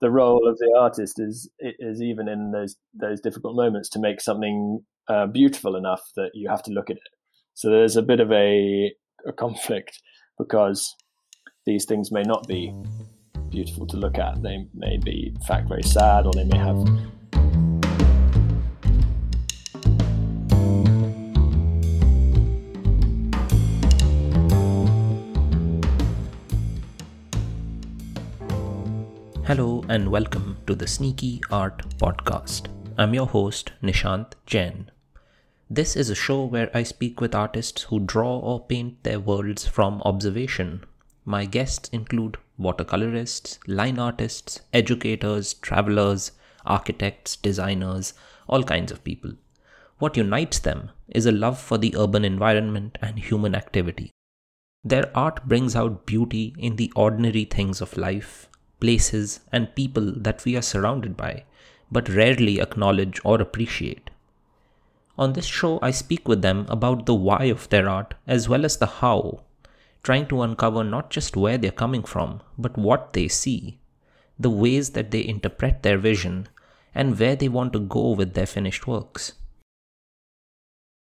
the 0.00 0.10
role 0.10 0.48
of 0.48 0.56
the 0.58 0.76
artist 0.78 1.18
is 1.18 1.50
is 1.58 2.00
even 2.02 2.28
in 2.28 2.52
those 2.52 2.76
those 2.94 3.20
difficult 3.20 3.56
moments 3.56 3.88
to 3.90 3.98
make 3.98 4.20
something 4.20 4.80
uh, 5.08 5.26
beautiful 5.26 5.76
enough 5.76 6.02
that 6.16 6.30
you 6.34 6.48
have 6.48 6.62
to 6.62 6.70
look 6.70 6.90
at 6.90 6.96
it. 6.96 7.12
So 7.54 7.70
there's 7.70 7.96
a 7.96 8.02
bit 8.02 8.20
of 8.20 8.30
a, 8.30 8.92
a 9.26 9.32
conflict 9.32 10.00
because 10.38 10.94
these 11.66 11.84
things 11.86 12.12
may 12.12 12.22
not 12.22 12.46
be 12.46 12.72
beautiful 13.50 13.86
to 13.88 13.96
look 13.96 14.18
at. 14.18 14.42
They 14.42 14.66
may 14.74 14.98
be, 14.98 15.32
in 15.34 15.40
fact, 15.42 15.68
very 15.68 15.82
sad, 15.82 16.26
or 16.26 16.32
they 16.32 16.44
may 16.44 16.58
have 16.58 16.86
Hello 29.48 29.82
and 29.88 30.10
welcome 30.10 30.58
to 30.66 30.74
the 30.74 30.86
Sneaky 30.86 31.40
Art 31.50 31.78
Podcast. 31.96 32.66
I'm 32.98 33.14
your 33.14 33.24
host, 33.24 33.72
Nishant 33.82 34.34
Jain. 34.44 34.90
This 35.70 35.96
is 35.96 36.10
a 36.10 36.14
show 36.14 36.44
where 36.44 36.70
I 36.74 36.82
speak 36.82 37.18
with 37.18 37.34
artists 37.34 37.84
who 37.84 37.98
draw 38.00 38.40
or 38.40 38.66
paint 38.66 39.02
their 39.04 39.18
worlds 39.18 39.66
from 39.66 40.02
observation. 40.04 40.84
My 41.24 41.46
guests 41.46 41.88
include 41.94 42.36
watercolorists, 42.60 43.58
line 43.66 43.98
artists, 43.98 44.60
educators, 44.74 45.54
travelers, 45.54 46.32
architects, 46.66 47.34
designers, 47.36 48.12
all 48.48 48.62
kinds 48.62 48.92
of 48.92 49.02
people. 49.02 49.32
What 49.98 50.18
unites 50.18 50.58
them 50.58 50.90
is 51.08 51.24
a 51.24 51.32
love 51.32 51.58
for 51.58 51.78
the 51.78 51.94
urban 51.96 52.26
environment 52.26 52.98
and 53.00 53.18
human 53.18 53.54
activity. 53.54 54.10
Their 54.84 55.10
art 55.16 55.48
brings 55.48 55.74
out 55.74 56.04
beauty 56.04 56.54
in 56.58 56.76
the 56.76 56.92
ordinary 56.94 57.46
things 57.46 57.80
of 57.80 57.96
life 57.96 58.46
places, 58.80 59.40
and 59.52 59.74
people 59.74 60.12
that 60.16 60.44
we 60.44 60.56
are 60.56 60.62
surrounded 60.62 61.16
by, 61.16 61.44
but 61.90 62.08
rarely 62.08 62.60
acknowledge 62.60 63.20
or 63.24 63.40
appreciate. 63.40 64.10
On 65.16 65.32
this 65.32 65.46
show, 65.46 65.78
I 65.82 65.90
speak 65.90 66.28
with 66.28 66.42
them 66.42 66.66
about 66.68 67.06
the 67.06 67.14
why 67.14 67.44
of 67.44 67.68
their 67.70 67.88
art 67.88 68.14
as 68.26 68.48
well 68.48 68.64
as 68.64 68.76
the 68.76 68.86
how, 68.86 69.42
trying 70.02 70.26
to 70.28 70.42
uncover 70.42 70.84
not 70.84 71.10
just 71.10 71.36
where 71.36 71.58
they're 71.58 71.70
coming 71.72 72.04
from, 72.04 72.40
but 72.56 72.78
what 72.78 73.12
they 73.14 73.26
see, 73.26 73.78
the 74.38 74.50
ways 74.50 74.90
that 74.90 75.10
they 75.10 75.26
interpret 75.26 75.82
their 75.82 75.98
vision, 75.98 76.48
and 76.94 77.18
where 77.18 77.34
they 77.34 77.48
want 77.48 77.72
to 77.72 77.80
go 77.80 78.10
with 78.10 78.34
their 78.34 78.46
finished 78.46 78.86
works. 78.86 79.32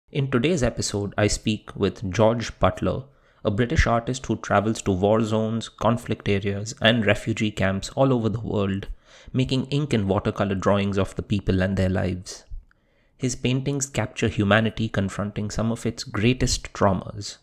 In 0.09 0.31
today's 0.31 0.63
episode, 0.63 1.13
I 1.17 1.27
speak 1.27 1.75
with 1.75 2.11
George 2.11 2.57
Butler, 2.59 3.03
a 3.43 3.51
British 3.51 3.87
artist 3.87 4.25
who 4.25 4.35
travels 4.37 4.81
to 4.81 4.91
war 4.91 5.23
zones, 5.23 5.69
conflict 5.69 6.27
areas, 6.27 6.73
and 6.81 7.05
refugee 7.05 7.51
camps 7.51 7.89
all 7.95 8.11
over 8.13 8.29
the 8.29 8.39
world, 8.39 8.87
making 9.33 9.65
ink 9.67 9.93
and 9.93 10.07
watercolor 10.07 10.55
drawings 10.55 10.97
of 10.97 11.15
the 11.15 11.21
people 11.21 11.61
and 11.61 11.77
their 11.77 11.89
lives. 11.89 12.43
His 13.17 13.35
paintings 13.35 13.87
capture 13.87 14.27
humanity 14.27 14.89
confronting 14.89 15.49
some 15.49 15.71
of 15.71 15.85
its 15.85 16.03
greatest 16.03 16.71
traumas, 16.73 17.37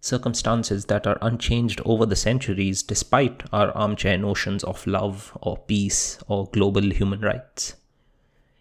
circumstances 0.00 0.86
that 0.86 1.06
are 1.06 1.18
unchanged 1.20 1.80
over 1.84 2.06
the 2.06 2.16
centuries 2.16 2.82
despite 2.82 3.42
our 3.52 3.70
armchair 3.72 4.16
notions 4.16 4.64
of 4.64 4.86
love 4.86 5.36
or 5.42 5.58
peace 5.58 6.18
or 6.28 6.46
global 6.46 6.90
human 6.90 7.20
rights. 7.20 7.74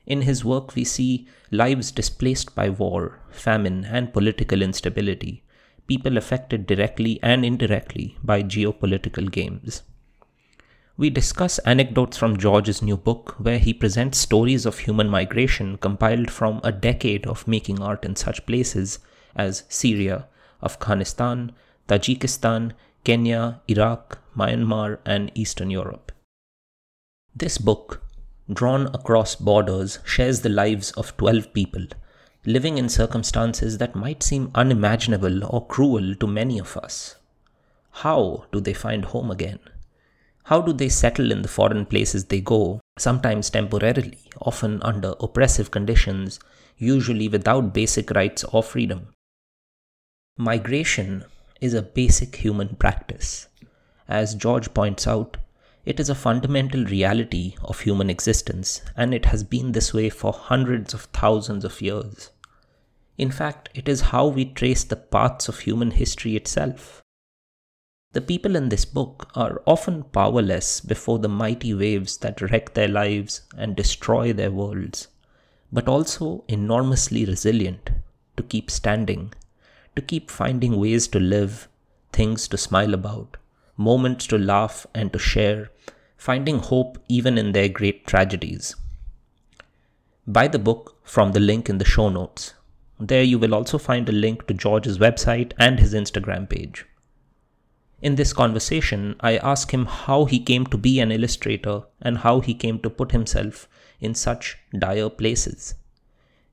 In 0.05 0.21
his 0.21 0.43
work, 0.43 0.73
we 0.75 0.83
see 0.83 1.27
lives 1.51 1.91
displaced 1.91 2.55
by 2.55 2.69
war, 2.69 3.19
famine, 3.29 3.85
and 3.85 4.13
political 4.13 4.61
instability, 4.61 5.43
people 5.87 6.17
affected 6.17 6.67
directly 6.67 7.19
and 7.23 7.45
indirectly 7.45 8.17
by 8.23 8.43
geopolitical 8.43 9.31
games. 9.31 9.83
We 10.97 11.09
discuss 11.11 11.59
anecdotes 11.59 12.17
from 12.17 12.37
George's 12.37 12.81
new 12.81 12.97
book, 12.97 13.35
where 13.37 13.59
he 13.59 13.73
presents 13.73 14.17
stories 14.17 14.65
of 14.65 14.79
human 14.79 15.09
migration 15.09 15.77
compiled 15.77 16.31
from 16.31 16.59
a 16.63 16.71
decade 16.71 17.27
of 17.27 17.47
making 17.47 17.81
art 17.81 18.03
in 18.03 18.15
such 18.15 18.45
places 18.47 18.97
as 19.35 19.63
Syria, 19.69 20.25
Afghanistan, 20.63 21.51
Tajikistan, 21.87 22.71
Kenya, 23.03 23.61
Iraq, 23.67 24.19
Myanmar, 24.35 24.97
and 25.05 25.31
Eastern 25.35 25.69
Europe. 25.69 26.11
This 27.35 27.59
book, 27.59 28.01
drawn 28.51 28.87
across 28.87 29.35
borders, 29.35 29.99
shares 30.03 30.41
the 30.41 30.49
lives 30.49 30.91
of 30.93 31.15
12 31.17 31.53
people 31.53 31.85
living 32.47 32.77
in 32.77 32.87
circumstances 32.87 33.77
that 33.77 33.93
might 33.93 34.23
seem 34.23 34.49
unimaginable 34.55 35.43
or 35.43 35.67
cruel 35.67 36.15
to 36.15 36.25
many 36.25 36.57
of 36.57 36.77
us. 36.77 37.17
How 37.91 38.45
do 38.53 38.61
they 38.61 38.71
find 38.73 39.03
home 39.03 39.29
again? 39.29 39.59
How 40.45 40.61
do 40.61 40.71
they 40.71 40.87
settle 40.87 41.29
in 41.29 41.41
the 41.41 41.49
foreign 41.49 41.85
places 41.85 42.23
they 42.23 42.39
go, 42.39 42.79
sometimes 42.97 43.49
temporarily, 43.49 44.19
often 44.39 44.81
under 44.81 45.13
oppressive 45.19 45.71
conditions, 45.71 46.39
usually 46.77 47.27
without 47.27 47.73
basic 47.73 48.11
rights 48.11 48.45
or 48.45 48.63
freedom? 48.63 49.09
Migration 50.37 51.25
is 51.59 51.73
a 51.73 51.81
basic 51.81 52.37
human 52.37 52.77
practice. 52.77 53.49
As 54.07 54.35
George 54.35 54.73
points 54.73 55.05
out, 55.05 55.35
it 55.83 55.99
is 55.99 56.09
a 56.09 56.15
fundamental 56.15 56.85
reality 56.85 57.55
of 57.61 57.81
human 57.81 58.09
existence, 58.09 58.81
and 58.95 59.13
it 59.13 59.25
has 59.25 59.43
been 59.43 59.73
this 59.73 59.93
way 59.93 60.09
for 60.09 60.31
hundreds 60.31 60.93
of 60.93 61.09
thousands 61.11 61.65
of 61.65 61.81
years. 61.81 62.31
In 63.17 63.31
fact, 63.31 63.69
it 63.73 63.89
is 63.89 64.11
how 64.11 64.27
we 64.27 64.45
trace 64.45 64.83
the 64.83 64.95
paths 64.95 65.49
of 65.49 65.59
human 65.59 65.91
history 65.91 66.35
itself. 66.35 67.01
The 68.13 68.21
people 68.21 68.55
in 68.55 68.69
this 68.69 68.85
book 68.85 69.29
are 69.35 69.61
often 69.65 70.03
powerless 70.03 70.81
before 70.81 71.19
the 71.19 71.27
mighty 71.27 71.73
waves 71.73 72.17
that 72.17 72.41
wreck 72.41 72.73
their 72.73 72.87
lives 72.87 73.41
and 73.57 73.75
destroy 73.75 74.33
their 74.33 74.51
worlds, 74.51 75.07
but 75.71 75.87
also 75.87 76.43
enormously 76.47 77.25
resilient 77.25 77.89
to 78.37 78.43
keep 78.43 78.69
standing, 78.69 79.33
to 79.95 80.01
keep 80.01 80.29
finding 80.29 80.79
ways 80.79 81.07
to 81.07 81.19
live, 81.19 81.67
things 82.13 82.47
to 82.49 82.57
smile 82.57 82.93
about, 82.93 83.37
moments 83.77 84.27
to 84.27 84.37
laugh 84.37 84.85
and 84.93 85.11
to 85.11 85.19
share, 85.19 85.71
finding 86.17 86.59
hope 86.59 86.99
even 87.09 87.37
in 87.37 87.51
their 87.51 87.67
great 87.67 88.05
tragedies. 88.05 88.75
Buy 90.27 90.47
the 90.47 90.59
book 90.59 90.97
from 91.03 91.31
the 91.31 91.39
link 91.39 91.67
in 91.67 91.77
the 91.79 91.85
show 91.85 92.09
notes 92.09 92.53
there 92.99 93.23
you 93.23 93.37
will 93.37 93.53
also 93.53 93.77
find 93.77 94.07
a 94.09 94.11
link 94.11 94.47
to 94.47 94.53
George's 94.53 94.97
website 94.97 95.53
and 95.59 95.79
his 95.79 95.93
Instagram 95.93 96.49
page. 96.49 96.85
In 98.01 98.15
this 98.15 98.33
conversation, 98.33 99.15
I 99.19 99.37
ask 99.37 99.73
him 99.73 99.85
how 99.85 100.25
he 100.25 100.39
came 100.39 100.67
to 100.67 100.77
be 100.77 100.99
an 100.99 101.11
illustrator 101.11 101.83
and 102.01 102.19
how 102.19 102.41
he 102.41 102.53
came 102.53 102.79
to 102.79 102.89
put 102.89 103.11
himself 103.11 103.67
in 103.99 104.13
such 104.13 104.57
dire 104.77 105.09
places. 105.09 105.75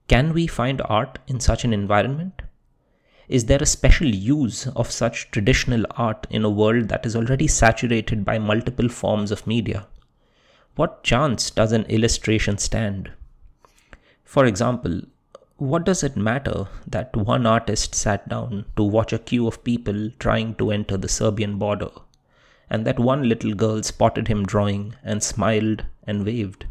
Can 0.09 0.33
we 0.33 0.47
find 0.47 0.81
art 0.85 1.19
in 1.27 1.41
such 1.41 1.65
an 1.65 1.73
environment? 1.73 2.43
Is 3.29 3.47
there 3.47 3.63
a 3.63 3.67
special 3.67 4.07
use 4.07 4.67
of 4.69 4.91
such 4.91 5.31
traditional 5.31 5.85
art 5.93 6.27
in 6.29 6.45
a 6.45 6.51
world 6.51 6.89
that 6.89 7.07
is 7.07 7.17
already 7.17 7.47
saturated 7.47 8.25
by 8.25 8.39
multiple 8.39 8.89
forms 8.89 9.31
of 9.31 9.47
media? 9.47 9.87
What 10.77 11.05
chance 11.05 11.51
does 11.51 11.73
an 11.73 11.85
illustration 11.85 12.59
stand? 12.59 13.13
For 14.25 14.45
example, 14.45 15.03
what 15.57 15.85
does 15.85 16.03
it 16.03 16.17
matter 16.17 16.67
that 16.85 17.15
one 17.17 17.47
artist 17.47 17.95
sat 17.95 18.29
down 18.29 18.65
to 18.77 18.83
watch 18.83 19.13
a 19.13 19.19
queue 19.19 19.47
of 19.47 19.63
people 19.63 20.11
trying 20.19 20.55
to 20.57 20.73
enter 20.73 20.97
the 20.97 21.09
Serbian 21.09 21.59
border, 21.59 21.91
and 22.69 22.85
that 22.85 22.99
one 22.99 23.29
little 23.29 23.55
girl 23.55 23.81
spotted 23.83 24.27
him 24.27 24.45
drawing 24.45 24.97
and 25.05 25.23
smiled 25.23 25.85
and 26.07 26.27
waved? 26.27 26.67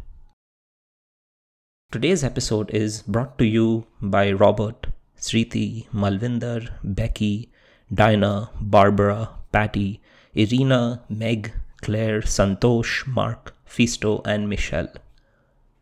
Today's 1.90 2.22
episode 2.22 2.70
is 2.72 3.02
brought 3.02 3.38
to 3.38 3.46
you 3.46 3.86
by 4.02 4.32
Robert, 4.32 4.88
Sriti, 5.18 5.88
Malvinder, 5.90 6.70
Becky, 6.82 7.50
Dinah, 7.92 8.50
Barbara, 8.60 9.30
Patty, 9.50 10.02
Irina, 10.34 11.02
Meg, 11.08 11.52
Claire, 11.80 12.20
Santosh, 12.20 13.06
Mark, 13.06 13.54
Fisto, 13.66 14.20
and 14.26 14.48
Michelle. 14.48 14.92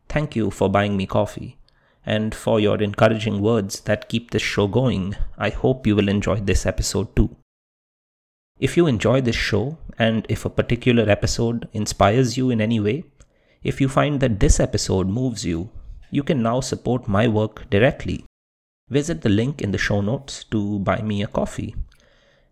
Thank 0.09 0.37
you 0.37 0.51
for 0.51 0.69
buying 0.69 0.97
me 0.97 1.07
coffee 1.07 1.57
and 2.05 2.35
for 2.35 2.59
your 2.59 2.83
encouraging 2.83 3.41
words 3.41 3.81
that 3.81 4.09
keep 4.09 4.31
this 4.31 4.43
show 4.43 4.67
going. 4.67 5.17
I 5.39 5.51
hope 5.51 5.87
you 5.87 5.95
will 5.97 6.09
enjoy 6.09 6.41
this 6.41 6.67
episode 6.67 7.15
too. 7.15 7.37
If 8.59 8.77
you 8.77 8.87
enjoy 8.87 9.21
this 9.21 9.37
show, 9.37 9.79
and 9.99 10.27
if 10.29 10.45
a 10.45 10.51
particular 10.51 11.09
episode 11.09 11.69
inspires 11.73 12.37
you 12.37 12.51
in 12.51 12.61
any 12.61 12.81
way, 12.81 13.05
if 13.63 13.81
you 13.81 13.89
find 13.89 14.21
that 14.21 14.41
this 14.41 14.59
episode 14.61 15.07
moves 15.09 15.45
you, 15.45 15.71
you 16.11 16.23
can 16.23 16.43
now 16.43 16.61
support 16.61 17.09
my 17.09 17.29
work 17.29 17.69
directly. 17.71 18.25
Visit 18.89 19.23
the 19.23 19.29
link 19.29 19.63
in 19.63 19.71
the 19.71 19.79
show 19.79 20.01
notes 20.01 20.45
to 20.45 20.79
buy 20.81 21.01
me 21.03 21.23
a 21.23 21.27
coffee, 21.27 21.75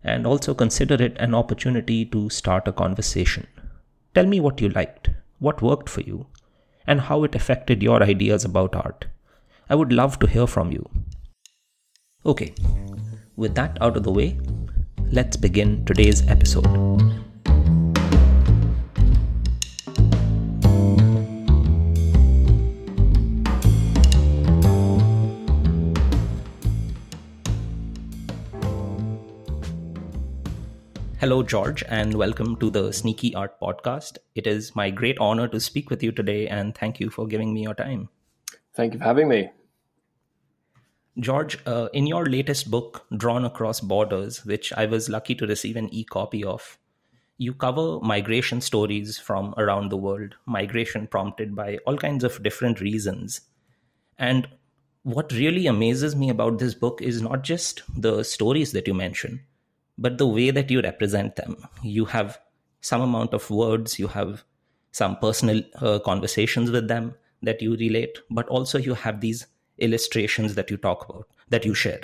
and 0.03 0.25
also 0.25 0.53
consider 0.53 0.95
it 0.95 1.15
an 1.19 1.35
opportunity 1.35 2.05
to 2.05 2.29
start 2.29 2.67
a 2.67 2.71
conversation. 2.71 3.47
Tell 4.15 4.25
me 4.25 4.39
what 4.39 4.59
you 4.59 4.69
liked, 4.69 5.09
what 5.39 5.61
worked 5.61 5.89
for 5.89 6.01
you, 6.01 6.27
and 6.87 7.01
how 7.01 7.23
it 7.23 7.35
affected 7.35 7.83
your 7.83 8.01
ideas 8.01 8.43
about 8.43 8.75
art. 8.75 9.05
I 9.71 9.75
would 9.75 9.93
love 9.93 10.19
to 10.19 10.27
hear 10.27 10.47
from 10.47 10.73
you. 10.73 10.85
Okay, 12.25 12.53
with 13.37 13.55
that 13.55 13.77
out 13.79 13.95
of 13.95 14.03
the 14.03 14.11
way, 14.11 14.37
let's 15.11 15.37
begin 15.37 15.85
today's 15.85 16.27
episode. 16.27 16.65
Hello, 31.17 31.43
George, 31.43 31.81
and 31.87 32.13
welcome 32.15 32.57
to 32.57 32.69
the 32.69 32.91
Sneaky 32.91 33.33
Art 33.35 33.57
Podcast. 33.61 34.17
It 34.35 34.47
is 34.47 34.75
my 34.75 34.89
great 34.89 35.17
honor 35.19 35.47
to 35.47 35.61
speak 35.61 35.89
with 35.89 36.03
you 36.03 36.11
today, 36.11 36.49
and 36.49 36.75
thank 36.75 36.99
you 36.99 37.09
for 37.09 37.25
giving 37.25 37.53
me 37.53 37.63
your 37.63 37.73
time. 37.73 38.09
Thank 38.73 38.93
you 38.93 38.99
for 38.99 39.05
having 39.05 39.29
me. 39.29 39.49
George, 41.19 41.57
uh, 41.65 41.89
in 41.93 42.07
your 42.07 42.25
latest 42.25 42.71
book, 42.71 43.05
Drawn 43.15 43.43
Across 43.43 43.81
Borders, 43.81 44.45
which 44.45 44.71
I 44.73 44.85
was 44.85 45.09
lucky 45.09 45.35
to 45.35 45.45
receive 45.45 45.75
an 45.75 45.93
e 45.93 46.05
copy 46.05 46.43
of, 46.43 46.77
you 47.37 47.53
cover 47.53 47.99
migration 47.99 48.61
stories 48.61 49.17
from 49.17 49.53
around 49.57 49.89
the 49.89 49.97
world, 49.97 50.35
migration 50.45 51.07
prompted 51.07 51.55
by 51.55 51.79
all 51.85 51.97
kinds 51.97 52.23
of 52.23 52.43
different 52.43 52.79
reasons. 52.79 53.41
And 54.17 54.47
what 55.03 55.33
really 55.33 55.67
amazes 55.67 56.15
me 56.15 56.29
about 56.29 56.59
this 56.59 56.75
book 56.75 57.01
is 57.01 57.21
not 57.21 57.43
just 57.43 57.81
the 57.99 58.23
stories 58.23 58.71
that 58.71 58.87
you 58.87 58.93
mention, 58.93 59.41
but 59.97 60.17
the 60.17 60.27
way 60.27 60.51
that 60.51 60.71
you 60.71 60.81
represent 60.81 61.35
them. 61.35 61.57
You 61.83 62.05
have 62.05 62.39
some 62.79 63.01
amount 63.01 63.33
of 63.33 63.49
words, 63.49 63.99
you 63.99 64.07
have 64.07 64.45
some 64.91 65.17
personal 65.17 65.61
uh, 65.75 65.99
conversations 65.99 66.71
with 66.71 66.87
them 66.87 67.15
that 67.41 67.61
you 67.61 67.75
relate, 67.75 68.19
but 68.29 68.47
also 68.47 68.77
you 68.77 68.93
have 68.93 69.19
these 69.19 69.47
illustrations 69.81 70.55
that 70.55 70.69
you 70.69 70.77
talk 70.77 71.07
about 71.09 71.27
that 71.49 71.65
you 71.65 71.73
share. 71.73 72.01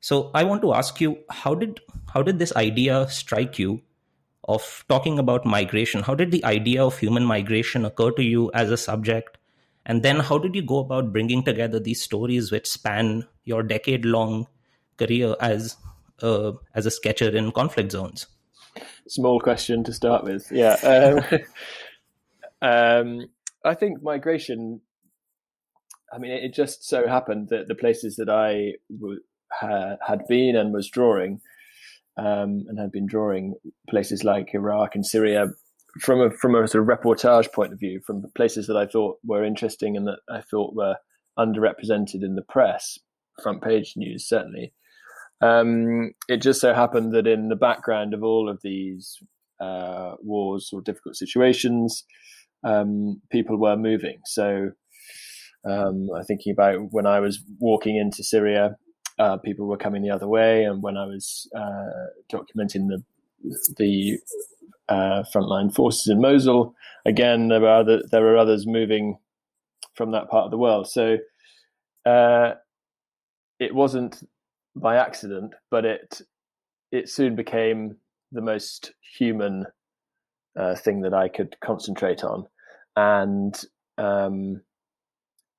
So 0.00 0.30
i 0.34 0.44
want 0.44 0.62
to 0.62 0.72
ask 0.74 1.00
you 1.00 1.18
how 1.30 1.54
did 1.54 1.80
how 2.14 2.22
did 2.22 2.38
this 2.38 2.54
idea 2.56 3.08
strike 3.08 3.58
you 3.58 3.82
of 4.48 4.84
talking 4.88 5.18
about 5.18 5.44
migration? 5.44 6.02
How 6.02 6.14
did 6.14 6.30
the 6.30 6.44
idea 6.44 6.84
of 6.84 6.98
human 6.98 7.24
migration 7.24 7.84
occur 7.84 8.12
to 8.12 8.22
you 8.22 8.50
as 8.54 8.70
a 8.70 8.76
subject? 8.76 9.38
And 9.84 10.02
then 10.02 10.20
how 10.20 10.38
did 10.38 10.54
you 10.54 10.62
go 10.62 10.78
about 10.78 11.12
bringing 11.12 11.42
together 11.42 11.80
these 11.80 12.02
stories 12.02 12.52
which 12.52 12.68
span 12.68 13.26
your 13.44 13.62
decade 13.62 14.04
long 14.04 14.46
career 14.96 15.34
as 15.40 15.76
uh, 16.22 16.52
as 16.74 16.86
a 16.86 16.90
sketcher 16.90 17.28
in 17.36 17.52
conflict 17.52 17.92
zones? 17.92 18.26
Small 19.08 19.40
question 19.40 19.84
to 19.84 19.92
start 19.92 20.24
with 20.24 20.46
yeah. 20.50 20.74
Um, 20.92 21.40
um, 22.62 23.28
i 23.64 23.74
think 23.74 24.02
migration 24.02 24.80
I 26.12 26.18
mean, 26.18 26.30
it 26.30 26.54
just 26.54 26.84
so 26.84 27.06
happened 27.06 27.48
that 27.50 27.68
the 27.68 27.74
places 27.74 28.16
that 28.16 28.28
I 28.28 28.74
w- 28.92 29.20
ha- 29.52 29.96
had 30.06 30.22
been 30.28 30.56
and 30.56 30.72
was 30.72 30.88
drawing, 30.88 31.40
um, 32.16 32.64
and 32.68 32.78
had 32.78 32.92
been 32.92 33.06
drawing 33.06 33.54
places 33.88 34.24
like 34.24 34.54
Iraq 34.54 34.94
and 34.94 35.04
Syria 35.04 35.48
from 36.00 36.20
a 36.20 36.30
from 36.30 36.54
a 36.54 36.66
sort 36.68 36.82
of 36.82 36.98
reportage 36.98 37.52
point 37.52 37.72
of 37.72 37.80
view, 37.80 38.00
from 38.06 38.24
places 38.34 38.66
that 38.66 38.76
I 38.76 38.86
thought 38.86 39.18
were 39.24 39.44
interesting 39.44 39.96
and 39.96 40.06
that 40.06 40.20
I 40.30 40.40
thought 40.40 40.74
were 40.74 40.96
underrepresented 41.38 42.22
in 42.22 42.34
the 42.34 42.44
press, 42.48 42.98
front 43.42 43.62
page 43.62 43.94
news 43.96 44.26
certainly. 44.28 44.72
Um, 45.42 46.12
it 46.28 46.40
just 46.40 46.60
so 46.60 46.72
happened 46.72 47.12
that 47.12 47.26
in 47.26 47.48
the 47.48 47.56
background 47.56 48.14
of 48.14 48.22
all 48.22 48.48
of 48.48 48.60
these 48.62 49.18
uh, 49.60 50.14
wars 50.22 50.70
or 50.72 50.80
difficult 50.80 51.16
situations, 51.16 52.04
um, 52.64 53.20
people 53.30 53.58
were 53.58 53.76
moving. 53.76 54.18
So 54.24 54.70
um, 55.66 56.08
I'm 56.14 56.24
thinking 56.24 56.52
about 56.52 56.92
when 56.92 57.06
I 57.06 57.20
was 57.20 57.42
walking 57.58 57.96
into 57.96 58.22
Syria, 58.22 58.76
uh, 59.18 59.38
people 59.38 59.66
were 59.66 59.76
coming 59.76 60.02
the 60.02 60.10
other 60.10 60.28
way, 60.28 60.64
and 60.64 60.82
when 60.82 60.96
I 60.96 61.06
was 61.06 61.48
uh, 61.56 62.10
documenting 62.32 62.88
the 62.88 63.02
the 63.76 64.18
uh, 64.88 65.24
frontline 65.34 65.74
forces 65.74 66.08
in 66.08 66.20
Mosul, 66.20 66.74
again 67.04 67.48
there 67.48 67.60
were 67.60 67.68
other, 67.68 68.02
there 68.10 68.22
were 68.22 68.36
others 68.36 68.66
moving 68.66 69.18
from 69.94 70.12
that 70.12 70.28
part 70.28 70.44
of 70.44 70.50
the 70.50 70.58
world. 70.58 70.88
So 70.88 71.18
uh, 72.04 72.52
it 73.58 73.74
wasn't 73.74 74.22
by 74.74 74.96
accident, 74.96 75.54
but 75.70 75.84
it 75.84 76.20
it 76.92 77.08
soon 77.08 77.34
became 77.34 77.96
the 78.30 78.42
most 78.42 78.92
human 79.18 79.66
uh, 80.58 80.76
thing 80.76 81.00
that 81.02 81.14
I 81.14 81.28
could 81.28 81.56
concentrate 81.64 82.22
on, 82.22 82.46
and 82.94 83.60
um, 83.98 84.60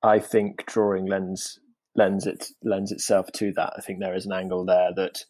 I 0.02 0.18
think 0.18 0.66
drawing 0.66 1.06
lends 1.06 1.58
lends 1.94 2.26
it 2.26 2.46
lends 2.62 2.92
itself 2.92 3.30
to 3.34 3.52
that. 3.54 3.72
I 3.76 3.80
think 3.80 3.98
there 3.98 4.14
is 4.14 4.26
an 4.26 4.32
angle 4.32 4.64
there 4.64 4.90
that 4.94 5.24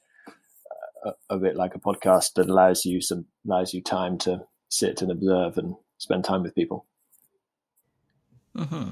uh, 1.05 1.13
a 1.31 1.39
bit 1.39 1.57
like 1.57 1.75
a 1.75 1.81
podcast 1.81 2.35
that 2.35 2.49
allows 2.49 2.85
you 2.85 3.01
some 3.01 3.27
allows 3.47 3.73
you 3.73 3.83
time 3.83 4.19
to 4.19 4.45
sit 4.69 5.03
and 5.03 5.11
observe 5.11 5.57
and 5.59 5.75
spend 5.97 6.25
time 6.25 6.43
with 6.43 6.55
people. 6.55 6.87
Mm-hmm. 8.57 8.91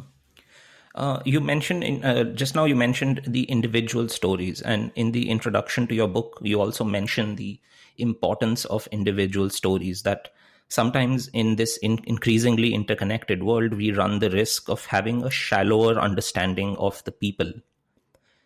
Uh, 0.94 1.20
you 1.26 1.40
mentioned 1.40 1.84
in, 1.84 2.02
uh, 2.02 2.25
just 2.25 2.55
now 2.55 2.64
you 2.64 2.75
mentioned 2.75 3.20
the 3.26 3.43
individual 3.44 4.08
stories 4.08 4.62
and 4.62 4.90
in 4.94 5.12
the 5.12 5.29
introduction 5.29 5.87
to 5.87 5.94
your 5.94 6.08
book 6.08 6.38
you 6.40 6.58
also 6.58 6.84
mentioned 6.84 7.37
the 7.37 7.61
importance 7.99 8.64
of 8.67 8.88
individual 8.90 9.50
stories 9.50 10.02
that 10.02 10.31
sometimes 10.69 11.29
in 11.29 11.57
this 11.57 11.77
in- 11.79 12.05
increasingly 12.05 12.75
interconnected 12.75 13.43
world, 13.43 13.75
we 13.75 13.93
run 13.93 14.19
the 14.19 14.31
risk 14.31 14.69
of 14.69 14.87
having 14.87 15.23
a 15.23 15.31
shallower 15.31 15.99
understanding 15.99 16.77
of 16.77 17.03
the 17.05 17.13
people. 17.13 17.53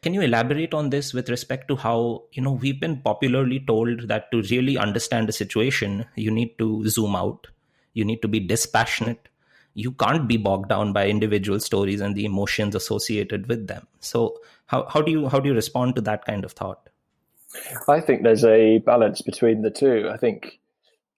Can 0.03 0.15
you 0.15 0.23
elaborate 0.23 0.73
on 0.73 0.89
this 0.91 1.13
with 1.13 1.29
respect 1.29 1.69
to 1.69 1.77
how, 1.77 2.23
you 2.33 2.43
know, 2.43 2.53
we've 2.53 2.81
been 2.81 3.03
popularly 3.03 3.61
told 3.61 4.09
that 4.09 4.31
to 4.33 4.41
really 4.43 4.79
understand 4.79 5.29
a 5.29 5.33
situation, 5.33 6.07
you 6.15 6.31
need 6.31 6.57
to 6.59 6.89
zoom 6.89 7.15
out, 7.15 7.49
you 7.93 8.05
need 8.05 8.23
to 8.23 8.29
be 8.29 8.41
dispassionate, 8.41 9.29
you 9.75 9.93
can't 9.93 10.27
be 10.27 10.39
bogged 10.39 10.71
down 10.71 10.95
by 10.95 11.07
individual 11.07 11.61
stories 11.61 12.01
and 12.01 12.15
the 12.17 12.25
emotions 12.25 12.75
associated 12.75 13.47
with 13.47 13.67
them. 13.67 13.87
So 14.01 14.39
how, 14.67 14.87
how 14.89 15.03
do 15.03 15.11
you 15.11 15.29
how 15.29 15.39
do 15.39 15.49
you 15.49 15.55
respond 15.55 15.97
to 15.97 16.01
that 16.03 16.25
kind 16.25 16.45
of 16.45 16.53
thought? 16.53 16.89
I 17.89 18.01
think 18.01 18.23
there's 18.23 18.45
a 18.45 18.79
balance 18.79 19.21
between 19.23 19.63
the 19.63 19.71
two. 19.71 20.09
I 20.11 20.17
think 20.17 20.60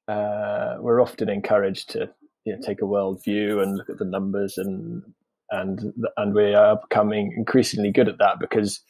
uh, 0.08 0.76
we're 0.80 1.00
often 1.00 1.28
encouraged 1.28 1.90
to 1.90 2.10
you 2.44 2.54
know, 2.54 2.60
take 2.64 2.82
a 2.82 2.86
world 2.86 3.22
view 3.24 3.60
and 3.60 3.76
look 3.76 3.90
at 3.90 3.98
the 3.98 4.04
numbers 4.04 4.58
and 4.58 5.02
and 5.50 5.92
and 6.16 6.34
we 6.34 6.54
are 6.54 6.80
becoming 6.88 7.34
increasingly 7.36 7.92
good 7.92 8.08
at 8.08 8.18
that 8.18 8.40
because 8.40 8.80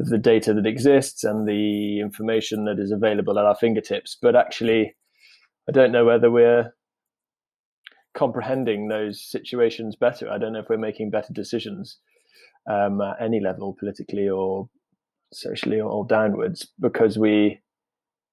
of 0.00 0.08
the 0.08 0.18
data 0.18 0.54
that 0.54 0.66
exists 0.66 1.24
and 1.24 1.46
the 1.46 2.00
information 2.00 2.64
that 2.64 2.78
is 2.78 2.92
available 2.92 3.38
at 3.38 3.44
our 3.44 3.56
fingertips. 3.56 4.16
But 4.20 4.36
actually, 4.36 4.94
I 5.68 5.72
don't 5.72 5.92
know 5.92 6.04
whether 6.04 6.30
we're 6.30 6.72
comprehending 8.14 8.88
those 8.88 9.22
situations 9.22 9.96
better. 9.96 10.30
I 10.30 10.38
don't 10.38 10.52
know 10.52 10.60
if 10.60 10.68
we're 10.68 10.78
making 10.78 11.10
better 11.10 11.32
decisions 11.32 11.98
um, 12.70 13.00
at 13.00 13.20
any 13.20 13.40
level, 13.40 13.76
politically 13.78 14.28
or 14.28 14.68
socially 15.32 15.80
or 15.80 16.06
downwards, 16.06 16.68
because 16.80 17.18
we 17.18 17.60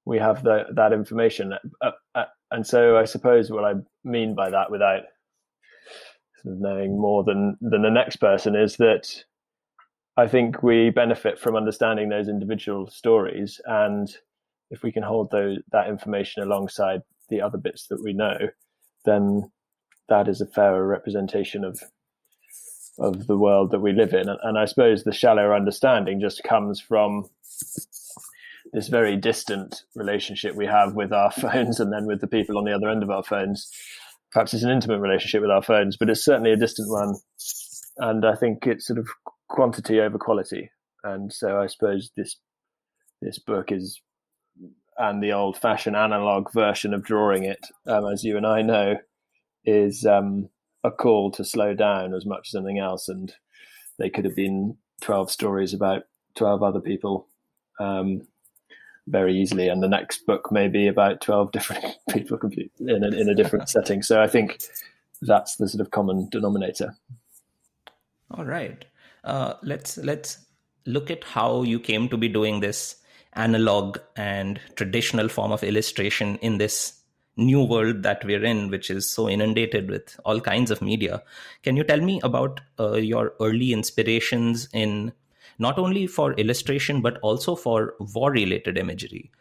we 0.06 0.20
have 0.20 0.44
that 0.44 0.92
information. 0.94 1.54
Uh, 1.82 1.92
uh, 2.14 2.26
and 2.52 2.66
so 2.66 2.98
I 2.98 3.06
suppose 3.06 3.52
what 3.52 3.66
I 3.66 3.74
mean 4.04 4.36
by 4.36 4.50
that, 4.52 4.72
without 4.72 5.04
sort 6.42 6.56
of 6.56 6.62
knowing 6.62 7.00
more 7.00 7.24
than 7.24 7.58
than 7.62 7.82
the 7.82 7.90
next 7.90 8.18
person, 8.18 8.56
is 8.56 8.78
that 8.78 9.24
I 10.16 10.28
think 10.28 10.64
we 10.64 10.92
benefit 10.92 11.40
from 11.40 11.56
understanding 11.56 12.10
those 12.10 12.30
individual 12.30 12.88
stories, 12.88 13.60
and 13.66 14.16
if 14.70 14.84
we 14.84 14.92
can 14.92 15.04
hold 15.04 15.32
those, 15.32 15.58
that 15.72 15.90
information 15.90 16.44
alongside 16.44 17.02
the 17.30 17.42
other 17.42 17.58
bits 17.58 17.88
that 17.88 18.04
we 18.04 18.14
know, 18.14 18.38
then 19.06 19.52
that 20.08 20.28
is 20.28 20.40
a 20.40 20.46
fairer 20.46 20.86
representation 20.86 21.64
of 21.66 21.82
of 22.98 23.28
the 23.28 23.38
world 23.38 23.72
that 23.72 23.82
we 23.82 23.92
live 23.92 24.14
in. 24.14 24.30
And, 24.30 24.40
and 24.44 24.58
I 24.58 24.66
suppose 24.66 25.04
the 25.04 25.12
shallower 25.12 25.54
understanding 25.54 26.22
just 26.22 26.44
comes 26.44 26.80
from 26.80 27.26
this 28.76 28.90
very 28.90 29.16
distant 29.16 29.84
relationship 29.96 30.54
we 30.54 30.66
have 30.66 30.96
with 30.96 31.14
our 31.14 31.32
phones 31.42 31.80
and 31.80 31.94
then 31.94 32.06
with 32.06 32.20
the 32.20 32.28
people 32.28 32.58
on 32.58 32.66
the 32.66 32.76
other 32.76 32.90
end 32.90 33.04
of 33.04 33.10
our 33.10 33.24
phones. 33.24 33.72
Perhaps 34.34 34.54
it's 34.54 34.64
an 34.64 34.70
intimate 34.70 35.00
relationship 35.00 35.42
with 35.42 35.50
our 35.50 35.64
phones, 35.64 35.96
but 35.96 36.10
it's 36.10 36.26
certainly 36.26 36.52
a 36.52 36.58
distant 36.58 36.90
one. 36.90 37.16
And 38.00 38.26
I 38.26 38.36
think 38.36 38.68
it's 38.68 38.86
sort 38.86 39.00
of 39.00 39.08
quantity 39.48 40.02
over 40.02 40.18
quality. 40.18 40.70
And 41.06 41.32
so 41.32 41.62
I 41.62 41.68
suppose 41.68 42.12
this 42.18 42.36
this 43.22 43.40
book 43.40 43.72
is 43.72 44.02
and 44.98 45.24
the 45.24 45.32
old 45.32 45.58
fashioned 45.58 45.96
analog 45.96 46.52
version 46.54 46.94
of 46.94 47.04
drawing 47.04 47.46
it, 47.46 47.66
um, 47.88 48.06
as 48.12 48.24
you 48.24 48.36
and 48.36 48.46
I 48.46 48.62
know, 48.62 48.98
is 49.64 50.06
um, 50.06 50.50
a 50.84 50.92
call 50.92 51.32
to 51.32 51.46
slow 51.46 51.74
down 51.74 52.14
as 52.14 52.26
much 52.26 52.50
as 52.50 52.56
anything 52.56 52.80
else. 52.80 53.08
And 53.08 53.34
they 54.00 54.10
could 54.10 54.26
have 54.26 54.36
been 54.36 54.78
12 55.02 55.32
stories 55.32 55.74
about 55.74 56.04
12 56.36 56.62
other 56.62 56.82
people. 56.82 57.30
Um, 57.80 58.28
very 59.08 59.36
easily, 59.36 59.70
and 59.70 59.82
the 59.82 59.88
next 59.88 60.26
book 60.26 60.52
may 60.52 60.68
be 60.68 60.88
about 60.88 61.22
twelve 61.22 61.52
different 61.52 61.86
people 62.10 62.40
in 62.80 63.04
a, 63.04 63.08
in 63.08 63.30
a 63.30 63.36
different 63.36 63.70
setting. 63.70 64.02
So 64.02 64.22
I 64.22 64.28
think 64.28 64.60
that's 65.22 65.56
the 65.56 65.68
sort 65.68 65.82
of 65.82 65.92
common 65.92 66.30
denominator. 66.30 66.96
All 68.32 68.46
right, 68.46 68.84
uh, 69.24 69.54
let's 69.62 69.98
let's 69.98 70.40
look 70.86 71.10
at 71.10 71.24
how 71.24 71.64
you 71.64 71.80
came 71.80 72.10
to 72.10 72.18
be 72.18 72.30
doing 72.30 72.60
this 72.60 72.98
analog 73.34 73.98
and 74.16 74.60
traditional 74.76 75.28
form 75.28 75.52
of 75.52 75.64
illustration 75.64 76.38
in 76.38 76.58
this 76.58 77.02
new 77.38 77.64
world 77.64 78.04
that 78.04 78.24
we're 78.24 78.44
in, 78.44 78.70
which 78.70 78.90
is 78.90 79.10
so 79.10 79.30
inundated 79.30 79.90
with 79.90 80.18
all 80.26 80.40
kinds 80.40 80.72
of 80.72 80.82
media. 80.82 81.22
Can 81.64 81.76
you 81.76 81.84
tell 81.84 82.00
me 82.00 82.22
about 82.24 82.62
uh, 82.80 82.94
your 82.94 83.34
early 83.42 83.74
inspirations 83.74 84.70
in 84.74 85.12
not 85.58 85.78
only 85.78 86.08
for 86.08 86.34
illustration 86.34 87.02
but 87.02 87.18
also 87.22 87.56
for 87.56 87.96
war 88.14 88.32
related 88.32 88.78
imagery. 88.78 89.32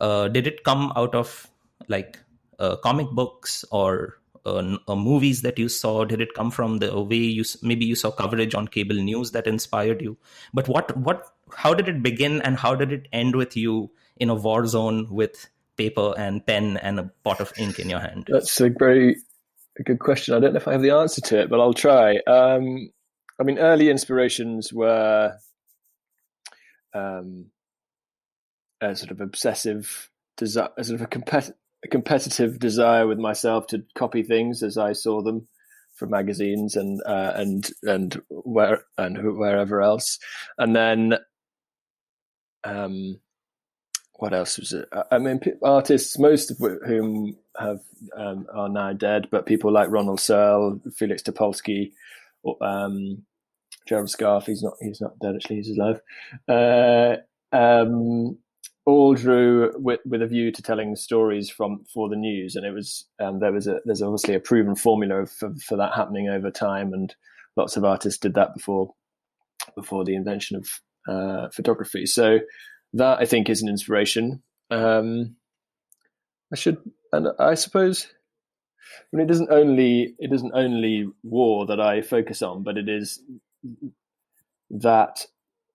uh, 0.00 0.28
did 0.28 0.46
it 0.46 0.64
come 0.64 0.92
out 0.96 1.14
of 1.14 1.50
like 1.88 2.18
uh, 2.58 2.76
comic 2.76 3.10
books 3.10 3.64
or 3.70 4.18
uh, 4.46 4.76
uh, 4.86 4.96
movies 4.96 5.42
that 5.42 5.58
you 5.58 5.68
saw? 5.68 6.04
Did 6.04 6.20
it 6.20 6.34
come 6.34 6.50
from 6.50 6.78
the 6.78 7.02
way 7.02 7.16
you 7.16 7.44
maybe 7.62 7.84
you 7.84 7.94
saw 7.94 8.10
coverage 8.10 8.54
on 8.54 8.68
cable 8.68 8.96
news 8.96 9.32
that 9.32 9.46
inspired 9.46 10.00
you? 10.00 10.16
But 10.54 10.68
what 10.68 10.96
what 10.96 11.26
how 11.54 11.74
did 11.74 11.88
it 11.88 12.02
begin 12.02 12.40
and 12.42 12.56
how 12.56 12.74
did 12.74 12.92
it 12.92 13.08
end 13.12 13.36
with 13.36 13.56
you 13.56 13.90
in 14.16 14.30
a 14.30 14.34
war 14.34 14.66
zone 14.66 15.08
with 15.10 15.48
paper 15.76 16.14
and 16.16 16.44
pen 16.44 16.76
and 16.78 16.98
a 16.98 17.10
pot 17.24 17.40
of 17.40 17.52
ink 17.58 17.78
in 17.78 17.90
your 17.90 18.00
hand? 18.00 18.28
That's 18.28 18.60
a 18.60 18.70
very 18.70 19.16
good 19.84 20.00
question. 20.00 20.34
I 20.34 20.40
don't 20.40 20.52
know 20.52 20.58
if 20.58 20.68
I 20.68 20.72
have 20.72 20.82
the 20.82 20.90
answer 20.90 21.20
to 21.20 21.40
it, 21.40 21.50
but 21.50 21.60
I'll 21.60 21.74
try. 21.74 22.16
Um, 22.26 22.90
I 23.40 23.44
mean, 23.44 23.58
early 23.58 23.88
inspirations 23.88 24.72
were 24.72 25.36
um, 26.94 27.46
a 28.80 28.94
sort 28.94 29.10
of 29.10 29.20
obsessive 29.20 30.10
desire, 30.36 30.70
sort 30.82 31.00
of 31.00 31.02
a, 31.02 31.06
compet- 31.06 31.54
a 31.84 31.88
competitive 31.88 32.58
desire 32.58 33.06
with 33.06 33.18
myself 33.18 33.66
to 33.68 33.84
copy 33.94 34.22
things 34.22 34.62
as 34.62 34.78
I 34.78 34.92
saw 34.92 35.22
them 35.22 35.48
from 35.94 36.10
magazines 36.10 36.76
and 36.76 37.00
uh, 37.04 37.32
and 37.34 37.68
and 37.82 38.20
where 38.28 38.84
and 38.96 39.36
wherever 39.36 39.82
else, 39.82 40.18
and 40.56 40.74
then 40.74 41.14
um, 42.64 43.20
what 44.14 44.32
else 44.32 44.58
was 44.58 44.72
it? 44.72 44.88
I 45.10 45.18
mean, 45.18 45.40
artists, 45.62 46.18
most 46.18 46.50
of 46.50 46.58
whom 46.58 47.36
have 47.58 47.80
um, 48.16 48.46
are 48.52 48.68
now 48.68 48.92
dead, 48.92 49.28
but 49.30 49.46
people 49.46 49.72
like 49.72 49.90
Ronald 49.90 50.20
Searle, 50.20 50.80
Feliks 51.00 51.22
Topolski, 51.22 51.92
um, 52.60 53.22
Gerald 53.88 54.08
Scarfe. 54.08 54.46
He's 54.46 54.62
not. 54.62 54.74
He's 54.80 55.00
not 55.00 55.18
dead. 55.18 55.34
Actually, 55.34 55.56
he's 55.56 55.78
alive. 55.78 56.00
Uh, 56.46 57.16
um, 57.56 58.38
all 58.84 59.14
drew 59.14 59.72
with, 59.76 60.00
with 60.06 60.22
a 60.22 60.26
view 60.26 60.50
to 60.52 60.62
telling 60.62 60.96
stories 60.96 61.50
from 61.50 61.84
for 61.92 62.08
the 62.08 62.16
news, 62.16 62.54
and 62.54 62.66
it 62.66 62.72
was 62.72 63.06
um, 63.18 63.40
there 63.40 63.52
was 63.52 63.66
a 63.66 63.80
there's 63.84 64.02
obviously 64.02 64.34
a 64.34 64.40
proven 64.40 64.74
formula 64.74 65.26
for, 65.26 65.54
for 65.56 65.76
that 65.76 65.94
happening 65.94 66.28
over 66.28 66.50
time, 66.50 66.92
and 66.92 67.14
lots 67.56 67.76
of 67.76 67.84
artists 67.84 68.20
did 68.20 68.34
that 68.34 68.54
before 68.54 68.92
before 69.74 70.04
the 70.04 70.14
invention 70.14 70.56
of 70.56 70.68
uh, 71.08 71.48
photography. 71.50 72.06
So 72.06 72.40
that 72.94 73.18
I 73.20 73.24
think 73.24 73.48
is 73.48 73.62
an 73.62 73.68
inspiration. 73.68 74.42
Um, 74.70 75.36
I 76.52 76.56
should, 76.56 76.78
and 77.12 77.28
I 77.38 77.54
suppose, 77.54 78.06
I 79.12 79.16
mean, 79.16 79.28
it 79.28 79.32
isn't 79.32 79.50
only 79.50 80.14
it 80.18 80.32
isn't 80.32 80.52
only 80.54 81.08
war 81.22 81.66
that 81.66 81.80
I 81.80 82.02
focus 82.02 82.42
on, 82.42 82.62
but 82.62 82.76
it 82.76 82.88
is 82.88 83.20
that 84.70 85.26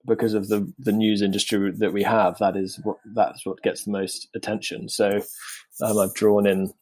because 0.06 0.34
of 0.34 0.50
the 0.50 0.72
the 0.78 0.92
news 0.92 1.22
industry 1.22 1.72
that 1.72 1.94
we 1.94 2.04
have, 2.04 2.38
that 2.40 2.56
is 2.56 2.80
what 2.84 2.98
that's 3.16 3.46
what 3.46 3.62
gets 3.62 3.84
the 3.84 3.92
most 3.92 4.28
attention. 4.36 4.90
So 4.90 5.22
um, 5.82 6.00
I've 6.00 6.14
drawn 6.14 6.48
in. 6.48 6.74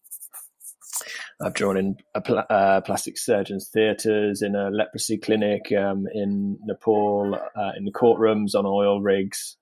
I've 1.44 1.56
drawn 1.56 1.78
in 1.78 1.96
a 2.14 2.22
pl- 2.22 2.44
uh, 2.50 2.82
plastic 2.82 3.18
surgeons' 3.18 3.70
theatres, 3.74 4.44
in 4.44 4.56
a 4.56 4.70
leprosy 4.70 5.18
clinic, 5.18 5.72
um, 5.72 6.06
in 6.14 6.60
Nepal, 6.66 7.34
uh, 7.34 7.72
in 7.76 7.86
the 7.86 7.92
courtrooms, 7.92 8.54
on 8.54 8.68
oil 8.68 9.02
rigs, 9.02 9.58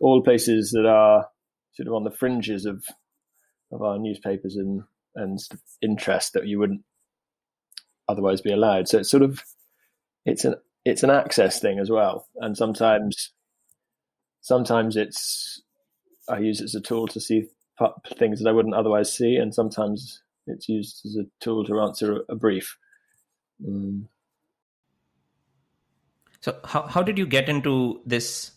all 0.00 0.22
places 0.22 0.70
that 0.70 0.86
are 0.86 1.26
sort 1.72 1.88
of 1.88 1.94
on 1.94 2.04
the 2.04 2.10
fringes 2.10 2.66
of 2.66 2.84
of 3.72 3.82
our 3.82 3.98
newspapers 3.98 4.56
and 4.56 4.82
and 5.16 5.40
interest 5.82 6.32
that 6.34 6.46
you 6.46 6.58
wouldn't 6.58 6.82
otherwise 8.08 8.40
be 8.40 8.52
allowed. 8.52 8.88
So 8.88 8.98
it's 8.98 9.10
sort 9.10 9.22
of 9.22 9.42
it's 10.24 10.44
an 10.44 10.54
it's 10.84 11.02
an 11.02 11.10
access 11.10 11.60
thing 11.60 11.78
as 11.78 11.90
well, 11.90 12.26
and 12.36 12.56
sometimes 12.56 13.32
sometimes 14.40 14.96
it's 14.96 15.62
I 16.28 16.38
use 16.38 16.60
it 16.60 16.64
as 16.64 16.74
a 16.74 16.80
tool 16.80 17.06
to 17.08 17.20
see 17.20 17.46
things 18.16 18.40
that 18.40 18.48
I 18.48 18.52
wouldn't 18.52 18.74
otherwise 18.74 19.12
see, 19.12 19.36
and 19.36 19.54
sometimes 19.54 20.22
it's 20.46 20.68
used 20.68 21.04
as 21.06 21.16
a 21.16 21.26
tool 21.40 21.64
to 21.64 21.80
answer 21.80 22.20
a 22.28 22.36
brief. 22.36 22.76
Mm. 23.64 24.08
So 26.40 26.58
how 26.64 26.82
how 26.82 27.02
did 27.02 27.18
you 27.18 27.26
get 27.26 27.48
into 27.48 28.00
this 28.04 28.52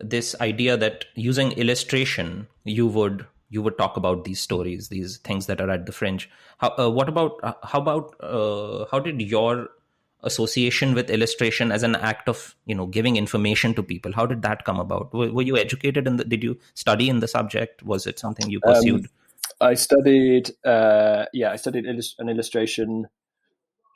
this 0.00 0.34
idea 0.40 0.76
that 0.76 1.06
using 1.14 1.52
illustration 1.52 2.46
you 2.64 2.86
would 2.86 3.26
you 3.50 3.62
would 3.62 3.78
talk 3.78 3.96
about 3.96 4.24
these 4.24 4.40
stories 4.40 4.88
these 4.88 5.16
things 5.18 5.46
that 5.46 5.60
are 5.60 5.70
at 5.70 5.86
the 5.86 5.92
fringe 5.92 6.30
how 6.58 6.72
uh, 6.78 6.88
what 6.88 7.08
about 7.08 7.40
uh, 7.42 7.54
how 7.64 7.80
about 7.80 8.14
uh, 8.20 8.84
how 8.90 8.98
did 8.98 9.20
your 9.20 9.68
association 10.22 10.94
with 10.94 11.10
illustration 11.10 11.70
as 11.70 11.82
an 11.82 11.94
act 11.96 12.28
of 12.28 12.56
you 12.66 12.74
know 12.74 12.86
giving 12.86 13.16
information 13.16 13.72
to 13.74 13.82
people 13.82 14.12
how 14.12 14.26
did 14.26 14.42
that 14.42 14.64
come 14.64 14.80
about 14.80 15.12
were, 15.14 15.32
were 15.32 15.42
you 15.42 15.56
educated 15.56 16.06
in 16.06 16.16
the 16.16 16.24
did 16.24 16.42
you 16.42 16.58
study 16.74 17.08
in 17.08 17.20
the 17.20 17.28
subject 17.28 17.82
was 17.84 18.06
it 18.06 18.18
something 18.18 18.50
you 18.50 18.60
pursued 18.60 19.04
um, 19.60 19.68
i 19.68 19.74
studied 19.74 20.50
uh, 20.64 21.24
yeah 21.32 21.52
i 21.52 21.56
studied 21.56 21.86
illust- 21.86 22.16
an 22.18 22.28
illustration 22.28 23.06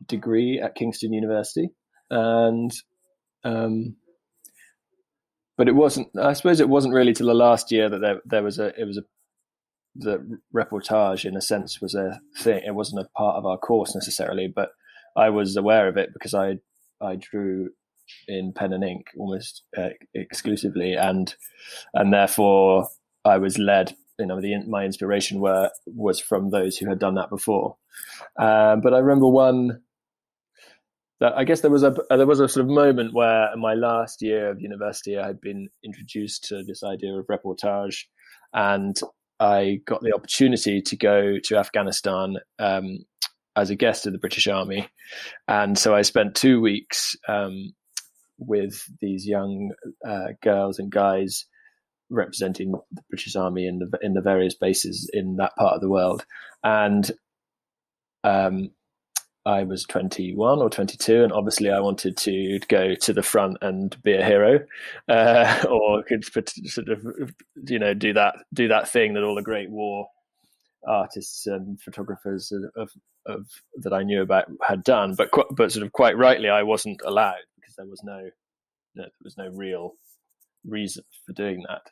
degree 0.06 0.60
at 0.60 0.76
kingston 0.76 1.12
university 1.12 1.70
and 2.10 2.72
um, 3.44 3.96
but 5.56 5.68
it 5.68 5.74
wasn't. 5.74 6.08
I 6.18 6.32
suppose 6.32 6.60
it 6.60 6.68
wasn't 6.68 6.94
really 6.94 7.12
till 7.12 7.26
the 7.26 7.34
last 7.34 7.70
year 7.70 7.88
that 7.88 8.00
there 8.00 8.20
there 8.24 8.42
was 8.42 8.58
a 8.58 8.78
it 8.80 8.84
was 8.84 8.98
a 8.98 9.04
the 9.94 10.40
reportage 10.54 11.24
in 11.24 11.36
a 11.36 11.42
sense 11.42 11.80
was 11.80 11.94
a 11.94 12.20
thing. 12.38 12.62
It 12.66 12.74
wasn't 12.74 13.02
a 13.02 13.08
part 13.16 13.36
of 13.36 13.44
our 13.44 13.58
course 13.58 13.94
necessarily, 13.94 14.48
but 14.48 14.70
I 15.16 15.30
was 15.30 15.56
aware 15.56 15.88
of 15.88 15.96
it 15.96 16.10
because 16.12 16.34
I 16.34 16.58
I 17.00 17.16
drew 17.16 17.70
in 18.28 18.52
pen 18.52 18.72
and 18.72 18.84
ink 18.84 19.06
almost 19.16 19.62
uh, 19.76 19.90
exclusively, 20.14 20.94
and 20.94 21.34
and 21.94 22.12
therefore 22.12 22.88
I 23.24 23.38
was 23.38 23.58
led. 23.58 23.94
You 24.18 24.26
know, 24.26 24.40
the 24.40 24.56
my 24.66 24.84
inspiration 24.84 25.40
were 25.40 25.70
was 25.86 26.20
from 26.20 26.50
those 26.50 26.76
who 26.76 26.88
had 26.88 26.98
done 26.98 27.14
that 27.14 27.30
before. 27.30 27.76
Um, 28.38 28.80
but 28.80 28.94
I 28.94 28.98
remember 28.98 29.28
one 29.28 29.82
that 31.20 31.34
I 31.36 31.44
guess 31.44 31.60
there 31.60 31.70
was 31.70 31.82
a 31.82 31.94
there 32.10 32.26
was 32.26 32.40
a 32.40 32.48
sort 32.48 32.64
of 32.64 32.70
moment 32.70 33.14
where 33.14 33.52
in 33.52 33.60
my 33.60 33.74
last 33.74 34.22
year 34.22 34.50
of 34.50 34.60
university 34.60 35.18
I 35.18 35.28
had 35.28 35.40
been 35.40 35.68
introduced 35.84 36.44
to 36.48 36.62
this 36.64 36.82
idea 36.82 37.14
of 37.14 37.26
reportage, 37.26 38.04
and 38.52 38.98
I 39.40 39.80
got 39.86 40.02
the 40.02 40.14
opportunity 40.14 40.80
to 40.82 40.96
go 40.96 41.38
to 41.44 41.56
Afghanistan 41.56 42.36
um, 42.58 43.04
as 43.56 43.70
a 43.70 43.76
guest 43.76 44.06
of 44.06 44.12
the 44.12 44.18
British 44.18 44.46
Army, 44.46 44.88
and 45.48 45.78
so 45.78 45.94
I 45.94 46.02
spent 46.02 46.34
two 46.34 46.60
weeks 46.60 47.16
um, 47.28 47.72
with 48.38 48.84
these 49.00 49.26
young 49.26 49.72
uh, 50.06 50.28
girls 50.42 50.78
and 50.78 50.90
guys 50.90 51.46
representing 52.10 52.72
the 52.90 53.02
British 53.08 53.36
Army 53.36 53.66
in 53.66 53.78
the 53.78 53.98
in 54.02 54.14
the 54.14 54.20
various 54.20 54.54
bases 54.54 55.10
in 55.12 55.36
that 55.36 55.56
part 55.56 55.74
of 55.74 55.80
the 55.80 55.90
world, 55.90 56.24
and 56.62 57.10
um, 58.24 58.70
I 59.44 59.64
was 59.64 59.84
21 59.84 60.60
or 60.60 60.70
22, 60.70 61.24
and 61.24 61.32
obviously 61.32 61.70
I 61.70 61.80
wanted 61.80 62.16
to 62.18 62.60
go 62.68 62.94
to 62.94 63.12
the 63.12 63.22
front 63.22 63.58
and 63.60 64.00
be 64.02 64.12
a 64.12 64.24
hero, 64.24 64.60
uh, 65.08 65.64
or 65.70 66.02
could 66.04 66.24
sort 66.24 66.88
of 66.88 67.34
you 67.66 67.78
know 67.78 67.94
do 67.94 68.12
that 68.12 68.36
do 68.52 68.68
that 68.68 68.88
thing 68.88 69.14
that 69.14 69.24
all 69.24 69.34
the 69.34 69.42
great 69.42 69.70
war 69.70 70.08
artists 70.86 71.46
and 71.46 71.80
photographers 71.80 72.52
of, 72.76 72.90
of, 73.26 73.46
that 73.76 73.92
I 73.92 74.02
knew 74.02 74.22
about 74.22 74.46
had 74.62 74.82
done. 74.82 75.14
But 75.16 75.30
but 75.50 75.72
sort 75.72 75.86
of 75.86 75.92
quite 75.92 76.16
rightly, 76.16 76.48
I 76.48 76.62
wasn't 76.62 77.00
allowed 77.04 77.44
because 77.56 77.74
there 77.76 77.86
was 77.86 78.02
no 78.04 78.30
know, 78.94 79.04
there 79.04 79.10
was 79.22 79.36
no 79.36 79.48
real 79.48 79.94
reason 80.66 81.04
for 81.26 81.32
doing 81.32 81.64
that, 81.68 81.82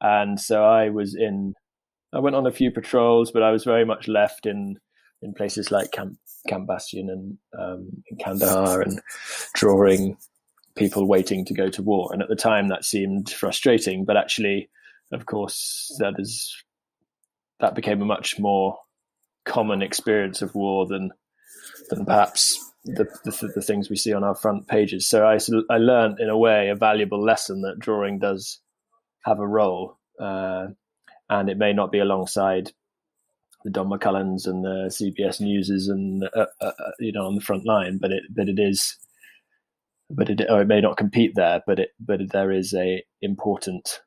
and 0.00 0.40
so 0.40 0.64
I 0.64 0.90
was 0.90 1.14
in. 1.14 1.54
I 2.12 2.20
went 2.20 2.36
on 2.36 2.46
a 2.46 2.52
few 2.52 2.70
patrols, 2.70 3.32
but 3.32 3.42
I 3.42 3.50
was 3.50 3.64
very 3.64 3.84
much 3.84 4.06
left 4.06 4.46
in 4.46 4.78
in 5.22 5.34
places 5.34 5.70
like 5.70 5.90
Camp 5.90 6.16
Camp 6.48 6.68
Bastion 6.68 7.08
and 7.10 7.38
um, 7.58 8.02
in 8.10 8.18
Kandahar 8.18 8.82
and 8.82 9.00
drawing 9.54 10.16
people 10.76 11.06
waiting 11.06 11.44
to 11.46 11.54
go 11.54 11.70
to 11.70 11.82
war. 11.82 12.10
And 12.12 12.22
at 12.22 12.28
the 12.28 12.36
time, 12.36 12.68
that 12.68 12.84
seemed 12.84 13.30
frustrating, 13.30 14.04
but 14.04 14.16
actually, 14.16 14.68
of 15.12 15.26
course, 15.26 15.94
that 15.98 16.14
is 16.18 16.54
that 17.60 17.74
became 17.74 18.02
a 18.02 18.06
much 18.06 18.38
more 18.38 18.78
common 19.44 19.82
experience 19.82 20.42
of 20.42 20.54
war 20.54 20.86
than 20.86 21.10
than 21.90 22.04
perhaps 22.04 22.58
the, 22.84 23.04
the, 23.24 23.52
the 23.54 23.62
things 23.62 23.88
we 23.88 23.96
see 23.96 24.12
on 24.12 24.24
our 24.24 24.34
front 24.34 24.68
pages. 24.68 25.08
So 25.08 25.24
I 25.26 25.38
I 25.70 25.78
learned 25.78 26.20
in 26.20 26.28
a 26.28 26.38
way 26.38 26.68
a 26.68 26.76
valuable 26.76 27.22
lesson 27.22 27.62
that 27.62 27.78
drawing 27.78 28.18
does 28.18 28.60
have 29.24 29.38
a 29.38 29.46
role, 29.46 29.98
uh, 30.20 30.66
and 31.28 31.48
it 31.48 31.58
may 31.58 31.72
not 31.72 31.90
be 31.92 31.98
alongside 31.98 32.72
the 33.64 33.70
Don 33.70 33.88
McCullins 33.88 34.46
and 34.46 34.62
the 34.62 34.90
CBS 34.90 35.40
Newses 35.40 35.88
and 35.88 36.24
uh, 36.36 36.46
uh, 36.60 36.66
uh, 36.66 36.90
you 37.00 37.12
know 37.12 37.26
on 37.26 37.34
the 37.34 37.40
front 37.40 37.64
line, 37.66 37.98
but 38.00 38.10
it 38.10 38.24
but 38.34 38.48
it 38.48 38.58
is, 38.58 38.98
but 40.10 40.28
it 40.28 40.42
or 40.48 40.62
it 40.62 40.68
may 40.68 40.80
not 40.80 40.98
compete 40.98 41.32
there, 41.34 41.62
but 41.66 41.78
it 41.78 41.90
but 41.98 42.20
there 42.32 42.50
is 42.50 42.74
a 42.74 43.02
important 43.22 44.00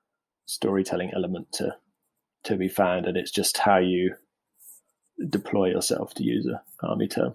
storytelling 0.45 1.11
element 1.15 1.47
to 1.53 1.75
to 2.47 2.57
be 2.57 2.67
found, 2.67 3.05
and 3.05 3.17
it's 3.17 3.31
just 3.31 3.57
how 3.57 3.77
you 3.77 4.15
deploy 5.29 5.69
yourself 5.69 6.13
to 6.15 6.23
use 6.23 6.45
a 6.45 6.61
army 6.81 7.07
term. 7.07 7.33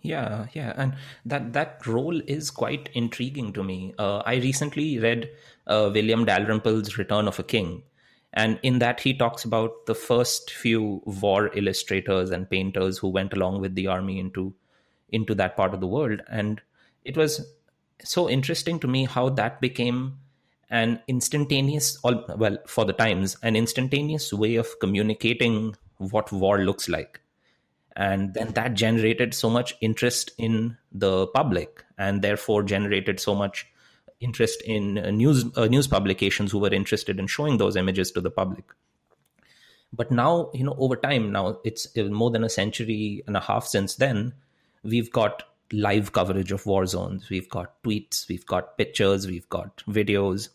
Yeah, 0.00 0.46
yeah, 0.52 0.72
and 0.76 0.96
that 1.26 1.52
that 1.52 1.86
role 1.86 2.20
is 2.26 2.50
quite 2.50 2.88
intriguing 2.94 3.52
to 3.52 3.62
me. 3.62 3.94
Uh, 3.98 4.18
I 4.18 4.36
recently 4.36 4.98
read 4.98 5.30
uh, 5.66 5.90
William 5.94 6.26
Dalrymple's 6.26 6.98
Return 6.98 7.28
of 7.28 7.38
a 7.38 7.44
King, 7.44 7.82
and 8.32 8.58
in 8.62 8.78
that 8.80 9.00
he 9.00 9.14
talks 9.14 9.44
about 9.44 9.86
the 9.86 9.94
first 9.94 10.50
few 10.50 11.02
war 11.04 11.50
illustrators 11.54 12.30
and 12.30 12.50
painters 12.50 12.98
who 12.98 13.08
went 13.08 13.32
along 13.32 13.60
with 13.60 13.74
the 13.74 13.86
army 13.86 14.18
into 14.18 14.54
into 15.10 15.34
that 15.34 15.56
part 15.56 15.74
of 15.74 15.80
the 15.80 15.86
world 15.86 16.22
and 16.28 16.62
it 17.04 17.16
was 17.16 17.54
so 18.04 18.28
interesting 18.28 18.78
to 18.80 18.88
me 18.88 19.04
how 19.04 19.28
that 19.28 19.60
became 19.60 20.18
an 20.72 20.98
instantaneous 21.06 21.98
well 22.02 22.56
for 22.66 22.84
the 22.86 22.94
times 22.94 23.36
an 23.42 23.54
instantaneous 23.54 24.32
way 24.32 24.56
of 24.56 24.78
communicating 24.80 25.76
what 25.98 26.32
war 26.32 26.64
looks 26.64 26.88
like. 26.88 27.20
And 27.94 28.32
then 28.32 28.52
that 28.54 28.72
generated 28.72 29.34
so 29.34 29.50
much 29.50 29.74
interest 29.82 30.32
in 30.38 30.78
the 30.90 31.26
public 31.28 31.84
and 31.98 32.22
therefore 32.22 32.62
generated 32.62 33.20
so 33.20 33.34
much 33.34 33.66
interest 34.20 34.62
in 34.62 34.96
uh, 34.96 35.10
news 35.10 35.44
uh, 35.56 35.66
news 35.66 35.86
publications 35.86 36.50
who 36.50 36.58
were 36.58 36.72
interested 36.72 37.18
in 37.18 37.26
showing 37.26 37.58
those 37.58 37.76
images 37.76 38.10
to 38.12 38.22
the 38.22 38.30
public. 38.30 38.64
But 39.92 40.10
now 40.10 40.50
you 40.54 40.64
know 40.64 40.74
over 40.78 40.96
time 40.96 41.32
now 41.32 41.58
it's 41.64 41.86
more 41.96 42.30
than 42.30 42.44
a 42.44 42.48
century 42.48 43.22
and 43.26 43.36
a 43.36 43.40
half 43.40 43.66
since 43.66 43.96
then 43.96 44.32
we've 44.82 45.12
got 45.12 45.42
live 45.70 46.12
coverage 46.12 46.50
of 46.50 46.64
war 46.64 46.86
zones. 46.86 47.28
We've 47.28 47.48
got 47.48 47.82
tweets. 47.82 48.26
We've 48.28 48.46
got 48.46 48.78
pictures. 48.78 49.26
We've 49.26 49.48
got 49.50 49.82
videos 49.86 50.48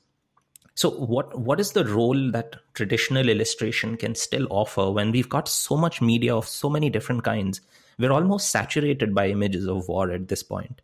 so 0.77 0.91
what 1.12 1.38
what 1.50 1.60
is 1.60 1.72
the 1.74 1.86
role 1.86 2.31
that 2.31 2.55
traditional 2.74 3.29
illustration 3.36 3.98
can 3.98 4.15
still 4.15 4.48
offer 4.50 4.89
when 4.91 5.12
we've 5.12 5.29
got 5.36 5.48
so 5.48 5.77
much 5.86 6.01
media 6.01 6.36
of 6.36 6.48
so 6.48 6.69
many 6.69 6.89
different 6.89 7.24
kinds 7.24 7.62
we're 8.00 8.17
almost 8.17 8.51
saturated 8.51 9.15
by 9.15 9.27
images 9.27 9.67
of 9.67 9.88
war 9.88 10.12
at 10.12 10.27
this 10.27 10.43
point 10.43 10.81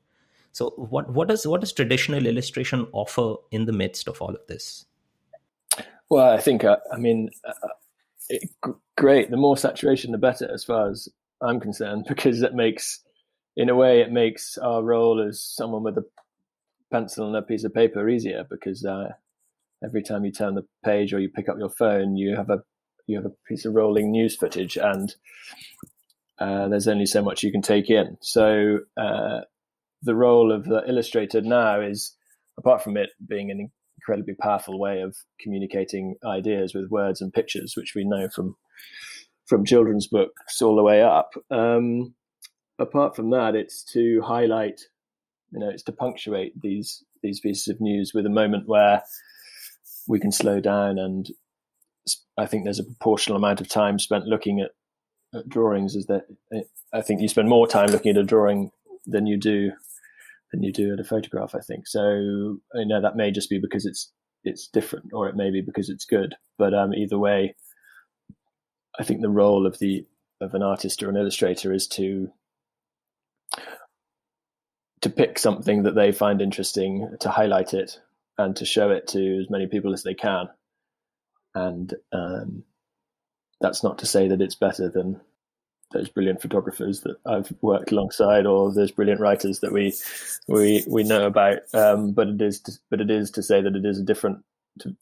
so 0.54 0.70
what 0.78 1.12
what 1.12 1.28
does 1.28 1.46
what 1.48 1.62
does 1.62 1.74
traditional 1.74 2.28
illustration 2.28 2.88
offer 2.92 3.36
in 3.52 3.66
the 3.66 3.74
midst 3.74 4.08
of 4.08 4.22
all 4.22 4.30
of 4.30 4.46
this? 4.48 4.86
Well, 6.10 6.32
I 6.32 6.40
think 6.40 6.64
uh, 6.64 6.78
I 6.94 6.98
mean, 6.98 7.32
uh, 7.44 7.68
it, 8.30 8.50
great. 8.96 9.32
The 9.32 9.38
more 9.38 9.58
saturation, 9.58 10.12
the 10.12 10.20
better, 10.20 10.50
as 10.54 10.64
far 10.64 10.92
as 10.92 11.10
I'm 11.42 11.60
concerned, 11.60 12.06
because 12.10 12.44
it 12.44 12.54
makes, 12.54 13.00
in 13.58 13.70
a 13.70 13.76
way, 13.76 14.02
it 14.02 14.12
makes 14.12 14.60
our 14.60 14.84
role 14.84 15.28
as 15.28 15.42
someone 15.42 15.82
with 15.82 15.98
a 15.98 16.06
pencil 16.92 17.26
and 17.26 17.36
a 17.36 17.42
piece 17.42 17.64
of 17.64 17.74
paper 17.74 18.08
easier 18.08 18.46
because 18.48 18.86
uh, 18.86 19.10
every 19.84 20.04
time 20.04 20.26
you 20.26 20.32
turn 20.32 20.56
the 20.56 20.66
page 20.84 21.14
or 21.14 21.20
you 21.20 21.30
pick 21.30 21.50
up 21.50 21.58
your 21.60 21.70
phone, 21.70 22.16
you 22.16 22.36
have 22.36 22.50
a 22.50 22.60
you 23.06 23.18
have 23.18 23.26
a 23.26 23.34
piece 23.48 23.66
of 23.66 23.74
rolling 23.74 24.12
news 24.12 24.36
footage, 24.36 24.78
and 24.78 25.14
uh, 26.40 26.68
there's 26.70 26.88
only 26.88 27.06
so 27.06 27.22
much 27.22 27.44
you 27.44 27.52
can 27.52 27.62
take 27.62 27.90
in. 27.90 28.18
So 28.22 28.80
uh, 28.98 29.42
the 30.02 30.16
role 30.16 30.52
of 30.52 30.66
the 30.66 30.84
illustrator 30.88 31.42
now 31.42 31.82
is, 31.82 32.16
apart 32.58 32.84
from 32.84 32.98
it 32.98 33.10
being 33.28 33.52
an 33.52 33.72
incredibly 33.98 34.36
powerful 34.36 34.80
way 34.80 35.02
of 35.02 35.16
communicating 35.40 36.16
ideas 36.26 36.74
with 36.74 36.90
words 36.90 37.22
and 37.22 37.34
pictures, 37.34 37.74
which 37.76 37.94
we 37.96 38.04
know 38.04 38.30
from 38.30 38.56
from 39.46 39.66
children's 39.66 40.08
books 40.08 40.62
all 40.62 40.76
the 40.76 40.84
way 40.84 41.02
up. 41.02 41.32
Um, 41.52 42.14
apart 42.80 43.16
from 43.16 43.30
that, 43.32 43.56
it's 43.56 43.84
to 43.92 44.22
highlight, 44.22 44.80
you 45.52 45.60
know, 45.60 45.70
it's 45.70 45.84
to 45.84 45.92
punctuate 45.92 46.54
these 46.62 47.04
these 47.22 47.40
pieces 47.40 47.68
of 47.68 47.82
news 47.82 48.12
with 48.14 48.26
a 48.26 48.30
moment 48.30 48.68
where 48.68 49.02
we 50.08 50.20
can 50.20 50.32
slow 50.32 50.60
down 50.60 50.98
and 51.00 51.30
I 52.38 52.46
think 52.46 52.64
there's 52.64 52.80
a 52.80 52.84
proportional 52.84 53.38
amount 53.38 53.62
of 53.62 53.70
time 53.70 54.00
spent 54.00 54.26
looking 54.26 54.60
at, 54.60 54.72
at 55.38 55.48
drawings. 55.48 55.96
Is 55.96 56.08
that 56.08 56.24
I 56.94 57.02
think 57.02 57.22
you 57.22 57.28
spend 57.28 57.50
more 57.50 57.68
time 57.68 57.90
looking 57.90 58.12
at 58.12 58.22
a 58.22 58.24
drawing 58.24 58.72
than 59.06 59.26
you 59.26 59.38
do 59.38 59.72
than 60.52 60.64
you 60.64 60.72
do 60.72 60.94
at 60.94 61.00
a 61.00 61.04
photograph. 61.04 61.56
I 61.56 61.60
think 61.60 61.88
so. 61.88 62.02
You 62.04 62.60
know 62.74 63.02
that 63.02 63.16
may 63.16 63.32
just 63.32 63.50
be 63.50 63.60
because 63.60 63.86
it's 63.86 64.12
it's 64.44 64.68
different, 64.68 65.14
or 65.14 65.30
it 65.30 65.36
may 65.36 65.50
be 65.50 65.62
because 65.62 65.90
it's 65.90 66.06
good. 66.06 66.36
But 66.58 66.74
um, 66.74 66.94
either 66.94 67.18
way, 67.18 67.56
I 69.00 69.04
think 69.04 69.22
the 69.22 69.30
role 69.30 69.66
of 69.66 69.80
the 69.80 70.06
of 70.42 70.54
an 70.54 70.64
artist 70.64 71.02
or 71.02 71.10
an 71.10 71.18
illustrator 71.18 71.74
is 71.74 71.88
to 71.88 72.30
to 75.02 75.10
pick 75.10 75.38
something 75.38 75.84
that 75.84 75.96
they 75.96 76.12
find 76.12 76.42
interesting, 76.42 77.16
to 77.20 77.30
highlight 77.30 77.74
it, 77.74 78.00
and 78.38 78.56
to 78.56 78.66
show 78.66 78.90
it 78.90 79.08
to 79.10 79.40
as 79.40 79.50
many 79.50 79.68
people 79.68 79.94
as 79.94 80.04
they 80.04 80.14
can. 80.14 80.50
And 81.56 81.94
um, 82.12 82.64
that's 83.62 83.84
not 83.84 84.00
to 84.00 84.06
say 84.06 84.28
that 84.28 84.42
it's 84.42 84.56
better 84.56 84.90
than 84.90 85.22
those 85.92 86.10
brilliant 86.10 86.42
photographers 86.42 87.02
that 87.02 87.18
I've 87.26 87.54
worked 87.62 87.92
alongside, 87.92 88.46
or 88.46 88.74
those 88.74 88.92
brilliant 88.92 89.22
writers 89.22 89.60
that 89.60 89.72
we 89.72 89.94
we 90.48 90.84
we 90.88 91.04
know 91.04 91.28
about. 91.28 91.60
Um, 91.74 92.12
but 92.12 92.28
it 92.28 92.42
is, 92.42 92.60
to, 92.62 92.72
but 92.90 93.00
it 93.00 93.12
is 93.12 93.30
to 93.32 93.44
say 93.44 93.62
that 93.62 93.76
it 93.76 93.86
is 93.86 94.00
a 94.00 94.04
different 94.04 94.44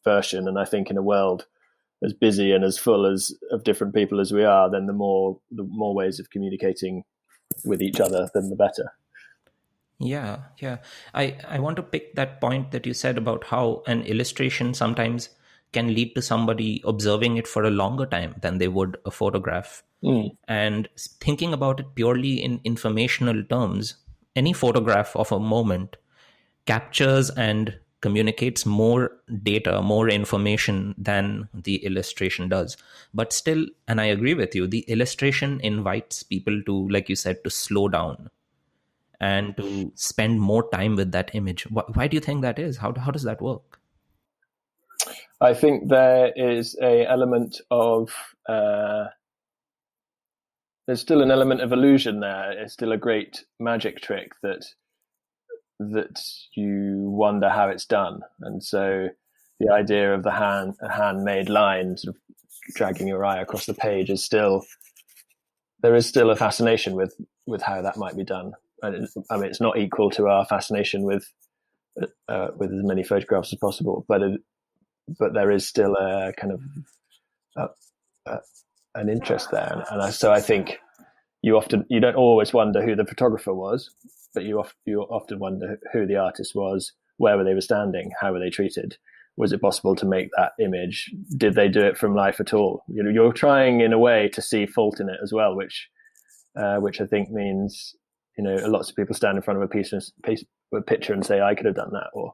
version. 0.04 0.48
And 0.48 0.60
I 0.60 0.66
think 0.66 0.90
in 0.90 0.98
a 0.98 1.02
world 1.02 1.46
as 2.04 2.14
busy 2.14 2.52
and 2.52 2.64
as 2.64 2.78
full 2.78 3.06
as 3.06 3.34
of 3.52 3.64
different 3.64 3.94
people 3.94 4.20
as 4.20 4.32
we 4.32 4.44
are, 4.44 4.70
then 4.70 4.86
the 4.86 4.94
more 4.94 5.40
the 5.52 5.64
more 5.64 5.94
ways 5.94 6.20
of 6.20 6.30
communicating 6.30 7.04
with 7.64 7.82
each 7.82 8.00
other, 8.00 8.30
then 8.34 8.50
the 8.50 8.56
better. 8.56 8.92
Yeah, 10.02 10.40
yeah. 10.58 10.78
I 11.14 11.38
I 11.48 11.60
want 11.60 11.76
to 11.78 11.84
pick 11.84 12.16
that 12.16 12.42
point 12.42 12.72
that 12.72 12.86
you 12.86 12.94
said 12.94 13.18
about 13.18 13.46
how 13.46 13.84
an 13.88 14.02
illustration 14.04 14.74
sometimes 14.74 15.30
can 15.72 15.94
lead 15.94 16.16
to 16.16 16.22
somebody 16.22 16.82
observing 16.86 17.38
it 17.38 17.48
for 17.48 17.64
a 17.64 17.70
longer 17.70 18.06
time 18.06 18.36
than 18.42 18.58
they 18.58 18.68
would 18.68 18.98
a 19.06 19.12
photograph 19.12 19.84
Mm. 20.04 20.36
And 20.48 20.90
thinking 20.98 21.54
about 21.54 21.80
it 21.80 21.96
purely 21.96 22.42
in 22.42 22.60
informational 22.64 23.44
terms, 23.44 23.96
any 24.36 24.54
photograph 24.54 25.16
of 25.16 25.32
a 25.32 25.40
moment 25.40 25.98
captures 26.66 27.30
and 27.30 27.78
communicates 28.02 28.66
more 28.66 29.12
data, 29.44 29.82
more 29.82 30.10
information 30.10 30.96
than 30.98 31.50
the 31.54 31.76
illustration 31.86 32.50
does. 32.50 32.78
But 33.14 33.32
still, 33.32 33.68
and 33.88 34.02
I 34.02 34.06
agree 34.06 34.34
with 34.34 34.56
you, 34.56 34.66
the 34.66 34.80
illustration 34.82 35.60
invites 35.62 36.24
people 36.24 36.64
to, 36.64 36.90
like 36.90 37.10
you 37.10 37.16
said, 37.16 37.44
to 37.44 37.52
slow 37.52 37.88
down 37.88 38.30
and 39.22 39.56
to 39.56 39.92
spend 39.94 40.42
more 40.42 40.68
time 40.72 40.96
with 40.96 41.12
that 41.12 41.30
image. 41.34 41.70
Why, 41.70 41.84
why 41.94 42.08
do 42.08 42.16
you 42.16 42.22
think 42.22 42.42
that 42.42 42.58
is? 42.58 42.78
How, 42.78 42.94
how 42.94 43.12
does 43.12 43.24
that 43.24 43.40
work? 43.40 43.80
I 45.40 45.54
think 45.54 45.90
there 45.90 46.34
is 46.36 46.76
a 46.82 47.06
element 47.06 47.62
of 47.70 48.12
uh, 48.50 49.06
there's 50.88 51.02
still 51.02 51.22
an 51.22 51.32
element 51.32 51.62
of 51.62 51.72
illusion 51.72 52.20
there. 52.20 52.52
It's 52.52 52.74
still 52.74 52.92
a 52.92 52.98
great 52.98 53.46
magic 53.60 54.02
trick 54.02 54.34
that 54.44 54.66
that 55.80 56.22
you 56.56 57.10
wonder 57.10 57.50
how 57.50 57.70
it's 57.70 57.86
done, 57.86 58.22
and 58.42 58.64
so 58.64 59.08
the 59.60 59.72
idea 59.72 60.14
of 60.14 60.24
the 60.24 60.32
hand 60.32 60.76
handmade 60.92 61.50
line 61.50 61.98
sort 61.98 62.16
of 62.16 62.22
dragging 62.76 63.08
your 63.08 63.26
eye 63.26 63.42
across 63.42 63.66
the 63.66 63.74
page 63.74 64.10
is 64.10 64.24
still 64.24 64.64
there 65.82 65.96
is 65.96 66.06
still 66.06 66.30
a 66.30 66.36
fascination 66.36 66.94
with 66.94 67.16
with 67.48 67.62
how 67.64 67.82
that 67.82 67.98
might 67.98 68.16
be 68.16 68.24
done. 68.24 68.54
And 68.82 69.08
I 69.30 69.38
mean, 69.38 69.46
it's 69.46 69.62
not 69.62 69.78
equal 69.78 70.10
to 70.12 70.28
our 70.28 70.46
fascination 70.46 71.04
with 71.04 71.26
uh, 72.30 72.48
with 72.56 72.72
as 72.72 72.84
many 72.84 73.04
photographs 73.04 73.54
as 73.54 73.60
possible, 73.60 74.06
but 74.08 74.22
it, 74.22 74.42
but 75.20 75.34
there 75.34 75.52
is 75.52 75.68
still 75.68 75.96
a 75.96 76.34
kind 76.34 76.54
of 76.54 76.62
a, 77.58 78.32
a, 78.32 78.40
an 78.96 79.10
interest 79.10 79.52
there, 79.52 79.86
and, 79.92 80.02
I, 80.02 80.10
so 80.10 80.32
I 80.32 80.40
think 80.40 80.80
you 81.42 81.58
often 81.58 81.86
you 81.90 82.00
don't 82.00 82.16
always 82.16 82.54
wonder 82.54 82.84
who 82.84 82.96
the 82.96 83.06
photographer 83.06 83.54
was, 83.54 83.90
but 84.34 84.44
you 84.44 84.60
often 84.60 84.78
you 84.86 85.02
often 85.02 85.40
wonder 85.40 85.80
who 85.92 86.06
the 86.06 86.16
artist 86.16 86.56
was, 86.56 86.94
where 87.18 87.38
were 87.38 87.44
they 87.44 87.54
were 87.54 87.62
standing, 87.62 88.12
how 88.20 88.32
were 88.32 88.40
they 88.40 88.50
treated, 88.50 88.98
was 89.38 89.52
it 89.52 89.62
possible 89.62 89.96
to 89.96 90.06
make 90.06 90.30
that 90.38 90.52
image? 90.60 91.12
Did 91.38 91.56
they 91.56 91.68
do 91.68 91.82
it 91.82 91.98
from 91.98 92.16
life 92.16 92.40
at 92.40 92.54
all? 92.54 92.84
You 92.88 93.04
know, 93.04 93.10
you're 93.10 93.34
trying 93.34 93.82
in 93.82 93.94
a 93.94 94.00
way 94.00 94.30
to 94.30 94.42
see 94.42 94.66
fault 94.66 95.00
in 95.00 95.10
it 95.10 95.20
as 95.24 95.34
well, 95.34 95.56
which 95.56 95.90
uh, 96.56 96.78
which 96.78 97.02
I 97.02 97.06
think 97.06 97.32
means 97.32 97.96
you 98.42 98.56
know 98.58 98.68
lots 98.68 98.90
of 98.90 98.96
people 98.96 99.14
stand 99.14 99.38
in 99.38 99.44
front 99.44 99.58
of 99.58 99.64
a 99.64 99.68
piece, 99.68 99.94
of 99.94 100.04
piece 100.24 100.44
a 100.74 100.82
picture 100.82 101.14
and 101.14 101.26
say 101.26 101.42
I 101.42 101.54
could 101.54 101.68
have 101.68 101.76
done 101.76 101.92
that, 101.94 102.10
or 102.14 102.34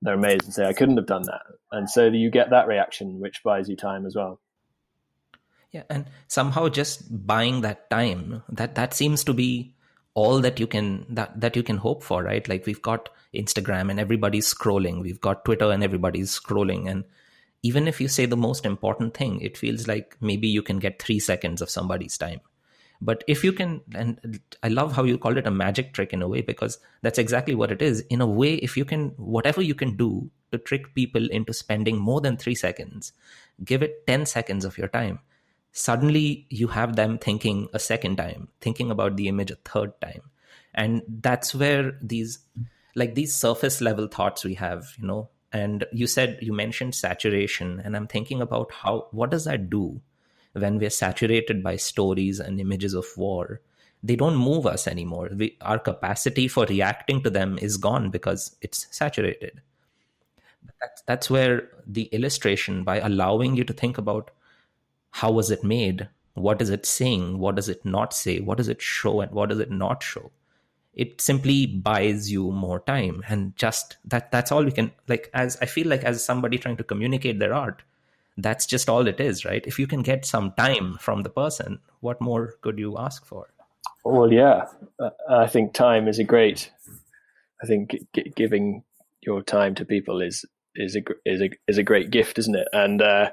they're 0.00 0.14
amazed 0.14 0.44
and 0.44 0.54
say 0.54 0.64
I 0.64 0.72
couldn't 0.72 0.96
have 0.96 1.06
done 1.06 1.22
that, 1.24 1.42
and 1.70 1.90
so 1.90 2.06
you 2.06 2.30
get 2.30 2.50
that 2.50 2.68
reaction, 2.68 3.20
which 3.20 3.42
buys 3.44 3.68
you 3.68 3.76
time 3.76 4.06
as 4.06 4.16
well. 4.16 4.40
Yeah 5.72 5.84
and 5.88 6.04
somehow 6.28 6.68
just 6.68 7.26
buying 7.26 7.62
that 7.62 7.88
time 7.88 8.42
that 8.50 8.74
that 8.74 8.92
seems 8.92 9.24
to 9.24 9.32
be 9.32 9.74
all 10.12 10.40
that 10.40 10.60
you 10.60 10.66
can 10.66 11.06
that 11.08 11.40
that 11.40 11.56
you 11.56 11.62
can 11.62 11.78
hope 11.78 12.02
for 12.02 12.22
right? 12.22 12.46
Like 12.46 12.66
we've 12.66 12.82
got 12.82 13.08
instagram 13.34 13.90
and 13.90 13.98
everybody's 13.98 14.52
scrolling 14.52 15.00
we've 15.00 15.22
got 15.22 15.46
twitter 15.46 15.70
and 15.70 15.82
everybody's 15.82 16.38
scrolling 16.38 16.90
and 16.90 17.04
even 17.62 17.88
if 17.88 18.02
you 18.02 18.08
say 18.08 18.26
the 18.26 18.36
most 18.36 18.66
important 18.66 19.14
thing 19.14 19.40
it 19.40 19.56
feels 19.56 19.88
like 19.88 20.18
maybe 20.20 20.46
you 20.46 20.60
can 20.60 20.78
get 20.78 21.00
3 21.00 21.18
seconds 21.18 21.62
of 21.62 21.70
somebody's 21.70 22.18
time 22.18 22.42
but 23.04 23.24
if 23.26 23.42
you 23.42 23.52
can 23.52 23.80
and 23.94 24.40
i 24.62 24.68
love 24.68 24.92
how 24.96 25.02
you 25.02 25.18
called 25.18 25.38
it 25.40 25.46
a 25.46 25.50
magic 25.50 25.92
trick 25.92 26.12
in 26.12 26.22
a 26.22 26.28
way 26.28 26.40
because 26.40 26.78
that's 27.02 27.18
exactly 27.18 27.54
what 27.54 27.72
it 27.72 27.82
is. 27.82 28.00
In 28.10 28.20
a 28.20 28.26
way 28.26 28.54
if 28.54 28.76
you 28.76 28.84
can 28.84 29.08
whatever 29.36 29.60
you 29.60 29.74
can 29.74 29.96
do 29.96 30.30
to 30.52 30.58
trick 30.58 30.94
people 30.94 31.28
into 31.30 31.52
spending 31.52 31.98
more 31.98 32.20
than 32.20 32.36
3 32.36 32.54
seconds 32.54 33.12
give 33.64 33.82
it 33.82 34.06
10 34.06 34.26
seconds 34.26 34.64
of 34.64 34.78
your 34.78 34.88
time. 34.88 35.18
Suddenly 35.72 36.46
you 36.50 36.68
have 36.68 36.94
them 36.96 37.18
thinking 37.18 37.68
a 37.72 37.78
second 37.78 38.16
time 38.16 38.48
thinking 38.60 38.90
about 38.90 39.16
the 39.16 39.28
image 39.28 39.50
a 39.50 39.56
third 39.56 40.00
time. 40.00 40.22
And 40.74 41.02
that's 41.08 41.54
where 41.54 41.98
these 42.00 42.38
like 42.94 43.14
these 43.14 43.34
surface 43.34 43.80
level 43.80 44.06
thoughts 44.06 44.44
we 44.44 44.54
have 44.54 44.94
you 44.98 45.06
know. 45.06 45.28
And 45.52 45.84
you 45.92 46.06
said 46.06 46.38
you 46.40 46.52
mentioned 46.52 46.94
saturation 46.94 47.78
and 47.84 47.94
i'm 47.96 48.06
thinking 48.06 48.40
about 48.40 48.72
how 48.72 49.08
what 49.10 49.30
does 49.30 49.44
that 49.44 49.68
do 49.68 50.00
when 50.52 50.78
we're 50.78 50.90
saturated 50.90 51.62
by 51.62 51.76
stories 51.76 52.40
and 52.40 52.60
images 52.60 52.94
of 52.94 53.06
war 53.16 53.60
they 54.02 54.16
don't 54.16 54.36
move 54.36 54.66
us 54.66 54.88
anymore. 54.88 55.30
We, 55.34 55.56
our 55.60 55.78
capacity 55.78 56.48
for 56.48 56.66
reacting 56.66 57.22
to 57.22 57.30
them 57.30 57.58
is 57.62 57.76
gone 57.76 58.10
because 58.10 58.56
it's 58.60 58.88
saturated. 58.90 59.60
That's, 60.80 61.02
that's 61.02 61.30
where 61.30 61.68
the 61.86 62.04
illustration 62.06 62.82
by 62.82 62.98
allowing 62.98 63.56
you 63.56 63.64
to 63.64 63.72
think 63.72 63.98
about 63.98 64.30
how 65.10 65.30
was 65.30 65.50
it 65.50 65.62
made 65.62 66.08
what 66.34 66.62
is 66.62 66.70
it 66.70 66.86
saying 66.86 67.38
what 67.38 67.54
does 67.56 67.68
it 67.68 67.84
not 67.84 68.14
say 68.14 68.40
what 68.40 68.56
does 68.56 68.68
it 68.68 68.80
show 68.80 69.20
and 69.20 69.30
what 69.32 69.50
does 69.50 69.58
it 69.58 69.70
not 69.70 70.02
show 70.02 70.30
it 70.94 71.20
simply 71.20 71.66
buys 71.66 72.30
you 72.30 72.50
more 72.52 72.80
time. 72.80 73.22
And 73.28 73.56
just 73.56 73.96
that 74.04 74.30
that's 74.30 74.52
all 74.52 74.64
we 74.64 74.72
can 74.72 74.92
like 75.08 75.30
as 75.34 75.56
i 75.60 75.66
feel 75.66 75.86
like 75.86 76.04
as 76.04 76.24
somebody 76.24 76.58
trying 76.58 76.76
to 76.78 76.84
communicate 76.84 77.38
their 77.38 77.54
art 77.54 77.82
that's 78.36 78.66
just 78.66 78.88
all 78.88 79.06
it 79.06 79.20
is 79.20 79.44
right? 79.44 79.66
If 79.66 79.78
you 79.78 79.86
can 79.86 80.02
get 80.02 80.24
some 80.24 80.52
time 80.52 80.96
from 81.00 81.22
the 81.22 81.30
person 81.30 81.80
what 82.00 82.20
more 82.20 82.54
could 82.60 82.78
you 82.78 82.98
ask 82.98 83.24
for? 83.24 83.52
Well 84.04 84.32
yeah. 84.32 84.66
Uh, 84.98 85.10
i 85.30 85.46
think 85.46 85.72
time 85.72 86.08
is 86.08 86.18
a 86.18 86.24
great 86.24 86.70
i 87.62 87.66
think 87.66 87.96
g- 88.14 88.32
giving 88.34 88.82
your 89.22 89.42
time 89.42 89.74
to 89.76 89.84
people 89.84 90.20
is 90.20 90.44
is 90.74 90.96
a 90.96 91.02
is 91.24 91.40
a 91.40 91.50
is 91.68 91.78
a 91.78 91.82
great 91.82 92.10
gift 92.10 92.38
isn't 92.38 92.56
it? 92.56 92.68
And 92.72 93.02
uh 93.02 93.30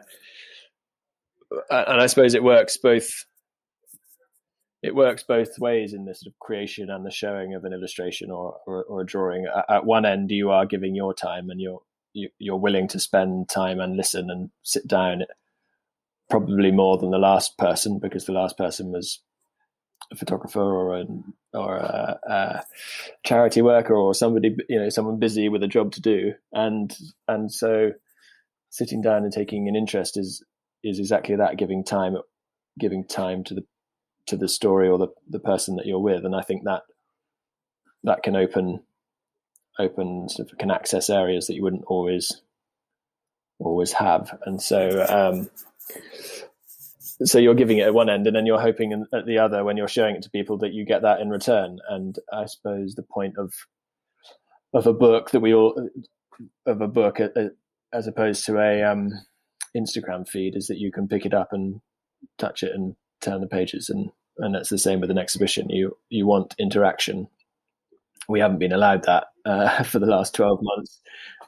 and 1.71 2.01
i 2.01 2.05
suppose 2.05 2.35
it 2.35 2.43
works 2.43 2.77
both 2.77 3.25
it 4.81 4.95
works 4.95 5.23
both 5.23 5.59
ways 5.59 5.93
in 5.93 6.05
the 6.05 6.15
sort 6.15 6.33
of 6.33 6.39
creation 6.39 6.89
and 6.89 7.05
the 7.05 7.11
showing 7.11 7.53
of 7.53 7.65
an 7.65 7.73
illustration 7.73 8.31
or, 8.31 8.57
or, 8.65 8.83
or 8.85 9.01
a 9.01 9.05
drawing. 9.05 9.45
At 9.67 9.85
one 9.85 10.05
end, 10.05 10.31
you 10.31 10.51
are 10.51 10.65
giving 10.65 10.95
your 10.95 11.13
time 11.13 11.49
and 11.49 11.59
you're 11.59 11.71
you, 11.73 11.81
you're 12.13 12.57
willing 12.57 12.87
to 12.89 12.99
spend 12.99 13.49
time 13.49 13.79
and 13.79 13.95
listen 13.95 14.29
and 14.29 14.49
sit 14.63 14.87
down. 14.87 15.23
Probably 16.29 16.71
more 16.71 16.97
than 16.97 17.11
the 17.11 17.17
last 17.17 17.57
person 17.57 17.99
because 17.99 18.25
the 18.25 18.33
last 18.33 18.57
person 18.57 18.91
was 18.91 19.19
a 20.11 20.15
photographer 20.15 20.61
or 20.61 20.95
an 20.95 21.33
or 21.53 21.77
a, 21.77 22.19
a, 22.27 22.63
charity 23.25 23.61
worker 23.61 23.95
or 23.95 24.13
somebody 24.13 24.55
you 24.69 24.79
know 24.79 24.89
someone 24.89 25.19
busy 25.19 25.49
with 25.49 25.61
a 25.61 25.67
job 25.67 25.91
to 25.91 26.01
do 26.01 26.33
and 26.53 26.95
and 27.27 27.51
so 27.51 27.91
sitting 28.69 29.01
down 29.01 29.23
and 29.23 29.33
taking 29.33 29.67
an 29.67 29.75
interest 29.75 30.17
is 30.17 30.43
is 30.83 30.99
exactly 30.99 31.35
that 31.35 31.57
giving 31.57 31.83
time 31.83 32.15
giving 32.79 33.03
time 33.03 33.43
to 33.43 33.53
the 33.53 33.65
to 34.29 34.37
the 34.37 34.47
story 34.47 34.87
or 34.87 34.97
the, 34.97 35.07
the 35.27 35.39
person 35.39 35.75
that 35.75 35.85
you're 35.85 35.99
with. 35.99 36.23
And 36.23 36.35
I 36.35 36.41
think 36.41 36.63
that 36.63 36.83
that 38.03 38.23
can 38.23 38.35
open 38.35 38.81
open 39.79 40.29
sort 40.29 40.51
of 40.51 40.57
can 40.57 40.71
access 40.71 41.09
areas 41.09 41.47
that 41.47 41.55
you 41.55 41.63
wouldn't 41.63 41.85
always 41.87 42.41
always 43.59 43.93
have. 43.93 44.37
And 44.45 44.61
so 44.61 45.05
um, 45.09 45.49
so 47.25 47.37
you're 47.37 47.55
giving 47.55 47.79
it 47.79 47.87
at 47.87 47.93
one 47.93 48.09
end 48.09 48.27
and 48.27 48.35
then 48.35 48.45
you're 48.45 48.59
hoping 48.59 49.05
at 49.13 49.25
the 49.25 49.39
other 49.39 49.63
when 49.63 49.77
you're 49.77 49.87
showing 49.87 50.15
it 50.15 50.23
to 50.23 50.29
people 50.29 50.57
that 50.59 50.73
you 50.73 50.85
get 50.85 51.01
that 51.01 51.19
in 51.19 51.29
return. 51.29 51.79
And 51.89 52.17
I 52.31 52.45
suppose 52.45 52.95
the 52.95 53.03
point 53.03 53.35
of 53.37 53.53
of 54.73 54.87
a 54.87 54.93
book 54.93 55.31
that 55.31 55.39
we 55.39 55.53
all 55.53 55.89
of 56.65 56.81
a 56.81 56.87
book 56.87 57.19
uh, 57.19 57.29
uh, 57.35 57.49
as 57.91 58.07
opposed 58.07 58.45
to 58.45 58.59
a 58.59 58.83
um, 58.83 59.11
Instagram 59.75 60.27
feed 60.27 60.55
is 60.55 60.67
that 60.67 60.77
you 60.77 60.91
can 60.91 61.07
pick 61.07 61.25
it 61.25 61.33
up 61.33 61.49
and 61.51 61.81
touch 62.37 62.63
it 62.63 62.71
and 62.73 62.95
turn 63.21 63.41
the 63.41 63.47
pages 63.47 63.89
and 63.89 64.11
and 64.37 64.55
that's 64.55 64.69
the 64.69 64.77
same 64.77 65.01
with 65.01 65.11
an 65.11 65.17
exhibition. 65.17 65.69
You 65.69 65.97
you 66.09 66.25
want 66.25 66.55
interaction. 66.57 67.27
We 68.29 68.39
haven't 68.39 68.59
been 68.59 68.71
allowed 68.71 69.03
that 69.03 69.27
uh, 69.45 69.83
for 69.91 69.99
the 69.99 70.05
last 70.05 70.33
twelve 70.33 70.59
months, 70.61 71.01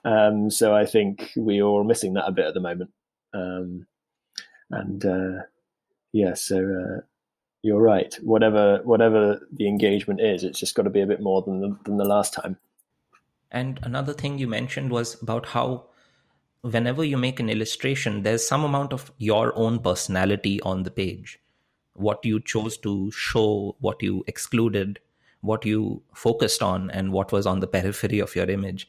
um, 0.03 0.49
so 0.49 0.75
I 0.75 0.85
think 0.85 1.31
we 1.37 1.61
are 1.61 1.83
missing 1.83 2.13
that 2.13 2.27
a 2.27 2.31
bit 2.31 2.45
at 2.45 2.53
the 2.53 2.59
moment. 2.59 2.91
Um, 3.33 3.87
and 4.69 5.05
uh, 5.05 5.43
yeah, 6.11 6.33
so 6.33 6.57
uh, 6.57 7.01
you're 7.61 7.81
right. 7.81 8.13
Whatever 8.21 8.81
whatever 8.83 9.47
the 9.51 9.67
engagement 9.67 10.21
is, 10.21 10.43
it's 10.43 10.59
just 10.59 10.75
got 10.75 10.83
to 10.83 10.89
be 10.89 11.01
a 11.01 11.07
bit 11.07 11.21
more 11.21 11.41
than 11.41 11.61
the, 11.61 11.77
than 11.85 11.97
the 11.97 12.05
last 12.05 12.33
time. 12.33 12.57
And 13.51 13.79
another 13.83 14.13
thing 14.13 14.39
you 14.39 14.47
mentioned 14.47 14.91
was 14.91 15.21
about 15.21 15.47
how 15.47 15.85
whenever 16.61 17.03
you 17.03 17.17
make 17.17 17.39
an 17.39 17.49
illustration, 17.49 18.23
there's 18.23 18.47
some 18.47 18.63
amount 18.63 18.93
of 18.93 19.11
your 19.17 19.55
own 19.57 19.79
personality 19.79 20.61
on 20.61 20.83
the 20.83 20.91
page 20.91 21.39
what 21.93 22.23
you 22.25 22.39
chose 22.39 22.77
to 22.77 23.11
show, 23.11 23.75
what 23.79 24.01
you 24.01 24.23
excluded, 24.27 24.99
what 25.41 25.65
you 25.65 26.01
focused 26.13 26.61
on, 26.61 26.89
and 26.91 27.11
what 27.11 27.31
was 27.31 27.45
on 27.45 27.59
the 27.59 27.67
periphery 27.67 28.19
of 28.19 28.35
your 28.35 28.49
image. 28.49 28.87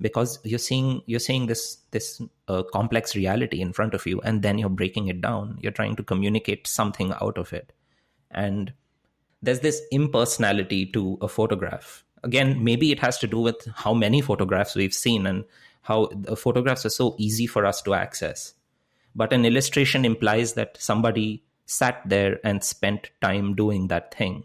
Because 0.00 0.38
you're 0.44 0.58
seeing 0.58 1.02
you're 1.06 1.20
seeing 1.20 1.46
this 1.46 1.78
this 1.90 2.20
uh, 2.48 2.62
complex 2.72 3.14
reality 3.14 3.60
in 3.60 3.72
front 3.72 3.94
of 3.94 4.06
you, 4.06 4.20
and 4.22 4.42
then 4.42 4.58
you're 4.58 4.68
breaking 4.68 5.08
it 5.08 5.20
down. 5.20 5.58
You're 5.60 5.72
trying 5.72 5.96
to 5.96 6.02
communicate 6.02 6.66
something 6.66 7.12
out 7.20 7.38
of 7.38 7.52
it, 7.52 7.72
and 8.30 8.72
there's 9.42 9.60
this 9.60 9.82
impersonality 9.92 10.86
to 10.86 11.18
a 11.20 11.28
photograph. 11.28 12.04
Again, 12.22 12.64
maybe 12.64 12.90
it 12.90 13.00
has 13.00 13.18
to 13.18 13.26
do 13.26 13.40
with 13.40 13.68
how 13.74 13.92
many 13.94 14.20
photographs 14.20 14.74
we've 14.74 14.94
seen 14.94 15.26
and 15.26 15.44
how 15.82 16.08
photographs 16.36 16.86
are 16.86 16.90
so 16.90 17.14
easy 17.18 17.46
for 17.46 17.66
us 17.66 17.82
to 17.82 17.94
access. 17.94 18.54
But 19.14 19.32
an 19.32 19.44
illustration 19.44 20.04
implies 20.04 20.54
that 20.54 20.78
somebody 20.80 21.44
sat 21.66 22.00
there 22.06 22.40
and 22.42 22.64
spent 22.64 23.10
time 23.20 23.54
doing 23.54 23.88
that 23.88 24.14
thing 24.14 24.44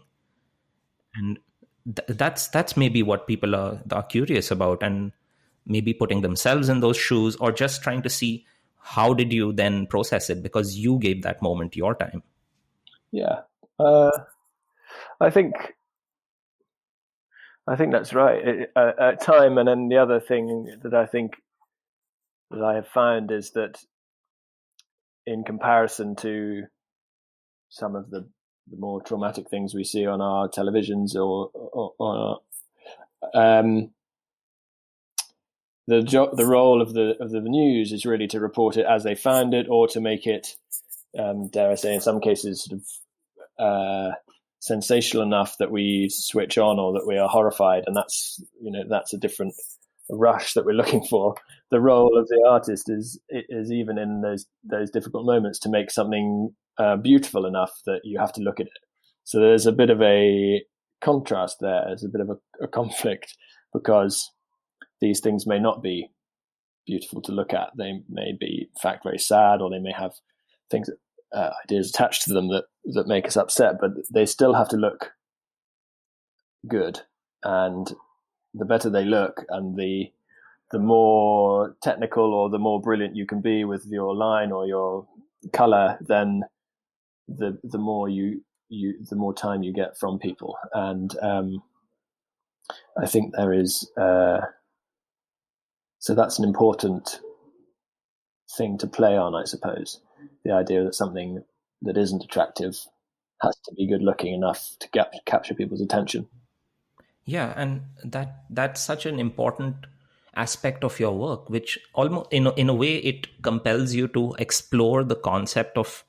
and 1.14 1.38
th- 1.84 2.18
that's 2.18 2.48
that's 2.48 2.76
maybe 2.76 3.02
what 3.02 3.26
people 3.26 3.54
are, 3.54 3.80
are 3.92 4.02
curious 4.02 4.50
about 4.50 4.82
and 4.82 5.12
maybe 5.66 5.92
putting 5.92 6.20
themselves 6.22 6.68
in 6.68 6.80
those 6.80 6.96
shoes 6.96 7.36
or 7.36 7.52
just 7.52 7.82
trying 7.82 8.02
to 8.02 8.10
see 8.10 8.44
how 8.78 9.12
did 9.14 9.32
you 9.32 9.52
then 9.52 9.86
process 9.86 10.30
it 10.30 10.42
because 10.42 10.76
you 10.76 10.98
gave 10.98 11.22
that 11.22 11.42
moment 11.42 11.76
your 11.76 11.94
time. 11.94 12.22
Yeah. 13.12 13.40
Uh, 13.78 14.10
i 15.20 15.30
think 15.30 15.54
i 17.66 17.76
think 17.76 17.92
that's 17.92 18.12
right. 18.12 18.68
Uh, 18.76 18.92
at 18.98 19.22
time 19.22 19.58
and 19.58 19.68
then 19.68 19.88
the 19.88 19.96
other 19.96 20.20
thing 20.20 20.66
that 20.82 20.94
i 20.94 21.06
think 21.06 21.36
that 22.50 22.62
i 22.62 22.74
have 22.74 22.88
found 22.88 23.30
is 23.30 23.52
that 23.52 23.78
in 25.26 25.44
comparison 25.44 26.16
to 26.16 26.64
some 27.68 27.94
of 27.94 28.10
the, 28.10 28.28
the 28.70 28.76
more 28.76 29.02
traumatic 29.02 29.48
things 29.48 29.74
we 29.74 29.84
see 29.84 30.06
on 30.06 30.20
our 30.20 30.48
televisions 30.48 31.14
or, 31.14 31.50
or, 31.52 31.92
or 31.98 32.38
um, 33.34 33.90
the 35.86 36.02
jo- 36.02 36.34
the 36.34 36.46
role 36.46 36.80
of 36.80 36.92
the 36.92 37.16
of 37.20 37.30
the 37.30 37.40
news 37.40 37.92
is 37.92 38.06
really 38.06 38.28
to 38.28 38.40
report 38.40 38.76
it 38.76 38.86
as 38.86 39.02
they 39.02 39.14
found 39.14 39.54
it 39.54 39.66
or 39.68 39.88
to 39.88 40.00
make 40.00 40.26
it 40.26 40.56
um, 41.18 41.48
dare 41.48 41.70
I 41.70 41.74
say 41.74 41.94
in 41.94 42.00
some 42.00 42.20
cases 42.20 42.64
sort 42.64 42.80
of 42.80 42.86
uh, 43.58 44.12
sensational 44.60 45.22
enough 45.22 45.56
that 45.58 45.70
we 45.70 46.08
switch 46.10 46.58
on 46.58 46.78
or 46.78 46.92
that 46.92 47.06
we 47.06 47.18
are 47.18 47.28
horrified. 47.28 47.84
And 47.86 47.96
that's 47.96 48.42
you 48.62 48.70
know 48.70 48.84
that's 48.88 49.12
a 49.12 49.18
different 49.18 49.54
rush 50.10 50.54
that 50.54 50.64
we're 50.64 50.72
looking 50.72 51.04
for 51.04 51.34
the 51.70 51.80
role 51.80 52.18
of 52.18 52.28
the 52.28 52.44
artist 52.48 52.88
is 52.88 53.20
is 53.28 53.72
even 53.72 53.98
in 53.98 54.20
those 54.22 54.46
those 54.64 54.90
difficult 54.90 55.24
moments 55.24 55.58
to 55.60 55.68
make 55.68 55.90
something 55.90 56.54
uh, 56.78 56.96
beautiful 56.96 57.46
enough 57.46 57.72
that 57.86 58.00
you 58.04 58.18
have 58.18 58.32
to 58.32 58.42
look 58.42 58.60
at 58.60 58.66
it. 58.66 58.82
So 59.24 59.38
there's 59.38 59.66
a 59.66 59.72
bit 59.72 59.90
of 59.90 60.02
a 60.02 60.62
contrast 61.00 61.58
there. 61.60 61.84
There's 61.86 62.04
a 62.04 62.08
bit 62.08 62.20
of 62.20 62.30
a, 62.30 62.64
a 62.64 62.68
conflict 62.68 63.36
because 63.72 64.30
these 65.00 65.20
things 65.20 65.46
may 65.46 65.58
not 65.58 65.82
be 65.82 66.10
beautiful 66.86 67.22
to 67.22 67.32
look 67.32 67.54
at. 67.54 67.70
They 67.76 68.02
may 68.08 68.32
be, 68.38 68.68
in 68.74 68.80
fact, 68.80 69.04
very 69.04 69.18
sad, 69.18 69.60
or 69.60 69.70
they 69.70 69.78
may 69.78 69.92
have 69.92 70.12
things, 70.70 70.90
uh, 71.32 71.50
ideas 71.64 71.90
attached 71.90 72.24
to 72.24 72.32
them 72.32 72.48
that 72.48 72.64
that 72.94 73.06
make 73.06 73.26
us 73.26 73.36
upset. 73.36 73.76
But 73.80 73.92
they 74.12 74.26
still 74.26 74.54
have 74.54 74.68
to 74.70 74.76
look 74.76 75.12
good, 76.66 77.00
and 77.44 77.92
the 78.54 78.64
better 78.64 78.90
they 78.90 79.04
look, 79.04 79.44
and 79.48 79.76
the 79.76 80.10
the 80.70 80.78
more 80.78 81.76
technical 81.82 82.32
or 82.32 82.48
the 82.48 82.58
more 82.58 82.80
brilliant 82.80 83.16
you 83.16 83.26
can 83.26 83.40
be 83.40 83.64
with 83.64 83.84
your 83.86 84.14
line 84.14 84.52
or 84.52 84.66
your 84.66 85.06
color, 85.52 85.98
then 86.00 86.42
the 87.28 87.58
the 87.64 87.78
more 87.78 88.08
you 88.08 88.42
you 88.68 88.94
the 89.08 89.16
more 89.16 89.34
time 89.34 89.62
you 89.62 89.72
get 89.72 89.98
from 89.98 90.18
people, 90.18 90.56
and 90.72 91.16
um, 91.22 91.62
I 92.96 93.06
think 93.06 93.34
there 93.34 93.52
is 93.52 93.90
uh, 94.00 94.40
so 96.00 96.14
that's 96.14 96.38
an 96.38 96.44
important 96.44 97.20
thing 98.56 98.78
to 98.78 98.86
play 98.86 99.16
on, 99.16 99.34
I 99.34 99.44
suppose. 99.44 100.00
The 100.44 100.52
idea 100.52 100.82
that 100.84 100.94
something 100.94 101.44
that 101.82 101.96
isn't 101.96 102.24
attractive 102.24 102.76
has 103.42 103.56
to 103.66 103.74
be 103.74 103.86
good 103.86 104.02
looking 104.02 104.34
enough 104.34 104.76
to 104.80 104.88
get, 104.92 105.12
capture 105.26 105.54
people's 105.54 105.80
attention. 105.80 106.26
Yeah, 107.24 107.52
and 107.54 107.82
that 108.04 108.44
that's 108.50 108.80
such 108.80 109.06
an 109.06 109.20
important 109.20 109.76
aspect 110.34 110.84
of 110.84 110.98
your 111.00 111.16
work, 111.16 111.50
which 111.50 111.78
almost 111.94 112.32
in 112.32 112.46
a, 112.46 112.54
in 112.54 112.68
a 112.68 112.74
way 112.74 112.96
it 112.96 113.42
compels 113.42 113.94
you 113.94 114.08
to 114.08 114.34
explore 114.38 115.04
the 115.04 115.16
concept 115.16 115.76
of 115.76 116.04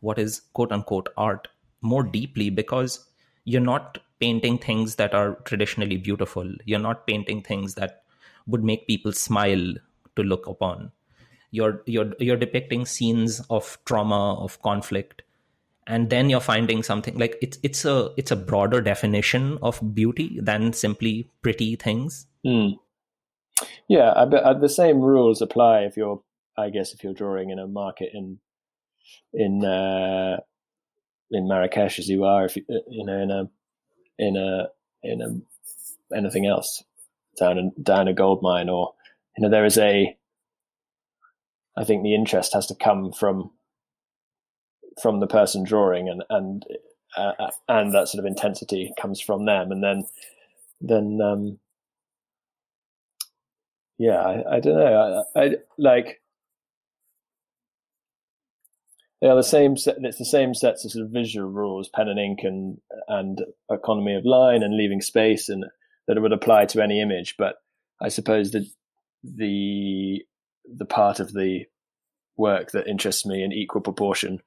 what 0.00 0.18
is 0.18 0.42
quote 0.52 0.72
unquote 0.72 1.08
art 1.16 1.48
more 1.80 2.02
deeply 2.02 2.50
because 2.50 3.06
you're 3.44 3.60
not 3.60 3.98
painting 4.20 4.58
things 4.58 4.96
that 4.96 5.14
are 5.14 5.34
traditionally 5.44 5.96
beautiful. 5.96 6.50
You're 6.64 6.78
not 6.78 7.06
painting 7.06 7.42
things 7.42 7.74
that 7.74 8.02
would 8.46 8.64
make 8.64 8.86
people 8.86 9.12
smile 9.12 9.74
to 10.16 10.22
look 10.22 10.46
upon 10.46 10.92
you're 11.50 11.82
you're 11.86 12.12
you're 12.18 12.36
depicting 12.36 12.84
scenes 12.84 13.40
of 13.50 13.78
trauma 13.84 14.34
of 14.34 14.60
conflict 14.62 15.22
and 15.86 16.10
then 16.10 16.28
you're 16.28 16.40
finding 16.40 16.82
something 16.82 17.18
like 17.18 17.36
it's 17.40 17.58
it's 17.62 17.84
a 17.84 18.10
it's 18.16 18.30
a 18.30 18.36
broader 18.36 18.80
definition 18.80 19.58
of 19.62 19.80
beauty 19.94 20.38
than 20.40 20.72
simply 20.72 21.30
pretty 21.42 21.76
things 21.76 22.26
mm. 22.44 22.76
Yeah 23.88 24.10
I 24.10 24.22
uh, 24.22 24.58
the 24.58 24.68
same 24.68 25.00
rules 25.00 25.40
apply 25.40 25.80
if 25.80 25.96
you're 25.96 26.22
i 26.56 26.70
guess 26.70 26.92
if 26.92 27.02
you're 27.02 27.14
drawing 27.14 27.50
in 27.50 27.58
a 27.58 27.66
market 27.66 28.10
in 28.12 28.38
in 29.32 29.64
uh 29.64 30.38
in 31.30 31.48
marrakesh 31.48 31.98
as 31.98 32.08
you 32.08 32.24
are 32.24 32.44
if 32.44 32.56
you, 32.56 32.64
uh, 32.70 32.84
you 32.88 33.04
know 33.04 33.18
in 33.18 33.30
a 33.30 33.48
in 34.18 34.36
a 34.36 34.68
in 35.02 35.20
a 35.22 36.16
anything 36.16 36.46
else 36.46 36.82
down 37.38 37.58
a, 37.58 37.80
down 37.80 38.08
a 38.08 38.14
gold 38.14 38.40
mine 38.42 38.68
or 38.68 38.94
you 39.36 39.42
know 39.42 39.50
there 39.50 39.66
is 39.66 39.78
a 39.78 40.16
I 41.76 41.84
think 41.84 42.02
the 42.02 42.14
interest 42.14 42.54
has 42.54 42.66
to 42.66 42.74
come 42.74 43.12
from 43.12 43.50
from 45.00 45.20
the 45.20 45.26
person 45.26 45.62
drawing, 45.62 46.08
and 46.08 46.24
and 46.30 46.64
uh, 47.16 47.32
uh, 47.38 47.50
and 47.68 47.94
that 47.94 48.08
sort 48.08 48.24
of 48.24 48.26
intensity 48.26 48.92
comes 49.00 49.20
from 49.20 49.44
them, 49.44 49.70
and 49.70 49.82
then 49.82 50.06
then 50.80 51.20
um, 51.22 51.58
yeah, 53.98 54.18
I, 54.18 54.56
I 54.56 54.60
don't 54.60 54.74
know, 54.74 55.24
I, 55.34 55.40
I 55.40 55.50
like 55.78 56.20
they 59.20 59.28
are 59.28 59.36
the 59.36 59.42
same 59.42 59.76
set, 59.76 59.96
it's 60.00 60.18
the 60.18 60.24
same 60.24 60.54
sets 60.54 60.84
of, 60.84 60.92
sort 60.92 61.06
of 61.06 61.12
visual 61.12 61.48
rules 61.48 61.88
pen 61.88 62.08
and 62.08 62.18
ink 62.18 62.40
and 62.42 62.78
and 63.08 63.42
economy 63.70 64.14
of 64.14 64.24
line 64.24 64.62
and 64.62 64.76
leaving 64.76 65.00
space 65.00 65.48
and 65.48 65.64
that 66.06 66.20
would 66.20 66.32
apply 66.32 66.66
to 66.66 66.82
any 66.82 67.00
image 67.00 67.34
but 67.38 67.56
i 68.00 68.08
suppose 68.08 68.50
that 68.50 68.66
the 69.24 70.22
the 70.64 70.84
part 70.84 71.18
of 71.18 71.32
the 71.32 71.64
work 72.36 72.72
that 72.72 72.86
interests 72.86 73.24
me 73.24 73.42
in 73.42 73.52
equal 73.52 73.80
proportion 73.80 74.40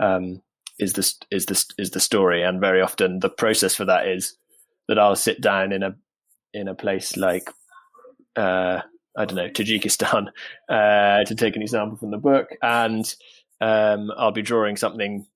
um, 0.00 0.42
is 0.78 0.94
this 0.94 1.18
is 1.30 1.46
this 1.46 1.66
is 1.78 1.90
the 1.90 2.00
story, 2.00 2.42
and 2.42 2.60
very 2.60 2.80
often 2.80 3.20
the 3.20 3.28
process 3.28 3.74
for 3.74 3.84
that 3.84 4.08
is 4.08 4.36
that 4.88 4.98
I'll 4.98 5.16
sit 5.16 5.40
down 5.40 5.72
in 5.72 5.82
a 5.82 5.94
in 6.52 6.68
a 6.68 6.74
place 6.74 7.16
like 7.16 7.50
uh, 8.36 8.80
I 9.16 9.24
don't 9.24 9.36
know 9.36 9.48
Tajikistan 9.48 10.28
uh, 10.68 11.24
to 11.24 11.34
take 11.34 11.56
an 11.56 11.62
example 11.62 11.96
from 11.96 12.10
the 12.10 12.18
book, 12.18 12.48
and 12.62 13.04
um, 13.60 14.10
I'll 14.16 14.32
be 14.32 14.42
drawing 14.42 14.76
something 14.76 15.26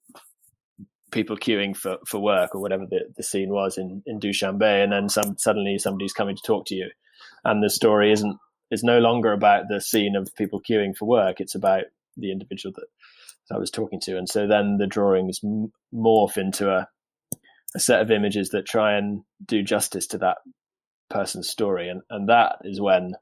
people 1.11 1.37
queuing 1.37 1.77
for, 1.77 1.99
for 2.07 2.19
work 2.19 2.55
or 2.55 2.61
whatever 2.61 2.87
the, 2.87 3.03
the 3.17 3.23
scene 3.23 3.51
was 3.51 3.79
in, 3.79 4.03
in 4.07 4.19
Dushanbe, 4.19 4.83
and 4.83 4.93
then 4.93 5.09
some 5.09 5.37
suddenly 5.39 5.79
somebody's 5.79 6.13
coming 6.13 6.37
to 6.37 6.43
talk 6.43 6.67
to 6.67 6.75
you, 6.75 6.91
and 7.45 7.63
the 7.63 7.71
story 7.71 8.13
isn't 8.13 8.37
is 8.71 8.83
no 8.83 8.99
longer 8.99 9.33
about 9.33 9.65
the 9.69 9.81
scene 9.81 10.17
of 10.17 10.35
people 10.37 10.61
queuing 10.61 10.97
for 10.97 11.07
work. 11.07 11.41
It's 11.41 11.55
about 11.55 11.85
the 12.17 12.33
individual 12.33 12.73
that, 12.77 12.87
that 13.49 13.57
I 13.57 13.59
was 13.59 13.71
talking 13.71 14.01
to. 14.01 14.17
And 14.19 14.29
so 14.29 14.47
then 14.47 14.79
the 14.79 14.87
drawings 14.87 15.41
morph 15.95 16.37
into 16.37 16.71
a, 16.71 16.89
a 17.75 17.81
set 17.81 18.01
of 18.01 18.11
images 18.11 18.51
that 18.51 18.67
try 18.67 18.97
and 18.97 19.23
do 19.45 19.63
justice 19.63 20.07
to 20.09 20.19
that 20.19 20.39
person's 21.15 21.49
story. 21.49 21.89
And, 21.89 22.03
and 22.11 22.29
that 22.29 22.57
is 22.65 22.81
when 22.81 23.15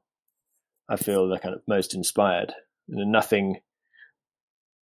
I 0.89 0.97
feel 0.97 1.29
the 1.29 1.39
kind 1.39 1.55
of 1.55 1.63
most 1.69 1.95
inspired. 1.95 2.53
And 2.89 3.13
nothing, 3.13 3.61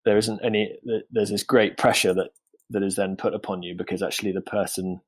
there 0.05 0.17
isn't 0.17 0.39
any, 0.43 0.77
there's 1.11 1.29
this 1.29 1.43
great 1.43 1.77
pressure 1.77 2.13
that, 2.13 2.29
that 2.71 2.83
is 2.83 2.95
then 2.95 3.15
put 3.15 3.35
upon 3.35 3.61
you 3.61 3.75
because 3.75 4.01
actually 4.01 4.31
the 4.31 4.41
person 4.41 5.01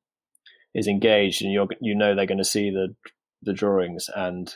is 0.75 0.87
engaged 0.87 1.41
and 1.41 1.51
you're, 1.51 1.67
you 1.81 1.95
know, 1.95 2.13
they're 2.13 2.27
going 2.27 2.37
to 2.37 2.43
see 2.43 2.69
the, 2.69 2.93
the 3.41 3.53
drawings 3.53 4.09
and 4.15 4.55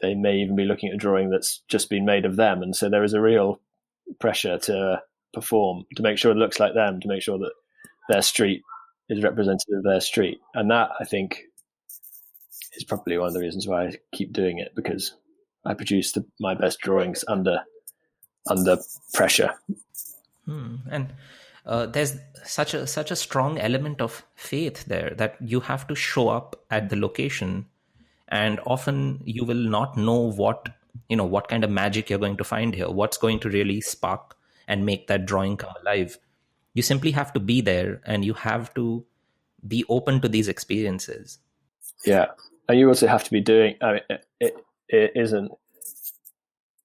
they 0.00 0.14
may 0.14 0.36
even 0.36 0.54
be 0.54 0.64
looking 0.64 0.90
at 0.90 0.94
a 0.94 0.98
drawing 0.98 1.30
that's 1.30 1.62
just 1.68 1.90
been 1.90 2.04
made 2.04 2.24
of 2.24 2.36
them. 2.36 2.62
And 2.62 2.76
so 2.76 2.88
there 2.88 3.04
is 3.04 3.14
a 3.14 3.20
real 3.20 3.60
pressure 4.20 4.58
to 4.58 5.02
perform, 5.32 5.84
to 5.96 6.02
make 6.02 6.18
sure 6.18 6.32
it 6.32 6.36
looks 6.36 6.60
like 6.60 6.74
them, 6.74 7.00
to 7.00 7.08
make 7.08 7.22
sure 7.22 7.38
that 7.38 7.52
their 8.08 8.22
street 8.22 8.62
is 9.08 9.22
representative 9.22 9.78
of 9.78 9.84
their 9.84 10.00
street. 10.00 10.38
And 10.54 10.70
that, 10.70 10.90
I 11.00 11.04
think, 11.04 11.42
is 12.72 12.84
probably 12.84 13.18
one 13.18 13.28
of 13.28 13.34
the 13.34 13.40
reasons 13.40 13.66
why 13.66 13.86
I 13.86 13.96
keep 14.12 14.32
doing 14.32 14.58
it 14.58 14.74
because 14.74 15.14
I 15.64 15.74
produce 15.74 16.12
the, 16.12 16.24
my 16.38 16.54
best 16.54 16.80
drawings 16.80 17.24
under 17.28 17.60
under 18.48 18.78
pressure. 19.12 19.54
Hmm. 20.46 20.76
And 20.90 21.12
uh, 21.66 21.86
there's 21.86 22.16
such 22.44 22.74
a 22.74 22.86
such 22.86 23.10
a 23.10 23.16
strong 23.16 23.58
element 23.58 24.00
of 24.00 24.24
faith 24.34 24.84
there 24.86 25.14
that 25.16 25.36
you 25.40 25.60
have 25.60 25.86
to 25.88 25.94
show 25.94 26.28
up 26.28 26.64
at 26.70 26.88
the 26.88 26.96
location 26.96 27.66
and 28.28 28.60
often 28.64 29.20
you 29.24 29.44
will 29.44 29.54
not 29.54 29.96
know 29.96 30.18
what 30.18 30.68
you 31.08 31.16
know 31.16 31.24
what 31.24 31.48
kind 31.48 31.64
of 31.64 31.70
magic 31.70 32.08
you're 32.08 32.18
going 32.18 32.36
to 32.36 32.44
find 32.44 32.74
here 32.74 32.88
what's 32.88 33.18
going 33.18 33.38
to 33.38 33.50
really 33.50 33.80
spark 33.80 34.36
and 34.68 34.86
make 34.86 35.06
that 35.06 35.26
drawing 35.26 35.56
come 35.56 35.74
alive 35.82 36.18
you 36.74 36.82
simply 36.82 37.10
have 37.10 37.32
to 37.32 37.40
be 37.40 37.60
there 37.60 38.00
and 38.06 38.24
you 38.24 38.32
have 38.32 38.72
to 38.74 39.04
be 39.68 39.84
open 39.88 40.20
to 40.20 40.28
these 40.28 40.48
experiences 40.48 41.38
yeah 42.04 42.26
and 42.68 42.78
you 42.78 42.88
also 42.88 43.06
have 43.06 43.24
to 43.24 43.30
be 43.30 43.40
doing 43.40 43.74
i 43.82 43.92
mean 43.92 44.00
it, 44.08 44.26
it, 44.40 44.56
it 44.88 45.12
isn't 45.14 45.50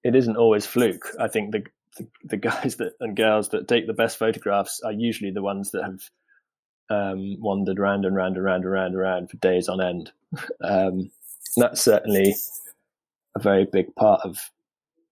it 0.04 0.16
isn't 0.16 0.38
always 0.38 0.66
fluke 0.66 1.08
i 1.20 1.28
think 1.28 1.52
the, 1.52 1.64
the, 1.98 2.08
the 2.24 2.38
guys 2.50 2.76
that 2.78 2.94
and 3.00 3.16
girls 3.16 3.50
that 3.50 3.68
take 3.68 3.88
the 3.88 3.94
best 3.94 4.18
photographs 4.18 4.82
are 4.84 4.92
usually 4.92 5.32
the 5.32 5.44
ones 5.44 5.72
that 5.72 5.84
have 5.84 6.02
um, 6.88 7.38
wandered 7.40 7.80
round 7.80 8.06
and 8.06 8.16
round 8.16 8.36
and 8.36 8.46
round 8.46 8.64
and 8.64 8.72
round 8.72 8.94
and 8.94 9.02
round 9.02 9.30
for 9.32 9.38
days 9.38 9.68
on 9.68 9.82
end 9.82 10.12
um, 10.64 11.10
that's 11.58 11.82
certainly 11.82 12.36
a 13.36 13.40
very 13.40 13.66
big 13.66 13.96
part 13.96 14.22
of 14.24 14.52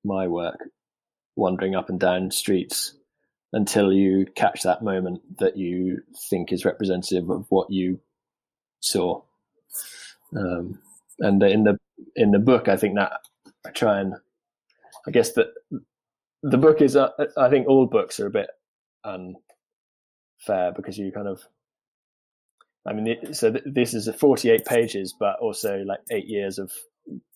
my 0.03 0.27
work, 0.27 0.59
wandering 1.35 1.75
up 1.75 1.89
and 1.89 1.99
down 1.99 2.31
streets 2.31 2.93
until 3.51 3.93
you 3.93 4.25
catch 4.35 4.63
that 4.63 4.83
moment 4.83 5.21
that 5.39 5.57
you 5.57 6.01
think 6.29 6.51
is 6.51 6.65
representative 6.65 7.29
of 7.29 7.45
what 7.49 7.71
you 7.71 7.99
saw. 8.79 9.21
Um, 10.35 10.79
and 11.19 11.41
in 11.43 11.63
the 11.63 11.77
in 12.15 12.31
the 12.31 12.39
book, 12.39 12.67
I 12.67 12.75
think 12.75 12.95
that 12.95 13.13
I 13.65 13.69
try 13.71 13.99
and 13.99 14.13
I 15.07 15.11
guess 15.11 15.33
that 15.33 15.47
the 16.41 16.57
book 16.57 16.81
is 16.81 16.95
uh, 16.95 17.09
I 17.37 17.49
think 17.49 17.67
all 17.67 17.85
books 17.85 18.19
are 18.19 18.27
a 18.27 18.31
bit 18.31 18.49
unfair 19.03 20.71
because 20.75 20.97
you 20.97 21.11
kind 21.11 21.27
of 21.27 21.43
I 22.85 22.93
mean, 22.93 23.33
so 23.33 23.53
this 23.65 23.93
is 23.93 24.09
48 24.13 24.65
pages, 24.65 25.15
but 25.17 25.39
also 25.39 25.83
like 25.85 25.99
eight 26.11 26.27
years 26.27 26.59
of 26.59 26.69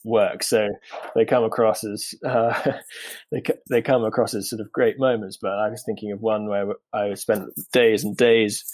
work. 0.04 0.44
So 0.44 0.68
they 1.16 1.26
come 1.26 1.44
across 1.44 1.84
as 1.84 2.14
uh, 2.26 2.74
they 3.32 3.42
they 3.70 3.82
come 3.82 4.04
across 4.04 4.34
as 4.34 4.50
sort 4.50 4.62
of 4.62 4.72
great 4.72 5.00
moments. 5.00 5.38
But 5.42 5.54
I 5.54 5.70
was 5.70 5.84
thinking 5.86 6.12
of 6.12 6.22
one 6.22 6.48
where 6.48 6.74
I 6.94 7.14
spent 7.14 7.50
days 7.72 8.04
and 8.04 8.16
days 8.18 8.66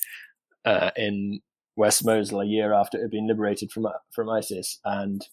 uh, 0.65 0.91
in 0.95 1.41
West 1.75 2.05
Mosul 2.05 2.41
a 2.41 2.45
year 2.45 2.73
after 2.73 2.97
it 2.97 3.01
had 3.01 3.11
been 3.11 3.27
liberated 3.27 3.71
from 3.71 3.87
from 4.13 4.29
ISIS, 4.29 4.79
and 4.85 5.27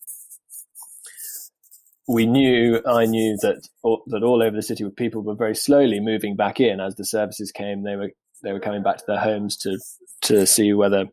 we 2.09 2.26
knew 2.26 2.81
I 2.87 3.07
knew 3.07 3.37
that 3.42 3.68
all, 3.83 4.03
that 4.07 4.22
all 4.22 4.42
over 4.42 4.57
the 4.57 4.62
city, 4.62 4.88
people 4.96 5.22
were 5.22 5.35
very 5.35 5.55
slowly 5.55 6.00
moving 6.00 6.37
back 6.37 6.61
in 6.61 6.81
as 6.81 6.96
the 6.96 7.05
services 7.05 7.53
came. 7.53 7.83
They 7.83 7.96
were 7.96 8.11
they 8.42 8.53
were 8.53 8.61
coming 8.61 8.83
back 8.83 8.98
to 8.98 9.05
their 9.07 9.20
homes 9.20 9.57
to 9.59 9.79
to 10.22 10.46
see 10.46 10.72
whether 10.72 11.07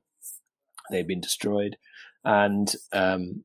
they'd 0.90 1.08
been 1.08 1.22
destroyed, 1.22 1.78
and 2.24 2.74
um, 2.94 3.44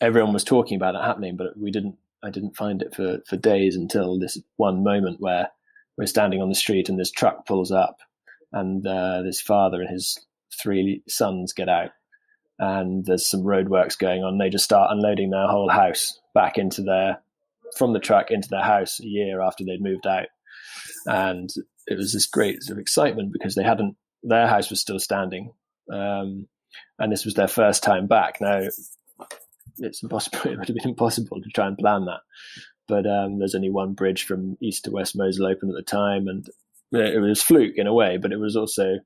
everyone 0.00 0.32
was 0.32 0.44
talking 0.44 0.76
about 0.76 0.94
it 0.94 1.02
happening, 1.02 1.36
but 1.36 1.56
we 1.58 1.70
didn't. 1.70 1.96
I 2.22 2.30
didn't 2.30 2.56
find 2.56 2.82
it 2.82 2.94
for 2.94 3.20
for 3.28 3.36
days 3.36 3.76
until 3.76 4.18
this 4.18 4.38
one 4.56 4.82
moment 4.82 5.20
where 5.20 5.50
we're 5.96 6.06
standing 6.06 6.42
on 6.42 6.48
the 6.48 6.54
street 6.54 6.88
and 6.88 6.98
this 6.98 7.10
truck 7.10 7.46
pulls 7.46 7.70
up, 7.70 8.00
and 8.52 8.84
uh, 8.86 9.22
this 9.22 9.40
father 9.40 9.80
and 9.80 9.90
his 9.90 10.25
three 10.52 11.02
sons 11.08 11.52
get 11.52 11.68
out, 11.68 11.90
and 12.58 13.04
there's 13.04 13.28
some 13.28 13.42
roadworks 13.42 13.98
going 13.98 14.22
on. 14.22 14.38
They 14.38 14.50
just 14.50 14.64
start 14.64 14.90
unloading 14.92 15.30
their 15.30 15.46
whole 15.46 15.68
house 15.68 16.20
back 16.34 16.58
into 16.58 16.82
their 16.82 17.20
from 17.76 17.92
the 17.92 18.00
truck 18.00 18.30
into 18.30 18.48
their 18.48 18.62
house 18.62 19.00
a 19.00 19.06
year 19.06 19.40
after 19.40 19.64
they'd 19.64 19.82
moved 19.82 20.06
out, 20.06 20.26
and 21.06 21.50
it 21.86 21.96
was 21.96 22.12
this 22.12 22.26
great 22.26 22.62
sort 22.62 22.78
of 22.78 22.82
excitement 22.82 23.32
because 23.32 23.54
they 23.54 23.62
hadn't 23.62 23.96
their 24.22 24.46
house 24.48 24.70
was 24.70 24.80
still 24.80 24.98
standing 24.98 25.52
um, 25.92 26.48
and 26.98 27.12
this 27.12 27.24
was 27.24 27.34
their 27.34 27.48
first 27.48 27.82
time 27.82 28.06
back. 28.06 28.40
Now, 28.40 28.60
it's 29.78 30.02
impossible. 30.02 30.38
It 30.50 30.58
would 30.58 30.68
have 30.68 30.76
been 30.76 30.90
impossible 30.90 31.40
to 31.42 31.48
try 31.50 31.66
and 31.66 31.78
plan 31.78 32.06
that. 32.06 32.20
But 32.88 33.06
um, 33.06 33.38
there's 33.38 33.54
only 33.54 33.70
one 33.70 33.94
bridge 33.94 34.24
from 34.24 34.56
east 34.60 34.84
to 34.84 34.90
west 34.90 35.16
Mosul 35.16 35.46
open 35.46 35.70
at 35.70 35.74
the 35.74 35.82
time, 35.82 36.28
and 36.28 36.46
it 36.92 37.20
was 37.20 37.42
fluke 37.42 37.76
in 37.76 37.86
a 37.86 37.94
way. 37.94 38.16
But 38.16 38.32
it 38.32 38.38
was 38.38 38.56
also 38.56 39.00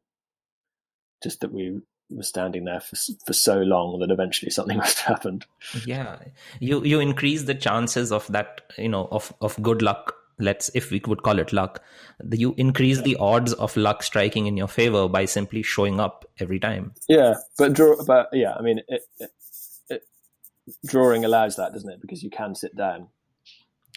just 1.23 1.41
that 1.41 1.53
we 1.53 1.81
were 2.11 2.23
standing 2.23 2.65
there 2.65 2.81
for 2.81 2.97
for 3.25 3.33
so 3.33 3.59
long 3.59 4.01
that 4.01 4.11
eventually 4.11 4.51
something 4.51 4.77
must 4.85 4.99
have 5.01 5.17
happened. 5.17 5.47
Yeah, 5.87 6.19
you 6.61 6.85
you 6.85 7.01
increase 7.01 7.45
the 7.45 7.55
chances 7.55 8.13
of 8.13 8.27
that, 8.29 8.63
you 8.77 8.89
know, 8.89 9.09
of 9.11 9.33
of 9.41 9.61
good 9.63 9.83
luck 9.83 10.15
let's 10.41 10.71
if 10.75 10.91
we 10.91 11.01
would 11.07 11.23
call 11.23 11.39
it 11.39 11.53
luck. 11.53 11.83
You 12.31 12.55
increase 12.57 13.03
the 13.03 13.17
odds 13.17 13.53
of 13.55 13.77
luck 13.77 14.03
striking 14.03 14.47
in 14.47 14.57
your 14.57 14.69
favor 14.69 15.09
by 15.09 15.27
simply 15.27 15.63
showing 15.63 16.01
up 16.01 16.25
every 16.39 16.59
time. 16.59 16.95
Yeah 17.09 17.35
but 17.59 17.73
draw 17.75 18.03
but 18.05 18.29
yeah 18.33 18.55
i 18.55 18.63
mean 18.63 18.81
it, 18.89 19.03
it, 19.19 19.31
it, 19.89 20.03
drawing 20.87 21.25
allows 21.25 21.57
that 21.57 21.73
doesn't 21.73 21.91
it? 21.91 22.01
Because 22.01 22.23
you 22.23 22.31
can 22.31 22.55
sit 22.55 22.75
down. 22.77 23.09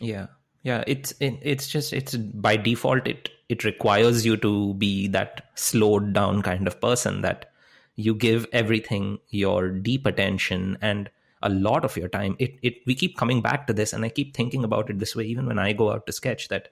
Yeah, 0.02 0.28
yeah. 0.64 0.84
It's 0.88 1.12
it, 1.20 1.40
it's 1.42 1.68
just 1.68 1.94
it's 1.94 2.16
by 2.16 2.58
default 2.58 3.08
it 3.08 3.30
it 3.50 3.64
requires 3.64 4.26
you 4.26 4.38
to 4.38 4.74
be 4.76 5.08
that 5.10 5.50
slowed 5.56 6.14
down 6.14 6.42
kind 6.42 6.68
of 6.68 6.80
person 6.82 7.22
that 7.22 7.52
you 7.96 8.16
give 8.16 8.48
everything 8.52 9.20
your 9.30 9.70
deep 9.70 10.06
attention 10.06 10.78
and 10.82 11.10
a 11.44 11.50
lot 11.50 11.86
of 11.86 11.96
your 11.98 12.08
time. 12.08 12.36
It 12.40 12.58
it 12.62 12.78
we 12.88 12.96
keep 12.96 13.18
coming 13.18 13.42
back 13.42 13.68
to 13.68 13.74
this, 13.74 13.94
and 13.94 14.04
I 14.06 14.10
keep 14.10 14.36
thinking 14.36 14.64
about 14.64 14.90
it 14.90 15.00
this 15.00 15.16
way 15.16 15.26
even 15.26 15.46
when 15.46 15.60
I 15.60 15.74
go 15.74 15.92
out 15.92 16.08
to 16.08 16.14
sketch 16.14 16.48
that 16.48 16.70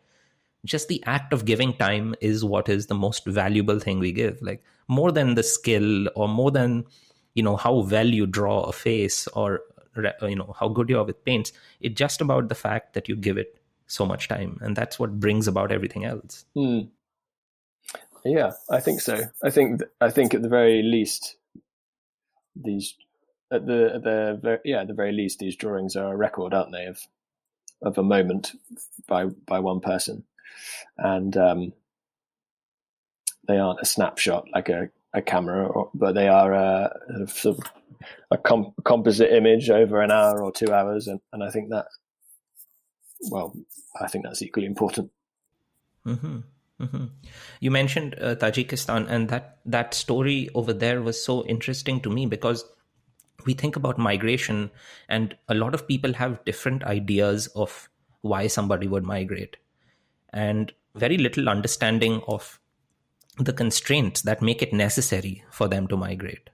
just 0.65 0.87
the 0.87 1.03
act 1.05 1.33
of 1.33 1.45
giving 1.45 1.73
time 1.73 2.15
is 2.21 2.45
what 2.45 2.69
is 2.69 2.87
the 2.87 2.95
most 2.95 3.25
valuable 3.25 3.79
thing 3.79 3.99
we 3.99 4.11
give 4.11 4.41
like 4.41 4.63
more 4.87 5.11
than 5.11 5.33
the 5.35 5.43
skill 5.43 6.07
or 6.15 6.27
more 6.27 6.51
than 6.51 6.85
you 7.33 7.43
know 7.43 7.55
how 7.55 7.73
well 7.79 8.05
you 8.05 8.27
draw 8.27 8.61
a 8.61 8.71
face 8.71 9.27
or 9.29 9.61
you 10.21 10.35
know 10.35 10.55
how 10.59 10.67
good 10.67 10.89
you 10.89 10.99
are 10.99 11.03
with 11.03 11.23
paints 11.25 11.51
it's 11.79 11.95
just 11.95 12.21
about 12.21 12.47
the 12.47 12.55
fact 12.55 12.93
that 12.93 13.09
you 13.09 13.15
give 13.15 13.37
it 13.37 13.60
so 13.91 14.05
much 14.05 14.27
time 14.27 14.57
and 14.61 14.75
that's 14.75 14.97
what 14.99 15.19
brings 15.19 15.47
about 15.47 15.71
everything 15.71 16.05
else. 16.05 16.45
Mm. 16.55 16.89
yeah 18.23 18.51
i 18.69 18.79
think 18.79 19.01
so. 19.01 19.21
I 19.43 19.49
think 19.49 19.81
i 19.99 20.09
think 20.09 20.33
at 20.33 20.41
the 20.41 20.49
very 20.49 20.81
least 20.81 21.35
these 22.55 22.95
at 23.51 23.65
the 23.65 23.95
at 23.95 24.03
the 24.03 24.61
yeah 24.63 24.81
at 24.81 24.87
the 24.87 24.93
very 24.93 25.11
least 25.11 25.39
these 25.39 25.55
drawings 25.55 25.95
are 25.95 26.13
a 26.13 26.17
record 26.17 26.53
aren't 26.53 26.71
they 26.71 26.85
of 26.85 26.99
of 27.81 27.97
a 27.97 28.03
moment 28.03 28.53
by 29.07 29.25
by 29.25 29.59
one 29.59 29.79
person? 29.79 30.23
And 30.97 31.35
um, 31.37 31.73
they 33.47 33.57
aren't 33.57 33.81
a 33.81 33.85
snapshot 33.85 34.47
like 34.53 34.69
a, 34.69 34.89
a 35.13 35.21
camera, 35.21 35.65
or, 35.67 35.89
but 35.93 36.13
they 36.13 36.27
are 36.27 36.53
a, 36.53 36.95
a 37.09 37.27
sort 37.27 37.57
of 37.57 37.63
a 38.29 38.37
com- 38.37 38.73
composite 38.83 39.31
image 39.31 39.69
over 39.69 40.01
an 40.01 40.11
hour 40.11 40.43
or 40.43 40.51
two 40.51 40.71
hours, 40.73 41.07
and, 41.07 41.19
and 41.33 41.43
I 41.43 41.49
think 41.49 41.69
that, 41.69 41.87
well, 43.29 43.53
I 43.99 44.07
think 44.07 44.25
that's 44.25 44.41
equally 44.41 44.65
important. 44.65 45.11
Mm-hmm. 46.05 46.39
Mm-hmm. 46.81 47.05
You 47.59 47.71
mentioned 47.71 48.15
uh, 48.19 48.35
Tajikistan, 48.35 49.07
and 49.09 49.29
that 49.29 49.59
that 49.65 49.93
story 49.93 50.49
over 50.55 50.73
there 50.73 51.01
was 51.01 51.23
so 51.23 51.45
interesting 51.45 52.01
to 52.01 52.09
me 52.09 52.25
because 52.25 52.65
we 53.45 53.53
think 53.53 53.75
about 53.75 53.97
migration, 53.97 54.71
and 55.07 55.35
a 55.47 55.53
lot 55.53 55.75
of 55.75 55.87
people 55.87 56.13
have 56.13 56.43
different 56.45 56.83
ideas 56.83 57.47
of 57.47 57.89
why 58.21 58.47
somebody 58.47 58.87
would 58.87 59.03
migrate 59.03 59.57
and 60.31 60.71
very 60.95 61.17
little 61.17 61.49
understanding 61.49 62.21
of 62.27 62.59
the 63.37 63.53
constraints 63.53 64.21
that 64.21 64.41
make 64.41 64.61
it 64.61 64.73
necessary 64.73 65.43
for 65.49 65.67
them 65.67 65.87
to 65.87 65.97
migrate 65.97 66.49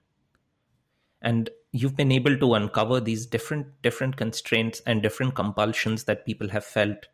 and 1.22 1.50
you've 1.72 1.96
been 1.96 2.12
able 2.12 2.38
to 2.38 2.54
uncover 2.54 3.00
these 3.00 3.26
different 3.26 3.68
different 3.82 4.18
constraints 4.18 4.82
and 4.86 5.02
different 5.02 5.36
compulsions 5.36 6.06
that 6.06 6.26
people 6.26 6.50
have 6.50 6.66
felt 6.66 7.08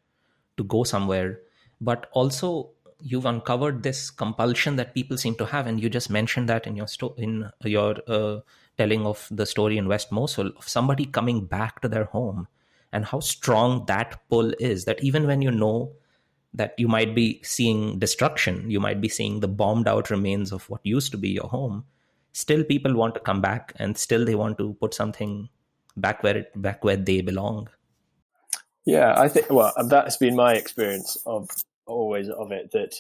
to 0.58 0.64
go 0.64 0.84
somewhere. 0.84 1.40
But 1.82 2.08
also 2.14 2.72
you've 3.04 3.26
uncovered 3.26 3.84
this 3.84 4.10
compulsion 4.10 4.78
that 4.78 4.94
people 4.94 5.18
seem 5.18 5.36
to 5.36 5.46
have 5.46 5.68
and 5.68 5.82
you 5.82 5.90
just 5.90 6.10
mentioned 6.10 6.48
that 6.50 6.66
in 6.66 6.76
your 6.76 6.88
sto- 6.88 7.16
in 7.18 7.50
your 7.66 7.98
uh, 8.08 8.40
telling 8.78 9.06
of 9.06 9.28
the 9.30 9.46
story 9.46 9.78
in 9.78 9.88
west 9.88 10.12
mosul 10.12 10.48
of 10.58 10.68
somebody 10.68 11.06
coming 11.06 11.46
back 11.46 11.82
to 11.82 11.90
their 11.90 12.06
home 12.06 12.48
and 12.94 13.06
how 13.06 13.20
strong 13.20 13.86
that 13.88 14.22
pull 14.30 14.54
is 14.60 14.86
that 14.86 15.04
even 15.04 15.28
when 15.28 15.42
you 15.42 15.52
know 15.52 15.92
that 16.54 16.74
you 16.78 16.88
might 16.88 17.14
be 17.14 17.42
seeing 17.44 18.00
destruction 18.00 18.70
you 18.72 18.80
might 18.80 19.02
be 19.02 19.10
seeing 19.10 19.42
the 19.42 19.48
bombed 19.50 19.88
out 19.88 20.10
remains 20.10 20.54
of 20.54 20.70
what 20.70 20.80
used 20.84 21.12
to 21.12 21.18
be 21.18 21.30
your 21.30 21.50
home 21.50 21.84
still 22.34 22.64
people 22.64 22.94
want 22.96 23.14
to 23.16 23.20
come 23.20 23.42
back 23.42 23.74
and 23.78 23.98
still 23.98 24.26
they 24.26 24.36
want 24.36 24.58
to 24.58 24.76
put 24.82 24.94
something 24.94 25.50
back 25.96 26.24
where 26.24 26.38
it 26.38 26.62
back 26.62 26.84
where 26.84 26.98
they 26.98 27.22
belong. 27.22 27.70
Yeah 28.86 29.14
i 29.18 29.30
think 29.30 29.50
well 29.50 29.72
that's 29.88 30.18
been 30.18 30.36
my 30.36 30.56
experience 30.56 31.18
of 31.26 31.50
always 31.86 32.28
of 32.28 32.52
it 32.52 32.72
that 32.74 32.96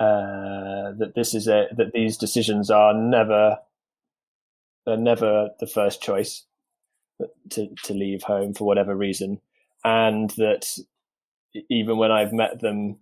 uh, 0.00 0.92
that 0.92 1.12
this 1.14 1.34
is 1.34 1.46
that 1.46 1.90
these 1.92 2.16
decisions 2.16 2.70
are 2.70 2.94
never 2.94 3.58
they're 4.86 4.96
never 4.96 5.50
the 5.60 5.66
first 5.66 6.00
choice 6.00 6.44
to 7.50 7.68
to 7.84 7.94
leave 7.94 8.22
home 8.22 8.54
for 8.54 8.64
whatever 8.64 8.96
reason. 8.96 9.40
And 9.84 10.30
that 10.30 10.66
even 11.68 11.98
when 11.98 12.10
I've 12.10 12.32
met 12.32 12.60
them, 12.60 12.98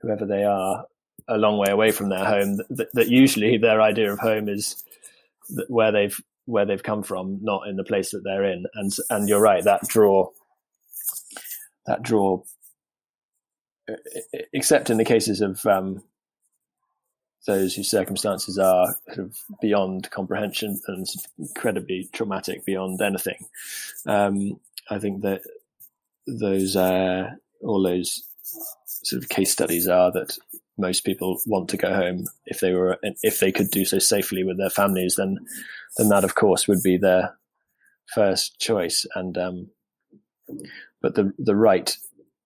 whoever 0.00 0.26
they 0.26 0.44
are, 0.44 0.86
a 1.28 1.38
long 1.38 1.58
way 1.58 1.70
away 1.70 1.90
from 1.90 2.08
their 2.08 2.24
home, 2.24 2.60
that, 2.70 2.88
that 2.92 3.08
usually 3.08 3.56
their 3.56 3.80
idea 3.80 4.12
of 4.12 4.18
home 4.18 4.48
is 4.48 4.82
where 5.68 5.92
they've 5.92 6.20
where 6.46 6.66
they've 6.66 6.82
come 6.82 7.02
from, 7.02 7.38
not 7.42 7.66
in 7.68 7.76
the 7.76 7.84
place 7.84 8.10
that 8.10 8.22
they're 8.22 8.44
in. 8.44 8.66
And 8.74 8.92
and 9.10 9.28
you're 9.28 9.40
right, 9.40 9.64
that 9.64 9.88
draw, 9.88 10.30
that 11.86 12.02
draw, 12.02 12.42
except 14.52 14.90
in 14.90 14.98
the 14.98 15.04
cases 15.04 15.40
of 15.40 15.64
um, 15.66 16.02
those 17.46 17.74
whose 17.74 17.90
circumstances 17.90 18.58
are 18.58 18.94
sort 19.14 19.26
of 19.26 19.36
beyond 19.60 20.10
comprehension 20.10 20.80
and 20.86 21.06
incredibly 21.38 22.08
traumatic 22.12 22.64
beyond 22.64 23.00
anything. 23.00 23.46
Um, 24.06 24.60
I 24.90 24.98
think 24.98 25.22
that 25.22 25.42
those 26.26 26.76
uh, 26.76 27.30
all 27.62 27.82
those 27.82 28.24
sort 28.86 29.22
of 29.22 29.28
case 29.28 29.52
studies 29.52 29.88
are 29.88 30.12
that 30.12 30.38
most 30.76 31.04
people 31.04 31.40
want 31.46 31.68
to 31.70 31.76
go 31.76 31.94
home. 31.94 32.24
If 32.46 32.60
they 32.60 32.72
were 32.72 32.98
if 33.02 33.40
they 33.40 33.52
could 33.52 33.70
do 33.70 33.84
so 33.84 33.98
safely 33.98 34.44
with 34.44 34.58
their 34.58 34.70
families 34.70 35.16
then 35.16 35.38
then 35.96 36.08
that 36.08 36.24
of 36.24 36.34
course 36.34 36.66
would 36.68 36.82
be 36.82 36.96
their 36.96 37.36
first 38.12 38.58
choice. 38.58 39.06
And 39.14 39.36
um, 39.38 39.70
but 41.00 41.14
the 41.14 41.32
the 41.38 41.56
right 41.56 41.96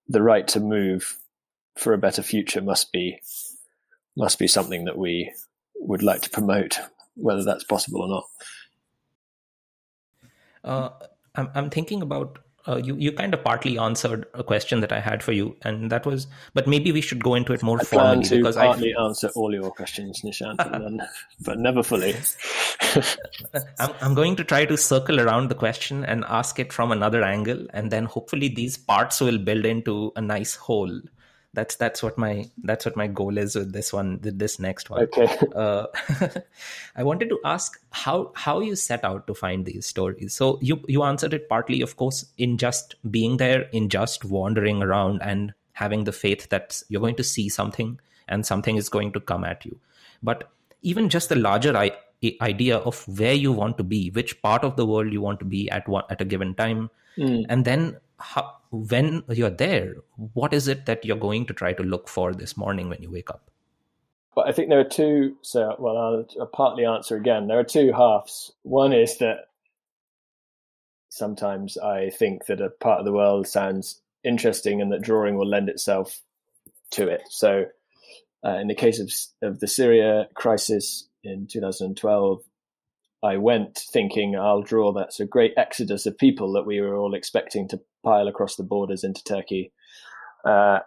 the 0.07 0.21
right 0.21 0.47
to 0.49 0.59
move 0.59 1.17
for 1.77 1.93
a 1.93 1.97
better 1.97 2.21
future 2.21 2.61
must 2.61 2.91
be 2.91 3.19
must 4.17 4.39
be 4.39 4.47
something 4.47 4.85
that 4.85 4.97
we 4.97 5.33
would 5.75 6.03
like 6.03 6.21
to 6.21 6.29
promote 6.29 6.79
whether 7.15 7.43
that's 7.43 7.63
possible 7.63 8.01
or 8.01 8.07
not. 8.09 8.23
Uh, 10.63 10.89
I'm, 11.35 11.49
I'm 11.55 11.69
thinking 11.69 12.01
about 12.01 12.39
uh, 12.69 12.77
you 12.77 12.95
you 12.95 13.11
kind 13.11 13.33
of 13.33 13.43
partly 13.43 13.77
answered 13.79 14.25
a 14.33 14.43
question 14.43 14.81
that 14.81 14.91
I 14.91 14.99
had 14.99 15.23
for 15.23 15.31
you, 15.31 15.55
and 15.63 15.91
that 15.91 16.05
was, 16.05 16.27
but 16.53 16.67
maybe 16.67 16.91
we 16.91 17.01
should 17.01 17.23
go 17.23 17.33
into 17.33 17.53
it 17.53 17.63
more 17.63 17.79
I 17.79 17.83
formally 17.83 18.15
plan 18.15 18.23
to 18.29 18.37
because 18.37 18.55
partly 18.55 18.93
I 18.93 19.03
answer 19.03 19.29
all 19.35 19.53
your 19.53 19.71
questions, 19.71 20.21
Nishant, 20.21 20.57
but 21.41 21.59
never 21.59 21.81
fully. 21.81 22.15
I'm 23.79 23.93
I'm 24.01 24.13
going 24.13 24.35
to 24.35 24.43
try 24.43 24.65
to 24.65 24.77
circle 24.77 25.19
around 25.19 25.49
the 25.49 25.55
question 25.55 26.03
and 26.05 26.23
ask 26.27 26.59
it 26.59 26.71
from 26.71 26.91
another 26.91 27.23
angle, 27.23 27.65
and 27.73 27.91
then 27.91 28.05
hopefully 28.05 28.49
these 28.49 28.77
parts 28.77 29.19
will 29.19 29.39
build 29.39 29.65
into 29.65 30.11
a 30.15 30.21
nice 30.21 30.55
whole 30.55 31.01
that's 31.53 31.75
that's 31.75 32.03
what 32.03 32.17
my 32.17 32.49
that's 32.63 32.85
what 32.85 32.95
my 32.95 33.07
goal 33.07 33.37
is 33.37 33.55
with 33.55 33.73
this 33.73 33.91
one 33.91 34.19
with 34.21 34.37
this 34.37 34.59
next 34.59 34.89
one. 34.89 35.03
Okay. 35.03 35.27
Uh, 35.55 35.87
i 36.95 37.03
wanted 37.03 37.27
to 37.29 37.39
ask 37.43 37.81
how 37.91 38.31
how 38.35 38.59
you 38.59 38.75
set 38.75 39.03
out 39.03 39.25
to 39.27 39.33
find 39.33 39.65
these 39.65 39.85
stories. 39.85 40.33
So 40.33 40.59
you 40.61 40.79
you 40.87 41.03
answered 41.03 41.33
it 41.33 41.49
partly 41.49 41.81
of 41.81 41.95
course 41.97 42.25
in 42.37 42.57
just 42.57 42.95
being 43.09 43.37
there 43.37 43.63
in 43.71 43.89
just 43.89 44.25
wandering 44.25 44.83
around 44.83 45.21
and 45.21 45.53
having 45.73 46.03
the 46.03 46.11
faith 46.11 46.49
that 46.49 46.81
you're 46.89 47.01
going 47.01 47.15
to 47.15 47.23
see 47.23 47.49
something 47.49 47.99
and 48.27 48.45
something 48.45 48.75
is 48.75 48.89
going 48.89 49.11
to 49.13 49.19
come 49.19 49.43
at 49.43 49.65
you. 49.65 49.79
But 50.21 50.49
even 50.81 51.09
just 51.09 51.29
the 51.29 51.35
larger 51.35 51.75
I- 51.75 51.97
idea 52.41 52.77
of 52.77 53.07
where 53.07 53.33
you 53.33 53.51
want 53.51 53.77
to 53.77 53.83
be 53.83 54.11
which 54.11 54.41
part 54.41 54.63
of 54.63 54.75
the 54.75 54.85
world 54.85 55.11
you 55.11 55.21
want 55.21 55.39
to 55.39 55.45
be 55.45 55.69
at 55.71 55.87
one 55.87 56.03
at 56.09 56.21
a 56.21 56.25
given 56.25 56.53
time 56.53 56.89
mm. 57.17 57.45
and 57.49 57.65
then 57.65 57.97
how, 58.19 58.55
when 58.71 59.23
you're 59.29 59.49
there, 59.49 59.95
what 60.33 60.53
is 60.53 60.67
it 60.67 60.85
that 60.85 61.05
you're 61.05 61.17
going 61.17 61.45
to 61.47 61.53
try 61.53 61.73
to 61.73 61.83
look 61.83 62.07
for 62.07 62.33
this 62.33 62.57
morning 62.57 62.89
when 62.89 63.01
you 63.01 63.09
wake 63.09 63.29
up? 63.29 63.49
Well, 64.35 64.47
I 64.47 64.51
think 64.51 64.69
there 64.69 64.79
are 64.79 64.83
two. 64.83 65.35
So, 65.41 65.75
well, 65.79 65.97
I'll, 65.97 66.25
I'll 66.39 66.47
partly 66.47 66.85
answer 66.85 67.15
again. 67.15 67.47
There 67.47 67.59
are 67.59 67.63
two 67.63 67.91
halves. 67.91 68.51
One 68.63 68.93
is 68.93 69.17
that 69.17 69.47
sometimes 71.09 71.77
I 71.77 72.09
think 72.09 72.45
that 72.45 72.61
a 72.61 72.69
part 72.69 72.99
of 72.99 73.05
the 73.05 73.13
world 73.13 73.47
sounds 73.47 74.01
interesting 74.23 74.81
and 74.81 74.91
that 74.91 75.01
drawing 75.01 75.35
will 75.35 75.49
lend 75.49 75.69
itself 75.69 76.21
to 76.91 77.07
it. 77.07 77.21
So, 77.29 77.65
uh, 78.45 78.57
in 78.57 78.67
the 78.67 78.75
case 78.75 78.99
of, 78.99 79.11
of 79.49 79.59
the 79.59 79.67
Syria 79.67 80.27
crisis 80.33 81.07
in 81.23 81.47
2012, 81.47 82.41
I 83.21 83.37
went 83.37 83.77
thinking 83.77 84.37
I'll 84.37 84.61
draw 84.61 84.93
that's 84.93 85.19
a 85.19 85.25
great 85.25 85.53
exodus 85.57 86.05
of 86.05 86.17
people 86.17 86.53
that 86.53 86.65
we 86.65 86.79
were 86.79 86.95
all 86.95 87.13
expecting 87.13 87.67
to 87.69 87.81
pile 88.03 88.27
across 88.27 88.55
the 88.55 88.63
borders 88.63 89.03
into 89.03 89.23
Turkey. 89.23 89.71
Uh, 90.45 90.79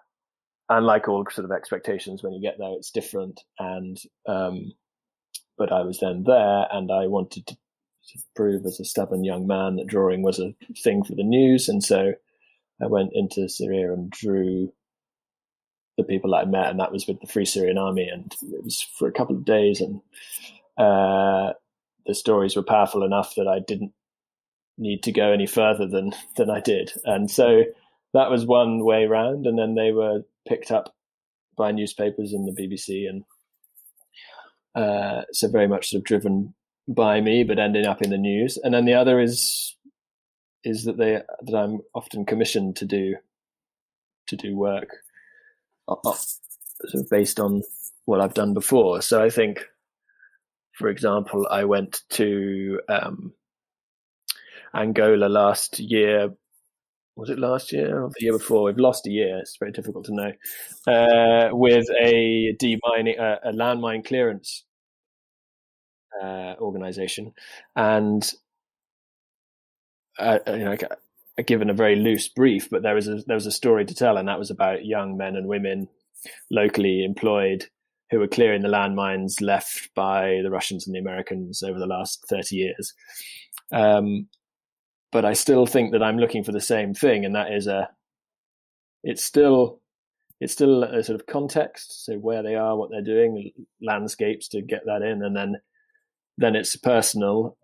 and 0.69 0.87
like 0.87 1.09
all 1.09 1.25
sort 1.31 1.45
of 1.45 1.53
expectations, 1.53 2.23
when 2.23 2.33
you 2.33 2.41
get 2.41 2.59
there, 2.59 2.73
it's 2.73 2.91
different. 2.91 3.41
And 3.59 3.99
um, 4.27 4.73
but 5.59 5.73
I 5.73 5.83
was 5.83 5.99
then 6.01 6.25
there, 6.25 6.67
and 6.73 6.91
I 6.91 7.07
wanted 7.07 7.47
to 7.47 7.57
prove 8.35 8.65
as 8.67 8.81
a 8.81 8.85
stubborn 8.85 9.25
young 9.25 9.47
man 9.47 9.77
that 9.77 9.87
drawing 9.87 10.23
was 10.23 10.39
a 10.39 10.55
thing 10.83 11.05
for 11.05 11.15
the 11.15 11.23
news, 11.23 11.69
and 11.69 11.83
so 11.85 12.15
I 12.83 12.87
went 12.87 13.11
into 13.15 13.49
Syria 13.49 13.93
and 13.93 14.11
drew 14.11 14.73
the 15.99 16.05
people 16.05 16.31
that 16.31 16.39
I 16.39 16.45
met, 16.47 16.71
and 16.71 16.81
that 16.81 16.93
was 16.93 17.07
with 17.07 17.21
the 17.21 17.27
Free 17.27 17.45
Syrian 17.45 17.79
Army, 17.79 18.09
and 18.09 18.35
it 18.43 18.65
was 18.65 18.85
for 18.99 19.09
a 19.09 19.13
couple 19.13 19.37
of 19.37 19.45
days, 19.45 19.81
and 19.81 20.01
uh, 20.79 21.53
the 22.07 22.15
stories 22.15 22.57
were 22.57 22.63
powerful 22.63 23.05
enough 23.05 23.35
that 23.37 23.47
I 23.47 23.61
didn't 23.61 23.93
need 24.79 25.03
to 25.05 25.12
go 25.12 25.33
any 25.33 25.47
further 25.47 25.87
than 25.87 26.12
than 26.37 26.51
I 26.51 26.61
did, 26.61 26.93
and 27.05 27.31
so 27.31 27.64
that 28.14 28.31
was 28.31 28.47
one 28.47 28.85
way 28.85 29.07
round. 29.07 29.47
And 29.47 29.59
then 29.59 29.75
they 29.75 29.93
were 29.93 30.23
picked 30.47 30.70
up 30.70 30.95
by 31.57 31.73
newspapers 31.73 32.33
and 32.33 32.47
the 32.47 32.62
BBC, 32.62 33.09
and 33.09 33.25
uh, 34.75 35.23
so 35.33 35.49
very 35.49 35.68
much 35.68 35.91
sort 35.91 36.01
of 36.01 36.05
driven 36.05 36.55
by 36.89 37.20
me, 37.20 37.45
but 37.45 37.59
ending 37.59 37.87
up 37.87 38.03
in 38.03 38.11
the 38.11 38.18
news. 38.18 38.59
And 38.62 38.75
then 38.75 38.85
the 38.85 38.95
other 38.95 39.20
is 39.20 39.77
is 40.64 40.85
that 40.85 40.97
they 40.97 41.20
that 41.43 41.57
I'm 41.57 41.81
often 41.95 42.25
commissioned 42.25 42.77
to 42.77 42.85
do 42.85 43.16
to 44.29 44.37
do 44.37 44.57
work 44.57 44.89
uh, 45.89 45.97
uh, 46.05 46.14
sort 46.87 47.05
of 47.05 47.11
based 47.11 47.41
on 47.41 47.62
what 48.05 48.20
I've 48.20 48.35
done 48.35 48.55
before. 48.55 49.03
So 49.03 49.23
I 49.23 49.31
think, 49.31 49.64
for 50.73 50.89
example, 50.89 51.47
I 51.51 51.64
went 51.64 52.03
to 52.11 52.81
um, 52.89 53.33
Angola 54.75 55.27
last 55.27 55.79
year. 55.79 56.31
Was 57.14 57.29
it 57.29 57.39
last 57.39 57.73
year 57.73 58.03
or 58.03 58.09
the 58.09 58.25
year 58.25 58.33
before? 58.33 58.64
We've 58.64 58.79
lost 58.79 59.07
a 59.07 59.11
year. 59.11 59.39
It's 59.39 59.59
very 59.59 59.73
difficult 59.73 60.07
to 60.07 60.14
know. 60.14 60.33
Uh, 60.87 61.51
with 61.53 61.87
a 62.01 62.57
demining, 62.61 63.20
uh, 63.20 63.37
a 63.45 63.53
landmine 63.53 64.05
clearance 64.05 64.64
uh, 66.23 66.55
organization, 66.59 67.35
and 67.77 68.33
uh, 70.18 70.39
you 70.47 70.64
know, 70.64 70.77
given 71.47 71.70
a 71.70 71.75
very 71.75 71.97
loose 71.97 72.29
brief, 72.29 72.68
but 72.70 72.83
there 72.83 72.95
was 72.95 73.09
a 73.09 73.23
there 73.27 73.37
was 73.37 73.47
a 73.47 73.53
story 73.53 73.85
to 73.85 73.95
tell, 73.95 74.16
and 74.16 74.29
that 74.29 74.39
was 74.39 74.51
about 74.51 74.87
young 74.87 75.16
men 75.16 75.37
and 75.37 75.49
women 75.49 75.89
locally 76.51 77.05
employed 77.05 77.66
who 78.11 78.18
were 78.18 78.29
clearing 78.29 78.62
the 78.62 78.68
landmines 78.68 79.41
left 79.41 79.91
by 79.95 80.41
the 80.43 80.51
Russians 80.51 80.87
and 80.87 80.95
the 80.95 81.01
Americans 81.01 81.62
over 81.62 81.79
the 81.79 81.87
last 81.87 82.25
thirty 82.29 82.57
years. 82.57 82.95
Um, 83.73 84.29
but 85.13 85.25
I 85.25 85.35
still 85.35 85.67
think 85.67 85.93
that 85.93 86.03
I'm 86.03 86.19
looking 86.19 86.43
for 86.43 86.53
the 86.53 86.61
same 86.61 86.95
thing, 86.95 87.25
and 87.25 87.35
that 87.35 87.53
is 87.53 87.67
a 87.67 87.89
it's 89.05 89.23
still 89.23 89.81
it's 90.41 90.53
still 90.53 90.83
a 90.83 91.05
sort 91.05 91.21
of 91.21 91.27
context, 91.27 92.05
so 92.05 92.15
where 92.15 92.43
they 92.43 92.57
are, 92.57 92.77
what 92.77 92.91
they're 92.91 93.03
doing, 93.03 93.53
landscapes 93.81 94.49
to 94.49 94.63
get 94.63 94.87
that 94.87 95.03
in, 95.03 95.23
and 95.23 95.37
then 95.37 95.57
then 96.39 96.57
it's 96.57 96.75
personal, 96.77 97.57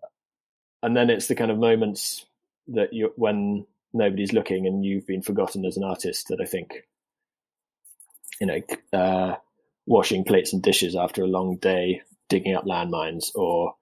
and 0.83 0.95
then 0.95 1.09
it's 1.09 1.27
the 1.27 1.35
kind 1.35 1.51
of 1.51 1.57
moments 1.57 2.25
that 2.67 2.93
you 2.93 3.11
when 3.15 3.65
nobody's 3.93 4.33
looking 4.33 4.67
and 4.67 4.85
you've 4.85 5.07
been 5.07 5.23
forgotten 5.23 5.65
as 5.65 5.75
an 5.75 5.83
artist 5.83 6.27
that 6.27 6.39
I 6.39 6.45
think 6.45 6.83
you 8.39 8.47
know 8.47 8.61
uh, 8.93 9.35
washing 9.87 10.23
plates 10.23 10.53
and 10.53 10.61
dishes 10.61 10.95
after 10.95 11.23
a 11.23 11.27
long 11.27 11.57
day 11.57 12.03
digging 12.29 12.53
up 12.53 12.65
landmines 12.65 13.35
or 13.35 13.73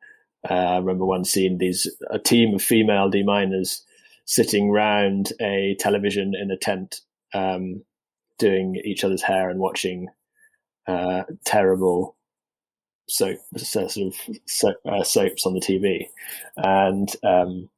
uh, 0.49 0.53
I 0.53 0.77
remember 0.77 1.05
one 1.05 1.25
scene 1.25 1.57
these 1.57 1.87
a 2.09 2.19
team 2.19 2.55
of 2.55 2.61
female 2.61 3.09
deminers 3.09 3.83
sitting 4.25 4.71
round 4.71 5.31
a 5.41 5.75
television 5.79 6.33
in 6.35 6.51
a 6.51 6.57
tent 6.57 7.01
um, 7.33 7.83
doing 8.37 8.79
each 8.83 9.03
other's 9.03 9.21
hair 9.21 9.49
and 9.49 9.59
watching 9.59 10.07
uh, 10.87 11.23
terrible 11.45 12.15
soap 13.09 13.37
sort 13.55 13.97
of 13.97 14.75
uh, 14.85 15.03
soaps 15.03 15.45
on 15.45 15.53
the 15.53 15.61
TV 15.61 16.07
and 16.57 17.15
um, 17.23 17.69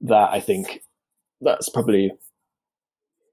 that 0.00 0.30
I 0.30 0.40
think 0.40 0.82
that's 1.40 1.68
probably 1.68 2.12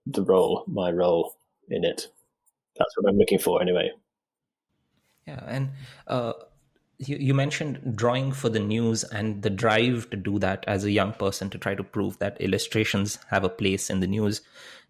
the 0.05 0.23
role, 0.23 0.63
my 0.67 0.91
role 0.91 1.35
in 1.69 1.83
it. 1.83 2.07
That's 2.77 2.97
what 2.97 3.09
I'm 3.09 3.17
looking 3.17 3.39
for 3.39 3.61
anyway. 3.61 3.91
Yeah, 5.27 5.43
and 5.47 5.71
uh, 6.07 6.33
you, 7.01 7.17
you 7.17 7.33
mentioned 7.33 7.95
drawing 7.95 8.31
for 8.31 8.49
the 8.49 8.59
news 8.59 9.03
and 9.03 9.41
the 9.41 9.49
drive 9.49 10.09
to 10.11 10.17
do 10.17 10.37
that 10.39 10.63
as 10.67 10.83
a 10.83 10.91
young 10.91 11.13
person 11.13 11.49
to 11.49 11.57
try 11.57 11.73
to 11.73 11.83
prove 11.83 12.19
that 12.19 12.39
illustrations 12.39 13.17
have 13.29 13.43
a 13.43 13.49
place 13.49 13.89
in 13.89 13.99
the 13.99 14.07
news. 14.07 14.41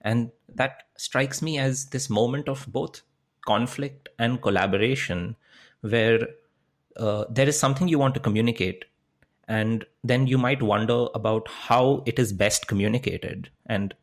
And 0.02 0.32
that 0.54 0.84
strikes 0.98 1.42
me 1.42 1.58
as 1.58 1.88
this 1.88 2.10
moment 2.10 2.50
of 2.50 2.68
both 2.68 3.02
conflict 3.46 4.10
and 4.20 4.42
collaboration 4.42 5.36
where 5.82 6.28
uh, 6.98 7.26
there 7.30 7.48
is 7.48 7.58
something 7.58 7.88
you 7.88 7.98
want 7.98 8.14
to 8.16 8.20
communicate 8.20 8.86
and 9.48 9.86
then 10.04 10.28
you 10.28 10.38
might 10.38 10.62
wonder 10.62 11.08
about 11.16 11.48
how 11.48 12.04
it 12.06 12.20
is 12.20 12.34
best 12.34 12.68
communicated 12.68 13.50
and 13.66 13.94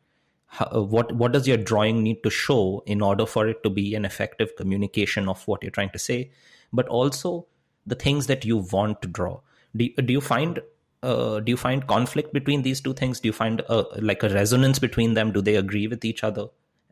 how, 0.47 0.65
uh, 0.73 0.81
what 0.81 1.11
what 1.13 1.31
does 1.31 1.47
your 1.47 1.57
drawing 1.57 2.03
need 2.03 2.21
to 2.23 2.29
show 2.29 2.83
in 2.85 3.01
order 3.01 3.25
for 3.25 3.47
it 3.47 3.63
to 3.63 3.69
be 3.69 3.95
an 3.95 4.03
effective 4.03 4.55
communication 4.57 5.29
of 5.29 5.47
what 5.47 5.63
you're 5.63 5.71
trying 5.71 5.91
to 5.91 5.99
say 5.99 6.31
but 6.73 6.87
also 6.87 7.45
the 7.85 7.95
things 7.95 8.27
that 8.27 8.45
you 8.45 8.57
want 8.57 9.01
to 9.01 9.07
draw. 9.07 9.39
Do, 9.75 9.89
do 9.89 10.13
you 10.13 10.21
find 10.21 10.59
uh, 11.01 11.39
do 11.39 11.49
you 11.49 11.57
find 11.57 11.87
conflict 11.87 12.33
between 12.33 12.61
these 12.61 12.81
two 12.81 12.93
things? 12.93 13.19
Do 13.19 13.29
you 13.29 13.33
find 13.33 13.61
a, 13.69 13.85
like 14.01 14.21
a 14.23 14.29
resonance 14.29 14.79
between 14.79 15.13
them? 15.13 15.31
Do 15.31 15.41
they 15.41 15.55
agree 15.55 15.87
with 15.87 16.03
each 16.03 16.23
other? 16.23 16.47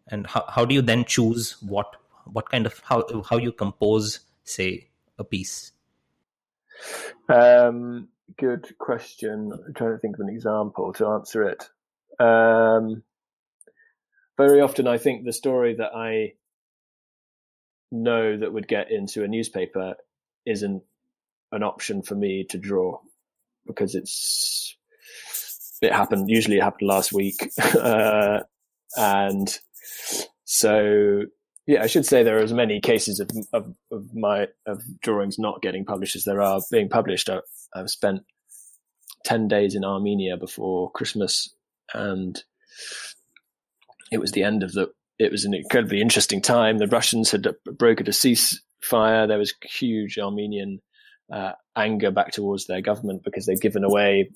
And 0.07 0.25
how, 0.27 0.45
how 0.47 0.63
do 0.63 0.73
you 0.73 0.81
then 0.81 1.03
choose 1.05 1.57
what 1.61 1.95
what 2.25 2.49
kind 2.49 2.65
of 2.65 2.79
how 2.85 3.05
how 3.29 3.37
you 3.37 3.51
compose 3.51 4.21
say 4.43 4.87
a 5.17 5.23
piece? 5.23 5.71
Um 7.27 8.07
good 8.37 8.77
question. 8.77 9.51
I'm 9.53 9.73
trying 9.73 9.93
to 9.93 9.97
think 9.99 10.15
of 10.15 10.21
an 10.21 10.29
example 10.29 10.93
to 10.93 11.07
answer 11.07 11.43
it. 11.43 11.69
Um, 12.19 13.03
very 14.37 14.61
often, 14.61 14.87
I 14.87 14.97
think 14.97 15.23
the 15.23 15.33
story 15.33 15.75
that 15.75 15.91
I 15.95 16.33
know 17.91 18.37
that 18.37 18.53
would 18.53 18.67
get 18.67 18.91
into 18.91 19.23
a 19.23 19.27
newspaper 19.27 19.95
isn't 20.47 20.83
an 21.51 21.63
option 21.63 22.01
for 22.01 22.15
me 22.15 22.45
to 22.49 22.57
draw 22.57 22.99
because 23.65 23.95
it's 23.95 24.75
it 25.81 25.93
happened 25.93 26.29
usually 26.29 26.57
it 26.57 26.63
happened 26.63 26.87
last 26.87 27.13
week 27.13 27.51
uh, 27.79 28.39
and 28.95 29.59
so 30.43 31.21
yeah 31.67 31.83
i 31.83 31.87
should 31.87 32.05
say 32.05 32.23
there 32.23 32.37
are 32.37 32.43
as 32.43 32.53
many 32.53 32.79
cases 32.79 33.19
of, 33.19 33.29
of, 33.53 33.73
of 33.91 34.13
my 34.15 34.47
of 34.65 34.81
drawings 35.01 35.37
not 35.37 35.61
getting 35.61 35.85
published 35.85 36.15
as 36.15 36.23
there 36.23 36.41
are 36.41 36.59
being 36.71 36.89
published 36.89 37.29
I've 37.73 37.89
spent 37.89 38.23
10 39.25 39.47
days 39.47 39.75
in 39.75 39.83
Armenia 39.83 40.37
before 40.37 40.91
Christmas 40.91 41.53
and 41.93 42.43
it 44.11 44.19
was 44.19 44.31
the 44.31 44.43
end 44.43 44.63
of 44.63 44.73
the 44.73 44.91
it 45.19 45.31
was 45.31 45.45
an 45.45 45.55
incredibly 45.55 45.99
interesting 45.99 46.43
time. 46.43 46.77
The 46.77 46.85
Russians 46.85 47.31
had 47.31 47.47
brokered 47.67 48.07
a 48.07 48.13
ceasefire. 48.83 49.27
There 49.27 49.37
was 49.37 49.53
huge 49.63 50.17
Armenian 50.17 50.81
uh, 51.31 51.53
anger 51.75 52.11
back 52.11 52.31
towards 52.31 52.67
their 52.67 52.81
government 52.81 53.23
because 53.23 53.45
they'd 53.45 53.61
given 53.61 53.83
away 53.83 54.31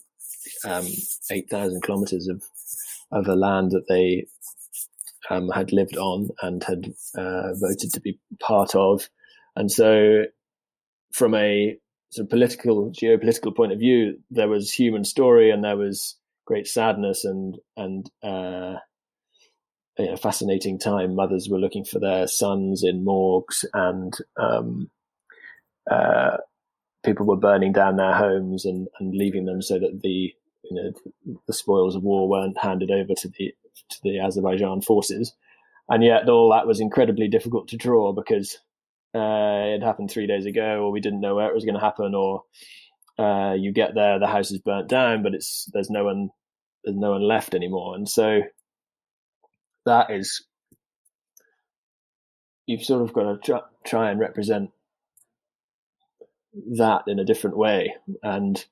um, 0.66 0.86
8,000 1.30 1.82
kilometers 1.82 2.28
of, 2.28 2.44
of 3.12 3.28
a 3.28 3.36
land 3.36 3.72
that 3.72 3.88
they 3.88 4.28
um, 5.30 5.50
had 5.50 5.72
lived 5.72 5.98
on 5.98 6.30
and 6.42 6.64
had 6.64 6.94
uh, 7.16 7.54
voted 7.54 7.94
to 7.94 8.02
be 8.02 8.20
part 8.40 8.76
of. 8.76 9.10
And 9.56 9.72
so, 9.72 10.24
from 11.14 11.36
a 11.36 11.78
sort 12.12 12.26
of 12.26 12.30
political, 12.30 12.92
geopolitical 12.92 13.56
point 13.56 13.72
of 13.72 13.80
view, 13.80 14.18
there 14.30 14.48
was 14.48 14.72
human 14.72 15.04
story 15.04 15.52
and 15.52 15.64
there 15.64 15.78
was 15.78 16.18
great 16.46 16.68
sadness 16.68 17.24
and 17.24 17.58
and 17.78 18.10
uh, 18.24 18.76
a 19.98 20.18
fascinating 20.18 20.80
time. 20.80 21.16
Mothers 21.16 21.50
were 21.50 21.60
looking 21.60 21.84
for 21.84 22.00
their 22.00 22.28
sons 22.28 22.84
in 22.84 23.04
morgues, 23.04 23.66
and 23.74 24.14
um, 24.38 24.90
uh, 25.90 26.38
people 27.04 27.26
were 27.26 27.38
burning 27.38 27.72
down 27.72 27.98
their 27.98 28.14
homes 28.14 28.66
and, 28.66 28.88
and 29.00 29.14
leaving 29.16 29.46
them 29.46 29.62
so 29.62 29.80
that 29.80 30.02
the 30.02 30.34
you 30.64 30.72
know 30.72 31.38
the 31.48 31.54
spoils 31.54 31.96
of 31.96 32.04
war 32.04 32.30
weren't 32.30 32.58
handed 32.58 32.92
over 32.92 33.14
to 33.16 33.28
the 33.28 33.54
to 33.90 34.00
the 34.04 34.20
Azerbaijan 34.20 34.82
forces. 34.82 35.34
And 35.90 36.04
yet, 36.04 36.30
all 36.30 36.52
that 36.52 36.68
was 36.68 36.80
incredibly 36.80 37.28
difficult 37.28 37.68
to 37.70 37.78
draw 37.78 38.14
because 38.14 38.58
uh, 39.14 39.76
it 39.76 39.84
happened 39.84 40.10
three 40.10 40.28
days 40.28 40.46
ago, 40.46 40.84
or 40.84 40.92
we 40.92 41.02
didn't 41.02 41.20
know 41.20 41.36
where 41.36 41.50
it 41.50 41.56
was 41.56 41.66
going 41.66 41.76
to 41.76 41.82
happen, 41.82 42.16
or 42.16 42.44
uh, 43.20 43.54
you 43.54 43.74
get 43.74 43.94
there, 43.94 44.20
the 44.20 44.28
house 44.28 44.52
is 44.52 44.60
burnt 44.60 44.88
down, 44.88 45.22
but 45.24 45.34
it's 45.34 45.70
there's 45.74 45.90
no 45.90 46.06
one 46.06 46.30
there's 46.84 46.98
no 46.98 47.12
one 47.12 47.28
left 47.28 47.54
anymore, 47.54 47.96
and 47.96 48.08
so 48.08 48.42
that 49.86 50.12
is 50.12 50.44
you've 52.66 52.84
sort 52.84 53.02
of 53.02 53.14
got 53.14 53.24
to 53.24 53.38
try, 53.38 53.62
try 53.86 54.12
and 54.12 54.20
represent 54.20 54.72
that 56.78 57.04
in 57.08 57.20
a 57.20 57.26
different 57.26 57.58
way, 57.58 57.96
and 58.24 58.66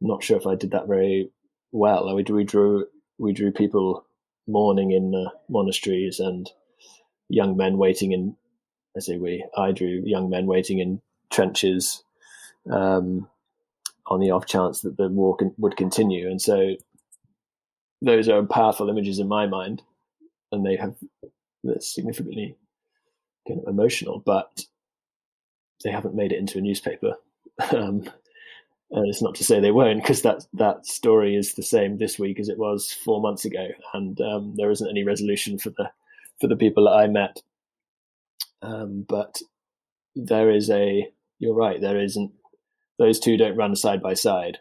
I'm 0.00 0.08
not 0.08 0.22
sure 0.22 0.36
if 0.36 0.46
I 0.46 0.54
did 0.54 0.72
that 0.72 0.88
very 0.88 1.30
well. 1.72 2.14
We, 2.14 2.22
we 2.24 2.44
drew 2.44 2.86
we 3.18 3.32
drew 3.32 3.52
people 3.52 4.04
mourning 4.46 4.92
in 4.92 5.14
uh, 5.14 5.30
monasteries 5.48 6.20
and 6.20 6.50
young 7.28 7.56
men 7.56 7.78
waiting 7.78 8.12
in 8.12 8.36
I 8.96 9.00
say 9.00 9.18
we, 9.18 9.44
I 9.56 9.72
drew 9.72 10.02
young 10.04 10.30
men 10.30 10.46
waiting 10.46 10.78
in 10.78 11.02
trenches 11.30 12.02
um, 12.70 13.28
on 14.06 14.20
the 14.20 14.30
off 14.30 14.46
chance 14.46 14.80
that 14.80 14.96
the 14.96 15.08
war 15.08 15.36
con- 15.36 15.54
would 15.58 15.76
continue. 15.76 16.28
And 16.30 16.40
so 16.40 16.76
those 18.00 18.28
are 18.28 18.42
powerful 18.44 18.88
images 18.88 19.18
in 19.18 19.28
my 19.28 19.46
mind, 19.46 19.82
and 20.52 20.64
they 20.66 20.76
have 20.76 20.96
they're 21.64 21.80
significantly 21.80 22.56
kind 23.48 23.60
of 23.60 23.68
emotional, 23.68 24.22
but 24.24 24.62
they 25.84 25.90
haven't 25.90 26.14
made 26.16 26.32
it 26.32 26.38
into 26.38 26.58
a 26.58 26.62
newspaper. 26.62 27.14
um, 27.72 28.04
And 28.90 29.08
it's 29.08 29.22
not 29.22 29.36
to 29.36 29.44
say 29.44 29.60
they 29.60 29.72
won't, 29.72 30.02
because 30.02 30.22
that 30.22 30.46
that 30.54 30.86
story 30.86 31.36
is 31.36 31.54
the 31.54 31.62
same 31.62 31.98
this 31.98 32.18
week 32.18 32.40
as 32.40 32.48
it 32.48 32.58
was 32.58 32.90
four 32.92 33.20
months 33.20 33.44
ago, 33.44 33.68
and 33.94 34.20
um, 34.22 34.54
there 34.56 34.72
isn't 34.72 34.88
any 34.90 35.04
resolution 35.04 35.58
for 35.58 35.70
the 35.70 35.90
for 36.40 36.48
the 36.48 36.56
people 36.56 36.86
that 36.86 36.92
I 36.92 37.08
met. 37.08 37.42
Um, 38.62 39.04
but 39.08 39.38
there 40.16 40.50
is 40.50 40.70
a. 40.70 41.10
You're 41.38 41.54
right. 41.54 41.80
There 41.80 42.00
isn't. 42.00 42.32
Those 42.98 43.20
two 43.20 43.36
don't 43.36 43.56
run 43.56 43.76
side 43.76 44.02
by 44.02 44.14
side. 44.14 44.58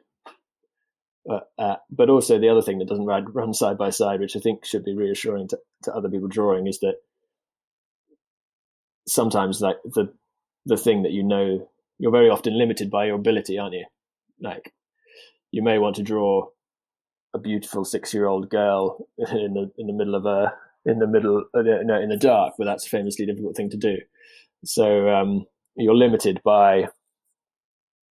But, 1.26 1.50
uh, 1.58 1.76
but 1.90 2.10
also 2.10 2.38
the 2.38 2.50
other 2.50 2.62
thing 2.62 2.78
that 2.80 2.88
doesn't 2.88 3.06
run, 3.06 3.26
run 3.34 3.54
side 3.54 3.78
by 3.78 3.90
side, 3.90 4.20
which 4.20 4.36
I 4.36 4.40
think 4.40 4.64
should 4.64 4.86
be 4.86 4.96
reassuring 4.96 5.48
to, 5.50 5.60
to 5.84 5.94
other 5.94 6.10
people 6.10 6.28
drawing, 6.28 6.68
is 6.68 6.80
that 6.80 6.98
sometimes 9.08 9.62
like 9.62 9.78
the 9.84 10.14
the 10.66 10.78
thing 10.78 11.04
that 11.04 11.12
you 11.12 11.24
know 11.24 11.70
you're 12.00 12.12
very 12.12 12.30
often 12.30 12.58
limited 12.58 12.90
by 12.90 13.06
your 13.06 13.16
ability, 13.16 13.58
aren't 13.58 13.74
you? 13.74 13.86
Like 14.42 14.74
you 15.52 15.64
may 15.64 15.78
want 15.78 15.96
to 15.98 16.04
draw 16.04 16.48
a 17.34 17.40
beautiful 17.40 17.86
six 17.86 18.14
year 18.14 18.26
old 18.26 18.50
girl 18.50 19.08
in 19.18 19.54
the 19.54 19.72
in 19.78 19.88
the 19.88 19.94
middle 19.94 20.16
of 20.16 20.26
a 20.26 20.54
in 20.86 21.00
the 21.00 21.08
middle 21.08 21.46
uh, 21.56 21.60
in 21.60 22.10
the 22.10 22.18
dark, 22.18 22.56
but 22.58 22.66
that's 22.66 22.86
a 22.86 22.90
famously 22.90 23.26
difficult 23.26 23.56
thing 23.56 23.70
to 23.70 23.78
do. 23.78 23.98
So 24.64 25.10
um, 25.10 25.46
you're 25.76 25.96
limited 25.96 26.42
by 26.44 26.88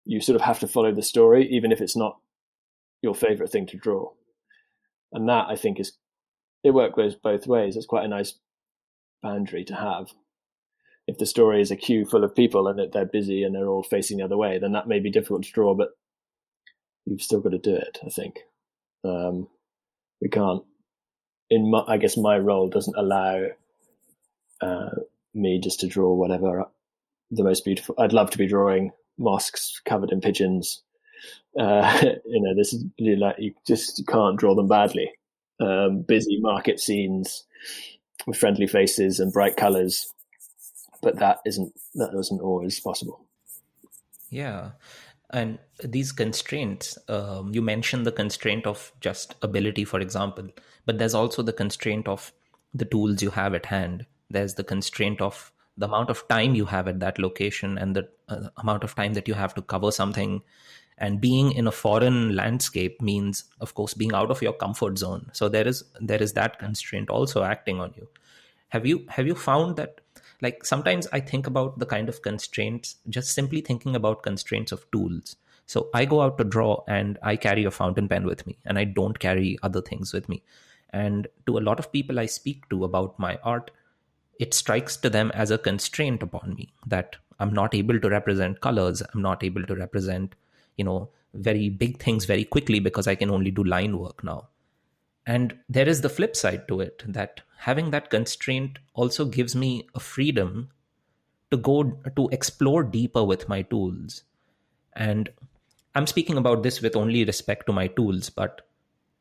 you 0.04 0.20
sort 0.20 0.36
of 0.36 0.42
have 0.42 0.58
to 0.60 0.68
follow 0.68 0.92
the 0.92 1.02
story, 1.02 1.48
even 1.50 1.72
if 1.72 1.80
it's 1.80 1.96
not 1.96 2.18
your 3.04 3.14
favorite 3.14 3.50
thing 3.50 3.66
to 3.66 3.76
draw. 3.76 4.10
And 5.12 5.28
that 5.28 5.46
I 5.48 5.54
think 5.54 5.78
is 5.78 5.92
it 6.64 6.70
works 6.72 7.14
both 7.22 7.46
ways. 7.46 7.76
It's 7.76 7.86
quite 7.86 8.04
a 8.04 8.08
nice 8.08 8.34
boundary 9.22 9.64
to 9.66 9.74
have 9.76 10.08
if 11.06 11.18
the 11.18 11.26
story 11.26 11.60
is 11.60 11.70
a 11.70 11.76
queue 11.76 12.06
full 12.06 12.24
of 12.24 12.34
people 12.34 12.66
and 12.66 12.92
they're 12.92 13.04
busy 13.04 13.42
and 13.42 13.54
they're 13.54 13.68
all 13.68 13.82
facing 13.82 14.18
the 14.18 14.24
other 14.24 14.36
way, 14.36 14.58
then 14.58 14.72
that 14.72 14.88
may 14.88 15.00
be 15.00 15.10
difficult 15.10 15.44
to 15.44 15.52
draw, 15.52 15.74
but 15.74 15.90
you've 17.04 17.22
still 17.22 17.40
got 17.40 17.50
to 17.50 17.58
do 17.58 17.74
it. 17.74 17.98
I 18.04 18.08
think 18.08 18.40
um, 19.04 19.48
we 20.20 20.28
can't. 20.28 20.62
In 21.50 21.70
my, 21.70 21.84
I 21.86 21.98
guess 21.98 22.16
my 22.16 22.38
role 22.38 22.68
doesn't 22.68 22.96
allow 22.96 23.44
uh, 24.62 24.90
me 25.34 25.60
just 25.62 25.80
to 25.80 25.86
draw 25.86 26.14
whatever 26.14 26.64
the 27.30 27.44
most 27.44 27.64
beautiful. 27.64 27.94
I'd 27.98 28.14
love 28.14 28.30
to 28.30 28.38
be 28.38 28.46
drawing 28.46 28.92
mosques 29.18 29.80
covered 29.84 30.10
in 30.10 30.22
pigeons. 30.22 30.82
Uh, 31.58 32.00
you 32.26 32.40
know, 32.42 32.54
this 32.54 32.72
is 32.72 32.84
like 32.98 33.36
you 33.38 33.54
just 33.66 34.06
can't 34.06 34.38
draw 34.38 34.54
them 34.54 34.68
badly. 34.68 35.10
Um, 35.60 36.02
busy 36.02 36.40
market 36.40 36.80
scenes 36.80 37.44
with 38.26 38.36
friendly 38.36 38.66
faces 38.66 39.20
and 39.20 39.32
bright 39.32 39.56
colors 39.56 40.12
but 41.04 41.18
that 41.18 41.40
isn't 41.44 41.72
that 41.94 42.12
isn't 42.18 42.40
always 42.40 42.80
possible. 42.80 43.24
Yeah, 44.30 44.72
and 45.30 45.58
these 45.84 46.10
constraints, 46.10 46.98
um, 47.08 47.52
you 47.54 47.62
mentioned 47.62 48.06
the 48.06 48.12
constraint 48.12 48.66
of 48.66 48.90
just 49.00 49.34
ability, 49.42 49.84
for 49.84 50.00
example, 50.00 50.48
but 50.86 50.98
there's 50.98 51.14
also 51.14 51.42
the 51.42 51.52
constraint 51.52 52.08
of 52.08 52.32
the 52.72 52.86
tools 52.86 53.22
you 53.22 53.30
have 53.30 53.54
at 53.54 53.66
hand. 53.66 54.06
There's 54.30 54.54
the 54.54 54.64
constraint 54.64 55.20
of 55.20 55.52
the 55.76 55.86
amount 55.86 56.10
of 56.10 56.26
time 56.28 56.54
you 56.54 56.64
have 56.64 56.88
at 56.88 57.00
that 57.00 57.18
location 57.18 57.78
and 57.78 57.94
the 57.94 58.08
uh, 58.28 58.48
amount 58.56 58.82
of 58.82 58.94
time 58.94 59.14
that 59.14 59.28
you 59.28 59.34
have 59.34 59.54
to 59.54 59.62
cover 59.62 59.90
something 59.92 60.42
and 60.98 61.20
being 61.20 61.52
in 61.52 61.66
a 61.66 61.72
foreign 61.72 62.36
landscape 62.36 63.00
means 63.02 63.44
of 63.60 63.74
course 63.74 63.94
being 63.94 64.14
out 64.14 64.30
of 64.30 64.42
your 64.42 64.52
comfort 64.52 64.98
zone. 64.98 65.30
So 65.32 65.48
there 65.48 65.66
is 65.66 65.84
there 66.00 66.22
is 66.22 66.32
that 66.34 66.58
constraint 66.58 67.10
also 67.10 67.42
acting 67.42 67.80
on 67.80 67.92
you. 67.96 68.08
Have 68.68 68.86
you 68.86 69.04
have 69.08 69.26
you 69.26 69.34
found 69.34 69.76
that 69.76 70.00
like 70.40 70.64
sometimes 70.64 71.06
i 71.12 71.20
think 71.20 71.46
about 71.46 71.78
the 71.78 71.86
kind 71.86 72.08
of 72.08 72.22
constraints 72.22 72.96
just 73.08 73.32
simply 73.32 73.60
thinking 73.60 73.96
about 73.96 74.22
constraints 74.22 74.72
of 74.72 74.88
tools. 74.90 75.36
So 75.66 75.88
i 75.94 76.04
go 76.04 76.20
out 76.20 76.38
to 76.38 76.44
draw 76.44 76.84
and 76.86 77.18
i 77.22 77.36
carry 77.36 77.64
a 77.64 77.70
fountain 77.70 78.08
pen 78.08 78.24
with 78.24 78.46
me 78.46 78.58
and 78.64 78.78
i 78.78 78.84
don't 78.84 79.18
carry 79.18 79.58
other 79.62 79.80
things 79.80 80.12
with 80.12 80.28
me. 80.28 80.42
And 80.90 81.26
to 81.46 81.58
a 81.58 81.66
lot 81.68 81.80
of 81.80 81.90
people 81.90 82.20
i 82.20 82.26
speak 82.26 82.68
to 82.68 82.84
about 82.84 83.18
my 83.18 83.38
art 83.42 83.72
it 84.38 84.54
strikes 84.54 84.96
to 84.96 85.10
them 85.10 85.30
as 85.34 85.50
a 85.50 85.58
constraint 85.58 86.22
upon 86.22 86.54
me 86.54 86.72
that 86.86 87.16
i'm 87.40 87.52
not 87.52 87.74
able 87.74 87.98
to 87.98 88.08
represent 88.08 88.60
colors 88.60 89.02
i'm 89.02 89.22
not 89.22 89.42
able 89.42 89.64
to 89.64 89.74
represent 89.74 90.34
you 90.76 90.84
know 90.84 91.10
very 91.32 91.68
big 91.68 92.00
things 92.02 92.24
very 92.24 92.44
quickly 92.44 92.78
because 92.80 93.06
i 93.06 93.14
can 93.14 93.30
only 93.30 93.50
do 93.50 93.64
line 93.64 93.98
work 93.98 94.22
now 94.22 94.48
and 95.26 95.58
there 95.68 95.88
is 95.88 96.02
the 96.02 96.08
flip 96.08 96.36
side 96.36 96.68
to 96.68 96.80
it 96.80 97.02
that 97.06 97.40
having 97.58 97.90
that 97.90 98.10
constraint 98.10 98.78
also 98.92 99.24
gives 99.24 99.56
me 99.56 99.88
a 99.94 100.00
freedom 100.00 100.68
to 101.50 101.56
go 101.56 101.82
to 102.16 102.28
explore 102.30 102.82
deeper 102.82 103.24
with 103.24 103.48
my 103.48 103.62
tools. 103.62 104.22
And 104.94 105.30
I'm 105.94 106.06
speaking 106.06 106.36
about 106.36 106.62
this 106.62 106.80
with 106.80 106.96
only 106.96 107.24
respect 107.24 107.66
to 107.66 107.72
my 107.72 107.86
tools, 107.86 108.28
but 108.28 108.62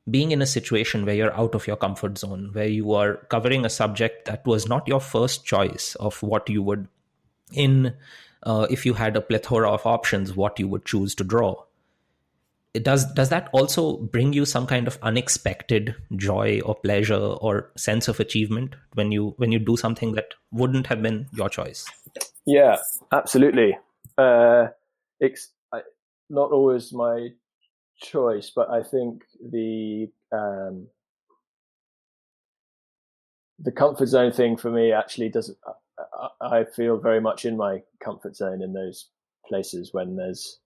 being 0.09 0.31
in 0.31 0.41
a 0.41 0.45
situation 0.45 1.05
where 1.05 1.15
you're 1.15 1.37
out 1.37 1.55
of 1.55 1.67
your 1.67 1.77
comfort 1.77 2.17
zone, 2.17 2.49
where 2.51 2.67
you 2.67 2.91
are 2.93 3.15
covering 3.29 3.65
a 3.65 3.69
subject 3.69 4.25
that 4.25 4.45
was 4.45 4.67
not 4.67 4.87
your 4.87 4.99
first 4.99 5.45
choice 5.45 5.95
of 5.95 6.21
what 6.21 6.49
you 6.49 6.61
would, 6.61 6.87
in 7.53 7.93
uh, 8.43 8.67
if 8.69 8.85
you 8.85 8.93
had 8.93 9.15
a 9.15 9.21
plethora 9.21 9.71
of 9.71 9.85
options, 9.85 10.35
what 10.35 10.59
you 10.59 10.67
would 10.67 10.85
choose 10.85 11.15
to 11.15 11.23
draw. 11.23 11.63
Does 12.73 13.05
does 13.13 13.29
that 13.29 13.49
also 13.51 13.97
bring 13.97 14.33
you 14.33 14.45
some 14.45 14.65
kind 14.65 14.87
of 14.87 14.97
unexpected 15.03 15.95
joy 16.15 16.59
or 16.65 16.73
pleasure 16.73 17.13
or 17.15 17.71
sense 17.77 18.07
of 18.07 18.19
achievement 18.19 18.75
when 18.93 19.11
you 19.11 19.35
when 19.37 19.51
you 19.51 19.59
do 19.59 19.77
something 19.77 20.13
that 20.13 20.33
wouldn't 20.51 20.87
have 20.87 21.01
been 21.01 21.27
your 21.33 21.49
choice? 21.49 21.85
Yeah 22.47 22.77
absolutely. 23.11 23.77
Uh, 24.17 24.69
it's 25.19 25.51
not 26.29 26.51
always 26.51 26.91
my 26.91 27.29
choice 28.01 28.51
but 28.53 28.69
i 28.69 28.81
think 28.81 29.23
the 29.51 30.07
um, 30.31 30.87
the 33.59 33.71
comfort 33.71 34.07
zone 34.07 34.31
thing 34.31 34.57
for 34.57 34.71
me 34.71 34.91
actually 34.91 35.29
doesn't 35.29 35.57
I 36.41 36.65
feel 36.65 36.97
very 36.97 37.21
much 37.21 37.45
in 37.45 37.57
my 37.57 37.83
comfort 38.03 38.35
zone 38.35 38.61
in 38.61 38.73
those 38.73 39.09
places 39.47 39.89
when 39.93 40.15
there's 40.15 40.59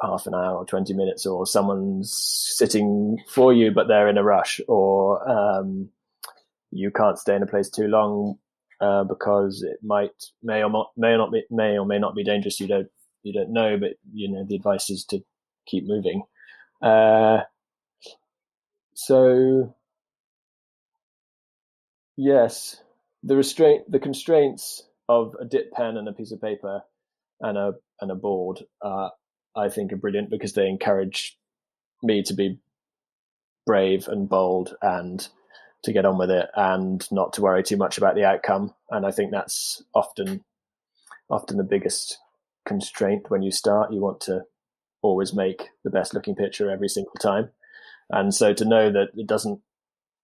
half 0.00 0.26
an 0.26 0.34
hour 0.34 0.56
or 0.56 0.64
20 0.64 0.94
minutes 0.94 1.26
or 1.26 1.46
someone's 1.46 2.12
sitting 2.56 3.18
for 3.28 3.52
you 3.52 3.70
but 3.70 3.86
they're 3.86 4.08
in 4.08 4.16
a 4.16 4.24
rush 4.24 4.60
or 4.66 5.28
um, 5.28 5.90
you 6.70 6.90
can't 6.90 7.18
stay 7.18 7.34
in 7.34 7.42
a 7.42 7.46
place 7.46 7.68
too 7.68 7.86
long 7.86 8.38
uh, 8.80 9.04
because 9.04 9.62
it 9.62 9.78
might 9.82 10.10
may 10.42 10.62
or 10.62 10.70
not, 10.70 10.90
may 10.96 11.08
or 11.08 11.18
not 11.18 11.32
be, 11.32 11.42
may 11.50 11.78
or 11.78 11.84
may 11.84 11.98
not 11.98 12.14
be 12.14 12.24
dangerous. 12.24 12.60
You 12.60 12.68
don't 12.68 12.88
you 13.22 13.32
don't 13.32 13.52
know 13.52 13.76
but 13.78 13.90
you 14.12 14.30
know 14.30 14.44
the 14.48 14.56
advice 14.56 14.88
is 14.88 15.04
to 15.06 15.20
keep 15.66 15.86
moving. 15.86 16.22
Uh, 16.80 17.40
so 18.94 19.74
yes 22.16 22.80
the 23.22 23.36
restraint 23.36 23.90
the 23.90 23.98
constraints 23.98 24.82
of 25.08 25.34
a 25.40 25.44
dip 25.44 25.72
pen 25.72 25.96
and 25.96 26.08
a 26.08 26.12
piece 26.12 26.32
of 26.32 26.40
paper 26.40 26.82
and 27.40 27.58
a 27.58 27.74
and 28.00 28.10
a 28.10 28.14
board 28.14 28.64
are 28.82 29.12
I 29.56 29.68
think 29.68 29.92
are 29.92 29.96
brilliant 29.96 30.30
because 30.30 30.52
they 30.52 30.68
encourage 30.68 31.38
me 32.02 32.22
to 32.22 32.34
be 32.34 32.58
brave 33.66 34.08
and 34.08 34.28
bold 34.28 34.74
and 34.80 35.26
to 35.82 35.92
get 35.92 36.04
on 36.04 36.18
with 36.18 36.30
it 36.30 36.48
and 36.54 37.06
not 37.10 37.32
to 37.34 37.42
worry 37.42 37.62
too 37.62 37.76
much 37.76 37.98
about 37.98 38.14
the 38.14 38.24
outcome. 38.24 38.74
And 38.90 39.06
I 39.06 39.10
think 39.10 39.30
that's 39.30 39.82
often 39.94 40.44
often 41.28 41.56
the 41.56 41.64
biggest 41.64 42.18
constraint 42.66 43.30
when 43.30 43.42
you 43.42 43.50
start. 43.50 43.92
You 43.92 44.00
want 44.00 44.20
to 44.22 44.42
always 45.02 45.32
make 45.32 45.68
the 45.84 45.90
best 45.90 46.12
looking 46.14 46.34
picture 46.34 46.70
every 46.70 46.88
single 46.88 47.14
time. 47.14 47.50
And 48.10 48.34
so 48.34 48.52
to 48.52 48.64
know 48.64 48.90
that 48.90 49.08
it 49.14 49.26
doesn't 49.26 49.60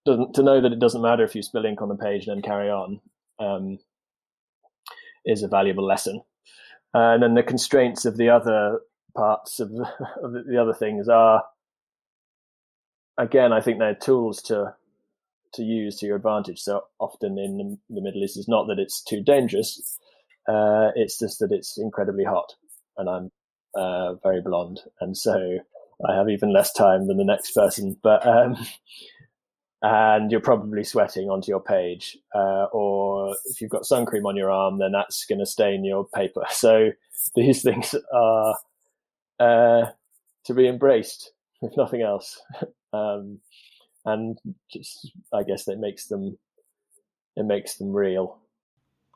doesn't 0.07 0.35
to 0.35 0.43
know 0.43 0.61
that 0.61 0.73
it 0.73 0.79
doesn't 0.79 1.03
matter 1.03 1.25
if 1.25 1.35
you 1.35 1.43
spill 1.43 1.67
ink 1.67 1.83
on 1.83 1.89
the 1.89 1.97
page 1.97 2.27
and 2.27 2.37
then 2.37 2.43
carry 2.43 2.71
on 2.71 3.01
um, 3.39 3.79
is 5.25 5.43
a 5.43 5.49
valuable 5.49 5.87
lesson. 5.87 6.23
And 6.95 7.23
then 7.23 7.35
the 7.35 7.43
constraints 7.43 8.07
of 8.07 8.17
the 8.17 8.31
other 8.31 8.81
parts 9.17 9.61
of 9.61 9.71
the, 9.71 9.87
of 10.23 10.33
the 10.47 10.61
other 10.61 10.75
things 10.75 11.09
are 11.09 11.43
again 13.19 13.51
i 13.53 13.61
think 13.61 13.79
they're 13.79 13.95
tools 13.95 14.43
to 14.43 14.75
to 15.55 15.63
use 15.63 15.97
to 15.97 16.07
your 16.07 16.17
advantage. 16.17 16.59
So 16.61 16.83
often 17.01 17.39
in 17.39 17.79
the 17.89 18.03
middle 18.03 18.23
east 18.23 18.37
it's 18.37 18.49
not 18.49 18.67
that 18.69 18.79
it's 18.79 19.03
too 19.03 19.23
dangerous 19.23 19.99
uh, 20.49 20.91
it's 20.95 21.19
just 21.19 21.39
that 21.41 21.51
it's 21.51 21.79
incredibly 21.79 22.25
hot 22.25 22.55
and 22.97 23.09
i'm 23.09 23.31
uh, 23.75 24.15
very 24.23 24.41
blonde. 24.41 24.81
And 25.01 25.17
so 25.17 25.59
i 26.09 26.15
have 26.15 26.29
even 26.29 26.53
less 26.53 26.73
time 26.73 27.09
than 27.09 27.17
the 27.17 27.25
next 27.25 27.53
person. 27.53 27.97
But 28.03 28.27
um, 28.27 28.57
and 29.83 30.31
you're 30.31 30.41
probably 30.41 30.83
sweating 30.83 31.29
onto 31.29 31.51
your 31.51 31.61
page 31.61 32.17
uh, 32.35 32.65
or 32.73 33.35
if 33.45 33.61
you've 33.61 33.71
got 33.71 33.85
sun 33.85 34.07
cream 34.07 34.27
on 34.27 34.37
your 34.37 34.51
arm 34.51 34.79
then 34.79 34.93
that's 34.93 35.27
going 35.27 35.39
to 35.39 35.47
stain 35.47 35.85
your 35.85 36.07
paper 36.15 36.45
so 36.51 36.91
these 37.35 37.63
things 37.63 37.95
are 38.13 38.57
uh, 39.39 39.87
to 40.45 40.55
be 40.55 40.67
embraced, 40.67 41.33
if 41.63 41.77
nothing 41.77 42.03
else. 42.03 42.41
um, 42.93 43.41
and 44.05 44.39
just, 44.73 45.13
I 45.33 45.43
guess 45.43 45.65
that 45.65 45.79
makes 45.79 46.07
them, 46.07 46.39
it 47.37 47.45
makes 47.45 47.75
them 47.75 47.93
real. 47.93 48.39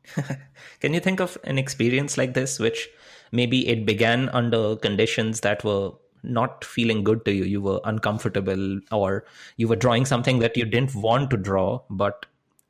Can 0.80 0.94
you 0.94 1.00
think 1.00 1.20
of 1.20 1.38
an 1.44 1.58
experience 1.58 2.18
like 2.18 2.34
this, 2.34 2.58
which 2.58 2.88
maybe 3.32 3.68
it 3.68 3.86
began 3.86 4.28
under 4.30 4.76
conditions 4.76 5.40
that 5.40 5.62
were 5.62 5.92
not 6.22 6.64
feeling 6.64 7.04
good 7.04 7.24
to 7.24 7.32
you? 7.32 7.44
You 7.44 7.60
were 7.60 7.80
uncomfortable, 7.84 8.80
or 8.90 9.24
you 9.56 9.68
were 9.68 9.76
drawing 9.76 10.04
something 10.04 10.38
that 10.40 10.56
you 10.56 10.64
didn't 10.64 10.94
want 10.94 11.30
to 11.30 11.36
draw, 11.36 11.80
but 11.90 12.26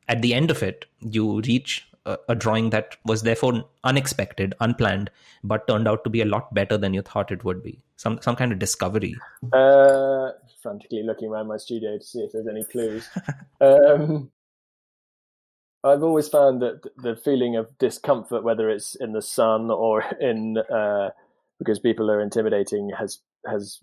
at 0.09 0.22
the 0.22 0.34
end 0.34 0.51
of 0.51 0.62
it, 0.62 0.86
you 1.01 1.40
reach 1.42 1.86
a, 2.07 2.18
a 2.28 2.34
drawing 2.34 2.70
that 2.70 2.96
was 3.05 3.22
therefore 3.22 3.64
unexpected, 3.84 4.55
unplanned, 4.61 5.11
but 5.44 5.66
turned 5.66 5.88
out 5.88 6.05
to 6.05 6.11
be 6.11 6.20
a 6.20 6.24
lot 6.26 6.53
better 6.55 6.76
than 6.76 6.94
you 6.94 7.03
thought 7.03 7.30
it 7.30 7.44
would 7.44 7.62
be. 7.62 7.78
Some 7.96 8.20
some 8.22 8.36
kind 8.36 8.53
of 8.53 8.59
discovery. 8.59 9.16
Uh, 9.53 10.30
frantically 10.62 11.03
looking 11.03 11.28
around 11.28 11.48
my 11.48 11.57
studio 11.57 11.98
to 11.98 12.05
see 12.05 12.20
if 12.20 12.32
there's 12.32 12.46
any 12.46 12.64
clues. 12.64 13.09
um, 13.61 14.30
I've 15.82 16.03
always 16.03 16.28
found 16.28 16.61
that 16.61 16.82
the 16.98 17.16
feeling 17.16 17.57
of 17.57 17.78
discomfort, 17.78 18.44
whether 18.44 18.68
it's 18.68 18.94
in 18.94 19.12
the 19.12 19.22
sun 19.22 19.70
or 19.70 20.05
in 20.20 20.59
uh, 20.59 21.11
because 21.59 21.78
people 21.78 22.11
are 22.11 22.20
intimidating, 22.20 22.90
has 22.98 23.18
has 23.47 23.78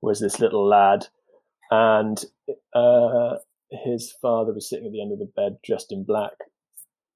was 0.00 0.20
this 0.20 0.40
little 0.40 0.66
lad, 0.66 1.06
and 1.70 2.24
uh, 2.74 3.36
his 3.70 4.12
father 4.22 4.54
was 4.54 4.68
sitting 4.68 4.86
at 4.86 4.92
the 4.92 5.02
end 5.02 5.12
of 5.12 5.18
the 5.18 5.30
bed 5.36 5.58
dressed 5.62 5.92
in 5.92 6.04
black, 6.04 6.32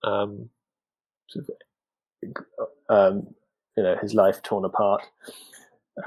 um, 0.02 0.50
sort 1.28 1.48
of, 1.48 1.54
um, 2.88 3.34
you 3.76 3.82
know, 3.82 3.96
his 4.00 4.14
life 4.14 4.42
torn 4.42 4.64
apart, 4.64 5.02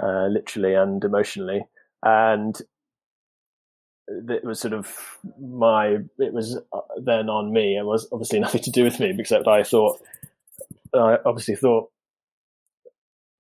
uh, 0.02 0.28
literally 0.28 0.74
and 0.74 1.04
emotionally, 1.04 1.62
and 2.04 2.60
it 4.08 4.44
was 4.46 4.60
sort 4.60 4.74
of 4.74 5.18
my 5.38 5.98
it 6.18 6.34
was 6.34 6.58
uh, 6.72 6.80
then 7.04 7.30
on 7.30 7.52
me 7.52 7.78
it 7.78 7.86
was 7.86 8.08
obviously 8.14 8.40
nothing 8.40 8.62
to 8.62 8.72
do 8.72 8.86
with 8.86 9.02
me 9.02 9.14
except 9.20 9.50
i 9.50 9.62
thought 9.64 10.00
i 10.94 11.18
obviously 11.26 11.58
thought 11.58 11.90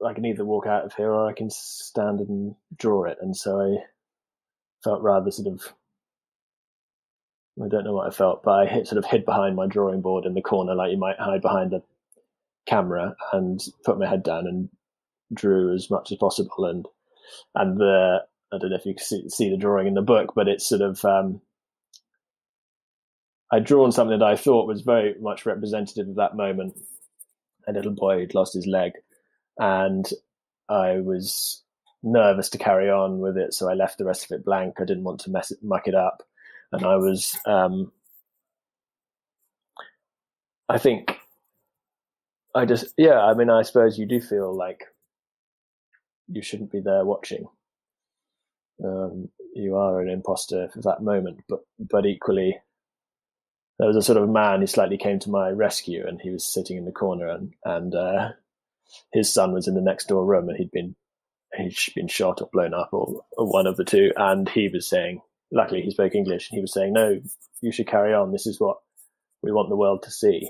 I 0.05 0.13
can 0.13 0.25
either 0.25 0.45
walk 0.45 0.67
out 0.67 0.85
of 0.85 0.93
here 0.93 1.11
or 1.11 1.27
I 1.27 1.33
can 1.33 1.49
stand 1.49 2.19
and 2.19 2.55
draw 2.77 3.05
it. 3.05 3.17
And 3.21 3.35
so 3.35 3.59
I 3.59 3.77
felt 4.83 5.01
rather 5.01 5.31
sort 5.31 5.47
of, 5.47 5.73
I 7.63 7.67
don't 7.67 7.83
know 7.83 7.93
what 7.93 8.07
I 8.07 8.11
felt, 8.11 8.43
but 8.43 8.51
I 8.51 8.65
hit, 8.67 8.87
sort 8.87 9.03
of 9.03 9.09
hid 9.09 9.25
behind 9.25 9.55
my 9.55 9.65
drawing 9.65 10.01
board 10.01 10.25
in 10.25 10.35
the 10.35 10.41
corner, 10.41 10.75
like 10.75 10.91
you 10.91 10.97
might 10.97 11.19
hide 11.19 11.41
behind 11.41 11.73
a 11.73 11.81
camera, 12.67 13.15
and 13.33 13.59
put 13.83 13.99
my 13.99 14.07
head 14.07 14.23
down 14.23 14.47
and 14.47 14.69
drew 15.33 15.73
as 15.73 15.89
much 15.89 16.11
as 16.11 16.17
possible. 16.17 16.65
And 16.65 16.85
and 17.55 17.77
the 17.77 18.19
I 18.51 18.57
don't 18.57 18.69
know 18.69 18.77
if 18.77 18.85
you 18.85 18.93
can 18.93 19.03
see, 19.03 19.29
see 19.29 19.49
the 19.49 19.57
drawing 19.57 19.87
in 19.87 19.93
the 19.93 20.01
book, 20.01 20.33
but 20.35 20.47
it's 20.47 20.67
sort 20.67 20.81
of 20.81 21.03
um, 21.03 21.41
I'd 23.51 23.65
drawn 23.65 23.91
something 23.91 24.19
that 24.19 24.25
I 24.25 24.35
thought 24.35 24.67
was 24.67 24.81
very 24.81 25.15
much 25.19 25.45
representative 25.45 26.07
of 26.07 26.15
that 26.15 26.35
moment. 26.35 26.77
A 27.67 27.73
little 27.73 27.91
boy 27.91 28.19
who'd 28.19 28.35
lost 28.35 28.53
his 28.53 28.67
leg, 28.67 28.93
and 29.57 30.09
I 30.69 30.99
was 30.99 31.61
nervous 32.03 32.49
to 32.49 32.57
carry 32.57 32.89
on 32.89 33.19
with 33.19 33.37
it, 33.37 33.53
so 33.53 33.69
I 33.69 33.73
left 33.73 33.97
the 33.97 34.05
rest 34.05 34.25
of 34.25 34.31
it 34.31 34.45
blank. 34.45 34.75
I 34.79 34.85
didn't 34.85 35.03
want 35.03 35.21
to 35.21 35.31
mess 35.31 35.51
it, 35.51 35.59
muck 35.61 35.87
it 35.87 35.95
up, 35.95 36.23
and 36.71 36.85
I 36.85 36.95
was, 36.95 37.37
um, 37.45 37.91
I 40.69 40.77
think, 40.77 41.16
I 42.57 42.65
just, 42.65 42.93
yeah, 42.97 43.19
I 43.19 43.33
mean, 43.33 43.49
I 43.49 43.61
suppose 43.61 43.97
you 43.97 44.05
do 44.05 44.19
feel 44.19 44.55
like 44.55 44.83
you 46.27 46.41
shouldn't 46.41 46.71
be 46.71 46.79
there 46.79 47.05
watching. 47.05 47.47
Um, 48.83 49.29
you 49.53 49.75
are 49.75 50.01
an 50.01 50.09
imposter 50.09 50.69
for 50.69 50.81
that 50.81 51.01
moment, 51.01 51.41
but 51.49 51.61
but 51.79 52.05
equally, 52.05 52.57
there 53.79 53.87
was 53.87 53.97
a 53.97 54.01
sort 54.01 54.17
of 54.17 54.29
man 54.29 54.61
who 54.61 54.67
slightly 54.67 54.97
came 54.97 55.19
to 55.19 55.29
my 55.29 55.49
rescue, 55.49 56.05
and 56.07 56.21
he 56.21 56.29
was 56.29 56.51
sitting 56.51 56.77
in 56.77 56.85
the 56.85 56.91
corner, 56.91 57.27
and 57.27 57.53
and 57.65 57.95
uh, 57.95 58.29
his 59.11 59.31
son 59.33 59.53
was 59.53 59.67
in 59.67 59.75
the 59.75 59.81
next 59.81 60.07
door 60.07 60.25
room 60.25 60.49
and 60.49 60.57
he'd 60.57 60.71
been 60.71 60.95
he'd 61.55 61.75
been 61.95 62.07
shot 62.07 62.41
or 62.41 62.49
blown 62.51 62.73
up 62.73 62.89
or, 62.91 63.21
or 63.37 63.51
one 63.51 63.67
of 63.67 63.77
the 63.77 63.85
two 63.85 64.11
and 64.15 64.49
he 64.49 64.69
was 64.71 64.87
saying 64.87 65.21
luckily 65.51 65.81
he 65.81 65.91
spoke 65.91 66.13
english 66.13 66.49
and 66.49 66.57
he 66.57 66.61
was 66.61 66.73
saying 66.73 66.93
no 66.93 67.19
you 67.61 67.71
should 67.71 67.87
carry 67.87 68.13
on 68.13 68.31
this 68.31 68.45
is 68.45 68.59
what 68.59 68.77
we 69.41 69.51
want 69.51 69.69
the 69.69 69.75
world 69.75 70.03
to 70.03 70.11
see 70.11 70.49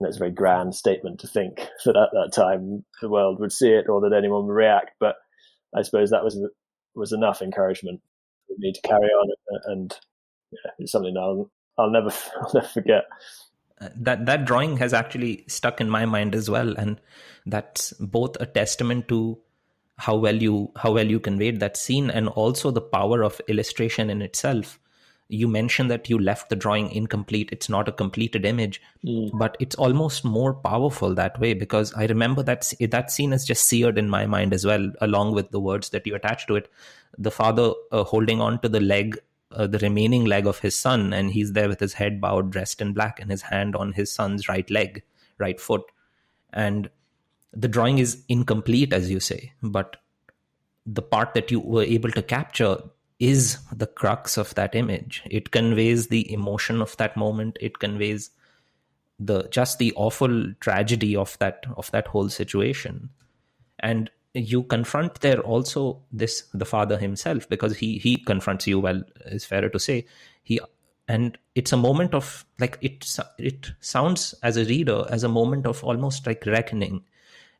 that's 0.00 0.16
a 0.16 0.20
very 0.20 0.30
grand 0.30 0.74
statement 0.74 1.20
to 1.20 1.26
think 1.26 1.56
that 1.84 1.96
at 1.96 2.10
that 2.12 2.32
time 2.34 2.84
the 3.00 3.08
world 3.08 3.40
would 3.40 3.52
see 3.52 3.70
it 3.70 3.88
or 3.88 4.00
that 4.02 4.16
anyone 4.16 4.46
would 4.46 4.52
react. 4.52 4.92
But 5.00 5.16
i 5.76 5.82
suppose 5.82 6.10
that 6.10 6.24
was 6.24 6.38
was 6.94 7.12
enough 7.12 7.42
encouragement 7.42 8.00
for 8.46 8.54
me 8.58 8.72
to 8.72 8.80
carry 8.82 9.08
on. 9.08 9.30
And 9.66 9.96
yeah, 10.50 10.70
it's 10.78 10.92
something 10.92 11.16
I'll 11.16 11.50
I'll 11.76 11.90
never 11.90 12.10
I'll 12.40 12.52
never 12.54 12.68
forget. 12.68 13.04
Uh, 13.80 13.88
that 13.96 14.26
that 14.26 14.44
drawing 14.44 14.76
has 14.78 14.92
actually 14.92 15.44
stuck 15.46 15.80
in 15.80 15.88
my 15.88 16.04
mind 16.04 16.34
as 16.34 16.50
well. 16.50 16.74
And 16.76 17.00
that's 17.46 17.92
both 17.94 18.36
a 18.40 18.46
testament 18.46 19.08
to 19.08 19.38
how 19.98 20.16
well 20.16 20.36
you 20.36 20.70
how 20.76 20.92
well 20.92 21.06
you 21.06 21.20
conveyed 21.20 21.60
that 21.60 21.76
scene 21.76 22.10
and 22.10 22.28
also 22.28 22.70
the 22.70 22.80
power 22.80 23.22
of 23.22 23.40
illustration 23.48 24.10
in 24.10 24.22
itself 24.22 24.78
you 25.28 25.46
mentioned 25.46 25.90
that 25.90 26.08
you 26.08 26.18
left 26.18 26.48
the 26.48 26.56
drawing 26.56 26.90
incomplete 26.90 27.50
it's 27.52 27.68
not 27.68 27.86
a 27.86 27.92
completed 27.92 28.46
image 28.46 28.80
mm. 29.04 29.30
but 29.34 29.56
it's 29.60 29.76
almost 29.76 30.24
more 30.24 30.54
powerful 30.54 31.14
that 31.14 31.38
way 31.38 31.52
because 31.52 31.92
i 31.94 32.06
remember 32.06 32.42
that 32.42 32.72
that 32.90 33.10
scene 33.10 33.32
is 33.34 33.44
just 33.44 33.66
seared 33.66 33.98
in 33.98 34.08
my 34.08 34.24
mind 34.24 34.54
as 34.54 34.64
well 34.64 34.90
along 35.02 35.34
with 35.34 35.50
the 35.50 35.60
words 35.60 35.90
that 35.90 36.06
you 36.06 36.14
attach 36.14 36.46
to 36.46 36.56
it 36.56 36.70
the 37.18 37.30
father 37.30 37.72
uh, 37.92 38.04
holding 38.04 38.40
on 38.40 38.58
to 38.60 38.68
the 38.68 38.80
leg 38.80 39.18
uh, 39.52 39.66
the 39.66 39.78
remaining 39.78 40.24
leg 40.24 40.46
of 40.46 40.58
his 40.58 40.74
son, 40.74 41.12
and 41.12 41.30
he's 41.30 41.52
there 41.52 41.68
with 41.68 41.80
his 41.80 41.94
head 41.94 42.20
bowed, 42.20 42.50
dressed 42.50 42.80
in 42.80 42.92
black, 42.92 43.18
and 43.18 43.30
his 43.30 43.42
hand 43.42 43.74
on 43.74 43.92
his 43.92 44.12
son's 44.12 44.48
right 44.48 44.68
leg, 44.70 45.02
right 45.38 45.58
foot. 45.58 45.82
And 46.52 46.90
the 47.52 47.68
drawing 47.68 47.98
is 47.98 48.22
incomplete, 48.28 48.92
as 48.92 49.10
you 49.10 49.20
say, 49.20 49.52
but 49.62 49.96
the 50.84 51.02
part 51.02 51.34
that 51.34 51.50
you 51.50 51.60
were 51.60 51.82
able 51.82 52.10
to 52.10 52.22
capture 52.22 52.78
is 53.18 53.58
the 53.72 53.86
crux 53.86 54.36
of 54.36 54.54
that 54.54 54.74
image. 54.74 55.22
It 55.30 55.50
conveys 55.50 56.08
the 56.08 56.32
emotion 56.32 56.80
of 56.80 56.96
that 56.98 57.16
moment. 57.16 57.56
It 57.60 57.78
conveys 57.78 58.30
the 59.18 59.48
just 59.50 59.78
the 59.78 59.92
awful 59.96 60.52
tragedy 60.60 61.16
of 61.16 61.36
that 61.38 61.66
of 61.76 61.90
that 61.90 62.06
whole 62.06 62.28
situation. 62.28 63.10
And 63.80 64.10
you 64.34 64.62
confront 64.62 65.20
there 65.20 65.40
also 65.40 66.00
this 66.12 66.44
the 66.52 66.64
father 66.64 66.98
himself 66.98 67.48
because 67.48 67.76
he 67.76 67.98
he 67.98 68.16
confronts 68.16 68.66
you 68.66 68.78
well 68.78 69.02
is 69.26 69.44
fairer 69.44 69.68
to 69.68 69.78
say 69.78 70.04
he 70.42 70.60
and 71.08 71.38
it's 71.54 71.72
a 71.72 71.76
moment 71.76 72.14
of 72.14 72.44
like 72.58 72.78
it 72.80 73.16
it 73.38 73.70
sounds 73.80 74.34
as 74.42 74.56
a 74.56 74.64
reader 74.66 75.06
as 75.08 75.24
a 75.24 75.28
moment 75.28 75.66
of 75.66 75.82
almost 75.82 76.26
like 76.26 76.44
reckoning 76.46 77.02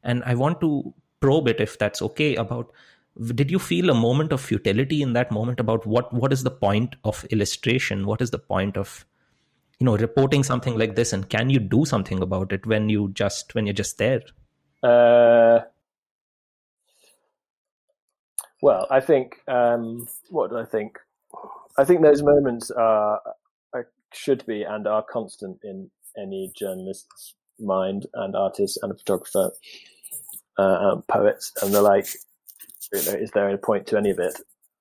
and 0.03 0.23
i 0.25 0.35
want 0.35 0.61
to 0.61 0.93
probe 1.21 1.49
it 1.49 1.61
if 1.61 1.79
that's 1.79 2.03
okay 2.03 2.37
about 2.37 2.71
did 3.35 3.51
you 3.51 3.59
feel 3.59 3.91
a 3.91 3.95
moment 3.95 4.33
of 4.33 4.41
futility 4.41 5.03
in 5.03 5.13
that 5.13 5.31
moment 5.31 5.61
about 5.61 5.87
what 5.87 6.13
what 6.13 6.33
is 6.33 6.43
the 6.43 6.51
point 6.51 6.97
of 7.05 7.25
illustration 7.31 8.07
what 8.07 8.21
is 8.21 8.31
the 8.31 8.39
point 8.39 8.77
of 8.77 9.05
you 9.79 9.85
know 9.85 9.97
reporting 9.97 10.43
something 10.43 10.79
like 10.79 10.95
this 10.95 11.13
and 11.13 11.29
can 11.29 11.51
you 11.51 11.59
do 11.59 11.85
something 11.85 12.23
about 12.23 12.53
it 12.53 12.67
when 12.67 12.89
you 12.89 13.09
just 13.13 13.55
when 13.55 13.67
you're 13.67 13.73
just 13.75 13.99
there 13.99 14.23
uh 14.83 15.61
well, 18.61 18.87
I 18.91 19.01
think 19.01 19.39
um, 19.47 20.09
what 20.31 20.51
do 20.51 20.59
I 20.59 20.65
think? 20.65 20.99
I 21.77 21.85
think 21.85 22.03
those 22.03 22.23
moments 22.23 22.71
are, 22.71 23.21
are 23.73 23.89
should 24.13 24.45
be 24.47 24.63
and 24.63 24.87
are 24.87 25.05
constant 25.09 25.59
in 25.63 25.91
any 26.17 26.51
journalist's 26.57 27.35
mind 27.61 28.07
and 28.15 28.35
artist 28.35 28.79
and 28.83 28.91
a 28.91 28.97
photographer, 28.97 29.53
uh, 30.59 30.97
poets 31.07 31.53
and 31.63 31.73
the 31.73 31.83
like. 31.83 32.09
You 32.93 33.05
know, 33.05 33.19
is 33.19 33.31
there 33.33 33.49
a 33.49 33.59
point 33.59 33.87
to 33.89 33.99
any 33.99 34.11
of 34.11 34.19
it? 34.19 34.35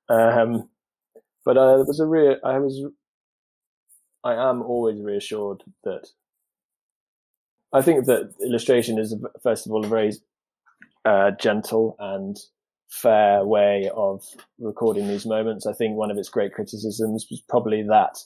Um, 0.10 0.70
but 1.46 1.58
uh, 1.58 1.84
was 1.88 2.00
a 2.00 2.06
real. 2.06 2.38
I 2.44 2.60
was. 2.60 2.84
I 4.24 4.50
am 4.50 4.62
always 4.62 5.02
reassured 5.02 5.64
that. 5.84 6.08
I 7.74 7.82
think 7.82 8.06
that 8.06 8.34
illustration 8.42 8.98
is 8.98 9.16
first 9.44 9.66
of 9.66 9.72
all 9.72 9.86
a 9.86 9.90
very 9.90 10.14
uh, 11.06 11.32
gentle 11.32 11.96
and 12.00 12.38
fair 12.90 13.46
way 13.46 13.90
of 13.94 14.24
recording 14.60 15.08
these 15.08 15.26
moments. 15.26 15.66
I 15.66 15.74
think 15.74 15.96
one 15.96 16.12
of 16.12 16.18
its 16.18 16.30
great 16.30 16.54
criticisms 16.54 17.28
was 17.30 17.42
probably 17.48 17.84
that 17.84 18.18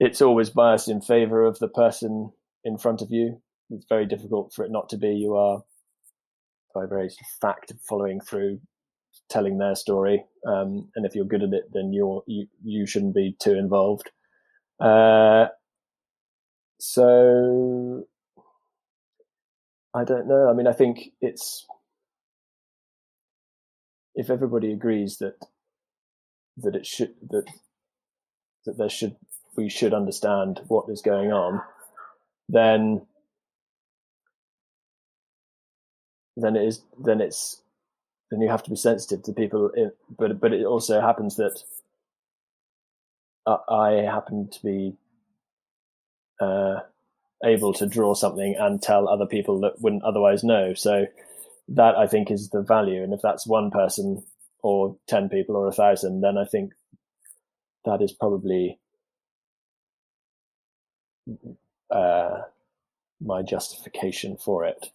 it's 0.00 0.20
always 0.20 0.50
biased 0.50 0.88
in 0.88 1.00
favor 1.00 1.44
of 1.44 1.58
the 1.58 1.68
person 1.68 2.30
in 2.64 2.78
front 2.78 3.02
of 3.02 3.10
you. 3.10 3.40
It's 3.70 3.86
very 3.88 4.06
difficult 4.06 4.52
for 4.54 4.64
it 4.64 4.70
not 4.70 4.88
to 4.90 4.98
be. 4.98 5.08
You 5.08 5.34
are 5.36 5.62
by 6.76 6.84
very 6.86 7.08
fact 7.40 7.72
following 7.88 8.20
through 8.20 8.60
telling 9.30 9.56
their 9.56 9.74
story. 9.74 10.24
Um, 10.46 10.90
and 10.94 11.06
if 11.06 11.14
you're 11.14 11.24
good 11.24 11.42
at 11.42 11.54
it, 11.54 11.64
then 11.72 11.92
you're, 11.92 12.22
you, 12.26 12.46
you 12.62 12.86
shouldn't 12.86 13.14
be 13.14 13.34
too 13.40 13.54
involved. 13.54 14.10
Uh, 14.78 15.46
so 16.78 18.04
I 19.94 20.04
don't 20.04 20.28
know. 20.28 20.50
I 20.50 20.52
mean, 20.52 20.66
I 20.66 20.72
think 20.72 21.12
it's, 21.22 21.66
if 24.14 24.28
everybody 24.28 24.70
agrees 24.70 25.16
that, 25.18 25.36
that 26.58 26.76
it 26.76 26.86
should, 26.86 27.14
that, 27.30 27.46
that 28.66 28.76
there 28.76 28.90
should, 28.90 29.16
we 29.56 29.70
should 29.70 29.94
understand 29.94 30.60
what 30.68 30.90
is 30.90 31.00
going 31.00 31.32
on, 31.32 31.62
then, 32.50 33.06
then 36.36 36.56
it 36.56 36.66
is, 36.66 36.82
then 37.02 37.20
it's 37.20 37.62
then 38.30 38.40
you 38.40 38.48
have 38.48 38.62
to 38.64 38.70
be 38.70 38.76
sensitive 38.76 39.22
to 39.24 39.32
people. 39.32 39.70
But 40.18 40.40
but 40.40 40.52
it 40.52 40.64
also 40.64 41.00
happens 41.00 41.36
that 41.36 41.62
I 43.46 44.02
happen 44.04 44.48
to 44.48 44.62
be 44.62 44.96
uh, 46.40 46.80
able 47.44 47.72
to 47.74 47.86
draw 47.86 48.14
something 48.14 48.56
and 48.58 48.82
tell 48.82 49.08
other 49.08 49.26
people 49.26 49.60
that 49.60 49.80
wouldn't 49.80 50.02
otherwise 50.02 50.42
know. 50.42 50.74
So 50.74 51.06
that 51.68 51.96
I 51.96 52.06
think 52.06 52.30
is 52.30 52.50
the 52.50 52.62
value. 52.62 53.02
And 53.02 53.12
if 53.12 53.22
that's 53.22 53.46
one 53.46 53.70
person 53.70 54.24
or 54.62 54.96
ten 55.06 55.28
people 55.28 55.56
or 55.56 55.68
a 55.68 55.72
thousand, 55.72 56.20
then 56.20 56.36
I 56.36 56.44
think 56.44 56.72
that 57.84 58.02
is 58.02 58.12
probably 58.12 58.78
uh, 61.90 62.42
my 63.20 63.42
justification 63.42 64.36
for 64.36 64.64
it 64.64 64.90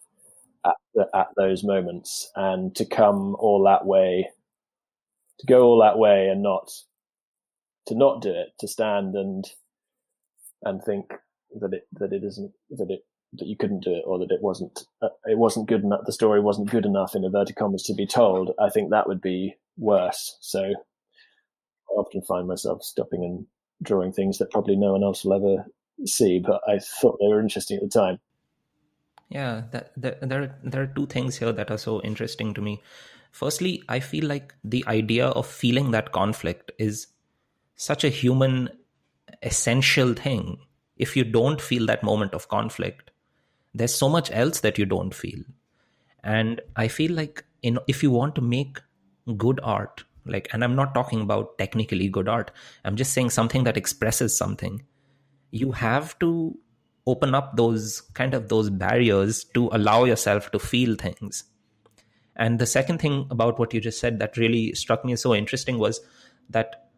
at, 0.66 0.76
the, 0.94 1.06
at 1.14 1.28
those 1.36 1.64
moments 1.64 2.30
and 2.36 2.74
to 2.76 2.84
come 2.84 3.36
all 3.38 3.62
that 3.64 3.86
way, 3.86 4.30
to 5.40 5.46
go 5.46 5.62
all 5.62 5.80
that 5.80 5.98
way 5.98 6.28
and 6.28 6.42
not 6.42 6.70
to 7.86 7.94
not 7.96 8.22
do 8.22 8.30
it, 8.30 8.48
to 8.60 8.68
stand 8.68 9.14
and 9.14 9.44
and 10.64 10.82
think 10.84 11.12
that 11.60 11.72
it 11.72 11.86
that 11.92 12.12
it 12.12 12.22
isn't 12.24 12.52
that 12.70 12.90
it 12.90 13.00
that 13.34 13.48
you 13.48 13.56
couldn't 13.56 13.84
do 13.84 13.92
it 13.92 14.04
or 14.06 14.18
that 14.18 14.30
it 14.30 14.42
wasn't 14.42 14.84
uh, 15.02 15.08
it 15.24 15.38
wasn't 15.38 15.68
good 15.68 15.82
enough 15.82 16.00
the 16.06 16.12
story 16.12 16.40
wasn't 16.40 16.70
good 16.70 16.84
enough 16.84 17.14
in 17.14 17.24
inverted 17.24 17.56
commas 17.56 17.82
to 17.82 17.94
be 17.94 18.06
told 18.06 18.52
i 18.60 18.68
think 18.68 18.90
that 18.90 19.08
would 19.08 19.20
be 19.20 19.54
worse. 19.76 20.36
So 20.40 20.62
i 20.64 21.92
often 21.92 22.22
find 22.22 22.46
myself 22.46 22.82
stopping 22.82 23.24
and 23.24 23.46
drawing 23.82 24.12
things 24.12 24.38
that 24.38 24.50
probably 24.50 24.76
no 24.76 24.92
one 24.92 25.02
else 25.02 25.24
will 25.24 25.34
ever 25.34 25.66
see 26.06 26.38
but 26.38 26.60
i 26.68 26.78
thought 26.78 27.18
they 27.20 27.28
were 27.28 27.40
interesting 27.40 27.76
at 27.78 27.82
the 27.82 27.88
time 27.88 28.18
yeah, 29.32 29.62
that, 29.70 29.92
that, 29.96 30.28
there 30.28 30.54
there 30.62 30.82
are 30.82 30.86
two 30.86 31.06
things 31.06 31.36
here 31.36 31.52
that 31.52 31.70
are 31.70 31.78
so 31.78 32.02
interesting 32.02 32.52
to 32.54 32.60
me. 32.60 32.82
Firstly, 33.30 33.82
I 33.88 33.98
feel 34.00 34.26
like 34.26 34.54
the 34.62 34.84
idea 34.86 35.28
of 35.28 35.46
feeling 35.46 35.90
that 35.92 36.12
conflict 36.12 36.70
is 36.78 37.06
such 37.76 38.04
a 38.04 38.10
human 38.10 38.68
essential 39.42 40.12
thing. 40.12 40.58
If 40.98 41.16
you 41.16 41.24
don't 41.24 41.60
feel 41.60 41.86
that 41.86 42.02
moment 42.02 42.34
of 42.34 42.48
conflict, 42.48 43.10
there's 43.74 43.94
so 43.94 44.10
much 44.10 44.30
else 44.32 44.60
that 44.60 44.76
you 44.76 44.84
don't 44.84 45.14
feel. 45.14 45.42
And 46.22 46.60
I 46.76 46.88
feel 46.88 47.12
like 47.12 47.44
in 47.62 47.78
if 47.88 48.02
you 48.02 48.10
want 48.10 48.34
to 48.34 48.42
make 48.42 48.80
good 49.38 49.60
art, 49.62 50.04
like 50.26 50.48
and 50.52 50.62
I'm 50.62 50.76
not 50.76 50.94
talking 50.94 51.22
about 51.22 51.56
technically 51.56 52.08
good 52.08 52.28
art, 52.28 52.50
I'm 52.84 52.96
just 52.96 53.14
saying 53.14 53.30
something 53.30 53.64
that 53.64 53.78
expresses 53.78 54.36
something. 54.36 54.82
You 55.50 55.72
have 55.72 56.18
to 56.18 56.58
open 57.06 57.34
up 57.34 57.56
those 57.56 58.00
kind 58.14 58.34
of 58.34 58.48
those 58.48 58.70
barriers 58.70 59.44
to 59.44 59.68
allow 59.72 60.04
yourself 60.04 60.50
to 60.52 60.58
feel 60.58 60.94
things. 60.94 61.44
And 62.36 62.58
the 62.58 62.66
second 62.66 62.98
thing 62.98 63.26
about 63.30 63.58
what 63.58 63.74
you 63.74 63.80
just 63.80 64.00
said 64.00 64.18
that 64.20 64.36
really 64.36 64.72
struck 64.74 65.04
me 65.04 65.16
so 65.16 65.34
interesting 65.34 65.78
was 65.78 66.00
that 66.50 66.88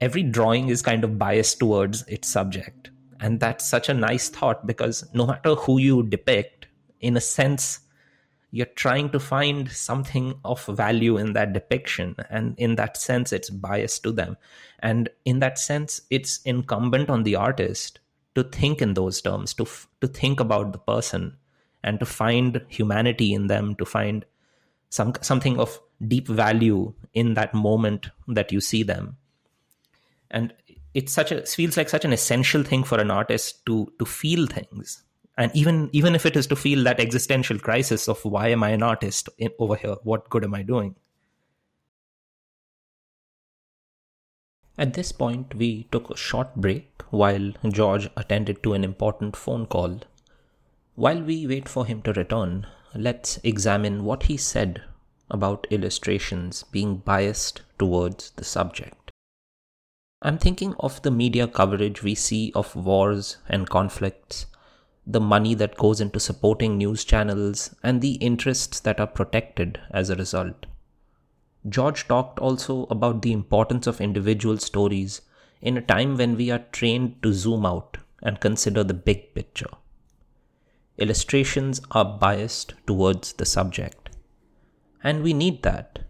every 0.00 0.22
drawing 0.22 0.68
is 0.68 0.82
kind 0.82 1.04
of 1.04 1.18
biased 1.18 1.58
towards 1.58 2.02
its 2.08 2.28
subject. 2.28 2.90
And 3.20 3.38
that's 3.38 3.64
such 3.64 3.88
a 3.88 3.94
nice 3.94 4.28
thought 4.28 4.66
because 4.66 5.08
no 5.14 5.26
matter 5.26 5.54
who 5.54 5.78
you 5.78 6.02
depict 6.02 6.66
in 7.00 7.16
a 7.16 7.20
sense 7.20 7.80
you're 8.54 8.66
trying 8.66 9.08
to 9.08 9.18
find 9.18 9.72
something 9.72 10.34
of 10.44 10.62
value 10.66 11.16
in 11.16 11.32
that 11.32 11.54
depiction. 11.54 12.14
And 12.28 12.54
in 12.58 12.74
that 12.74 12.98
sense 12.98 13.32
it's 13.32 13.48
biased 13.48 14.02
to 14.02 14.12
them. 14.12 14.36
And 14.80 15.08
in 15.24 15.38
that 15.38 15.58
sense 15.58 16.02
it's 16.10 16.42
incumbent 16.42 17.08
on 17.08 17.22
the 17.22 17.36
artist 17.36 18.00
to 18.34 18.44
think 18.44 18.82
in 18.82 18.94
those 18.94 19.20
terms, 19.20 19.54
to 19.54 19.66
to 20.00 20.06
think 20.06 20.40
about 20.40 20.72
the 20.72 20.78
person, 20.78 21.36
and 21.82 22.00
to 22.00 22.06
find 22.06 22.60
humanity 22.68 23.32
in 23.34 23.46
them, 23.46 23.74
to 23.76 23.84
find 23.84 24.24
some 24.88 25.14
something 25.20 25.58
of 25.58 25.80
deep 26.06 26.28
value 26.28 26.92
in 27.14 27.34
that 27.34 27.54
moment 27.54 28.08
that 28.28 28.52
you 28.52 28.60
see 28.60 28.82
them. 28.82 29.16
And 30.30 30.52
it's 30.94 31.12
such 31.12 31.32
a 31.32 31.38
it 31.38 31.48
feels 31.48 31.76
like 31.76 31.88
such 31.88 32.04
an 32.04 32.12
essential 32.12 32.62
thing 32.62 32.84
for 32.84 32.98
an 32.98 33.10
artist 33.10 33.64
to 33.66 33.92
to 33.98 34.04
feel 34.04 34.46
things, 34.46 35.02
and 35.36 35.50
even 35.54 35.90
even 35.92 36.14
if 36.14 36.26
it 36.26 36.36
is 36.36 36.46
to 36.48 36.56
feel 36.56 36.84
that 36.84 37.00
existential 37.00 37.58
crisis 37.58 38.08
of 38.08 38.24
why 38.24 38.48
am 38.48 38.62
I 38.62 38.70
an 38.70 38.82
artist 38.82 39.28
in, 39.38 39.50
over 39.58 39.76
here? 39.76 39.96
What 40.02 40.28
good 40.30 40.44
am 40.44 40.54
I 40.54 40.62
doing? 40.62 40.96
At 44.82 44.94
this 44.94 45.12
point, 45.12 45.54
we 45.54 45.84
took 45.92 46.10
a 46.10 46.16
short 46.16 46.56
break 46.56 47.04
while 47.10 47.52
George 47.70 48.10
attended 48.16 48.64
to 48.64 48.72
an 48.72 48.82
important 48.82 49.36
phone 49.36 49.66
call. 49.66 50.00
While 50.96 51.22
we 51.22 51.46
wait 51.46 51.68
for 51.68 51.86
him 51.86 52.02
to 52.02 52.12
return, 52.12 52.66
let's 52.92 53.38
examine 53.44 54.02
what 54.02 54.24
he 54.24 54.36
said 54.36 54.82
about 55.30 55.68
illustrations 55.70 56.64
being 56.64 56.96
biased 56.96 57.62
towards 57.78 58.32
the 58.32 58.42
subject. 58.42 59.12
I'm 60.20 60.38
thinking 60.38 60.74
of 60.80 61.00
the 61.02 61.12
media 61.12 61.46
coverage 61.46 62.02
we 62.02 62.16
see 62.16 62.50
of 62.56 62.74
wars 62.74 63.36
and 63.48 63.70
conflicts, 63.70 64.46
the 65.06 65.20
money 65.20 65.54
that 65.54 65.76
goes 65.76 66.00
into 66.00 66.18
supporting 66.18 66.76
news 66.76 67.04
channels, 67.04 67.72
and 67.84 68.00
the 68.00 68.14
interests 68.14 68.80
that 68.80 68.98
are 68.98 69.06
protected 69.06 69.78
as 69.92 70.10
a 70.10 70.16
result. 70.16 70.66
George 71.68 72.08
talked 72.08 72.40
also 72.40 72.86
about 72.90 73.22
the 73.22 73.32
importance 73.32 73.86
of 73.86 74.00
individual 74.00 74.58
stories 74.58 75.20
in 75.60 75.76
a 75.76 75.82
time 75.82 76.16
when 76.16 76.36
we 76.36 76.50
are 76.50 76.64
trained 76.72 77.22
to 77.22 77.32
zoom 77.32 77.64
out 77.64 77.98
and 78.20 78.40
consider 78.40 78.82
the 78.82 78.94
big 78.94 79.32
picture. 79.34 79.70
Illustrations 80.98 81.80
are 81.92 82.04
biased 82.04 82.74
towards 82.86 83.34
the 83.34 83.46
subject. 83.46 84.10
And 85.04 85.22
we 85.22 85.32
need 85.32 85.62
that. 85.62 86.00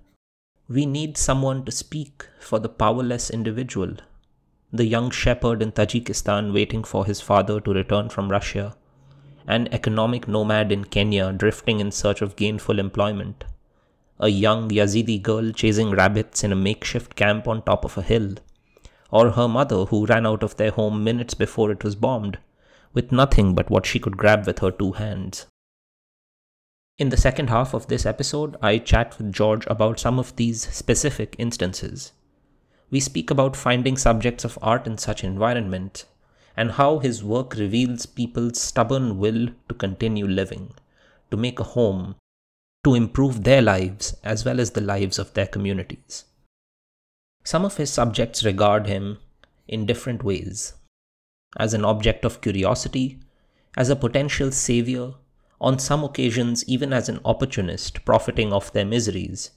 We 0.68 0.86
need 0.86 1.18
someone 1.18 1.64
to 1.66 1.72
speak 1.72 2.26
for 2.40 2.58
the 2.58 2.68
powerless 2.68 3.28
individual, 3.28 3.96
the 4.72 4.86
young 4.86 5.10
shepherd 5.10 5.60
in 5.60 5.72
Tajikistan 5.72 6.54
waiting 6.54 6.82
for 6.82 7.04
his 7.04 7.20
father 7.20 7.60
to 7.60 7.74
return 7.74 8.08
from 8.08 8.30
Russia, 8.30 8.74
an 9.46 9.68
economic 9.70 10.26
nomad 10.26 10.72
in 10.72 10.84
Kenya 10.84 11.30
drifting 11.32 11.80
in 11.80 11.90
search 11.90 12.22
of 12.22 12.36
gainful 12.36 12.78
employment 12.78 13.44
a 14.18 14.28
young 14.28 14.68
Yazidi 14.68 15.20
girl 15.20 15.52
chasing 15.52 15.90
rabbits 15.90 16.44
in 16.44 16.52
a 16.52 16.56
makeshift 16.56 17.16
camp 17.16 17.48
on 17.48 17.62
top 17.62 17.84
of 17.84 17.98
a 17.98 18.02
hill, 18.02 18.34
or 19.10 19.32
her 19.32 19.48
mother 19.48 19.84
who 19.86 20.06
ran 20.06 20.26
out 20.26 20.42
of 20.42 20.56
their 20.56 20.70
home 20.70 21.02
minutes 21.04 21.34
before 21.34 21.70
it 21.70 21.84
was 21.84 21.94
bombed, 21.94 22.38
with 22.92 23.12
nothing 23.12 23.54
but 23.54 23.70
what 23.70 23.86
she 23.86 23.98
could 23.98 24.16
grab 24.16 24.46
with 24.46 24.60
her 24.60 24.70
two 24.70 24.92
hands. 24.92 25.46
In 26.98 27.08
the 27.08 27.16
second 27.16 27.48
half 27.48 27.74
of 27.74 27.86
this 27.86 28.06
episode, 28.06 28.56
I 28.62 28.78
chat 28.78 29.16
with 29.18 29.32
George 29.32 29.66
about 29.66 29.98
some 29.98 30.18
of 30.18 30.36
these 30.36 30.68
specific 30.72 31.34
instances. 31.38 32.12
We 32.90 33.00
speak 33.00 33.30
about 33.30 33.56
finding 33.56 33.96
subjects 33.96 34.44
of 34.44 34.58
art 34.60 34.86
in 34.86 34.98
such 34.98 35.24
environments 35.24 36.04
and 36.56 36.72
how 36.72 36.98
his 36.98 37.24
work 37.24 37.54
reveals 37.54 38.04
people's 38.04 38.60
stubborn 38.60 39.18
will 39.18 39.48
to 39.68 39.74
continue 39.74 40.26
living, 40.26 40.74
to 41.30 41.36
make 41.36 41.58
a 41.58 41.64
home, 41.64 42.16
to 42.84 42.94
improve 42.94 43.44
their 43.44 43.62
lives 43.62 44.16
as 44.24 44.44
well 44.44 44.58
as 44.58 44.72
the 44.72 44.80
lives 44.80 45.18
of 45.18 45.32
their 45.34 45.46
communities. 45.46 46.24
Some 47.44 47.64
of 47.64 47.76
his 47.76 47.90
subjects 47.90 48.44
regard 48.44 48.86
him 48.86 49.18
in 49.68 49.86
different 49.86 50.22
ways 50.24 50.74
as 51.58 51.74
an 51.74 51.84
object 51.84 52.24
of 52.24 52.40
curiosity, 52.40 53.20
as 53.76 53.90
a 53.90 53.96
potential 53.96 54.50
savior, 54.50 55.12
on 55.60 55.78
some 55.78 56.02
occasions, 56.02 56.64
even 56.68 56.92
as 56.92 57.08
an 57.08 57.20
opportunist 57.24 58.04
profiting 58.04 58.52
off 58.52 58.72
their 58.72 58.84
miseries. 58.84 59.50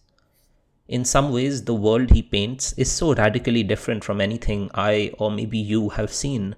In 0.88 1.04
some 1.04 1.32
ways, 1.32 1.64
the 1.64 1.74
world 1.74 2.12
he 2.12 2.22
paints 2.22 2.74
is 2.74 2.92
so 2.92 3.14
radically 3.16 3.64
different 3.64 4.04
from 4.04 4.22
anything 4.22 4.70
I 4.74 5.14
or 5.18 5.32
maybe 5.32 5.58
you 5.58 5.90
have 5.90 6.14
seen, 6.14 6.56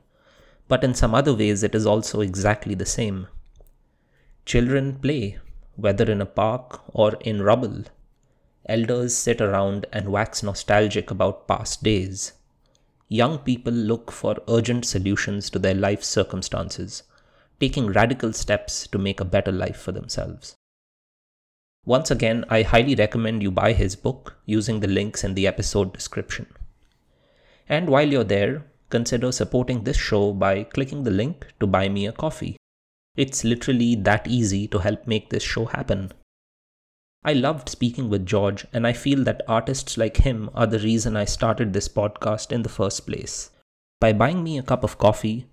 but 0.67 0.83
in 0.83 0.93
some 0.93 1.15
other 1.15 1.33
ways, 1.33 1.63
it 1.63 1.73
is 1.73 1.85
also 1.85 2.19
exactly 2.19 2.75
the 2.75 2.85
same. 2.85 3.27
Children 4.45 4.99
play, 4.99 5.39
whether 5.77 6.11
in 6.11 6.19
a 6.19 6.25
park 6.25 6.81
or 6.93 7.13
in 7.21 7.41
rubble. 7.41 7.83
Elders 8.67 9.15
sit 9.15 9.39
around 9.39 9.85
and 9.93 10.09
wax 10.09 10.43
nostalgic 10.43 11.09
about 11.09 11.47
past 11.47 11.83
days. 11.83 12.33
Young 13.07 13.37
people 13.37 13.71
look 13.71 14.11
for 14.11 14.35
urgent 14.49 14.83
solutions 14.83 15.49
to 15.51 15.59
their 15.59 15.73
life 15.73 16.03
circumstances, 16.03 17.03
taking 17.61 17.87
radical 17.87 18.33
steps 18.33 18.85
to 18.87 18.97
make 18.97 19.21
a 19.21 19.25
better 19.25 19.51
life 19.51 19.77
for 19.77 19.93
themselves. 19.93 20.55
Once 21.85 22.11
again, 22.11 22.43
I 22.49 22.63
highly 22.63 22.95
recommend 22.95 23.41
you 23.41 23.49
buy 23.49 23.71
his 23.71 23.95
book 23.95 24.35
using 24.45 24.81
the 24.81 24.89
links 24.89 25.23
in 25.23 25.35
the 25.35 25.47
episode 25.47 25.93
description. 25.93 26.47
And 27.69 27.87
while 27.87 28.11
you're 28.11 28.25
there, 28.25 28.65
consider 28.89 29.31
supporting 29.31 29.83
this 29.83 29.97
show 29.97 30.33
by 30.33 30.63
clicking 30.63 31.03
the 31.03 31.11
link 31.11 31.47
to 31.61 31.67
buy 31.67 31.87
me 31.87 32.05
a 32.05 32.11
coffee. 32.11 32.57
It's 33.17 33.43
literally 33.43 33.95
that 33.95 34.27
easy 34.27 34.67
to 34.67 34.79
help 34.79 35.07
make 35.07 35.29
this 35.29 35.43
show 35.43 35.65
happen. 35.65 36.11
I 37.23 37.33
loved 37.33 37.67
speaking 37.67 38.09
with 38.09 38.27
George, 38.27 38.65
and 38.71 38.87
I 38.87 38.93
feel 38.93 39.23
that 39.23 39.41
artists 39.47 39.97
like 39.97 40.17
him 40.17 40.49
are 40.53 40.67
the 40.67 40.79
reason 40.79 41.17
I 41.17 41.25
started 41.25 41.73
this 41.73 41.89
podcast 41.89 42.51
in 42.51 42.61
the 42.61 42.69
first 42.69 43.07
place. 43.07 43.49
By 43.99 44.13
buying 44.13 44.43
me 44.43 44.59
a 44.59 44.63
cup 44.63 44.83
of 44.83 44.99
coffee, 44.99 45.47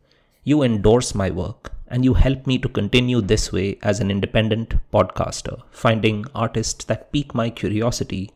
you 0.45 0.63
endorse 0.63 1.15
my 1.15 1.31
work 1.31 1.73
and 1.89 2.05
you 2.05 2.15
help 2.15 2.47
me 2.47 2.59
to 2.59 2.69
continue 2.69 3.23
this 3.23 3.51
way 3.51 3.79
as 3.83 3.99
an 3.99 4.11
independent 4.11 4.75
podcaster, 4.93 5.63
finding 5.71 6.27
artists 6.35 6.85
that 6.85 7.11
pique 7.13 7.35
my 7.35 7.49
curiosity 7.49 8.31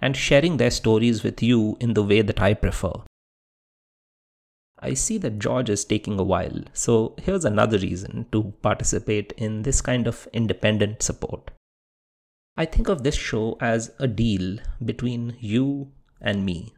and 0.00 0.14
sharing 0.14 0.58
their 0.58 0.70
stories 0.70 1.24
with 1.24 1.42
you 1.42 1.78
in 1.80 1.94
the 1.94 2.02
way 2.02 2.20
that 2.20 2.40
I 2.40 2.52
prefer. 2.52 2.92
I 4.84 4.92
see 4.92 5.16
that 5.18 5.38
George 5.38 5.70
is 5.70 5.82
taking 5.86 6.20
a 6.20 6.22
while, 6.22 6.60
so 6.74 7.14
here's 7.16 7.46
another 7.46 7.78
reason 7.78 8.26
to 8.32 8.52
participate 8.60 9.32
in 9.38 9.62
this 9.62 9.80
kind 9.80 10.06
of 10.06 10.28
independent 10.34 11.02
support. 11.02 11.50
I 12.58 12.66
think 12.66 12.88
of 12.90 13.02
this 13.02 13.14
show 13.14 13.56
as 13.62 13.92
a 13.98 14.06
deal 14.06 14.58
between 14.84 15.38
you 15.40 15.90
and 16.20 16.44
me. 16.44 16.74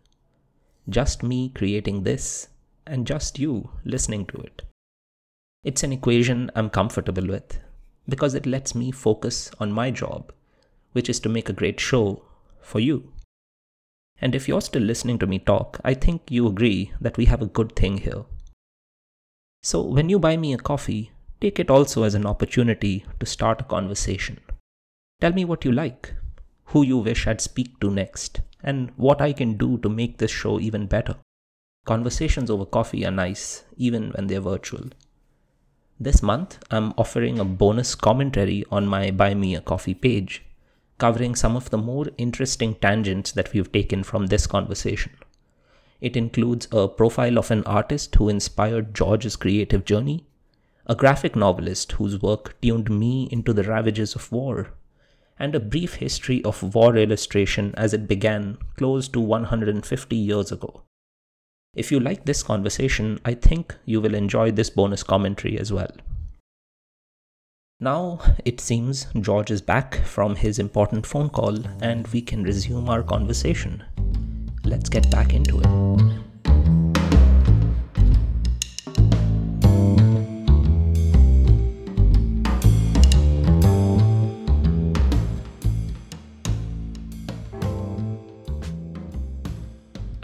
Just 0.89 1.25
me 1.25 1.49
creating 1.49 2.05
this, 2.05 2.47
and 2.87 3.09
just 3.09 3.41
you 3.41 3.71
listening 3.85 4.25
to 4.27 4.37
it. 4.37 4.63
It's 5.65 5.83
an 5.83 5.93
equation 5.93 6.49
I'm 6.55 6.71
comfortable 6.71 7.27
with 7.27 7.59
because 8.09 8.35
it 8.35 8.47
lets 8.47 8.73
me 8.73 8.93
focus 8.93 9.51
on 9.59 9.73
my 9.73 9.91
job, 9.91 10.33
which 10.93 11.09
is 11.09 11.19
to 11.21 11.29
make 11.29 11.49
a 11.49 11.61
great 11.61 11.81
show 11.81 12.23
for 12.61 12.79
you. 12.79 13.13
And 14.21 14.35
if 14.35 14.49
you're 14.49 14.63
still 14.63 14.83
listening 14.83 15.19
to 15.19 15.27
me 15.27 15.39
talk, 15.39 15.79
I 15.85 15.95
think 15.95 16.31
you 16.31 16.47
agree 16.47 16.93
that 17.01 17.17
we 17.17 17.27
have 17.27 17.43
a 17.43 17.47
good 17.47 17.77
thing 17.77 17.99
here. 17.99 18.25
So 19.63 19.83
when 19.83 20.09
you 20.09 20.19
buy 20.19 20.37
me 20.37 20.55
a 20.55 20.59
coffee, 20.59 21.11
take 21.41 21.59
it 21.59 21.71
also 21.71 22.03
as 22.03 22.15
an 22.15 22.25
opportunity 22.25 23.05
to 23.21 23.27
start 23.27 23.61
a 23.61 23.65
conversation. 23.65 24.41
Tell 25.21 25.33
me 25.33 25.45
what 25.45 25.65
you 25.65 25.73
like, 25.73 26.15
who 26.67 26.83
you 26.83 26.99
wish 26.99 27.27
I'd 27.27 27.41
speak 27.41 27.79
to 27.81 27.91
next, 27.91 28.41
and 28.63 28.91
what 28.97 29.21
I 29.21 29.33
can 29.33 29.57
do 29.57 29.79
to 29.79 29.89
make 29.89 30.19
this 30.19 30.31
show 30.31 30.61
even 30.61 30.87
better. 30.87 31.17
Conversations 31.85 32.51
over 32.51 32.65
coffee 32.65 33.05
are 33.07 33.11
nice, 33.11 33.65
even 33.77 34.11
when 34.11 34.27
they're 34.27 34.41
virtual. 34.41 34.91
This 36.01 36.23
month, 36.23 36.59
I'm 36.71 36.93
offering 36.99 37.39
a 37.39 37.45
bonus 37.45 37.95
commentary 37.95 38.65
on 38.71 38.87
my 38.87 39.11
Buy 39.11 39.35
Me 39.35 39.55
a 39.55 39.61
Coffee 39.61 39.95
page, 39.95 40.43
covering 40.99 41.35
some 41.35 41.57
of 41.57 41.71
the 41.71 41.79
more 41.79 42.07
interesting 42.17 42.75
tangents 42.77 43.33
that 43.33 43.53
we've 43.53 43.71
taken 43.73 44.03
from 44.03 44.27
this 44.27 44.47
conversation. 44.47 45.13
It 46.01 46.17
includes 46.17 46.69
a 46.73 46.89
profile 46.89 47.39
of 47.39 47.51
an 47.51 47.65
artist 47.65 48.15
who 48.15 48.29
inspired 48.29 48.95
George's 48.95 49.37
creative 49.37 49.85
journey, 49.85 50.27
a 50.87 50.95
graphic 50.95 51.35
novelist 51.35 51.93
whose 51.93 52.21
work 52.21 52.61
tuned 52.61 52.91
me 52.91 53.29
into 53.33 53.53
the 53.53 53.65
ravages 53.65 54.15
of 54.15 54.31
war, 54.31 54.73
and 55.39 55.55
a 55.55 55.61
brief 55.61 55.95
history 55.95 56.43
of 56.45 56.75
war 56.75 56.97
illustration 56.97 57.75
as 57.77 57.93
it 57.93 58.09
began 58.09 58.57
close 58.77 59.09
to 59.09 59.21
150 59.21 60.17
years 60.17 60.53
ago. 60.53 60.83
If 61.75 61.93
you 61.93 62.01
like 62.01 62.25
this 62.25 62.43
conversation, 62.43 63.21
I 63.25 63.35
think 63.35 63.75
you 63.85 64.01
will 64.01 64.15
enjoy 64.15 64.51
this 64.51 64.71
bonus 64.71 65.03
commentary 65.03 65.59
as 65.59 65.73
well. 65.73 65.91
Now, 67.79 68.21
it 68.47 68.59
seems 68.59 69.07
George 69.21 69.51
is 69.51 69.61
back 69.61 69.97
from 69.97 70.37
his 70.37 70.59
important 70.59 71.07
phone 71.07 71.29
call 71.29 71.59
and 71.83 72.09
we 72.09 72.23
can 72.23 72.43
resume 72.43 72.89
our 72.89 73.03
conversation. 73.03 73.85
Let's 74.65 74.89
get 74.89 75.11
back 75.11 75.35
into 75.35 75.61
it. 75.61 75.67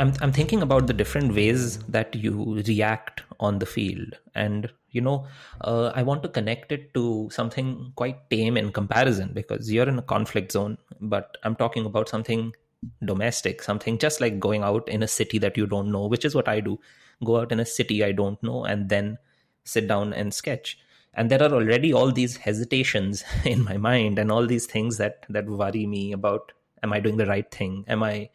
I'm 0.02 0.12
I'm 0.20 0.32
thinking 0.32 0.62
about 0.62 0.88
the 0.88 0.92
different 0.92 1.32
ways 1.32 1.78
that 1.96 2.14
you 2.16 2.60
react 2.66 3.22
on 3.38 3.60
the 3.60 3.66
field, 3.66 4.16
and 4.34 4.68
you 4.90 5.00
know, 5.00 5.26
uh, 5.60 5.92
I 5.94 6.02
want 6.02 6.24
to 6.24 6.28
connect 6.28 6.72
it 6.72 6.92
to 6.94 7.28
something 7.30 7.92
quite 7.94 8.28
tame 8.28 8.56
in 8.56 8.72
comparison 8.72 9.30
because 9.32 9.70
you're 9.72 9.88
in 9.88 10.00
a 10.00 10.08
conflict 10.14 10.50
zone, 10.50 10.76
but 11.00 11.38
I'm 11.44 11.54
talking 11.54 11.86
about 11.86 12.08
something 12.08 12.52
domestic, 13.04 13.62
something 13.62 13.96
just 13.96 14.20
like 14.20 14.40
going 14.40 14.64
out 14.64 14.88
in 14.88 15.04
a 15.04 15.08
city 15.08 15.38
that 15.38 15.56
you 15.56 15.68
don't 15.68 15.92
know, 15.92 16.06
which 16.06 16.24
is 16.24 16.34
what 16.34 16.48
I 16.48 16.58
do. 16.58 16.80
Go 17.24 17.38
out 17.38 17.52
in 17.52 17.60
a 17.60 17.64
city 17.64 18.02
I 18.02 18.10
don't 18.10 18.42
know, 18.42 18.64
and 18.64 18.88
then 18.88 19.18
sit 19.64 19.86
down 19.86 20.12
and 20.14 20.34
sketch. 20.34 20.78
And 21.14 21.30
there 21.30 21.42
are 21.44 21.54
already 21.54 21.92
all 21.92 22.10
these 22.10 22.38
hesitations 22.38 23.22
in 23.44 23.62
my 23.62 23.76
mind, 23.76 24.18
and 24.18 24.32
all 24.32 24.48
these 24.48 24.66
things 24.66 24.96
that 24.96 25.26
that 25.28 25.46
worry 25.62 25.86
me 25.86 26.04
about: 26.10 26.50
Am 26.82 26.92
I 26.92 26.98
doing 26.98 27.18
the 27.18 27.32
right 27.34 27.48
thing? 27.60 27.84
Am 27.86 28.02
I 28.02 28.30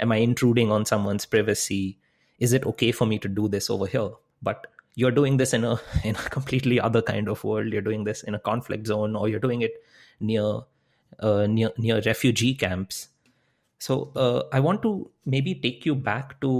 am 0.00 0.12
i 0.12 0.16
intruding 0.16 0.70
on 0.70 0.84
someone's 0.84 1.26
privacy? 1.26 1.98
Is 2.38 2.52
it 2.52 2.66
okay 2.66 2.92
for 2.92 3.06
me 3.06 3.18
to 3.18 3.28
do 3.28 3.48
this 3.48 3.70
over 3.70 3.86
here? 3.86 4.10
But 4.42 4.66
you're 4.94 5.10
doing 5.10 5.36
this 5.36 5.52
in 5.52 5.64
a 5.64 5.80
in 6.04 6.16
a 6.16 6.28
completely 6.30 6.80
other 6.80 7.02
kind 7.02 7.28
of 7.28 7.44
world. 7.44 7.72
You're 7.72 7.82
doing 7.82 8.04
this 8.04 8.22
in 8.22 8.34
a 8.34 8.38
conflict 8.38 8.86
zone 8.86 9.16
or 9.16 9.28
you're 9.28 9.40
doing 9.40 9.62
it 9.62 9.82
near 10.20 10.60
uh, 11.20 11.46
near 11.46 11.70
near 11.78 12.00
refugee 12.00 12.54
camps. 12.54 13.08
So 13.78 14.10
uh, 14.16 14.42
i 14.52 14.60
want 14.60 14.82
to 14.82 15.10
maybe 15.26 15.54
take 15.54 15.84
you 15.84 15.94
back 15.94 16.40
to 16.40 16.50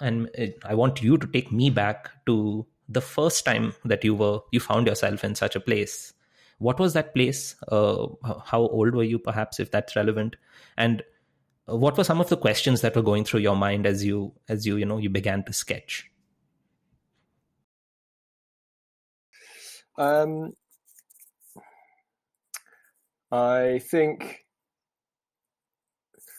and 0.00 0.28
uh, 0.36 0.46
i 0.64 0.74
want 0.74 1.00
you 1.00 1.16
to 1.16 1.26
take 1.28 1.52
me 1.52 1.70
back 1.70 2.10
to 2.26 2.66
the 2.88 3.00
first 3.00 3.44
time 3.44 3.74
that 3.84 4.04
you 4.04 4.14
were 4.14 4.40
you 4.52 4.60
found 4.60 4.86
yourself 4.86 5.24
in 5.24 5.34
such 5.34 5.56
a 5.56 5.60
place. 5.60 6.12
What 6.58 6.78
was 6.78 6.94
that 6.94 7.14
place? 7.14 7.54
Uh, 7.68 8.06
how 8.44 8.62
old 8.62 8.94
were 8.94 9.04
you 9.04 9.18
perhaps 9.18 9.60
if 9.60 9.70
that's 9.70 9.96
relevant? 9.96 10.36
And 10.76 11.02
what 11.66 11.96
were 11.96 12.04
some 12.04 12.20
of 12.20 12.28
the 12.28 12.36
questions 12.36 12.80
that 12.80 12.94
were 12.94 13.02
going 13.02 13.24
through 13.24 13.40
your 13.40 13.56
mind 13.56 13.86
as 13.86 14.04
you 14.04 14.32
as 14.48 14.66
you 14.66 14.76
you 14.76 14.86
know 14.86 14.98
you 14.98 15.10
began 15.10 15.42
to 15.42 15.52
sketch 15.52 16.10
um 19.98 20.52
i 23.32 23.80
think 23.90 24.46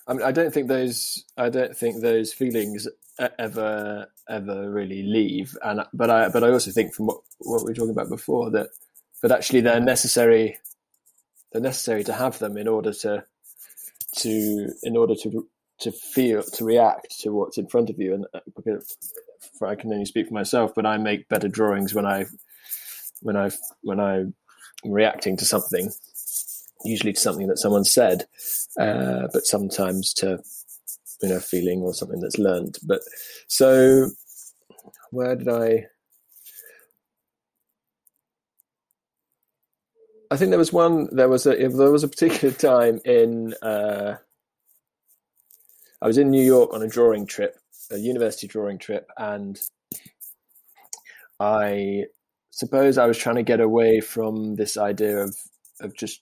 I 0.07 0.13
mean, 0.13 0.23
I 0.23 0.31
don't 0.31 0.53
think 0.53 0.69
those. 0.69 1.23
I 1.37 1.49
don't 1.49 1.75
think 1.75 2.01
those 2.01 2.31
feelings 2.31 2.87
ever, 3.37 4.07
ever 4.29 4.71
really 4.71 5.03
leave. 5.03 5.57
And 5.61 5.81
but 5.93 6.09
I, 6.09 6.29
but 6.29 6.43
I 6.43 6.49
also 6.49 6.71
think 6.71 6.93
from 6.93 7.07
what 7.07 7.19
what 7.39 7.65
we 7.65 7.71
were 7.71 7.75
talking 7.75 7.91
about 7.91 8.09
before 8.09 8.49
that, 8.51 8.69
but 9.21 9.31
actually 9.31 9.61
they're 9.61 9.81
necessary. 9.81 10.57
They're 11.51 11.61
necessary 11.61 12.03
to 12.05 12.13
have 12.13 12.39
them 12.39 12.57
in 12.57 12.67
order 12.67 12.93
to 12.93 13.25
to 14.17 14.71
in 14.83 14.97
order 14.97 15.15
to 15.15 15.47
to 15.79 15.91
feel 15.91 16.41
to 16.41 16.65
react 16.65 17.19
to 17.19 17.31
what's 17.31 17.57
in 17.57 17.67
front 17.67 17.89
of 17.89 17.99
you. 17.99 18.13
And 18.13 18.25
uh, 18.33 18.39
because 18.55 18.97
I 19.61 19.75
can 19.75 19.91
only 19.91 20.05
speak 20.05 20.27
for 20.27 20.33
myself 20.33 20.73
but 20.75 20.85
I 20.85 20.97
make 20.97 21.29
better 21.29 21.47
drawings 21.47 21.93
when 21.93 22.05
I 22.05 22.25
when 23.21 23.37
I 23.37 23.51
when 23.81 23.99
I'm 23.99 24.33
reacting 24.83 25.37
to 25.37 25.45
something 25.45 25.91
usually 26.85 27.13
to 27.13 27.19
something 27.19 27.47
that 27.47 27.57
someone 27.57 27.83
said 27.83 28.25
uh, 28.79 29.27
but 29.33 29.45
sometimes 29.45 30.13
to 30.15 30.39
you 31.21 31.29
know 31.29 31.39
feeling 31.39 31.81
or 31.81 31.93
something 31.93 32.19
that's 32.21 32.37
learned. 32.37 32.77
But 32.83 33.01
so 33.47 34.09
where 35.11 35.35
did 35.35 35.49
I 35.49 35.87
I 40.29 40.37
think 40.37 40.49
there 40.49 40.59
was 40.59 40.73
one. 40.73 41.07
There 41.11 41.29
was 41.29 41.45
a 41.45 41.55
there 41.55 41.91
was 41.91 42.03
a 42.03 42.07
particular 42.07 42.53
time 42.55 42.99
in. 43.05 43.53
Uh, 43.61 44.17
I 46.01 46.07
was 46.07 46.17
in 46.17 46.29
New 46.29 46.43
York 46.43 46.73
on 46.73 46.83
a 46.83 46.87
drawing 46.87 47.25
trip, 47.25 47.57
a 47.91 47.97
university 47.97 48.47
drawing 48.47 48.77
trip, 48.77 49.09
and 49.17 49.59
I 51.39 52.05
suppose 52.51 52.97
I 52.97 53.05
was 53.05 53.17
trying 53.17 53.35
to 53.35 53.43
get 53.43 53.59
away 53.59 53.99
from 54.01 54.55
this 54.55 54.77
idea 54.77 55.17
of 55.17 55.35
of 55.79 55.95
just 55.95 56.21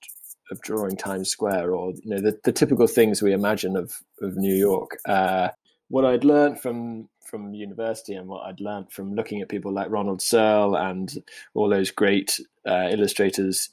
of 0.51 0.62
drawing 0.62 0.95
Times 0.95 1.30
Square 1.30 1.74
or 1.74 1.91
you 1.91 2.16
know 2.16 2.22
the, 2.22 2.39
the 2.43 2.51
typical 2.51 2.88
things 2.88 3.22
we 3.22 3.34
imagine 3.34 3.76
of 3.76 4.01
of 4.22 4.38
New 4.38 4.56
York. 4.56 4.97
Uh, 5.08 5.49
what 5.89 6.06
I'd 6.06 6.24
learned 6.24 6.60
from 6.60 7.10
from 7.26 7.53
university 7.53 8.14
and 8.14 8.28
what 8.28 8.45
I'd 8.45 8.62
learned 8.62 8.91
from 8.91 9.16
looking 9.16 9.41
at 9.41 9.49
people 9.49 9.74
like 9.74 9.89
Ronald 9.89 10.22
Searle 10.22 10.76
and 10.76 11.12
all 11.56 11.70
those 11.70 11.89
great 11.89 12.39
uh, 12.68 12.89
illustrators 12.91 13.70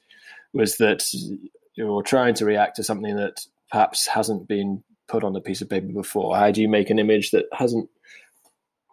was 0.53 0.77
that 0.77 1.05
you're 1.75 2.03
trying 2.03 2.35
to 2.35 2.45
react 2.45 2.77
to 2.77 2.85
something 2.85 3.17
that 3.17 3.41
perhaps 3.71 4.07
hasn't 4.07 4.49
been 4.49 4.83
put 5.09 5.25
on 5.25 5.37
a 5.37 5.41
piece 5.41 5.61
of 5.63 5.71
paper 5.71 5.93
before. 5.93 6.37
How 6.37 6.51
do 6.51 6.61
you 6.61 6.69
make 6.69 6.91
an 6.91 6.99
image 6.99 7.31
that 7.31 7.47
hasn't 7.53 7.89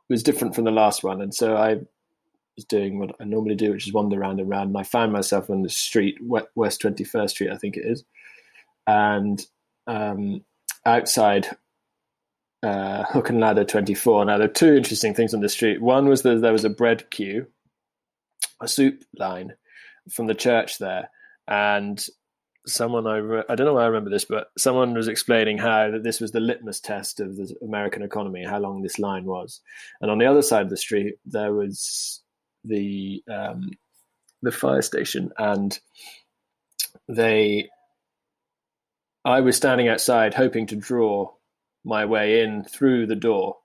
was 0.10 0.24
different 0.24 0.55
from 0.55 0.64
the 0.64 0.72
last 0.72 1.03
one? 1.03 1.22
And 1.22 1.34
so 1.34 1.55
I 1.55 1.76
was 2.55 2.66
doing 2.68 2.99
what 2.99 3.16
I 3.20 3.26
normally 3.26 3.55
do, 3.55 3.72
which 3.72 3.88
is 3.88 3.93
wander 3.93 4.20
around 4.20 4.39
and 4.39 4.49
around. 4.49 4.68
And 4.68 4.78
I 4.78 4.84
found 4.84 5.14
myself 5.14 5.49
on 5.49 5.62
the 5.62 5.70
street, 5.70 6.18
West 6.55 6.82
Twenty 6.82 7.03
First 7.03 7.36
Street, 7.36 7.51
I 7.51 7.57
think 7.57 7.78
it 7.78 7.86
is, 7.86 8.03
and 8.88 9.45
um, 9.88 10.43
outside 10.86 11.47
uh, 12.64 13.03
Hook 13.03 13.30
and 13.30 13.39
Ladder 13.39 13.64
24. 13.64 14.26
Now, 14.26 14.38
there 14.38 14.49
are 14.49 14.51
two 14.51 14.74
interesting 14.74 15.14
things 15.14 15.34
on 15.34 15.41
the 15.41 15.49
street. 15.49 15.82
One 15.82 16.07
was 16.07 16.24
that 16.24 16.41
there 16.41 16.51
was 16.51 16.66
a 16.66 16.70
bread 16.70 17.10
queue, 17.10 17.47
a 18.62 18.68
soup 18.68 19.03
line 19.18 19.53
from 20.12 20.28
the 20.28 20.36
church 20.36 20.78
there. 20.78 21.10
And 21.50 22.02
someone, 22.68 23.08
I, 23.08 23.18
re- 23.18 23.43
I 23.50 23.56
don't 23.56 23.66
know 23.66 23.74
why 23.74 23.84
I 23.84 23.88
remember 23.88 24.12
this, 24.12 24.26
but 24.26 24.52
someone 24.58 24.93
was 24.93 25.08
explaining 25.08 25.58
how 25.58 25.91
that 25.91 26.04
this 26.04 26.22
was 26.22 26.32
the 26.32 26.39
litmus 26.39 26.80
test 26.80 27.20
of 27.20 27.36
the 27.36 27.54
American 27.64 28.04
economy, 28.04 28.45
how 28.45 28.60
long 28.60 28.82
this 28.82 29.00
line 29.00 29.26
was. 29.26 29.62
And 30.00 30.12
on 30.12 30.20
the 30.20 30.28
other 30.28 30.43
side 30.43 30.62
of 30.62 30.70
the 30.70 30.78
street, 30.78 31.16
there 31.26 31.54
was 31.54 32.22
the 32.64 33.24
um, 33.30 33.72
the 34.41 34.52
fire 34.52 34.82
station, 34.82 35.32
and 35.38 35.78
they. 37.08 37.70
I 39.26 39.41
was 39.41 39.58
standing 39.58 39.89
outside 39.89 40.34
hoping 40.34 40.68
to 40.68 40.76
draw 40.78 41.32
my 41.84 42.06
way 42.06 42.41
in 42.41 42.64
through 42.64 43.08
the 43.08 43.16
door, 43.16 43.58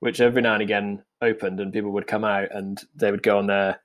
which 0.00 0.20
every 0.20 0.42
now 0.42 0.54
and 0.54 0.62
again 0.62 1.02
opened 1.20 1.60
and 1.60 1.72
people 1.72 1.90
would 1.92 2.06
come 2.06 2.24
out 2.24 2.48
and 2.50 2.80
they 2.96 3.10
would 3.10 3.22
go 3.22 3.38
on 3.38 3.46
there 3.46 3.80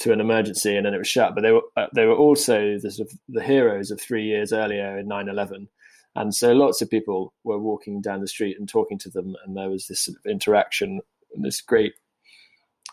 to 0.00 0.12
an 0.12 0.20
emergency 0.20 0.76
and 0.76 0.86
then 0.86 0.94
it 0.94 0.98
was 0.98 1.08
shut. 1.08 1.34
But 1.34 1.42
they 1.42 1.52
were 1.52 1.62
uh, 1.76 1.86
they 1.94 2.06
were 2.06 2.16
also 2.16 2.78
the 2.78 2.90
sort 2.90 3.10
of 3.10 3.18
the 3.28 3.42
heroes 3.42 3.90
of 3.90 4.00
three 4.00 4.24
years 4.24 4.52
earlier 4.52 4.98
in 4.98 5.08
9-11. 5.08 5.68
And 6.16 6.34
so 6.34 6.52
lots 6.52 6.82
of 6.82 6.90
people 6.90 7.32
were 7.44 7.58
walking 7.58 8.00
down 8.00 8.20
the 8.20 8.28
street 8.28 8.56
and 8.58 8.68
talking 8.68 8.98
to 8.98 9.10
them, 9.10 9.36
and 9.44 9.56
there 9.56 9.70
was 9.70 9.86
this 9.86 10.00
sort 10.00 10.18
of 10.18 10.28
interaction, 10.28 11.00
this 11.36 11.60
great 11.60 11.94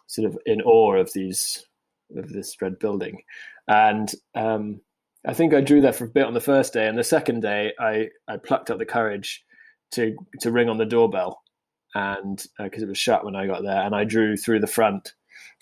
sort 0.06 0.28
of 0.28 0.38
in 0.46 0.62
awe 0.62 0.96
of 0.96 1.12
these 1.14 1.66
of 2.16 2.30
this 2.30 2.56
red 2.62 2.78
building. 2.80 3.24
And 3.68 4.14
um, 4.36 4.82
I 5.26 5.34
think 5.34 5.54
I 5.54 5.62
drew 5.62 5.82
there 5.82 5.94
for 5.94 6.06
a 6.06 6.10
bit 6.10 6.26
on 6.26 6.36
the 6.36 6.40
first 6.40 6.74
day, 6.74 6.88
and 6.88 6.98
the 6.98 7.04
second 7.04 7.42
day 7.42 7.74
I 7.80 8.10
I 8.28 8.38
plucked 8.38 8.70
up 8.70 8.78
the 8.78 8.86
courage 8.86 9.44
to 9.94 10.16
to 10.42 10.52
ring 10.52 10.70
on 10.70 10.78
the 10.78 10.86
doorbell, 10.86 11.42
and 11.96 12.38
because 12.60 12.84
uh, 12.84 12.86
it 12.86 12.90
was 12.90 13.00
shut 13.00 13.26
when 13.26 13.36
I 13.36 13.48
got 13.48 13.64
there, 13.64 13.82
and 13.82 13.96
I 13.96 14.04
drew 14.04 14.38
through 14.38 14.60
the 14.60 14.68
front, 14.68 15.14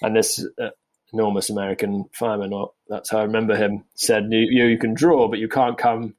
and 0.02 0.16
this 0.16 0.46
uh, 0.62 0.70
enormous 1.14 1.50
American 1.50 2.06
fireman, 2.14 2.54
or 2.54 2.72
that's 2.88 3.12
how 3.12 3.20
I 3.20 3.24
remember 3.24 3.56
him, 3.56 3.86
said, 3.96 4.28
"You 4.32 4.68
you 4.68 4.78
can 4.78 4.94
draw, 4.94 5.28
but 5.28 5.40
you 5.40 5.48
can't 5.48 5.78
come, 5.78 6.16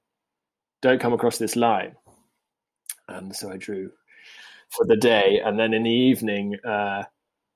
don't 0.82 1.00
come 1.00 1.12
across 1.12 1.38
this 1.38 1.56
line," 1.56 1.96
and 3.08 3.34
so 3.34 3.50
I 3.50 3.56
drew 3.56 3.90
for 4.70 4.84
the 4.86 4.96
day, 4.96 5.40
and 5.44 5.58
then 5.58 5.74
in 5.74 5.84
the 5.84 5.90
evening, 5.90 6.56
uh, 6.64 7.04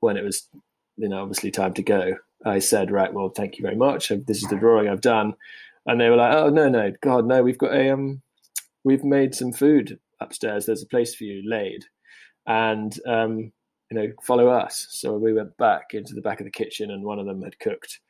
when 0.00 0.16
it 0.16 0.24
was 0.24 0.48
you 0.96 1.08
know 1.08 1.22
obviously 1.22 1.50
time 1.50 1.74
to 1.74 1.82
go, 1.82 2.16
I 2.44 2.58
said, 2.58 2.90
"Right, 2.90 3.12
well, 3.12 3.30
thank 3.30 3.58
you 3.58 3.62
very 3.62 3.76
much. 3.76 4.08
This 4.08 4.42
is 4.42 4.48
the 4.48 4.56
drawing 4.56 4.88
I've 4.88 5.00
done." 5.00 5.34
And 5.86 6.00
they 6.00 6.10
were 6.10 6.16
like, 6.16 6.34
"Oh 6.34 6.50
no, 6.50 6.68
no, 6.68 6.92
God, 7.00 7.26
no! 7.26 7.42
We've 7.42 7.58
got 7.58 7.74
a 7.74 7.90
um, 7.90 8.22
we've 8.84 9.04
made 9.04 9.34
some 9.34 9.52
food 9.52 9.98
upstairs. 10.20 10.66
There's 10.66 10.82
a 10.82 10.86
place 10.86 11.14
for 11.14 11.24
you 11.24 11.48
laid, 11.48 11.86
and 12.46 12.94
um, 13.06 13.52
you 13.90 13.98
know, 13.98 14.12
follow 14.22 14.48
us. 14.48 14.86
So 14.90 15.16
we 15.16 15.32
went 15.32 15.56
back 15.56 15.94
into 15.94 16.14
the 16.14 16.20
back 16.20 16.40
of 16.40 16.44
the 16.44 16.50
kitchen, 16.50 16.90
and 16.90 17.04
one 17.04 17.18
of 17.18 17.26
them 17.26 17.42
had 17.42 17.58
cooked 17.58 18.00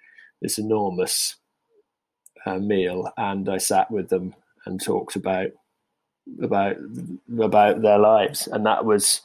this 0.43 0.59
enormous 0.59 1.37
uh, 2.45 2.59
meal, 2.59 3.11
and 3.17 3.49
I 3.49 3.59
sat 3.59 3.91
with 3.91 4.09
them 4.09 4.35
and 4.67 4.83
talked 4.83 5.17
about 5.17 5.51
about 6.43 6.77
about 7.41 7.83
their 7.83 7.99
lives, 7.99 8.47
and 8.47 8.67
that 8.67 8.85
was 8.85 9.23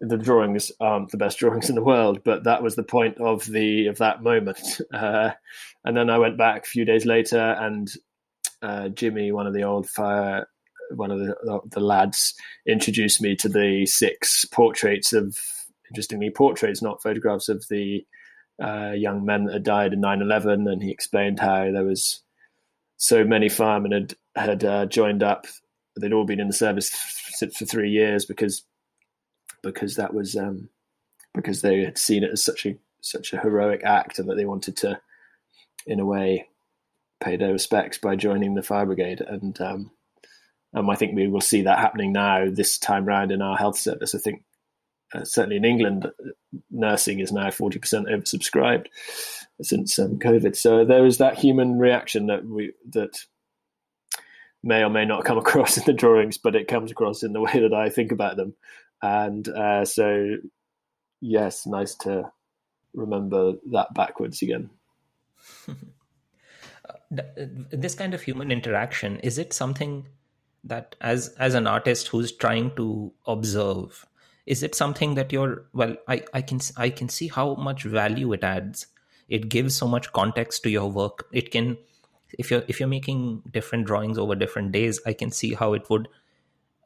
the 0.00 0.16
drawings 0.16 0.70
aren't 0.78 1.10
the 1.10 1.16
best 1.16 1.38
drawings 1.38 1.68
in 1.68 1.74
the 1.74 1.82
world, 1.82 2.20
but 2.22 2.44
that 2.44 2.62
was 2.62 2.76
the 2.76 2.82
point 2.82 3.18
of 3.18 3.44
the 3.46 3.86
of 3.86 3.98
that 3.98 4.22
moment. 4.22 4.80
Uh, 4.92 5.32
and 5.84 5.96
then 5.96 6.10
I 6.10 6.18
went 6.18 6.36
back 6.36 6.64
a 6.64 6.68
few 6.68 6.84
days 6.84 7.06
later, 7.06 7.38
and 7.38 7.92
uh, 8.60 8.88
Jimmy, 8.88 9.30
one 9.30 9.46
of 9.46 9.54
the 9.54 9.62
old 9.62 9.88
fire 9.88 10.46
one 10.90 11.10
of 11.10 11.18
the, 11.18 11.60
the 11.70 11.80
lads 11.80 12.34
introduced 12.66 13.20
me 13.20 13.34
to 13.36 13.48
the 13.48 13.86
six 13.86 14.44
portraits 14.44 15.12
of, 15.12 15.38
interestingly, 15.90 16.30
portraits, 16.30 16.82
not 16.82 17.02
photographs 17.02 17.48
of 17.48 17.66
the 17.68 18.04
uh, 18.62 18.92
young 18.92 19.24
men 19.24 19.44
that 19.44 19.54
had 19.54 19.62
died 19.62 19.92
in 19.92 20.00
9-11 20.00 20.70
and 20.70 20.82
he 20.82 20.90
explained 20.90 21.40
how 21.40 21.70
there 21.70 21.84
was 21.84 22.22
so 22.96 23.22
many 23.22 23.48
firemen 23.50 23.92
had 23.92 24.14
had 24.34 24.64
uh, 24.64 24.86
joined 24.86 25.22
up 25.22 25.46
they'd 26.00 26.14
all 26.14 26.24
been 26.24 26.40
in 26.40 26.46
the 26.46 26.54
service 26.54 26.88
for 27.38 27.66
three 27.66 27.90
years 27.90 28.24
because 28.24 28.64
because 29.62 29.96
that 29.96 30.14
was 30.14 30.36
um, 30.36 30.70
because 31.34 31.60
they 31.60 31.84
had 31.84 31.98
seen 31.98 32.24
it 32.24 32.30
as 32.30 32.42
such 32.42 32.64
a 32.64 32.74
such 33.02 33.34
a 33.34 33.38
heroic 33.38 33.82
act 33.84 34.18
and 34.18 34.28
that 34.28 34.36
they 34.36 34.46
wanted 34.46 34.74
to 34.74 34.98
in 35.86 36.00
a 36.00 36.06
way 36.06 36.48
pay 37.20 37.36
their 37.36 37.52
respects 37.52 37.98
by 37.98 38.16
joining 38.16 38.54
the 38.54 38.62
fire 38.62 38.86
brigade 38.86 39.20
and 39.20 39.60
um, 39.60 39.90
um, 40.74 40.90
I 40.90 40.96
think 40.96 41.14
we 41.14 41.26
will 41.26 41.40
see 41.40 41.62
that 41.62 41.78
happening 41.78 42.12
now 42.12 42.46
this 42.50 42.78
time 42.78 43.06
round 43.06 43.32
in 43.32 43.40
our 43.40 43.56
health 43.56 43.78
service. 43.78 44.14
I 44.14 44.18
think 44.18 44.42
uh, 45.16 45.24
certainly 45.24 45.56
in 45.56 45.64
England, 45.64 46.10
nursing 46.70 47.20
is 47.20 47.32
now 47.32 47.48
40% 47.48 47.78
oversubscribed 48.10 48.86
since 49.62 49.98
um, 49.98 50.18
COVID. 50.18 50.56
So 50.56 50.84
there 50.84 51.06
is 51.06 51.18
that 51.18 51.38
human 51.38 51.78
reaction 51.78 52.26
that 52.26 52.44
we 52.44 52.72
that 52.90 53.18
may 54.62 54.82
or 54.82 54.90
may 54.90 55.04
not 55.04 55.24
come 55.24 55.38
across 55.44 55.76
in 55.78 55.84
the 55.84 55.92
drawings, 55.92 56.38
but 56.38 56.56
it 56.56 56.68
comes 56.68 56.90
across 56.90 57.22
in 57.22 57.32
the 57.32 57.40
way 57.40 57.60
that 57.60 57.74
I 57.74 57.88
think 57.88 58.12
about 58.12 58.36
them. 58.36 58.54
And 59.02 59.48
uh, 59.48 59.84
so, 59.84 60.36
yes, 61.20 61.66
nice 61.66 61.94
to 61.96 62.30
remember 62.94 63.54
that 63.72 63.94
backwards 63.94 64.42
again. 64.42 64.70
this 67.70 67.94
kind 67.94 68.14
of 68.14 68.22
human 68.22 68.50
interaction 68.50 69.18
is 69.20 69.38
it 69.38 69.52
something 69.52 70.06
that 70.64 70.96
as 71.00 71.28
as 71.38 71.54
an 71.54 71.66
artist 71.66 72.08
who's 72.08 72.32
trying 72.32 72.74
to 72.74 73.12
observe 73.26 74.06
is 74.46 74.62
it 74.62 74.74
something 74.74 75.14
that 75.14 75.32
you're 75.32 75.66
well 75.72 75.96
i 76.08 76.22
i 76.32 76.40
can 76.40 76.60
i 76.76 76.88
can 76.88 77.08
see 77.08 77.28
how 77.28 77.54
much 77.54 77.84
value 77.84 78.32
it 78.32 78.44
adds. 78.44 78.86
It 79.28 79.48
gives 79.48 79.74
so 79.74 79.88
much 79.88 80.12
context 80.12 80.62
to 80.62 80.70
your 80.70 80.88
work. 80.88 81.26
It 81.32 81.50
can 81.50 81.76
if 82.38 82.50
you're 82.50 82.62
if 82.68 82.78
you're 82.78 82.88
making 82.88 83.42
different 83.50 83.86
drawings 83.86 84.18
over 84.18 84.34
different 84.34 84.72
days 84.72 85.00
i 85.06 85.12
can 85.12 85.30
see 85.30 85.54
how 85.54 85.72
it 85.74 85.88
would 85.88 86.08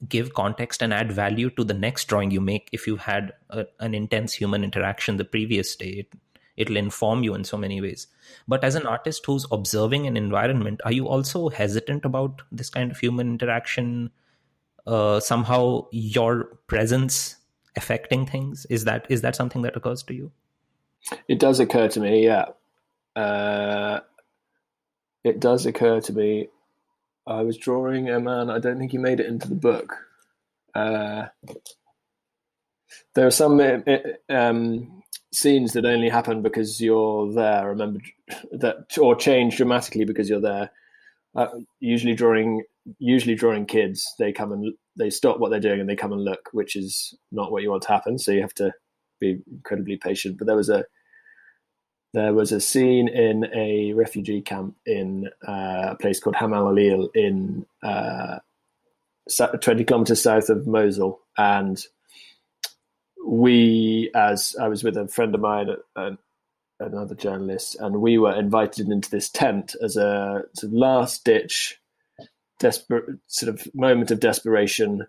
give 0.09 0.33
context 0.35 0.83
and 0.83 0.95
add 0.95 1.13
value 1.13 1.51
to 1.51 1.65
the 1.65 1.75
next 1.75 2.07
drawing 2.07 2.31
you 2.31 2.41
make. 2.41 2.69
If 2.73 2.87
you 2.87 2.97
had 2.97 3.33
a, 3.51 3.67
an 3.81 3.95
intense 3.95 4.33
human 4.33 4.65
interaction 4.65 5.17
the 5.17 5.25
previous 5.25 5.77
day 5.77 5.91
it, 5.91 6.15
it'll 6.57 6.77
inform 6.77 7.23
you 7.23 7.35
in 7.35 7.45
so 7.45 7.57
many 7.57 7.81
ways. 7.81 8.07
But 8.49 8.65
as 8.65 8.75
an 8.75 8.87
artist 8.87 9.25
who's 9.27 9.47
observing 9.51 10.07
an 10.07 10.17
environment 10.17 10.81
are 10.85 10.93
you 10.93 11.09
also 11.09 11.49
hesitant 11.49 12.05
about 12.05 12.43
this 12.51 12.71
kind 12.71 12.91
of 12.91 12.99
human 12.99 13.29
interaction? 13.29 14.11
Uh, 14.87 15.21
somehow 15.21 15.87
your 15.91 16.45
presence 16.67 17.37
affecting 17.77 18.27
things 18.27 18.66
is 18.71 18.85
that 18.85 19.07
is 19.09 19.23
that 19.23 19.37
something 19.37 19.62
that 19.62 19.77
occurs 19.77 20.03
to 20.03 20.14
you 20.14 20.31
it 21.29 21.39
does 21.39 21.61
occur 21.61 21.89
to 21.89 22.01
me 22.01 22.25
yeah 22.25 22.47
uh, 23.16 24.01
it 25.25 25.41
does 25.41 25.66
occur 25.66 26.01
to 26.01 26.12
me 26.12 26.49
i 27.27 27.43
was 27.43 27.57
drawing 27.57 28.09
a 28.09 28.21
man 28.21 28.51
i 28.51 28.59
don't 28.59 28.79
think 28.79 28.93
he 28.93 28.99
made 28.99 29.21
it 29.21 29.27
into 29.27 29.49
the 29.49 29.55
book 29.55 29.97
uh, 30.75 31.27
there 33.14 33.27
are 33.27 33.31
some 33.31 33.61
um, 34.29 35.03
scenes 35.33 35.73
that 35.73 35.85
only 35.85 36.09
happen 36.09 36.43
because 36.43 36.81
you're 36.81 37.33
there. 37.33 37.68
Remember 37.68 38.01
that, 38.53 38.99
or 38.99 39.14
change 39.14 39.57
dramatically 39.57 40.05
because 40.05 40.29
you're 40.29 40.41
there. 40.41 40.71
Uh, 41.35 41.47
usually 41.78 42.14
drawing, 42.14 42.62
usually 42.99 43.35
drawing 43.35 43.66
kids, 43.66 44.14
they 44.18 44.33
come 44.33 44.53
and 44.53 44.74
they 44.97 45.11
stop 45.11 45.39
what 45.39 45.51
they're 45.51 45.61
doing 45.61 45.81
and 45.81 45.89
they 45.89 45.97
come 45.97 46.12
and 46.12 46.24
look, 46.24 46.49
which 46.53 46.74
is 46.74 47.14
not 47.31 47.53
what 47.53 47.62
you 47.62 47.70
want 47.70 47.83
to 47.83 47.89
happen. 47.89 48.18
So 48.18 48.33
you 48.33 48.41
have 48.41 48.55
to 48.55 48.72
be 49.20 49.39
incredibly 49.51 49.97
patient. 49.97 50.39
But 50.39 50.47
there 50.47 50.57
was 50.57 50.68
a 50.68 50.85
there 52.12 52.35
was 52.35 52.51
a 52.51 52.61
scene 52.61 53.09
in 53.09 53.47
a 53.55 53.93
refugee 53.93 54.41
camp 54.41 54.74
in 54.85 55.28
uh, 55.47 55.91
a 55.91 55.97
place 56.01 56.18
called 56.18 56.35
Hammam 56.35 56.59
al-Alil 56.59 57.09
in 57.14 57.64
uh, 57.85 58.41
20 59.37 59.85
kilometers 59.85 60.20
south 60.20 60.49
of 60.49 60.66
Mosul, 60.66 61.20
and 61.39 61.81
we, 63.24 64.11
as 64.14 64.57
I 64.61 64.66
was 64.66 64.83
with 64.83 64.97
a 64.97 65.07
friend 65.07 65.35
of 65.35 65.41
mine, 65.41 65.68
uh, 65.95 66.12
another 66.81 67.14
journalist, 67.14 67.76
and 67.78 68.01
we 68.01 68.18
were 68.18 68.35
invited 68.35 68.89
into 68.89 69.11
this 69.11 69.28
tent 69.28 69.76
as 69.83 69.97
a, 69.97 70.43
last 70.62 71.24
ditch 71.24 71.78
desperate 72.59 73.18
sort 73.26 73.55
of 73.55 73.74
moment 73.74 74.11
of 74.11 74.20
desperation 74.20 75.07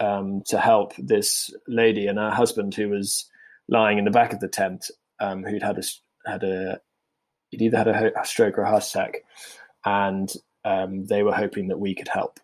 um, 0.00 0.42
to 0.46 0.58
help 0.58 0.94
this 0.96 1.50
lady 1.68 2.06
and 2.06 2.18
her 2.18 2.30
husband 2.30 2.74
who 2.74 2.88
was 2.88 3.30
lying 3.68 3.98
in 3.98 4.04
the 4.04 4.10
back 4.10 4.32
of 4.32 4.40
the 4.40 4.48
tent, 4.48 4.90
um, 5.20 5.44
who'd 5.44 5.62
had 5.62 5.78
a 5.78 5.82
had 6.28 6.42
a 6.42 6.80
he'd 7.50 7.62
either 7.62 7.78
had 7.78 7.88
a, 7.88 8.20
a 8.20 8.24
stroke 8.24 8.58
or 8.58 8.62
a 8.62 8.70
heart 8.70 8.84
attack, 8.84 9.24
and 9.84 10.32
um, 10.64 11.06
they 11.06 11.22
were 11.22 11.34
hoping 11.34 11.68
that 11.68 11.78
we 11.78 11.94
could 11.94 12.08
help. 12.08 12.40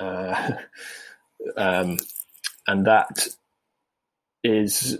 Uh, 0.00 0.52
um, 1.56 1.96
and 2.66 2.86
that 2.86 3.28
is 4.42 4.98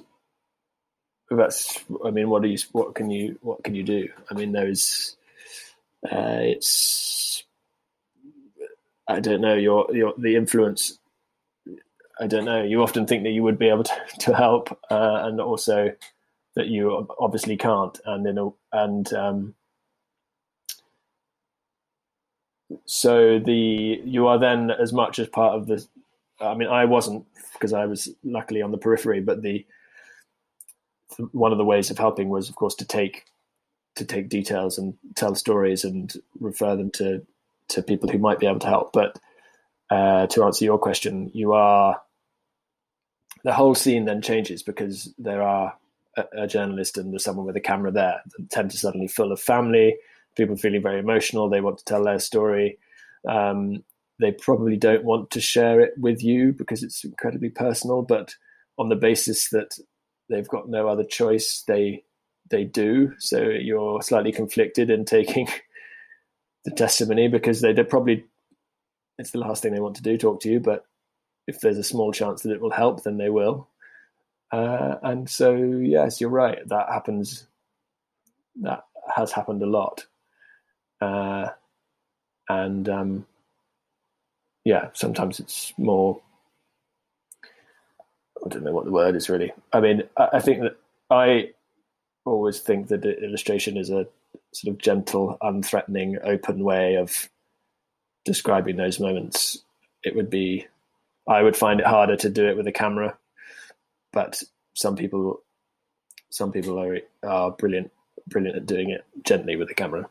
that's 1.34 1.78
I 2.04 2.10
mean, 2.10 2.28
what 2.28 2.42
do 2.42 2.48
you 2.48 2.58
what 2.72 2.94
can 2.94 3.10
you 3.10 3.38
what 3.42 3.62
can 3.64 3.74
you 3.74 3.82
do? 3.82 4.08
I 4.30 4.34
mean, 4.34 4.52
there's 4.52 5.16
uh, 6.10 6.40
it's 6.40 7.44
I 9.06 9.20
don't 9.20 9.40
know 9.40 9.54
your 9.54 9.94
your 9.94 10.14
the 10.18 10.36
influence. 10.36 10.98
I 12.20 12.26
don't 12.26 12.44
know. 12.44 12.62
You 12.62 12.82
often 12.82 13.06
think 13.06 13.24
that 13.24 13.30
you 13.30 13.42
would 13.42 13.58
be 13.58 13.68
able 13.68 13.84
to, 13.84 14.00
to 14.20 14.34
help, 14.34 14.70
uh, 14.90 15.22
and 15.24 15.40
also 15.40 15.92
that 16.54 16.68
you 16.68 17.08
obviously 17.18 17.56
can't. 17.56 17.98
And 18.04 18.26
in 18.26 18.38
a, 18.38 18.50
and 18.72 19.12
um, 19.14 19.54
so 22.84 23.38
the 23.38 24.00
you 24.04 24.26
are 24.26 24.38
then 24.38 24.70
as 24.70 24.92
much 24.92 25.18
as 25.18 25.28
part 25.28 25.56
of 25.56 25.66
the. 25.66 25.84
I 26.40 26.54
mean, 26.54 26.68
I 26.68 26.84
wasn't 26.84 27.26
because 27.52 27.72
I 27.72 27.86
was 27.86 28.08
luckily 28.24 28.60
on 28.60 28.72
the 28.72 28.78
periphery, 28.78 29.20
but 29.20 29.42
the 29.42 29.64
one 31.32 31.52
of 31.52 31.58
the 31.58 31.64
ways 31.64 31.90
of 31.90 31.98
helping 31.98 32.28
was, 32.28 32.48
of 32.48 32.56
course, 32.56 32.74
to 32.76 32.84
take 32.84 33.24
to 33.96 34.04
take 34.04 34.28
details 34.28 34.76
and 34.76 34.94
tell 35.14 35.34
stories 35.34 35.84
and 35.84 36.14
refer 36.40 36.76
them 36.76 36.90
to 36.92 37.24
to 37.68 37.82
people 37.82 38.08
who 38.08 38.18
might 38.18 38.38
be 38.38 38.46
able 38.46 38.58
to 38.60 38.66
help. 38.66 38.92
But 38.92 39.18
uh, 39.90 40.26
to 40.28 40.44
answer 40.44 40.64
your 40.64 40.78
question, 40.78 41.30
you 41.34 41.52
are 41.52 42.00
the 43.44 43.52
whole 43.52 43.74
scene 43.74 44.04
then 44.06 44.22
changes 44.22 44.62
because 44.62 45.12
there 45.18 45.42
are 45.42 45.76
a, 46.16 46.24
a, 46.38 46.46
journalist 46.46 46.96
and 46.96 47.12
there's 47.12 47.24
someone 47.24 47.46
with 47.46 47.56
a 47.56 47.60
camera 47.60 47.92
there. 47.92 48.22
The 48.38 48.46
tent 48.46 48.74
is 48.74 48.80
suddenly 48.80 49.06
full 49.06 49.32
of 49.32 49.40
family, 49.40 49.96
people 50.36 50.56
feeling 50.56 50.82
very 50.82 50.98
emotional. 50.98 51.48
They 51.48 51.60
want 51.60 51.78
to 51.78 51.84
tell 51.84 52.04
their 52.04 52.18
story. 52.18 52.78
Um, 53.28 53.84
they 54.20 54.32
probably 54.32 54.76
don't 54.76 55.04
want 55.04 55.30
to 55.32 55.40
share 55.40 55.80
it 55.80 55.92
with 55.98 56.22
you 56.22 56.52
because 56.52 56.82
it's 56.82 57.04
incredibly 57.04 57.50
personal, 57.50 58.02
but 58.02 58.34
on 58.78 58.88
the 58.88 58.96
basis 58.96 59.50
that 59.50 59.78
they've 60.28 60.48
got 60.48 60.68
no 60.68 60.88
other 60.88 61.04
choice, 61.04 61.64
they 61.66 62.04
they 62.50 62.64
do. 62.64 63.14
So 63.18 63.40
you're 63.42 64.02
slightly 64.02 64.32
conflicted 64.32 64.90
in 64.90 65.04
taking 65.04 65.48
the 66.64 66.70
testimony 66.70 67.28
because 67.28 67.60
they 67.60 67.72
they 67.72 67.84
probably 67.84 68.24
it's 69.18 69.30
the 69.30 69.38
last 69.38 69.62
thing 69.62 69.72
they 69.72 69.80
want 69.80 69.96
to 69.96 70.02
do, 70.02 70.16
talk 70.18 70.40
to 70.40 70.50
you. 70.50 70.60
But 70.60 70.84
if 71.46 71.60
there's 71.60 71.78
a 71.78 71.84
small 71.84 72.12
chance 72.12 72.42
that 72.42 72.52
it 72.52 72.60
will 72.60 72.70
help, 72.70 73.02
then 73.02 73.16
they 73.16 73.30
will. 73.30 73.68
Uh, 74.50 74.96
and 75.02 75.28
so, 75.28 75.54
yes, 75.54 76.20
you're 76.20 76.30
right. 76.30 76.58
That 76.68 76.88
happens. 76.88 77.46
That 78.62 78.84
has 79.14 79.32
happened 79.32 79.62
a 79.62 79.66
lot. 79.66 80.06
Uh, 81.00 81.48
and 82.48 82.88
um, 82.88 83.26
yeah, 84.64 84.88
sometimes 84.94 85.40
it's 85.40 85.72
more 85.76 86.20
I 88.44 88.48
don't 88.48 88.64
know 88.64 88.72
what 88.72 88.84
the 88.84 88.92
word 88.92 89.16
is 89.16 89.28
really. 89.28 89.52
I 89.72 89.80
mean, 89.80 90.02
I, 90.16 90.28
I 90.34 90.40
think 90.40 90.62
that 90.62 90.76
I 91.10 91.50
always 92.24 92.60
think 92.60 92.88
that 92.88 93.04
illustration 93.04 93.76
is 93.76 93.90
a 93.90 94.06
sort 94.52 94.74
of 94.74 94.78
gentle, 94.78 95.36
unthreatening, 95.42 96.18
open 96.24 96.64
way 96.64 96.94
of 96.96 97.28
describing 98.24 98.76
those 98.76 99.00
moments. 99.00 99.62
It 100.02 100.14
would 100.16 100.30
be, 100.30 100.66
I 101.28 101.42
would 101.42 101.56
find 101.56 101.80
it 101.80 101.86
harder 101.86 102.16
to 102.16 102.30
do 102.30 102.46
it 102.48 102.56
with 102.56 102.66
a 102.66 102.72
camera, 102.72 103.16
but 104.12 104.42
some 104.74 104.96
people, 104.96 105.42
some 106.30 106.52
people 106.52 106.78
are 106.78 106.98
are 107.22 107.50
brilliant, 107.52 107.90
brilliant 108.28 108.56
at 108.56 108.66
doing 108.66 108.90
it 108.90 109.04
gently 109.24 109.56
with 109.56 109.70
a 109.70 109.74
camera. 109.74 110.08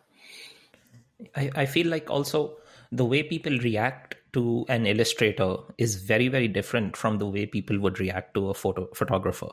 I, 1.36 1.52
I 1.56 1.66
feel 1.66 1.88
like 1.88 2.10
also 2.10 2.58
the 2.92 3.06
way 3.06 3.24
people 3.24 3.58
react 3.60 4.16
to 4.34 4.66
an 4.68 4.86
illustrator 4.86 5.58
is 5.78 5.96
very 5.96 6.28
very 6.28 6.48
different 6.48 6.98
from 6.98 7.18
the 7.18 7.28
way 7.28 7.46
people 7.46 7.80
would 7.80 8.00
react 8.00 8.34
to 8.34 8.50
a 8.50 8.54
photo 8.54 8.88
photographer. 8.94 9.50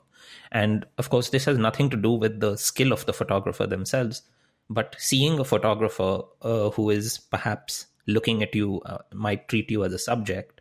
And 0.52 0.86
of 0.98 1.10
course 1.10 1.30
this 1.30 1.44
has 1.44 1.58
nothing 1.58 1.90
to 1.90 1.96
do 1.96 2.12
with 2.12 2.40
the 2.40 2.56
skill 2.56 2.92
of 2.92 3.06
the 3.06 3.12
photographer 3.12 3.66
themselves 3.66 4.22
but 4.68 4.94
seeing 4.98 5.38
a 5.40 5.44
photographer 5.44 6.22
uh, 6.42 6.70
who 6.70 6.90
is 6.90 7.18
perhaps 7.18 7.86
looking 8.06 8.42
at 8.42 8.54
you 8.54 8.80
uh, 8.86 8.98
might 9.12 9.48
treat 9.48 9.70
you 9.70 9.84
as 9.84 9.92
a 9.92 9.98
subject 9.98 10.60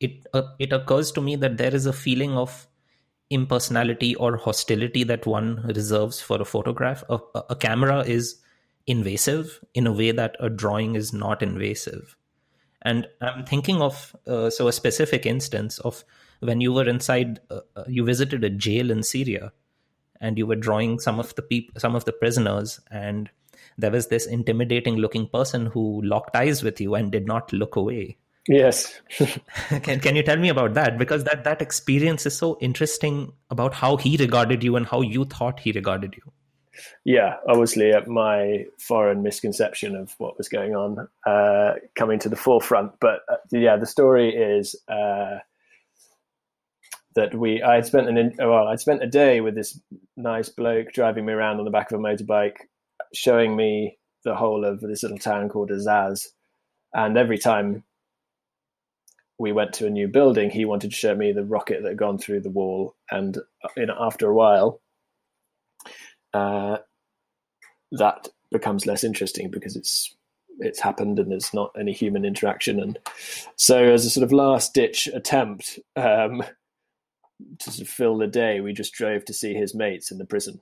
it 0.00 0.26
uh, 0.32 0.42
it 0.58 0.72
occurs 0.72 1.12
to 1.12 1.20
me 1.20 1.36
that 1.36 1.56
there 1.56 1.74
is 1.74 1.86
a 1.86 1.92
feeling 1.92 2.32
of 2.32 2.66
impersonality 3.30 4.14
or 4.14 4.36
hostility 4.36 5.04
that 5.04 5.26
one 5.26 5.62
reserves 5.74 6.20
for 6.20 6.40
a 6.40 6.44
photograph. 6.44 7.04
A, 7.10 7.18
a 7.50 7.56
camera 7.56 8.00
is 8.00 8.36
invasive 8.86 9.60
in 9.74 9.86
a 9.86 9.92
way 9.92 10.12
that 10.12 10.36
a 10.40 10.48
drawing 10.48 10.94
is 10.94 11.12
not 11.12 11.42
invasive 11.42 12.16
and 12.82 13.06
I'm 13.20 13.44
thinking 13.44 13.82
of 13.82 14.14
uh, 14.26 14.50
so 14.50 14.68
a 14.68 14.72
specific 14.72 15.26
instance 15.26 15.78
of 15.80 16.04
when 16.40 16.60
you 16.60 16.72
were 16.72 16.88
inside, 16.88 17.40
uh, 17.50 17.60
uh, 17.76 17.84
you 17.88 18.04
visited 18.04 18.44
a 18.44 18.50
jail 18.50 18.90
in 18.90 19.02
Syria, 19.02 19.52
and 20.20 20.38
you 20.38 20.46
were 20.46 20.56
drawing 20.56 20.98
some 20.98 21.18
of 21.18 21.34
the 21.34 21.42
people, 21.42 21.80
some 21.80 21.94
of 21.94 22.04
the 22.04 22.12
prisoners, 22.12 22.80
and 22.90 23.30
there 23.76 23.90
was 23.90 24.08
this 24.08 24.26
intimidating 24.26 24.96
looking 24.96 25.28
person 25.28 25.66
who 25.66 26.02
locked 26.02 26.36
eyes 26.36 26.62
with 26.62 26.80
you 26.80 26.94
and 26.94 27.10
did 27.10 27.26
not 27.26 27.52
look 27.52 27.76
away. 27.76 28.16
Yes. 28.46 29.00
can 29.82 30.00
can 30.00 30.16
you 30.16 30.22
tell 30.22 30.36
me 30.36 30.48
about 30.48 30.74
that? 30.74 30.98
Because 30.98 31.24
that 31.24 31.44
that 31.44 31.60
experience 31.60 32.26
is 32.26 32.36
so 32.36 32.56
interesting 32.60 33.32
about 33.50 33.74
how 33.74 33.96
he 33.96 34.16
regarded 34.16 34.62
you 34.62 34.76
and 34.76 34.86
how 34.86 35.00
you 35.00 35.24
thought 35.24 35.60
he 35.60 35.72
regarded 35.72 36.14
you 36.16 36.32
yeah, 37.04 37.36
obviously 37.48 37.92
uh, 37.92 38.02
my 38.06 38.66
foreign 38.78 39.22
misconception 39.22 39.96
of 39.96 40.14
what 40.18 40.38
was 40.38 40.48
going 40.48 40.74
on 40.74 41.08
uh, 41.26 41.74
coming 41.96 42.18
to 42.20 42.28
the 42.28 42.36
forefront. 42.36 42.92
But 43.00 43.20
uh, 43.30 43.36
yeah, 43.50 43.76
the 43.76 43.86
story 43.86 44.34
is 44.34 44.76
uh, 44.88 45.38
that 47.14 47.34
we 47.34 47.62
I 47.62 47.76
had 47.76 47.86
spent 47.86 48.08
an 48.08 48.34
well, 48.38 48.68
I'd 48.68 48.80
spent 48.80 49.02
a 49.02 49.08
day 49.08 49.40
with 49.40 49.54
this 49.54 49.80
nice 50.16 50.48
bloke 50.48 50.92
driving 50.92 51.26
me 51.26 51.32
around 51.32 51.58
on 51.58 51.64
the 51.64 51.70
back 51.70 51.90
of 51.90 52.00
a 52.00 52.02
motorbike, 52.02 52.56
showing 53.14 53.56
me 53.56 53.98
the 54.24 54.34
whole 54.34 54.64
of 54.64 54.80
this 54.80 55.02
little 55.02 55.18
town 55.18 55.48
called 55.48 55.70
Azaz, 55.70 56.28
and 56.92 57.16
every 57.16 57.38
time 57.38 57.84
we 59.40 59.52
went 59.52 59.72
to 59.72 59.86
a 59.86 59.90
new 59.90 60.08
building, 60.08 60.50
he 60.50 60.64
wanted 60.64 60.90
to 60.90 60.96
show 60.96 61.14
me 61.14 61.30
the 61.30 61.44
rocket 61.44 61.82
that 61.82 61.90
had 61.90 61.98
gone 61.98 62.18
through 62.18 62.40
the 62.40 62.50
wall, 62.50 62.94
and 63.10 63.38
uh, 63.38 63.68
you 63.76 63.86
know, 63.86 63.96
after 63.98 64.28
a 64.28 64.34
while 64.34 64.80
uh, 66.34 66.78
that 67.92 68.28
becomes 68.50 68.86
less 68.86 69.04
interesting 69.04 69.50
because 69.50 69.76
it's 69.76 70.14
it's 70.60 70.80
happened 70.80 71.18
and 71.18 71.30
there's 71.30 71.54
not 71.54 71.70
any 71.78 71.92
human 71.92 72.24
interaction. 72.24 72.80
And 72.80 72.98
so, 73.56 73.84
as 73.84 74.04
a 74.04 74.10
sort 74.10 74.24
of 74.24 74.32
last 74.32 74.74
ditch 74.74 75.08
attempt 75.12 75.78
um, 75.96 76.42
to 77.60 77.70
sort 77.70 77.86
of 77.86 77.88
fill 77.88 78.18
the 78.18 78.26
day, 78.26 78.60
we 78.60 78.72
just 78.72 78.92
drove 78.92 79.24
to 79.26 79.32
see 79.32 79.54
his 79.54 79.74
mates 79.74 80.10
in 80.10 80.18
the 80.18 80.24
prison, 80.24 80.60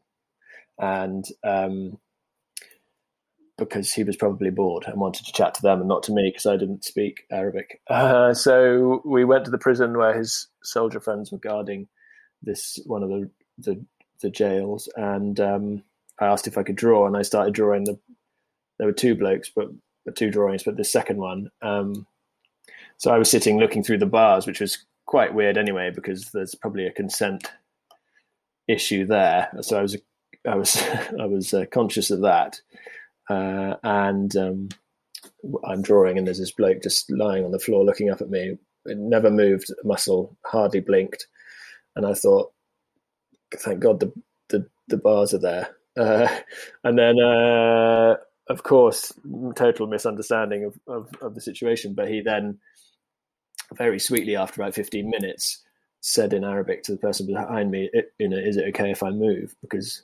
and 0.79 1.25
um, 1.45 1.99
because 3.59 3.93
he 3.93 4.05
was 4.05 4.17
probably 4.17 4.51
bored 4.51 4.85
and 4.87 5.01
wanted 5.01 5.25
to 5.25 5.33
chat 5.33 5.55
to 5.55 5.63
them 5.63 5.81
and 5.81 5.89
not 5.89 6.03
to 6.03 6.13
me 6.13 6.29
because 6.31 6.47
I 6.47 6.57
didn't 6.57 6.85
speak 6.85 7.25
Arabic. 7.31 7.81
Uh, 7.97 8.35
so 8.35 9.01
we 9.05 9.25
went 9.25 9.45
to 9.47 9.51
the 9.51 9.59
prison 9.59 9.97
where 9.97 10.17
his 10.17 10.49
soldier 10.63 11.01
friends 11.01 11.33
were 11.33 11.39
guarding 11.39 11.89
this 12.43 12.79
one 12.85 13.03
of 13.03 13.09
the 13.09 13.31
the 13.59 13.85
the 14.21 14.31
jails, 14.31 14.89
and 14.97 15.39
um, 15.41 15.83
I 16.21 16.27
asked 16.27 16.47
if 16.47 16.59
I 16.59 16.63
could 16.63 16.77
draw, 16.77 17.07
and 17.07 17.17
I 17.17 17.23
started 17.23 17.55
drawing 17.55 17.85
the. 17.85 17.99
There 18.79 18.87
were 18.87 18.93
two 18.93 19.15
blokes, 19.15 19.51
but 19.55 19.69
two 20.15 20.31
drawings, 20.31 20.63
but 20.63 20.77
the 20.77 20.85
second 20.85 21.19
one. 21.19 21.51
Um, 21.63 22.07
so 22.99 23.11
I 23.11 23.19
was 23.19 23.31
sitting 23.31 23.59
looking 23.59 23.83
through 23.83 23.99
the 23.99 24.07
bars, 24.07 24.47
which 24.47 24.61
was 24.61 24.85
quite 25.07 25.35
weird 25.35 25.59
anyway, 25.59 25.91
because 25.95 26.31
there's 26.33 26.55
probably 26.55 26.87
a 26.87 26.93
consent 26.93 27.45
issue 28.69 29.07
there. 29.07 29.49
So 29.61 29.79
I 29.79 29.83
was 29.83 29.97
I 30.47 30.55
was 30.55 30.77
I 31.21 31.27
was 31.27 31.55
uh, 31.55 31.67
conscious 31.71 32.11
of 32.11 32.23
that, 32.23 32.61
uh, 33.29 33.75
and 33.83 34.35
um, 34.37 34.69
I'm 35.65 35.83
drawing, 35.83 36.19
and 36.19 36.27
there's 36.27 36.39
this 36.39 36.53
bloke 36.53 36.83
just 36.83 37.11
lying 37.11 37.45
on 37.45 37.53
the 37.53 37.59
floor 37.59 37.85
looking 37.85 38.11
up 38.11 38.21
at 38.21 38.31
me. 38.31 38.59
It 38.87 38.99
never 38.99 39.31
moved 39.31 39.71
a 39.71 39.87
muscle, 39.87 40.37
hardly 40.45 40.81
blinked, 40.81 41.27
and 41.97 42.07
I 42.07 42.15
thought, 42.15 42.53
thank 43.55 43.81
God 43.81 44.01
the 44.01 44.13
the, 44.49 44.67
the 44.89 44.97
bars 44.97 45.35
are 45.35 45.39
there. 45.39 45.77
Uh, 45.97 46.29
and 46.85 46.99
then, 46.99 47.19
uh, 47.21 48.17
of 48.49 48.63
course, 48.63 49.13
total 49.55 49.87
misunderstanding 49.87 50.65
of, 50.65 50.79
of, 50.87 51.15
of, 51.21 51.35
the 51.35 51.41
situation. 51.41 51.95
But 51.95 52.09
he 52.09 52.21
then, 52.21 52.59
very 53.75 53.99
sweetly, 53.99 54.37
after 54.37 54.61
about 54.61 54.75
15 54.75 55.09
minutes, 55.09 55.63
said 56.01 56.33
in 56.33 56.45
Arabic 56.45 56.85
to 56.85 56.93
the 56.93 56.99
person 56.99 57.27
behind 57.27 57.71
me, 57.71 57.91
you 58.19 58.29
know, 58.29 58.37
is 58.37 58.57
it 58.57 58.69
okay 58.69 58.91
if 58.91 59.03
I 59.03 59.11
move? 59.11 59.57
Because 59.61 60.03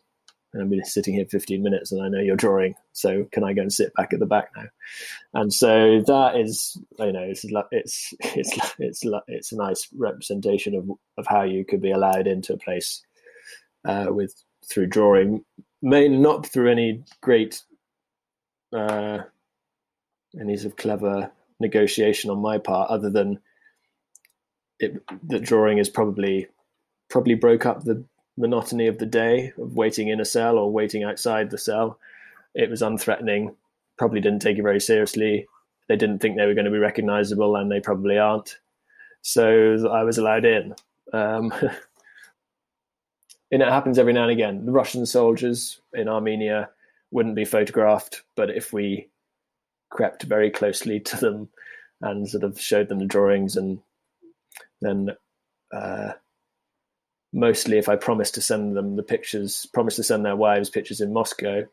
I've 0.58 0.68
been 0.68 0.84
sitting 0.84 1.14
here 1.14 1.26
15 1.26 1.62
minutes 1.62 1.92
and 1.92 2.02
I 2.02 2.08
know 2.08 2.20
you're 2.20 2.36
drawing. 2.36 2.74
So 2.92 3.24
can 3.30 3.44
I 3.44 3.52
go 3.52 3.62
and 3.62 3.72
sit 3.72 3.94
back 3.94 4.12
at 4.12 4.18
the 4.18 4.26
back 4.26 4.50
now? 4.56 4.66
And 5.34 5.52
so 5.52 6.02
that 6.06 6.36
is, 6.36 6.76
you 6.98 7.12
know, 7.12 7.22
it's, 7.22 7.44
it's, 7.70 8.14
it's, 8.20 8.58
it's, 8.78 9.02
it's 9.28 9.52
a 9.52 9.56
nice 9.56 9.88
representation 9.96 10.74
of, 10.74 10.90
of 11.16 11.26
how 11.26 11.42
you 11.42 11.64
could 11.64 11.80
be 11.80 11.92
allowed 11.92 12.26
into 12.26 12.54
a 12.54 12.58
place 12.58 13.02
uh, 13.84 14.06
with 14.08 14.34
through 14.68 14.86
drawing, 14.86 15.44
may 15.82 16.08
not 16.08 16.46
through 16.46 16.70
any 16.70 17.04
great, 17.20 17.62
uh, 18.72 19.18
any 20.40 20.56
sort 20.56 20.72
of 20.72 20.76
clever 20.76 21.30
negotiation 21.60 22.30
on 22.30 22.38
my 22.38 22.58
part, 22.58 22.90
other 22.90 23.10
than 23.10 23.38
it, 24.78 25.02
that 25.28 25.42
drawing 25.42 25.78
is 25.78 25.88
probably 25.88 26.48
probably 27.08 27.34
broke 27.34 27.66
up 27.66 27.84
the 27.84 28.04
monotony 28.38 28.86
of 28.86 28.98
the 28.98 29.06
day 29.06 29.52
of 29.58 29.74
waiting 29.74 30.08
in 30.08 30.20
a 30.20 30.24
cell 30.24 30.56
or 30.56 30.72
waiting 30.72 31.04
outside 31.04 31.50
the 31.50 31.58
cell. 31.58 31.98
It 32.54 32.70
was 32.70 32.82
unthreatening. 32.82 33.54
Probably 33.98 34.20
didn't 34.20 34.40
take 34.40 34.58
it 34.58 34.62
very 34.62 34.80
seriously. 34.80 35.46
They 35.88 35.96
didn't 35.96 36.20
think 36.20 36.36
they 36.36 36.46
were 36.46 36.54
going 36.54 36.64
to 36.64 36.70
be 36.70 36.78
recognizable, 36.78 37.56
and 37.56 37.70
they 37.70 37.80
probably 37.80 38.18
aren't. 38.18 38.58
So 39.22 39.88
I 39.90 40.04
was 40.04 40.18
allowed 40.18 40.44
in. 40.44 40.74
Um, 41.12 41.52
and 43.52 43.60
it 43.60 43.68
happens 43.68 43.98
every 43.98 44.14
now 44.14 44.22
and 44.22 44.32
again. 44.32 44.64
The 44.64 44.72
Russian 44.72 45.04
soldiers 45.04 45.80
in 45.92 46.08
Armenia 46.08 46.70
wouldn't 47.10 47.36
be 47.36 47.44
photographed, 47.44 48.22
but 48.34 48.50
if 48.50 48.72
we 48.72 49.08
crept 49.90 50.22
very 50.22 50.50
closely 50.50 50.98
to 51.00 51.16
them 51.18 51.48
and 52.00 52.28
sort 52.28 52.44
of 52.44 52.58
showed 52.58 52.88
them 52.88 52.98
the 52.98 53.04
drawings, 53.04 53.56
and 53.56 53.78
then 54.80 55.10
uh, 55.70 56.12
mostly 57.34 57.76
if 57.76 57.90
I 57.90 57.96
promised 57.96 58.34
to 58.34 58.40
send 58.40 58.74
them 58.74 58.96
the 58.96 59.02
pictures, 59.02 59.66
promised 59.74 59.98
to 59.98 60.02
send 60.02 60.24
their 60.24 60.34
wives 60.34 60.70
pictures 60.70 61.02
in 61.02 61.12
Moscow, 61.12 61.66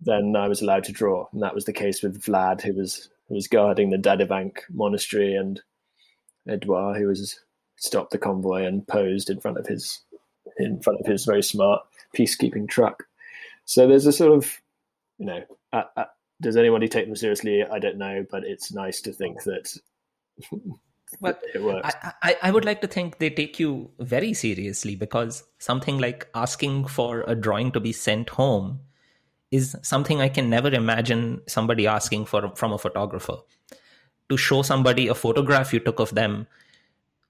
then 0.00 0.36
I 0.36 0.46
was 0.46 0.62
allowed 0.62 0.84
to 0.84 0.92
draw, 0.92 1.26
and 1.32 1.42
that 1.42 1.54
was 1.54 1.64
the 1.64 1.72
case 1.72 2.00
with 2.00 2.22
Vlad, 2.22 2.62
who 2.62 2.74
was 2.74 3.10
who 3.28 3.34
was 3.34 3.48
guarding 3.48 3.90
the 3.90 3.98
Dadivank 3.98 4.58
monastery, 4.70 5.34
and 5.34 5.60
Edouard, 6.48 6.96
who 6.96 7.08
was 7.08 7.40
stopped 7.76 8.12
the 8.12 8.18
convoy 8.18 8.64
and 8.64 8.86
posed 8.86 9.28
in 9.28 9.40
front 9.40 9.58
of 9.58 9.66
his 9.66 10.00
in 10.56 10.80
front 10.80 11.00
of 11.00 11.06
his 11.06 11.24
very 11.24 11.42
smart 11.42 11.82
peacekeeping 12.16 12.68
truck. 12.68 13.04
So 13.64 13.86
there's 13.86 14.06
a 14.06 14.12
sort 14.12 14.32
of, 14.32 14.60
you 15.18 15.26
know, 15.26 15.44
uh, 15.72 15.82
uh, 15.96 16.04
does 16.40 16.56
anybody 16.56 16.88
take 16.88 17.06
them 17.06 17.16
seriously? 17.16 17.64
I 17.64 17.78
don't 17.78 17.98
know, 17.98 18.24
but 18.30 18.44
it's 18.44 18.72
nice 18.72 19.00
to 19.02 19.12
think 19.12 19.42
that 19.44 19.76
but 21.20 21.42
it 21.54 21.62
works. 21.62 21.94
I, 22.02 22.12
I, 22.22 22.36
I, 22.44 22.50
would 22.50 22.64
like 22.64 22.80
to 22.82 22.86
think 22.86 23.18
they 23.18 23.30
take 23.30 23.58
you 23.58 23.90
very 23.98 24.34
seriously 24.34 24.94
because 24.94 25.44
something 25.58 25.98
like 25.98 26.28
asking 26.34 26.86
for 26.86 27.24
a 27.26 27.34
drawing 27.34 27.72
to 27.72 27.80
be 27.80 27.92
sent 27.92 28.30
home 28.30 28.80
is 29.50 29.76
something 29.82 30.20
I 30.20 30.28
can 30.28 30.50
never 30.50 30.68
imagine 30.68 31.40
somebody 31.46 31.86
asking 31.86 32.26
for 32.26 32.52
from 32.54 32.72
a 32.72 32.78
photographer. 32.78 33.36
To 34.28 34.36
show 34.36 34.60
somebody 34.62 35.08
a 35.08 35.14
photograph 35.14 35.72
you 35.72 35.80
took 35.80 36.00
of 36.00 36.14
them, 36.14 36.46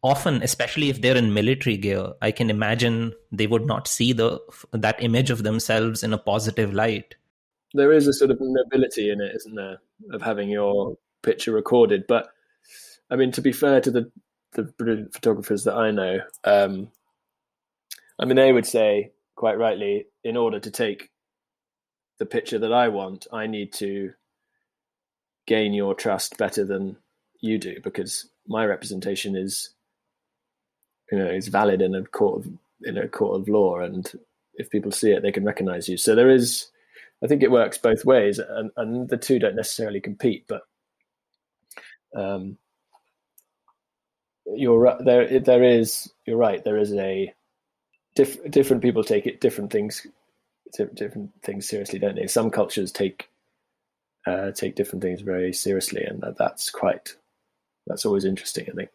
often, 0.02 0.42
especially 0.42 0.90
if 0.90 1.00
they're 1.00 1.16
in 1.16 1.34
military 1.34 1.76
gear, 1.76 2.12
I 2.22 2.30
can 2.30 2.50
imagine 2.50 3.12
they 3.32 3.46
would 3.46 3.66
not 3.66 3.88
see 3.88 4.12
the 4.12 4.40
that 4.72 5.02
image 5.02 5.30
of 5.30 5.42
themselves 5.42 6.02
in 6.02 6.12
a 6.12 6.18
positive 6.18 6.72
light. 6.72 7.14
There 7.74 7.92
is 7.92 8.06
a 8.06 8.12
sort 8.12 8.30
of 8.30 8.38
nobility 8.40 9.10
in 9.10 9.20
it, 9.20 9.34
isn't 9.36 9.54
there, 9.54 9.78
of 10.12 10.22
having 10.22 10.48
your 10.48 10.96
picture 11.22 11.52
recorded, 11.52 12.04
but 12.08 12.28
I 13.10 13.16
mean, 13.16 13.32
to 13.32 13.42
be 13.42 13.52
fair 13.52 13.80
to 13.80 13.90
the 13.90 14.10
the 14.52 14.62
brilliant 14.62 15.12
photographers 15.12 15.64
that 15.64 15.74
I 15.74 15.90
know, 15.90 16.20
um, 16.44 16.90
I 18.18 18.24
mean, 18.24 18.36
they 18.36 18.52
would 18.52 18.66
say 18.66 19.12
quite 19.38 19.56
rightly, 19.56 20.06
in 20.24 20.36
order 20.36 20.58
to 20.58 20.70
take 20.70 21.10
the 22.18 22.26
picture 22.26 22.58
that 22.58 22.72
I 22.72 22.88
want, 22.88 23.28
I 23.32 23.46
need 23.46 23.72
to 23.74 24.12
gain 25.46 25.72
your 25.72 25.94
trust 25.94 26.36
better 26.36 26.64
than 26.64 26.96
you 27.40 27.56
do 27.56 27.76
because 27.82 28.28
my 28.48 28.66
representation 28.66 29.36
is, 29.36 29.70
you 31.10 31.18
know, 31.18 31.26
is 31.26 31.48
valid 31.48 31.82
in 31.82 31.94
a 31.94 32.05
court 32.05 32.44
of 32.44 32.52
in 32.85 32.97
a 32.97 33.09
court 33.09 33.40
of 33.40 33.48
law, 33.48 33.78
and 33.80 34.10
if 34.55 34.70
people 34.70 34.93
see 34.93 35.10
it, 35.10 35.22
they 35.22 35.32
can 35.32 35.44
recognize 35.44 35.89
you. 35.89 35.97
So 35.97 36.14
there 36.14 36.30
is, 36.30 36.68
I 37.22 37.26
think 37.26 37.43
it 37.43 37.51
works 37.51 37.78
both 37.78 38.05
ways, 38.05 38.39
and, 38.39 38.70
and 38.76 39.09
the 39.09 39.16
two 39.16 39.39
don't 39.39 39.56
necessarily 39.56 40.01
compete, 40.01 40.44
but 40.48 40.62
um, 42.14 42.59
you're 44.47 44.78
right. 44.78 45.05
There, 45.05 45.40
there 45.40 45.62
is. 45.62 46.10
You're 46.26 46.36
right. 46.36 46.62
There 46.64 46.78
is 46.78 46.93
a 46.94 47.32
diff, 48.14 48.39
different 48.51 48.82
people 48.82 49.05
take 49.05 49.26
it 49.26 49.40
different 49.40 49.70
things, 49.70 50.06
different 50.94 51.30
things 51.43 51.68
seriously, 51.68 51.98
don't 51.98 52.16
they? 52.16 52.26
Some 52.26 52.51
cultures 52.51 52.93
take 52.93 53.28
uh, 54.26 54.52
take 54.52 54.74
different 54.74 55.02
things 55.02 55.20
very 55.20 55.52
seriously, 55.52 56.05
and 56.05 56.20
that, 56.22 56.36
that's 56.39 56.70
quite. 56.70 57.14
That's 57.86 58.05
always 58.05 58.24
interesting. 58.24 58.66
I 58.70 58.72
think. 58.72 58.90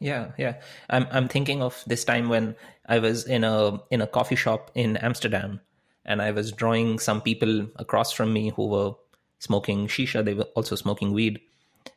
Yeah, 0.00 0.32
yeah. 0.38 0.54
I'm 0.88 1.06
I'm 1.10 1.28
thinking 1.28 1.62
of 1.62 1.82
this 1.86 2.04
time 2.04 2.28
when 2.28 2.56
I 2.86 2.98
was 2.98 3.24
in 3.26 3.44
a 3.44 3.80
in 3.90 4.00
a 4.00 4.06
coffee 4.06 4.36
shop 4.36 4.70
in 4.74 4.96
Amsterdam, 4.96 5.60
and 6.04 6.22
I 6.22 6.30
was 6.30 6.52
drawing 6.52 6.98
some 6.98 7.20
people 7.20 7.68
across 7.76 8.12
from 8.12 8.32
me 8.32 8.50
who 8.56 8.66
were 8.68 8.92
smoking 9.38 9.86
shisha. 9.88 10.24
They 10.24 10.34
were 10.34 10.48
also 10.56 10.74
smoking 10.74 11.12
weed, 11.12 11.40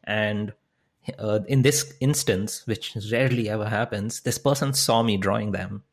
and 0.03 0.53
uh, 1.17 1.39
in 1.47 1.61
this 1.61 1.93
instance, 2.01 2.67
which 2.67 2.97
rarely 3.11 3.49
ever 3.49 3.69
happens, 3.69 4.21
this 4.21 4.37
person 4.37 4.73
saw 4.73 5.01
me 5.01 5.15
drawing 5.17 5.51
them, 5.51 5.83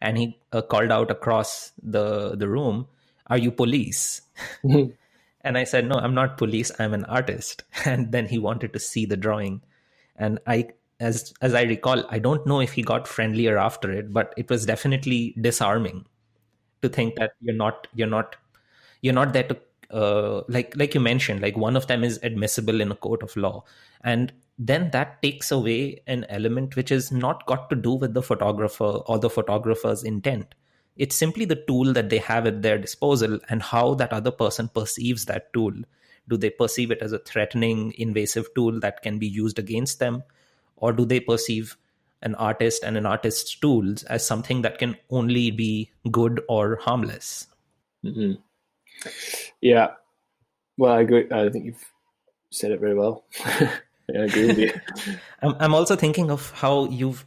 and 0.00 0.16
he 0.16 0.38
uh, 0.52 0.62
called 0.62 0.90
out 0.90 1.10
across 1.10 1.72
the 1.82 2.34
the 2.34 2.48
room, 2.48 2.88
"Are 3.26 3.38
you 3.38 3.50
police?" 3.50 4.22
and 4.62 5.58
I 5.58 5.64
said, 5.64 5.86
"No, 5.86 5.96
I'm 5.96 6.14
not 6.14 6.38
police. 6.38 6.72
I'm 6.78 6.94
an 6.94 7.04
artist." 7.04 7.64
And 7.84 8.10
then 8.10 8.26
he 8.26 8.38
wanted 8.38 8.72
to 8.72 8.78
see 8.78 9.04
the 9.04 9.18
drawing, 9.18 9.60
and 10.16 10.38
I, 10.46 10.68
as 11.00 11.32
as 11.40 11.54
I 11.54 11.62
recall, 11.62 12.04
I 12.10 12.18
don't 12.18 12.46
know 12.46 12.60
if 12.60 12.72
he 12.72 12.82
got 12.82 13.06
friendlier 13.08 13.58
after 13.58 13.90
it, 13.92 14.12
but 14.12 14.34
it 14.36 14.50
was 14.50 14.66
definitely 14.66 15.34
disarming 15.40 16.06
to 16.82 16.88
think 16.88 17.16
that 17.16 17.32
you're 17.40 17.54
not 17.56 17.86
you're 17.94 18.08
not 18.08 18.36
you're 19.02 19.14
not 19.14 19.32
there 19.32 19.44
to 19.44 19.56
uh, 19.90 20.42
like 20.48 20.76
like 20.76 20.94
you 20.94 21.00
mentioned 21.00 21.40
like 21.40 21.56
one 21.56 21.76
of 21.76 21.86
them 21.86 22.04
is 22.04 22.18
admissible 22.22 22.80
in 22.80 22.90
a 22.90 22.94
court 22.96 23.22
of 23.22 23.34
law 23.36 23.64
and 24.04 24.32
then 24.58 24.90
that 24.90 25.22
takes 25.22 25.50
away 25.52 26.02
an 26.06 26.26
element 26.28 26.76
which 26.76 26.90
is 26.90 27.10
not 27.12 27.46
got 27.46 27.70
to 27.70 27.76
do 27.76 27.92
with 27.94 28.12
the 28.14 28.22
photographer 28.22 28.84
or 29.06 29.18
the 29.18 29.30
photographer's 29.30 30.02
intent. 30.02 30.54
It's 30.96 31.14
simply 31.14 31.44
the 31.44 31.62
tool 31.68 31.92
that 31.92 32.10
they 32.10 32.18
have 32.18 32.44
at 32.46 32.62
their 32.62 32.76
disposal 32.76 33.38
and 33.48 33.62
how 33.62 33.94
that 33.94 34.12
other 34.12 34.32
person 34.32 34.68
perceives 34.68 35.26
that 35.26 35.52
tool. 35.52 35.72
Do 36.28 36.36
they 36.36 36.50
perceive 36.50 36.90
it 36.90 37.00
as 37.02 37.12
a 37.12 37.20
threatening, 37.20 37.94
invasive 37.98 38.52
tool 38.56 38.80
that 38.80 39.00
can 39.02 39.20
be 39.20 39.28
used 39.28 39.60
against 39.60 40.00
them? 40.00 40.24
Or 40.80 40.92
do 40.92 41.04
they 41.04 41.20
perceive 41.20 41.76
an 42.22 42.34
artist 42.34 42.82
and 42.82 42.96
an 42.96 43.06
artist's 43.06 43.54
tools 43.54 44.02
as 44.04 44.26
something 44.26 44.62
that 44.62 44.78
can 44.78 44.96
only 45.10 45.50
be 45.50 45.90
good 46.10 46.40
or 46.48 46.76
harmless? 46.76 47.46
Mm-hmm. 48.04 48.40
Yeah. 49.60 49.88
Well, 50.76 50.92
I 50.92 51.00
agree. 51.00 51.26
I 51.30 51.48
think 51.48 51.66
you've 51.66 51.92
said 52.50 52.72
it 52.72 52.80
very 52.80 52.94
well. 52.94 53.24
I 53.44 53.80
agree 54.10 54.46
with 54.46 54.58
you. 54.58 54.72
I'm, 55.42 55.54
I'm 55.60 55.74
also 55.74 55.96
thinking 55.96 56.30
of 56.30 56.50
how 56.52 56.86
you've 56.86 57.26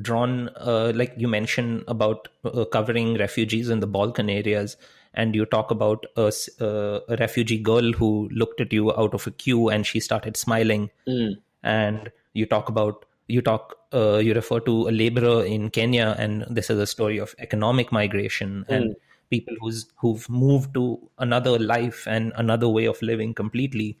drawn, 0.00 0.50
uh, 0.56 0.92
like 0.94 1.14
you 1.16 1.28
mentioned 1.28 1.84
about 1.88 2.28
uh, 2.44 2.64
covering 2.66 3.16
refugees 3.18 3.68
in 3.68 3.80
the 3.80 3.86
Balkan 3.86 4.30
areas, 4.30 4.76
and 5.14 5.34
you 5.34 5.44
talk 5.44 5.70
about 5.70 6.06
a, 6.16 6.32
uh, 6.60 7.00
a, 7.08 7.16
refugee 7.18 7.58
girl 7.58 7.92
who 7.92 8.28
looked 8.32 8.60
at 8.60 8.72
you 8.72 8.92
out 8.92 9.12
of 9.12 9.26
a 9.26 9.32
queue 9.32 9.68
and 9.68 9.84
she 9.84 9.98
started 9.98 10.36
smiling, 10.36 10.90
mm. 11.08 11.34
and 11.64 12.12
you 12.32 12.46
talk 12.46 12.68
about 12.68 13.04
you 13.28 13.40
talk 13.40 13.76
uh, 13.92 14.18
you 14.18 14.34
refer 14.34 14.60
to 14.60 14.88
a 14.88 14.90
laborer 14.90 15.44
in 15.44 15.70
Kenya, 15.70 16.16
and 16.18 16.44
this 16.50 16.70
is 16.70 16.78
a 16.78 16.86
story 16.86 17.18
of 17.18 17.34
economic 17.38 17.92
migration 17.92 18.64
mm. 18.68 18.74
and 18.74 18.96
people 19.30 19.54
who's 19.60 19.86
who've 19.96 20.28
moved 20.28 20.74
to 20.74 20.98
another 21.18 21.58
life 21.58 22.06
and 22.06 22.32
another 22.36 22.68
way 22.68 22.84
of 22.84 23.00
living 23.02 23.32
completely 23.32 23.98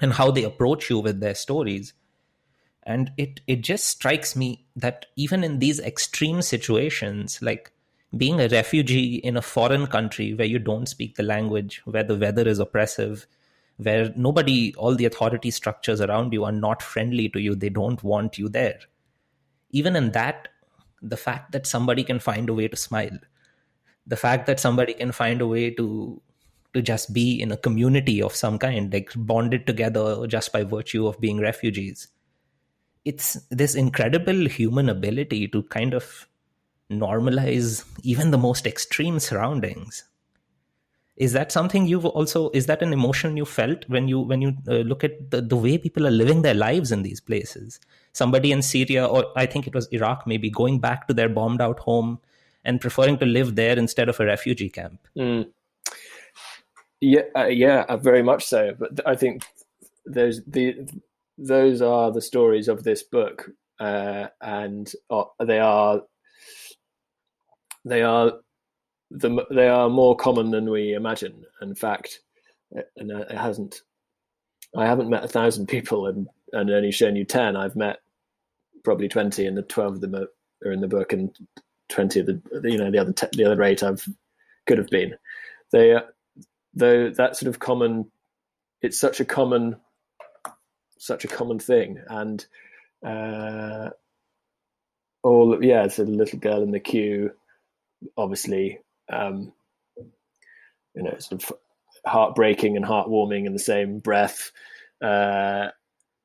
and 0.00 0.12
how 0.14 0.30
they 0.30 0.44
approach 0.44 0.90
you 0.90 0.98
with 0.98 1.20
their 1.20 1.34
stories 1.34 1.94
and 2.82 3.10
it 3.16 3.40
it 3.46 3.62
just 3.62 3.86
strikes 3.86 4.34
me 4.36 4.64
that 4.76 5.06
even 5.16 5.44
in 5.44 5.58
these 5.58 5.80
extreme 5.80 6.42
situations 6.42 7.40
like 7.42 7.72
being 8.16 8.40
a 8.40 8.48
refugee 8.48 9.16
in 9.16 9.36
a 9.36 9.42
foreign 9.42 9.86
country 9.86 10.34
where 10.34 10.46
you 10.46 10.58
don't 10.58 10.88
speak 10.88 11.16
the 11.16 11.22
language 11.22 11.80
where 11.84 12.02
the 12.02 12.16
weather 12.16 12.46
is 12.46 12.58
oppressive 12.58 13.26
where 13.82 14.12
nobody 14.16 14.74
all 14.76 14.94
the 14.94 15.04
authority 15.04 15.50
structures 15.50 16.00
around 16.00 16.32
you 16.32 16.44
are 16.44 16.52
not 16.52 16.82
friendly 16.82 17.28
to 17.28 17.40
you 17.40 17.54
they 17.54 17.68
don't 17.68 18.02
want 18.02 18.38
you 18.38 18.48
there 18.48 18.78
even 19.70 19.96
in 19.96 20.12
that 20.12 20.48
the 21.02 21.16
fact 21.16 21.52
that 21.52 21.66
somebody 21.66 22.04
can 22.04 22.18
find 22.18 22.48
a 22.48 22.54
way 22.54 22.68
to 22.68 22.76
smile 22.76 23.18
the 24.06 24.16
fact 24.16 24.46
that 24.46 24.60
somebody 24.60 24.94
can 24.94 25.12
find 25.12 25.40
a 25.40 25.46
way 25.46 25.70
to 25.70 26.20
to 26.74 26.82
just 26.82 27.12
be 27.12 27.40
in 27.40 27.50
a 27.50 27.56
community 27.56 28.22
of 28.22 28.34
some 28.34 28.58
kind, 28.58 28.92
like 28.92 29.10
bonded 29.16 29.66
together 29.66 30.26
just 30.26 30.52
by 30.52 30.62
virtue 30.62 31.06
of 31.06 31.20
being 31.20 31.40
refugees. 31.40 32.08
It's 33.04 33.38
this 33.50 33.74
incredible 33.74 34.46
human 34.46 34.88
ability 34.88 35.48
to 35.48 35.62
kind 35.64 35.94
of 35.94 36.28
normalize 36.90 37.84
even 38.02 38.30
the 38.30 38.38
most 38.38 38.66
extreme 38.66 39.18
surroundings 39.18 40.04
is 41.20 41.34
that 41.34 41.52
something 41.52 41.86
you've 41.86 42.06
also 42.06 42.48
is 42.50 42.64
that 42.66 42.82
an 42.82 42.94
emotion 42.94 43.36
you 43.36 43.44
felt 43.44 43.86
when 43.88 44.08
you 44.08 44.18
when 44.18 44.40
you 44.40 44.54
uh, 44.66 44.76
look 44.90 45.04
at 45.04 45.30
the, 45.30 45.42
the 45.42 45.56
way 45.64 45.76
people 45.76 46.06
are 46.06 46.16
living 46.18 46.40
their 46.40 46.54
lives 46.54 46.90
in 46.90 47.02
these 47.02 47.20
places? 47.20 47.78
Somebody 48.12 48.52
in 48.52 48.62
syria 48.62 49.06
or 49.06 49.26
i 49.36 49.44
think 49.46 49.66
it 49.66 49.74
was 49.74 49.86
iraq 49.98 50.26
maybe 50.26 50.50
going 50.50 50.80
back 50.80 51.06
to 51.06 51.14
their 51.14 51.28
bombed 51.28 51.60
out 51.60 51.78
home 51.80 52.18
and 52.64 52.80
preferring 52.80 53.18
to 53.18 53.26
live 53.26 53.54
there 53.54 53.78
instead 53.78 54.08
of 54.08 54.18
a 54.18 54.24
refugee 54.24 54.70
camp. 54.70 54.98
Mm. 55.16 55.46
yeah 57.00 57.22
uh, 57.36 57.46
yeah 57.46 57.84
uh, 57.88 57.96
very 57.98 58.22
much 58.22 58.44
so. 58.44 58.74
But 58.78 59.06
i 59.06 59.14
think 59.14 59.42
those 60.06 60.42
the 60.46 60.88
those 61.38 61.82
are 61.82 62.10
the 62.10 62.22
stories 62.22 62.66
of 62.66 62.82
this 62.82 63.02
book 63.02 63.50
uh, 63.78 64.28
and 64.40 64.92
uh, 65.10 65.24
they 65.38 65.58
are 65.58 66.02
they 67.84 68.02
are 68.02 68.32
the, 69.10 69.44
they 69.50 69.68
are 69.68 69.88
more 69.88 70.16
common 70.16 70.50
than 70.50 70.70
we 70.70 70.94
imagine. 70.94 71.44
In 71.60 71.74
fact, 71.74 72.20
and 72.96 73.10
it 73.10 73.32
hasn't. 73.32 73.82
I 74.76 74.86
haven't 74.86 75.10
met 75.10 75.24
a 75.24 75.28
thousand 75.28 75.66
people 75.66 76.06
and, 76.06 76.28
and 76.52 76.70
only 76.70 76.92
shown 76.92 77.16
you 77.16 77.24
ten. 77.24 77.56
I've 77.56 77.76
met 77.76 77.98
probably 78.84 79.08
twenty, 79.08 79.46
and 79.46 79.56
the 79.56 79.62
twelve 79.62 79.94
of 79.94 80.00
them 80.00 80.14
are, 80.14 80.28
are 80.64 80.72
in 80.72 80.80
the 80.80 80.88
book, 80.88 81.12
and 81.12 81.36
twenty 81.88 82.20
of 82.20 82.26
the 82.26 82.40
you 82.64 82.78
know 82.78 82.90
the 82.90 82.98
other 82.98 83.12
te- 83.12 83.26
the 83.32 83.44
other 83.44 83.62
eight 83.62 83.82
I've 83.82 84.06
could 84.66 84.78
have 84.78 84.88
been. 84.88 85.16
They 85.72 85.96
though 86.74 87.10
that 87.10 87.36
sort 87.36 87.48
of 87.48 87.58
common. 87.58 88.10
It's 88.82 88.98
such 88.98 89.20
a 89.20 89.26
common, 89.26 89.76
such 90.98 91.24
a 91.24 91.28
common 91.28 91.58
thing, 91.58 92.00
and 92.08 92.46
uh, 93.04 93.90
all 95.22 95.62
yeah, 95.62 95.84
it's 95.84 95.98
a 95.98 96.04
little 96.04 96.38
girl 96.38 96.62
in 96.62 96.70
the 96.70 96.80
queue, 96.80 97.32
obviously 98.16 98.78
um, 99.10 99.52
you 100.94 101.02
know, 101.02 101.16
sort 101.18 101.42
of 101.42 101.52
heartbreaking 102.04 102.76
and 102.76 102.84
heartwarming 102.84 103.46
in 103.46 103.52
the 103.52 103.58
same 103.58 103.98
breath. 103.98 104.52
Uh, 105.02 105.68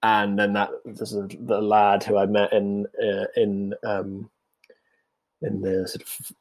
and 0.03 0.37
then 0.37 0.53
that 0.53 0.69
sort 1.03 1.33
of 1.33 1.47
the 1.47 1.61
lad 1.61 2.03
who 2.03 2.17
I 2.17 2.25
met 2.25 2.53
in 2.53 2.85
uh, 3.01 3.25
in 3.35 3.73
um, 3.83 4.29
in 5.41 5.61
the 5.61 5.87
sort 5.87 6.01
of 6.01 6.31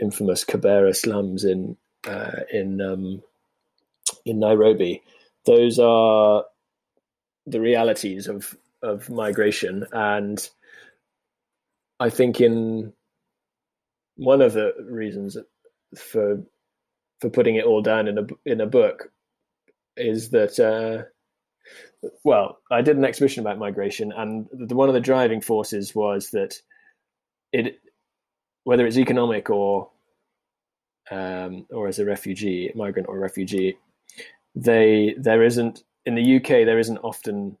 infamous 0.00 0.44
Kibera 0.44 0.94
slums 0.94 1.44
in 1.44 1.76
uh, 2.06 2.42
in 2.52 2.80
um, 2.80 3.22
in 4.24 4.38
Nairobi. 4.38 5.02
Those 5.46 5.78
are 5.78 6.44
the 7.46 7.60
realities 7.60 8.28
of 8.28 8.56
of 8.82 9.10
migration, 9.10 9.86
and 9.92 10.48
I 11.98 12.10
think 12.10 12.40
in 12.40 12.92
one 14.16 14.42
of 14.42 14.52
the 14.52 14.74
reasons 14.78 15.36
for 15.96 16.42
for 17.20 17.30
putting 17.30 17.56
it 17.56 17.64
all 17.64 17.82
down 17.82 18.08
in 18.08 18.18
a 18.18 18.26
in 18.44 18.60
a 18.60 18.66
book 18.66 19.10
is 19.96 20.30
that 20.30 20.58
uh, 20.60 21.04
well, 22.24 22.58
I 22.70 22.82
did 22.82 22.96
an 22.96 23.04
exhibition 23.04 23.40
about 23.40 23.58
migration, 23.58 24.12
and 24.16 24.46
the, 24.52 24.74
one 24.74 24.88
of 24.88 24.94
the 24.94 25.00
driving 25.00 25.40
forces 25.40 25.94
was 25.94 26.30
that 26.30 26.54
it 27.52 27.80
whether 28.64 28.86
it's 28.86 28.98
economic 28.98 29.50
or 29.50 29.90
um, 31.10 31.66
or 31.70 31.88
as 31.88 31.98
a 31.98 32.04
refugee, 32.04 32.70
migrant 32.74 33.08
or 33.08 33.18
refugee, 33.18 33.76
they 34.54 35.14
there 35.18 35.42
isn't 35.42 35.82
in 36.04 36.14
the 36.14 36.36
UK 36.36 36.64
there 36.64 36.78
isn't 36.78 36.98
often 36.98 37.56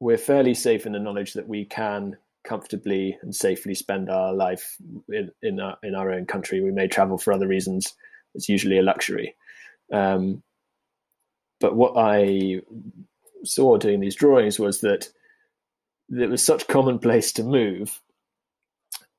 we're 0.00 0.18
fairly 0.18 0.54
safe 0.54 0.86
in 0.86 0.92
the 0.92 0.98
knowledge 0.98 1.34
that 1.34 1.48
we 1.48 1.64
can 1.64 2.16
comfortably 2.44 3.18
and 3.22 3.34
safely 3.34 3.74
spend 3.74 4.10
our 4.10 4.32
life 4.32 4.76
in 5.08 5.30
in 5.42 5.60
our, 5.60 5.76
in 5.82 5.94
our 5.94 6.12
own 6.12 6.26
country. 6.26 6.60
We 6.60 6.70
may 6.70 6.88
travel 6.88 7.18
for 7.18 7.32
other 7.32 7.48
reasons. 7.48 7.94
It's 8.34 8.48
usually 8.48 8.78
a 8.78 8.82
luxury. 8.82 9.34
Um, 9.92 10.42
but 11.60 11.76
what 11.76 11.94
I 11.96 12.60
saw 13.44 13.76
doing 13.76 14.00
these 14.00 14.16
drawings 14.16 14.58
was 14.58 14.80
that 14.80 15.08
it 16.10 16.28
was 16.28 16.42
such 16.42 16.68
commonplace 16.68 17.32
to 17.32 17.44
move 17.44 18.00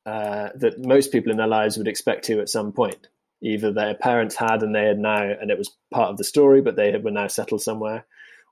uh, 0.05 0.49
that 0.55 0.85
most 0.85 1.11
people 1.11 1.31
in 1.31 1.37
their 1.37 1.47
lives 1.47 1.77
would 1.77 1.87
expect 1.87 2.25
to 2.25 2.39
at 2.39 2.49
some 2.49 2.71
point. 2.71 3.07
Either 3.41 3.71
their 3.71 3.95
parents 3.95 4.35
had 4.35 4.61
and 4.63 4.73
they 4.73 4.85
had 4.85 4.99
now, 4.99 5.23
and 5.23 5.49
it 5.49 5.57
was 5.57 5.75
part 5.91 6.09
of 6.09 6.17
the 6.17 6.23
story, 6.23 6.61
but 6.61 6.75
they 6.75 6.95
were 6.97 7.11
now 7.11 7.27
settled 7.27 7.61
somewhere, 7.61 8.05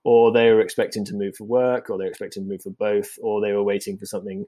or 0.04 0.32
they 0.32 0.52
were 0.52 0.62
expecting 0.62 1.06
to 1.06 1.16
move 1.16 1.36
for 1.36 1.46
work, 1.46 1.90
or 1.90 1.98
they 1.98 2.06
were 2.06 2.10
expecting 2.10 2.44
to 2.44 2.50
move 2.50 2.62
for 2.62 2.72
both, 2.72 3.18
or 3.22 3.40
they 3.40 3.54
were 3.54 3.64
waiting 3.64 3.98
for 3.98 4.06
something 4.06 4.46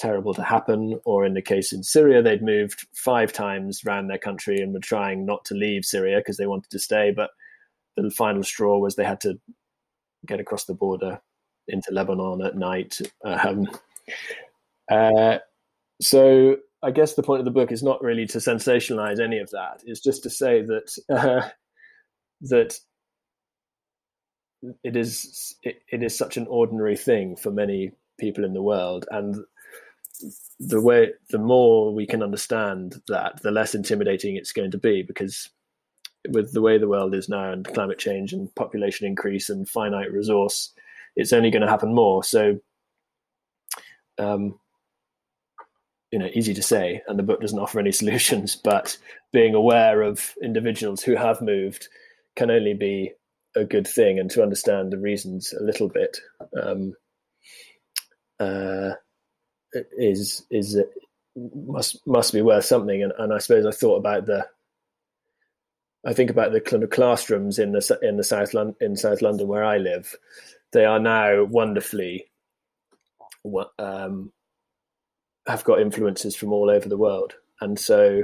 terrible 0.00 0.34
to 0.34 0.42
happen. 0.42 0.98
Or 1.04 1.24
in 1.24 1.34
the 1.34 1.42
case 1.42 1.72
in 1.72 1.82
Syria, 1.82 2.22
they'd 2.22 2.42
moved 2.42 2.86
five 2.94 3.32
times 3.32 3.82
around 3.86 4.08
their 4.08 4.18
country 4.18 4.60
and 4.60 4.72
were 4.72 4.80
trying 4.80 5.26
not 5.26 5.44
to 5.46 5.54
leave 5.54 5.84
Syria 5.84 6.18
because 6.18 6.36
they 6.36 6.46
wanted 6.46 6.70
to 6.70 6.78
stay. 6.78 7.12
But 7.14 7.30
the 7.96 8.10
final 8.10 8.42
straw 8.42 8.78
was 8.78 8.96
they 8.96 9.04
had 9.04 9.20
to 9.20 9.38
get 10.26 10.40
across 10.40 10.64
the 10.64 10.74
border 10.74 11.20
into 11.68 11.92
Lebanon 11.92 12.44
at 12.44 12.56
night. 12.56 12.98
Um, 13.24 13.68
uh, 14.90 15.38
so 16.00 16.56
I 16.82 16.90
guess 16.90 17.14
the 17.14 17.22
point 17.22 17.40
of 17.40 17.44
the 17.44 17.50
book 17.50 17.72
is 17.72 17.82
not 17.82 18.02
really 18.02 18.26
to 18.26 18.38
sensationalize 18.38 19.20
any 19.20 19.38
of 19.38 19.50
that. 19.50 19.82
It's 19.84 20.00
just 20.00 20.22
to 20.22 20.30
say 20.30 20.62
that 20.62 20.98
uh, 21.10 21.48
that 22.42 22.78
it 24.82 24.96
is 24.96 25.56
it, 25.62 25.82
it 25.90 26.02
is 26.02 26.16
such 26.16 26.36
an 26.36 26.46
ordinary 26.48 26.96
thing 26.96 27.36
for 27.36 27.50
many 27.50 27.92
people 28.18 28.44
in 28.44 28.54
the 28.54 28.62
world, 28.62 29.06
and 29.10 29.36
the 30.58 30.80
way 30.80 31.12
the 31.30 31.38
more 31.38 31.94
we 31.94 32.06
can 32.06 32.22
understand 32.22 33.00
that, 33.08 33.42
the 33.42 33.50
less 33.50 33.74
intimidating 33.74 34.36
it's 34.36 34.52
going 34.52 34.70
to 34.70 34.78
be 34.78 35.02
because 35.02 35.48
with 36.28 36.52
the 36.52 36.60
way 36.60 36.78
the 36.78 36.88
world 36.88 37.14
is 37.14 37.28
now 37.28 37.52
and 37.52 37.66
climate 37.66 37.98
change 37.98 38.32
and 38.32 38.54
population 38.54 39.06
increase 39.06 39.48
and 39.48 39.68
finite 39.68 40.12
resource, 40.12 40.72
it's 41.16 41.32
only 41.32 41.50
going 41.50 41.62
to 41.62 41.68
happen 41.68 41.94
more. 41.94 42.22
So, 42.22 42.58
um, 44.18 44.58
you 46.10 46.18
know, 46.18 46.28
easy 46.34 46.54
to 46.54 46.62
say, 46.62 47.02
and 47.06 47.18
the 47.18 47.22
book 47.22 47.40
doesn't 47.40 47.58
offer 47.58 47.78
any 47.80 47.92
solutions, 47.92 48.56
but 48.56 48.98
being 49.32 49.54
aware 49.54 50.02
of 50.02 50.34
individuals 50.42 51.02
who 51.02 51.14
have 51.14 51.40
moved 51.40 51.88
can 52.36 52.50
only 52.50 52.74
be 52.74 53.12
a 53.56 53.64
good 53.64 53.86
thing, 53.86 54.18
and 54.18 54.30
to 54.30 54.42
understand 54.42 54.92
the 54.92 54.98
reasons 54.98 55.52
a 55.52 55.62
little 55.62 55.88
bit. 55.88 56.18
Um, 56.62 56.94
uh, 58.38 58.92
is 59.72 60.44
is 60.50 60.78
must 61.36 62.06
must 62.06 62.32
be 62.32 62.42
worth 62.42 62.64
something. 62.64 63.02
And, 63.02 63.12
and 63.18 63.32
I 63.32 63.38
suppose 63.38 63.66
I 63.66 63.70
thought 63.70 63.96
about 63.96 64.26
the 64.26 64.46
I 66.04 66.12
think 66.12 66.30
about 66.30 66.52
the 66.52 66.60
kind 66.60 66.82
of 66.82 66.90
classrooms 66.90 67.58
in 67.58 67.72
the 67.72 67.98
in 68.02 68.16
the 68.16 68.24
south 68.24 68.54
London 68.54 68.76
in 68.80 68.96
South 68.96 69.22
London 69.22 69.48
where 69.48 69.64
I 69.64 69.78
live. 69.78 70.14
They 70.72 70.84
are 70.84 71.00
now 71.00 71.44
wonderfully 71.44 72.30
um, 73.78 74.32
have 75.46 75.64
got 75.64 75.80
influences 75.80 76.36
from 76.36 76.52
all 76.52 76.70
over 76.70 76.88
the 76.88 76.96
world, 76.96 77.34
and 77.60 77.78
so 77.78 78.22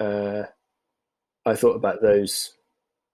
uh, 0.00 0.42
I 1.46 1.54
thought 1.54 1.76
about 1.76 2.02
those 2.02 2.52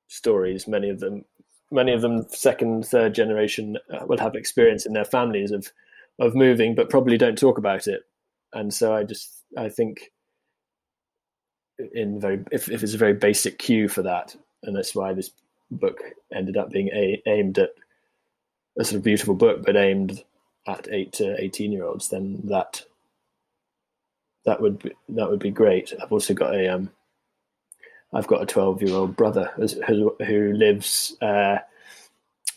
stories. 0.09 0.67
Many 0.67 0.89
of 0.89 1.01
them, 1.01 1.25
many 1.71 1.93
of 1.93 2.01
them, 2.01 2.27
second, 2.31 2.87
third 2.87 3.15
generation 3.15 3.77
uh, 3.93 4.07
will 4.07 4.19
have 4.19 4.35
experience 4.35 4.87
in 4.87 4.95
their 4.95 5.05
families 5.05 5.51
of 5.51 5.71
of 6.19 6.35
moving, 6.35 6.75
but 6.75 6.91
probably 6.91 7.17
don't 7.17 7.39
talk 7.39 7.59
about 7.59 7.87
it. 7.87 8.03
And 8.53 8.73
so 8.73 8.95
I 8.95 9.05
just 9.05 9.45
I 9.57 9.69
think 9.69 10.11
in 11.95 12.21
very 12.21 12.45
if, 12.51 12.71
if 12.71 12.83
it's 12.83 12.95
a 12.95 12.99
very 12.99 13.15
basic 13.15 13.59
cue 13.59 13.89
for 13.89 14.03
that, 14.03 14.35
and 14.63 14.77
that's 14.77 14.95
why 14.95 15.13
this 15.13 15.31
book 15.71 16.01
ended 16.35 16.57
up 16.57 16.71
being 16.71 16.89
a, 16.89 17.23
aimed 17.27 17.59
at 17.59 17.71
a 18.79 18.85
sort 18.85 18.97
of 18.97 19.05
beautiful 19.05 19.35
book, 19.35 19.65
but 19.65 19.77
aimed 19.77 20.25
at 20.67 20.89
eight 20.91 21.13
to 21.15 21.43
eighteen 21.43 21.73
year 21.73 21.85
olds, 21.85 22.09
then 22.09 22.41
that 22.45 22.85
that 24.45 24.61
would 24.61 24.79
be 24.81 24.93
that 25.11 25.31
would 25.31 25.41
be 25.41 25.51
great. 25.51 25.93
I've 26.03 26.13
also 26.13 26.35
got 26.35 26.55
a 26.55 26.75
um, 26.75 26.91
I've 28.13 28.27
got 28.27 28.43
a 28.43 28.47
twelve 28.47 28.83
year 28.83 28.95
old 28.95 29.17
brother 29.17 29.53
who, 29.57 30.53
lives 30.53 31.17
uh, 31.21 31.59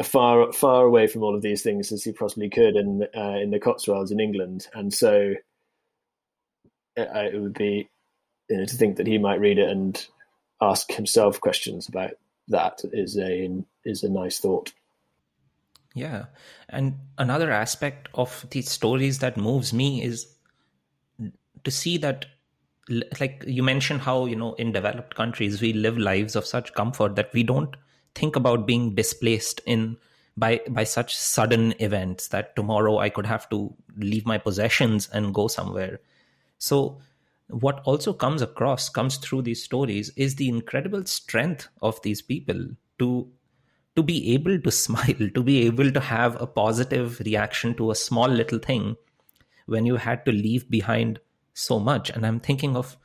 far 0.03 0.51
far 0.51 0.85
away 0.85 1.07
from 1.07 1.23
all 1.23 1.35
of 1.35 1.41
these 1.41 1.61
things 1.61 1.91
as 1.91 2.03
he 2.03 2.11
possibly 2.11 2.49
could 2.49 2.75
in 2.75 3.07
uh, 3.15 3.37
in 3.41 3.51
the 3.51 3.59
Cotswolds 3.59 4.11
in 4.11 4.19
England, 4.19 4.67
and 4.73 4.93
so 4.93 5.33
it, 6.95 7.09
uh, 7.15 7.29
it 7.33 7.39
would 7.39 7.53
be 7.53 7.89
you 8.49 8.57
know 8.57 8.65
to 8.65 8.75
think 8.75 8.97
that 8.97 9.07
he 9.07 9.17
might 9.17 9.39
read 9.39 9.57
it 9.57 9.69
and 9.69 10.05
ask 10.61 10.91
himself 10.91 11.41
questions 11.41 11.87
about 11.87 12.11
that 12.47 12.81
is 12.93 13.17
a 13.17 13.49
is 13.85 14.03
a 14.03 14.09
nice 14.09 14.39
thought. 14.39 14.71
Yeah, 15.93 16.25
and 16.69 16.95
another 17.17 17.51
aspect 17.51 18.07
of 18.13 18.45
these 18.51 18.69
stories 18.69 19.19
that 19.19 19.35
moves 19.35 19.73
me 19.73 20.03
is 20.03 20.27
to 21.63 21.71
see 21.71 21.97
that 21.97 22.25
like 23.19 23.43
you 23.47 23.63
mentioned 23.63 24.01
how 24.01 24.25
you 24.25 24.35
know 24.35 24.53
in 24.55 24.71
developed 24.71 25.15
countries 25.15 25.61
we 25.61 25.73
live 25.73 25.97
lives 25.97 26.35
of 26.35 26.45
such 26.45 26.73
comfort 26.73 27.15
that 27.15 27.31
we 27.33 27.43
don't 27.43 27.75
think 28.15 28.35
about 28.35 28.67
being 28.67 28.95
displaced 28.95 29.61
in 29.65 29.97
by 30.37 30.61
by 30.69 30.83
such 30.83 31.15
sudden 31.15 31.73
events 31.79 32.29
that 32.29 32.55
tomorrow 32.55 32.97
I 32.99 33.09
could 33.09 33.25
have 33.25 33.49
to 33.49 33.73
leave 33.97 34.25
my 34.25 34.37
possessions 34.37 35.09
and 35.09 35.33
go 35.33 35.47
somewhere. 35.47 35.99
So 36.57 36.99
what 37.51 37.81
also 37.83 38.13
comes 38.13 38.41
across 38.41 38.89
comes 38.89 39.17
through 39.17 39.41
these 39.41 39.63
stories 39.63 40.11
is 40.15 40.35
the 40.35 40.47
incredible 40.47 41.05
strength 41.05 41.67
of 41.81 42.01
these 42.01 42.21
people 42.21 42.69
to 42.99 43.29
to 43.95 44.03
be 44.03 44.33
able 44.33 44.59
to 44.59 44.71
smile 44.83 45.29
to 45.35 45.43
be 45.43 45.65
able 45.65 45.91
to 45.91 45.99
have 45.99 46.41
a 46.41 46.47
positive 46.47 47.19
reaction 47.25 47.75
to 47.75 47.91
a 47.91 47.95
small 47.95 48.29
little 48.29 48.59
thing 48.59 48.95
when 49.65 49.85
you 49.85 49.97
had 49.97 50.25
to 50.25 50.31
leave 50.31 50.69
behind 50.69 51.19
so 51.53 51.77
much 51.79 52.09
and 52.09 52.25
i'm 52.25 52.39
thinking 52.39 52.75
of 52.77 52.97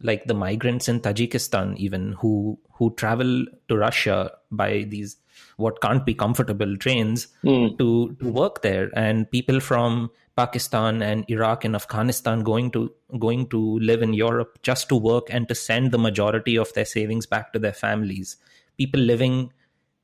like 0.00 0.24
the 0.24 0.34
migrants 0.34 0.88
in 0.88 1.00
tajikistan 1.00 1.76
even 1.76 2.12
who 2.12 2.58
who 2.74 2.92
travel 2.94 3.44
to 3.68 3.76
russia 3.76 4.32
by 4.50 4.84
these 4.88 5.16
what 5.56 5.80
can't 5.80 6.04
be 6.06 6.14
comfortable 6.14 6.76
trains 6.76 7.28
Mm. 7.44 7.78
to 7.78 7.88
to 8.20 8.28
work 8.28 8.62
there 8.62 8.90
and 9.04 9.30
people 9.30 9.60
from 9.60 10.10
pakistan 10.36 11.02
and 11.08 11.24
iraq 11.28 11.64
and 11.64 11.76
afghanistan 11.80 12.42
going 12.50 12.70
to 12.76 12.82
going 13.24 13.46
to 13.54 13.60
live 13.90 14.02
in 14.02 14.14
europe 14.20 14.58
just 14.62 14.88
to 14.88 14.96
work 14.96 15.28
and 15.30 15.48
to 15.48 15.54
send 15.54 15.92
the 15.92 15.98
majority 16.06 16.56
of 16.56 16.72
their 16.74 16.84
savings 16.84 17.26
back 17.34 17.52
to 17.52 17.58
their 17.58 17.78
families 17.82 18.36
people 18.76 19.00
living 19.00 19.36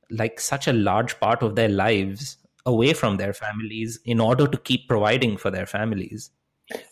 like 0.09 0.39
such 0.39 0.67
a 0.67 0.73
large 0.73 1.19
part 1.19 1.41
of 1.41 1.55
their 1.55 1.69
lives 1.69 2.37
away 2.65 2.93
from 2.93 3.17
their 3.17 3.33
families 3.33 3.99
in 4.05 4.19
order 4.19 4.47
to 4.47 4.57
keep 4.57 4.87
providing 4.87 5.35
for 5.37 5.51
their 5.51 5.65
families 5.65 6.31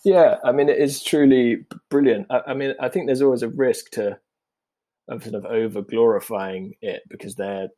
Yeah, 0.03 0.38
I 0.43 0.51
mean, 0.51 0.68
it 0.72 0.77
is 0.77 1.01
truly 1.10 1.65
brilliant. 1.89 2.27
I, 2.30 2.39
I 2.47 2.53
mean, 2.53 2.73
I 2.85 2.89
think 2.89 3.06
there's 3.06 3.22
always 3.22 3.43
a 3.43 3.47
risk 3.47 3.91
to 3.91 4.19
of 5.10 5.23
sort 5.23 5.36
of 5.36 5.45
over 5.45 5.81
glorifying 5.81 6.76
it 6.81 7.02
because 7.10 7.36
they're, 7.36 7.69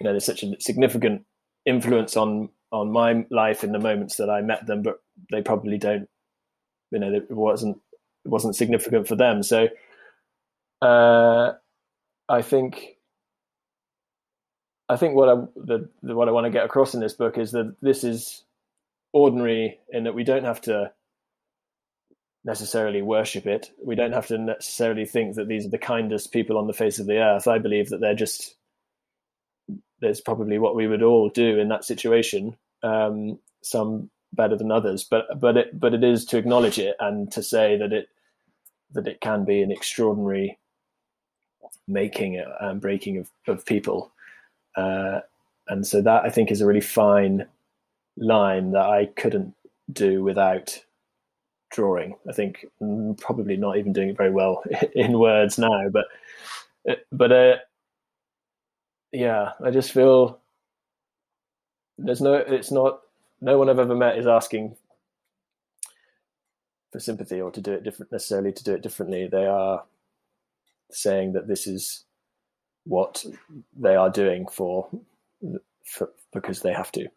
you 0.00 0.04
know, 0.04 0.12
there's 0.12 0.24
such 0.24 0.42
a 0.42 0.58
significant 0.60 1.24
influence 1.66 2.16
on 2.16 2.48
on 2.72 2.90
my 2.90 3.24
life 3.30 3.62
in 3.62 3.72
the 3.72 3.78
moments 3.78 4.16
that 4.16 4.30
I 4.30 4.40
met 4.40 4.66
them, 4.66 4.82
but 4.82 5.00
they 5.30 5.42
probably 5.42 5.78
don't, 5.78 6.08
you 6.90 6.98
know, 6.98 7.12
it 7.12 7.30
wasn't 7.30 7.78
it 8.24 8.28
wasn't 8.28 8.56
significant 8.56 9.06
for 9.06 9.16
them. 9.16 9.42
So, 9.42 9.68
uh, 10.82 11.52
I 12.28 12.42
think. 12.42 12.94
I 14.88 14.94
think 14.96 15.16
what 15.16 15.28
I 15.28 15.34
the, 15.56 15.88
the 16.04 16.14
what 16.14 16.28
I 16.28 16.30
want 16.30 16.44
to 16.44 16.50
get 16.50 16.64
across 16.64 16.94
in 16.94 17.00
this 17.00 17.14
book 17.14 17.38
is 17.38 17.50
that 17.50 17.74
this 17.82 18.04
is 18.04 18.44
ordinary 19.12 19.80
in 19.90 20.04
that 20.04 20.14
we 20.14 20.22
don't 20.22 20.44
have 20.44 20.60
to 20.60 20.92
necessarily 22.46 23.02
worship 23.02 23.44
it. 23.46 23.72
We 23.84 23.96
don't 23.96 24.12
have 24.12 24.28
to 24.28 24.38
necessarily 24.38 25.04
think 25.04 25.34
that 25.34 25.48
these 25.48 25.66
are 25.66 25.70
the 25.70 25.78
kindest 25.78 26.32
people 26.32 26.56
on 26.56 26.68
the 26.68 26.72
face 26.72 27.00
of 27.00 27.06
the 27.06 27.18
earth. 27.18 27.48
I 27.48 27.58
believe 27.58 27.90
that 27.90 28.00
they're 28.00 28.14
just 28.14 28.54
there's 30.00 30.20
probably 30.20 30.58
what 30.58 30.76
we 30.76 30.86
would 30.86 31.02
all 31.02 31.28
do 31.28 31.58
in 31.58 31.68
that 31.68 31.84
situation. 31.84 32.56
Um, 32.82 33.38
some 33.62 34.10
better 34.32 34.56
than 34.56 34.70
others, 34.70 35.02
but 35.02 35.26
but 35.40 35.56
it 35.56 35.78
but 35.78 35.92
it 35.92 36.04
is 36.04 36.24
to 36.26 36.38
acknowledge 36.38 36.78
it 36.78 36.94
and 37.00 37.30
to 37.32 37.42
say 37.42 37.76
that 37.76 37.92
it 37.92 38.08
that 38.92 39.08
it 39.08 39.20
can 39.20 39.44
be 39.44 39.60
an 39.60 39.72
extraordinary 39.72 40.56
making 41.88 42.42
and 42.60 42.80
breaking 42.80 43.18
of, 43.18 43.30
of 43.48 43.66
people. 43.66 44.12
Uh, 44.76 45.20
and 45.68 45.84
so 45.84 46.00
that 46.00 46.24
I 46.24 46.30
think 46.30 46.52
is 46.52 46.60
a 46.60 46.66
really 46.66 46.80
fine 46.80 47.46
line 48.16 48.70
that 48.70 48.86
I 48.86 49.06
couldn't 49.16 49.54
do 49.92 50.22
without 50.22 50.80
drawing. 51.76 52.16
I 52.28 52.32
think 52.32 52.66
mm, 52.82 53.18
probably 53.20 53.56
not 53.56 53.76
even 53.76 53.92
doing 53.92 54.08
it 54.08 54.16
very 54.16 54.30
well 54.30 54.64
in 54.94 55.18
words 55.18 55.58
now, 55.58 55.88
but 55.90 56.06
but 57.12 57.32
uh, 57.32 57.56
yeah, 59.12 59.52
I 59.64 59.70
just 59.70 59.92
feel 59.92 60.40
there's 61.98 62.20
no. 62.20 62.34
It's 62.34 62.72
not. 62.72 63.00
No 63.42 63.58
one 63.58 63.68
I've 63.68 63.78
ever 63.78 63.94
met 63.94 64.18
is 64.18 64.26
asking 64.26 64.76
for 66.90 66.98
sympathy 66.98 67.40
or 67.40 67.50
to 67.50 67.60
do 67.60 67.72
it 67.72 67.84
different 67.84 68.10
necessarily 68.10 68.50
to 68.52 68.64
do 68.64 68.72
it 68.74 68.82
differently. 68.82 69.28
They 69.30 69.46
are 69.46 69.84
saying 70.90 71.34
that 71.34 71.46
this 71.46 71.66
is 71.66 72.04
what 72.84 73.24
they 73.78 73.94
are 73.94 74.08
doing 74.08 74.46
for, 74.46 74.88
for 75.84 76.08
because 76.32 76.62
they 76.62 76.72
have 76.72 76.92
to 76.92 77.08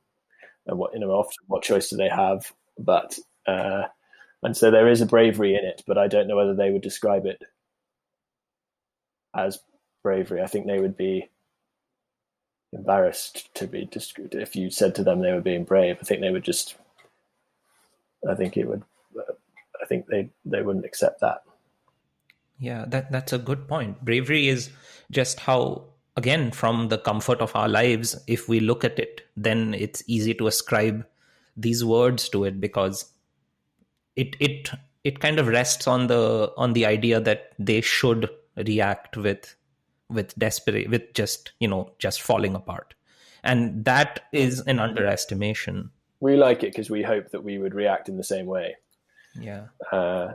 and 0.68 0.78
what 0.78 0.94
you 0.94 1.00
know 1.00 1.12
often 1.12 1.46
what 1.48 1.64
choice 1.64 1.90
do 1.90 1.96
they 1.96 2.10
have 2.10 2.52
but 2.80 3.18
uh, 3.48 3.84
and 4.44 4.56
so 4.56 4.72
there 4.72 4.88
is 4.88 5.02
a 5.02 5.06
bravery 5.06 5.56
in 5.56 5.66
it 5.66 5.84
but 5.88 5.98
i 5.98 6.08
don't 6.08 6.28
know 6.28 6.36
whether 6.36 6.56
they 6.56 6.72
would 6.72 6.82
describe 6.82 7.26
it 7.26 7.42
as 9.36 9.60
bravery. 10.04 10.42
I 10.42 10.48
think 10.48 10.66
they 10.66 10.80
would 10.80 10.98
be 10.98 11.30
embarrassed 12.72 13.54
to 13.56 13.68
be 13.68 13.90
if 14.16 14.56
you 14.56 14.70
said 14.70 14.94
to 14.96 15.04
them 15.04 15.22
they 15.22 15.32
were 15.32 15.42
being 15.42 15.64
brave 15.64 15.98
i 16.00 16.04
think 16.04 16.22
they 16.22 16.30
would 16.30 16.44
just 16.44 16.76
i 18.30 18.36
think 18.36 18.58
it 18.58 18.68
would 18.68 18.84
i 19.82 19.86
think 19.88 20.06
they 20.06 20.30
they 20.46 20.62
wouldn't 20.62 20.86
accept 20.86 21.20
that. 21.22 21.42
Yeah 22.60 22.86
that 22.88 23.12
that's 23.12 23.34
a 23.34 23.40
good 23.40 23.68
point. 23.68 24.06
Bravery 24.06 24.50
is 24.50 24.70
just 25.10 25.40
how 25.40 25.86
again 26.16 26.52
from 26.52 26.90
the 26.90 27.00
comfort 27.00 27.40
of 27.40 27.56
our 27.56 27.68
lives 27.68 28.16
if 28.28 28.48
we 28.48 28.60
look 28.60 28.84
at 28.84 29.00
it 29.00 29.22
then 29.36 29.74
it's 29.74 30.04
easy 30.06 30.36
to 30.36 30.46
ascribe 30.46 31.06
these 31.58 31.84
words 31.84 32.30
to 32.30 32.44
it 32.44 32.62
because 32.62 33.12
it 34.16 34.36
it 34.40 34.70
it 35.04 35.20
kind 35.20 35.40
of 35.40 35.48
rests 35.48 35.88
on 35.88 36.08
the 36.08 36.52
on 36.58 36.74
the 36.74 36.86
idea 36.86 37.20
that 37.20 37.54
they 37.58 37.82
should 37.82 38.30
react 38.58 39.18
with 39.18 39.56
with 40.10 40.38
desperate 40.38 40.90
with 40.90 41.14
just 41.14 41.52
you 41.60 41.68
know 41.68 41.92
just 42.00 42.22
falling 42.22 42.56
apart. 42.56 42.94
And 43.44 43.86
that 43.86 44.22
is 44.34 44.60
an 44.62 44.80
underestimation. 44.80 45.92
We 46.20 46.36
like 46.36 46.64
it 46.64 46.72
because 46.72 46.90
we 46.90 47.04
hope 47.04 47.30
that 47.32 47.44
we 47.44 47.58
would 47.58 47.74
react 47.74 48.10
in 48.10 48.18
the 48.18 48.24
same 48.24 48.46
way. 48.46 48.76
Yeah. 49.40 49.68
Uh, 49.92 50.34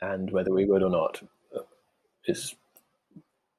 and 0.00 0.30
whether 0.30 0.52
we 0.52 0.66
would 0.66 0.84
or 0.84 0.90
not 0.90 1.20
is 2.26 2.54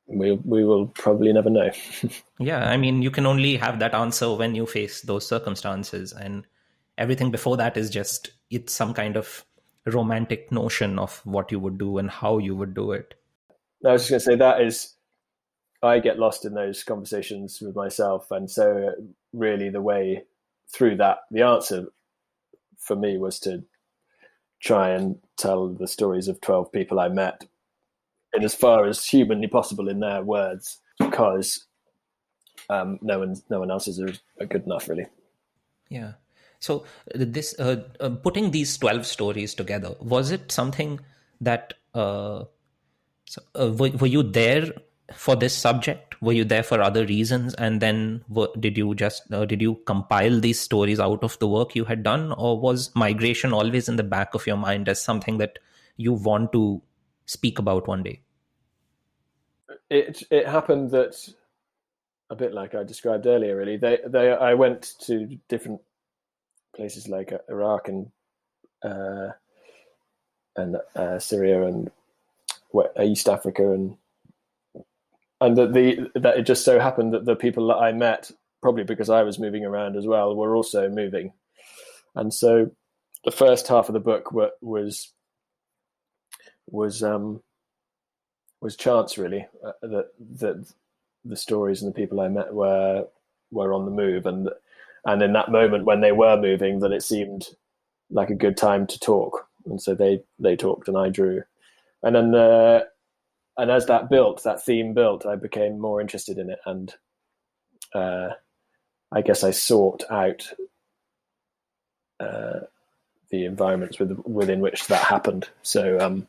we 0.07 0.31
we 0.31 0.64
will 0.64 0.88
probably 0.88 1.34
never 1.34 1.49
know. 1.49 1.69
yeah, 2.39 2.69
I 2.69 2.77
mean, 2.77 3.01
you 3.01 3.11
can 3.11 3.26
only 3.26 3.57
have 3.57 3.80
that 3.80 3.93
answer 3.93 4.34
when 4.34 4.55
you 4.55 4.65
face 4.65 5.01
those 5.01 5.27
circumstances, 5.27 6.14
and 6.14 6.45
everything 6.98 7.32
before 7.32 7.57
that 7.57 7.78
is 7.78 7.90
just 7.90 8.32
it's 8.49 8.74
some 8.74 8.94
kind 8.94 9.18
of 9.18 9.45
romantic 9.86 10.52
notion 10.52 10.99
of 10.99 11.22
what 11.26 11.52
you 11.52 11.60
would 11.60 11.78
do 11.78 11.98
and 11.98 12.10
how 12.10 12.38
you 12.38 12.56
would 12.56 12.74
do 12.74 12.91
it. 12.91 13.14
I 13.86 13.94
was 13.94 14.07
just 14.07 14.10
going 14.10 14.19
to 14.19 14.26
say 14.26 14.36
that 14.36 14.61
is, 14.61 14.94
I 15.84 15.99
get 15.99 16.19
lost 16.19 16.44
in 16.44 16.56
those 16.56 16.84
conversations 16.84 17.61
with 17.61 17.76
myself, 17.76 18.32
and 18.32 18.49
so 18.49 18.94
really 19.32 19.69
the 19.69 19.82
way 19.82 20.24
through 20.74 20.98
that, 20.98 21.19
the 21.32 21.44
answer 21.44 21.86
for 22.78 22.95
me 22.95 23.18
was 23.18 23.40
to 23.41 23.64
try 24.60 24.90
and 24.90 25.18
tell 25.38 25.69
the 25.69 25.88
stories 25.88 26.28
of 26.28 26.41
twelve 26.41 26.72
people 26.72 26.99
I 26.99 27.10
met 27.10 27.45
in 28.34 28.44
as 28.44 28.56
far 28.56 28.86
as 28.86 29.06
humanly 29.06 29.48
possible 29.48 29.88
in 29.88 29.99
their 29.99 30.24
words, 30.24 30.80
because 30.99 31.65
um, 32.69 32.98
no 33.02 33.19
one 33.19 33.36
no 33.49 33.60
one 33.60 33.69
else's 33.69 33.99
are 34.02 34.45
good 34.45 34.65
enough, 34.65 34.90
really. 34.90 35.06
Yeah. 35.90 36.14
So 36.59 36.85
this 37.13 37.57
uh, 37.59 37.84
uh, 37.99 38.09
putting 38.09 38.51
these 38.51 38.77
twelve 38.77 39.05
stories 39.05 39.53
together 39.53 39.95
was 39.99 40.31
it 40.31 40.51
something 40.51 40.99
that 41.41 41.73
uh, 41.93 42.45
so, 43.25 43.41
uh, 43.55 43.71
were, 43.73 43.89
were 43.89 44.07
you 44.07 44.23
there 44.23 44.73
for 45.13 45.35
this 45.35 45.55
subject? 45.55 46.21
Were 46.21 46.34
you 46.34 46.43
there 46.43 46.63
for 46.63 46.81
other 46.81 47.05
reasons? 47.05 47.53
And 47.55 47.81
then 47.81 48.23
were, 48.27 48.49
did 48.59 48.77
you 48.77 48.95
just 48.95 49.31
uh, 49.31 49.45
did 49.45 49.61
you 49.61 49.75
compile 49.85 50.39
these 50.39 50.59
stories 50.59 50.99
out 50.99 51.23
of 51.23 51.38
the 51.39 51.47
work 51.47 51.75
you 51.75 51.85
had 51.85 52.03
done, 52.03 52.31
or 52.34 52.59
was 52.59 52.91
migration 52.95 53.53
always 53.53 53.89
in 53.89 53.97
the 53.97 54.03
back 54.03 54.34
of 54.34 54.47
your 54.47 54.57
mind 54.57 54.89
as 54.89 55.01
something 55.01 55.38
that 55.38 55.59
you 55.97 56.13
want 56.13 56.51
to 56.53 56.81
speak 57.25 57.59
about 57.59 57.88
one 57.88 58.03
day? 58.03 58.21
It 59.89 60.23
it 60.31 60.47
happened 60.47 60.91
that 60.91 61.15
a 62.29 62.35
bit 62.35 62.53
like 62.53 62.75
I 62.75 62.84
described 62.84 63.25
earlier. 63.25 63.55
Really, 63.55 63.77
they 63.77 63.99
they 64.05 64.31
I 64.31 64.53
went 64.53 64.93
to 65.01 65.38
different 65.47 65.81
places 66.78 67.10
like 67.10 67.34
Iraq 67.49 67.90
and 67.90 68.12
uh, 68.84 69.32
and 70.56 70.78
uh, 70.95 71.20
Syria 71.20 71.64
and 71.64 71.91
East 73.02 73.28
Africa 73.28 73.74
and 73.74 73.98
and 75.41 75.58
that 75.58 75.74
the 75.74 76.10
that 76.16 76.38
it 76.38 76.44
just 76.44 76.64
so 76.64 76.80
happened 76.80 77.14
that 77.14 77.26
the 77.26 77.36
people 77.36 77.68
that 77.68 77.76
I 77.76 77.91
met, 77.91 78.32
probably 78.62 78.84
because 78.84 79.10
I 79.10 79.24
was 79.24 79.40
moving 79.40 79.66
around 79.66 79.95
as 79.95 80.08
well, 80.08 80.36
were 80.36 80.56
also 80.56 80.90
moving, 80.90 81.34
and 82.16 82.34
so 82.34 82.72
the 83.26 83.32
first 83.32 83.68
half 83.68 83.90
of 83.90 83.94
the 83.94 83.99
book 83.99 84.32
were, 84.32 84.52
was 84.62 85.12
was 86.70 87.04
um, 87.04 87.41
was 88.62 88.76
chance 88.76 89.18
really 89.18 89.45
uh, 89.66 89.74
that 89.82 90.08
that 90.40 90.74
the 91.24 91.36
stories 91.36 91.82
and 91.82 91.91
the 91.91 91.95
people 91.95 92.20
I 92.20 92.30
met 92.30 92.54
were 92.54 93.08
were 93.52 93.74
on 93.74 93.86
the 93.86 93.91
move 93.91 94.26
and 94.26 94.49
and 95.07 95.23
in 95.23 95.34
that 95.34 95.49
moment 95.51 95.85
when 95.85 96.01
they 96.01 96.11
were 96.11 96.39
moving 96.39 96.79
that 96.79 96.91
it 96.91 97.01
seemed 97.01 97.47
like 98.11 98.29
a 98.29 98.35
good 98.35 98.55
time 98.55 98.85
to 98.85 98.99
talk 98.99 99.47
and 99.65 99.81
so 99.81 99.95
they 99.95 100.21
they 100.38 100.55
talked 100.55 100.88
and 100.88 100.97
I 100.97 101.09
drew 101.09 101.41
and 102.03 102.15
then 102.15 102.35
uh, 102.35 102.81
and 103.57 103.71
as 103.71 103.88
that 103.88 104.09
built 104.09 104.43
that 104.43 104.63
theme 104.63 104.93
built 104.93 105.25
I 105.25 105.35
became 105.35 105.79
more 105.79 105.99
interested 105.99 106.38
in 106.38 106.51
it 106.51 106.59
and 106.65 106.93
uh, 107.95 108.29
I 109.11 109.21
guess 109.21 109.43
I 109.43 109.51
sought 109.51 110.03
out 110.11 110.47
uh, 112.19 112.59
the 113.29 113.45
environments 113.45 113.99
with, 113.99 114.19
within 114.25 114.59
which 114.59 114.88
that 114.88 115.03
happened. 115.03 115.47
So 115.61 115.99
um, 115.99 116.27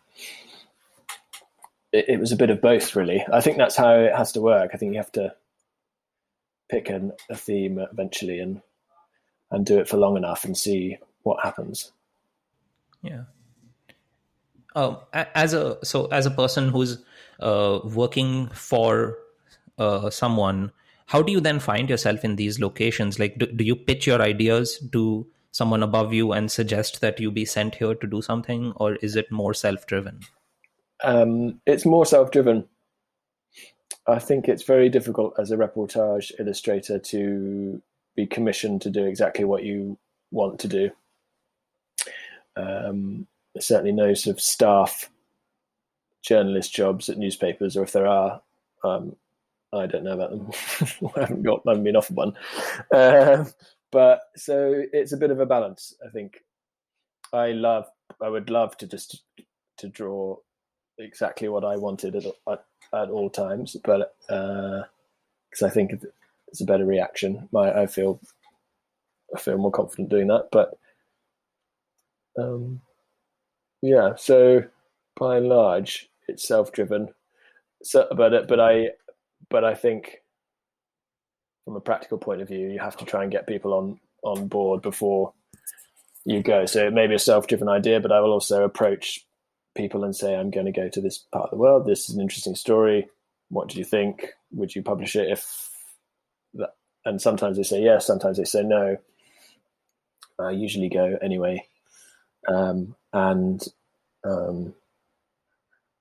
it, 1.92 2.06
it, 2.08 2.20
was 2.20 2.32
a 2.32 2.36
bit 2.36 2.50
of 2.50 2.60
both, 2.60 2.94
really. 2.94 3.24
I 3.32 3.40
think 3.40 3.56
that's 3.56 3.76
how 3.76 3.94
it 3.94 4.14
has 4.14 4.32
to 4.32 4.40
work. 4.40 4.70
I 4.72 4.76
think 4.76 4.92
you 4.92 4.98
have 4.98 5.12
to 5.12 5.34
pick 6.68 6.88
an, 6.88 7.12
a 7.30 7.36
theme 7.36 7.78
eventually 7.92 8.40
and 8.40 8.60
and 9.50 9.64
do 9.64 9.78
it 9.78 9.88
for 9.88 9.96
long 9.96 10.16
enough 10.16 10.44
and 10.44 10.56
see 10.56 10.98
what 11.22 11.42
happens. 11.42 11.92
Yeah. 13.02 13.24
Um, 14.74 14.98
as 15.12 15.54
a 15.54 15.84
so 15.84 16.06
as 16.06 16.26
a 16.26 16.30
person 16.30 16.68
who's 16.68 17.02
uh, 17.40 17.80
working 17.84 18.48
for 18.48 19.16
uh, 19.78 20.10
someone, 20.10 20.72
how 21.06 21.22
do 21.22 21.32
you 21.32 21.40
then 21.40 21.58
find 21.58 21.88
yourself 21.88 22.24
in 22.24 22.36
these 22.36 22.60
locations? 22.60 23.18
Like, 23.18 23.38
do, 23.38 23.46
do 23.46 23.64
you 23.64 23.74
pitch 23.74 24.06
your 24.06 24.20
ideas 24.20 24.78
to 24.92 25.26
someone 25.50 25.82
above 25.82 26.12
you 26.12 26.32
and 26.32 26.50
suggest 26.50 27.00
that 27.00 27.18
you 27.18 27.30
be 27.30 27.44
sent 27.44 27.76
here 27.76 27.94
to 27.94 28.06
do 28.06 28.22
something, 28.22 28.72
or 28.76 28.96
is 28.96 29.16
it 29.16 29.32
more 29.32 29.54
self-driven? 29.54 30.20
Um, 31.02 31.60
it's 31.66 31.86
more 31.86 32.04
self-driven. 32.04 32.68
I 34.06 34.18
think 34.18 34.48
it's 34.48 34.62
very 34.62 34.88
difficult 34.88 35.34
as 35.38 35.50
a 35.50 35.56
reportage 35.56 36.32
illustrator 36.38 36.98
to 36.98 37.82
be 38.18 38.26
commissioned 38.26 38.82
to 38.82 38.90
do 38.90 39.04
exactly 39.06 39.44
what 39.44 39.62
you 39.62 39.96
want 40.32 40.58
to 40.58 40.66
do. 40.66 40.90
Um, 42.56 43.28
certainly 43.60 43.92
no 43.92 44.12
sort 44.12 44.34
of 44.36 44.42
staff 44.42 45.08
journalist 46.22 46.74
jobs 46.74 47.08
at 47.08 47.16
newspapers, 47.16 47.76
or 47.76 47.84
if 47.84 47.92
there 47.92 48.08
are, 48.08 48.42
um, 48.82 49.14
I 49.72 49.86
don't 49.86 50.02
know 50.02 50.14
about 50.14 50.30
them. 50.30 50.50
I 51.16 51.20
haven't 51.20 51.44
got, 51.44 51.62
I 51.64 51.70
haven't 51.70 51.84
been 51.84 51.94
offered 51.94 52.16
one. 52.16 52.32
Uh, 52.92 53.44
but 53.92 54.22
so 54.36 54.82
it's 54.92 55.12
a 55.12 55.16
bit 55.16 55.30
of 55.30 55.38
a 55.38 55.46
balance. 55.46 55.94
I 56.04 56.10
think 56.10 56.42
I 57.32 57.52
love, 57.52 57.86
I 58.20 58.28
would 58.28 58.50
love 58.50 58.76
to 58.78 58.88
just 58.88 59.22
to 59.76 59.88
draw 59.88 60.38
exactly 60.98 61.48
what 61.48 61.64
I 61.64 61.76
wanted 61.76 62.16
at 62.16 62.24
at, 62.50 62.64
at 62.92 63.10
all 63.10 63.30
times, 63.30 63.76
but 63.84 64.16
because 64.26 65.62
uh, 65.62 65.66
I 65.66 65.70
think 65.70 66.02
it's 66.48 66.60
a 66.60 66.66
better 66.66 66.84
reaction. 66.84 67.48
My, 67.52 67.82
I 67.82 67.86
feel, 67.86 68.20
I 69.34 69.38
feel 69.38 69.58
more 69.58 69.70
confident 69.70 70.08
doing 70.08 70.28
that. 70.28 70.48
But 70.50 70.78
um, 72.38 72.80
yeah, 73.82 74.14
so 74.16 74.64
by 75.16 75.36
and 75.36 75.48
large, 75.48 76.08
it's 76.28 76.46
self-driven. 76.46 77.08
So, 77.82 78.06
but 78.16 78.48
but 78.48 78.60
I 78.60 78.90
but 79.50 79.64
I 79.64 79.74
think 79.74 80.22
from 81.64 81.76
a 81.76 81.80
practical 81.80 82.18
point 82.18 82.40
of 82.40 82.48
view, 82.48 82.68
you 82.70 82.78
have 82.78 82.96
to 82.96 83.04
try 83.04 83.22
and 83.22 83.32
get 83.32 83.46
people 83.46 83.74
on 83.74 84.00
on 84.22 84.48
board 84.48 84.82
before 84.82 85.32
you 86.24 86.42
go. 86.42 86.66
So 86.66 86.86
it 86.86 86.92
may 86.92 87.06
be 87.06 87.14
a 87.14 87.20
self-driven 87.20 87.68
idea, 87.68 88.00
but 88.00 88.12
I 88.12 88.20
will 88.20 88.32
also 88.32 88.64
approach 88.64 89.24
people 89.76 90.04
and 90.04 90.14
say, 90.14 90.34
"I'm 90.34 90.50
going 90.50 90.66
to 90.66 90.72
go 90.72 90.88
to 90.88 91.00
this 91.00 91.18
part 91.18 91.44
of 91.44 91.50
the 91.50 91.56
world. 91.56 91.86
This 91.86 92.08
is 92.08 92.14
an 92.14 92.20
interesting 92.20 92.54
story. 92.54 93.08
What 93.48 93.68
do 93.68 93.78
you 93.78 93.84
think? 93.84 94.32
Would 94.52 94.74
you 94.74 94.82
publish 94.82 95.14
it 95.14 95.30
if 95.30 95.67
that?" 95.67 95.67
And 97.08 97.22
sometimes 97.22 97.56
they 97.56 97.62
say 97.62 97.82
yes, 97.82 98.06
sometimes 98.06 98.36
they 98.36 98.44
say 98.44 98.62
no. 98.62 98.98
I 100.38 100.50
usually 100.50 100.90
go 100.90 101.16
anyway, 101.22 101.66
um, 102.46 102.94
and 103.14 103.66
um, 104.24 104.74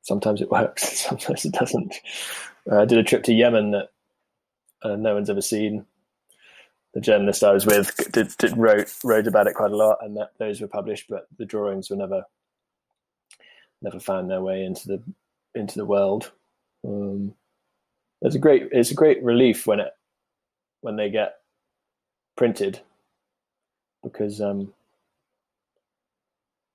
sometimes 0.01 0.41
it 0.41 0.51
works, 0.51 1.05
sometimes 1.07 1.45
it 1.45 1.53
doesn't. 1.53 1.95
Uh, 2.69 2.81
I 2.81 2.85
did 2.85 2.97
a 2.97 3.03
trip 3.03 3.23
to 3.23 3.33
Yemen 3.33 3.71
that 3.71 3.87
uh, 4.83 4.97
no 4.97 5.13
one's 5.13 5.29
ever 5.29 5.39
seen. 5.39 5.85
The 6.93 6.99
journalist 6.99 7.41
I 7.41 7.53
was 7.53 7.65
with 7.65 8.11
did, 8.11 8.35
did 8.37 8.57
wrote 8.57 8.93
wrote 9.01 9.27
about 9.27 9.47
it 9.47 9.55
quite 9.55 9.71
a 9.71 9.77
lot, 9.77 9.99
and 10.01 10.17
that 10.17 10.31
those 10.39 10.59
were 10.59 10.67
published, 10.67 11.05
but 11.07 11.27
the 11.37 11.45
drawings 11.45 11.89
were 11.89 11.95
never 11.95 12.23
never 13.81 14.01
found 14.01 14.29
their 14.29 14.41
way 14.41 14.65
into 14.65 14.89
the 14.89 15.01
into 15.55 15.77
the 15.77 15.85
world. 15.85 16.33
Um, 16.85 17.33
it's 18.21 18.35
a 18.35 18.39
great 18.39 18.67
it's 18.73 18.91
a 18.91 18.95
great 18.95 19.23
relief 19.23 19.65
when 19.65 19.79
it 19.79 19.93
when 20.81 20.95
they 20.95 21.09
get 21.09 21.35
printed 22.35 22.81
because 24.03 24.39
um, 24.41 24.73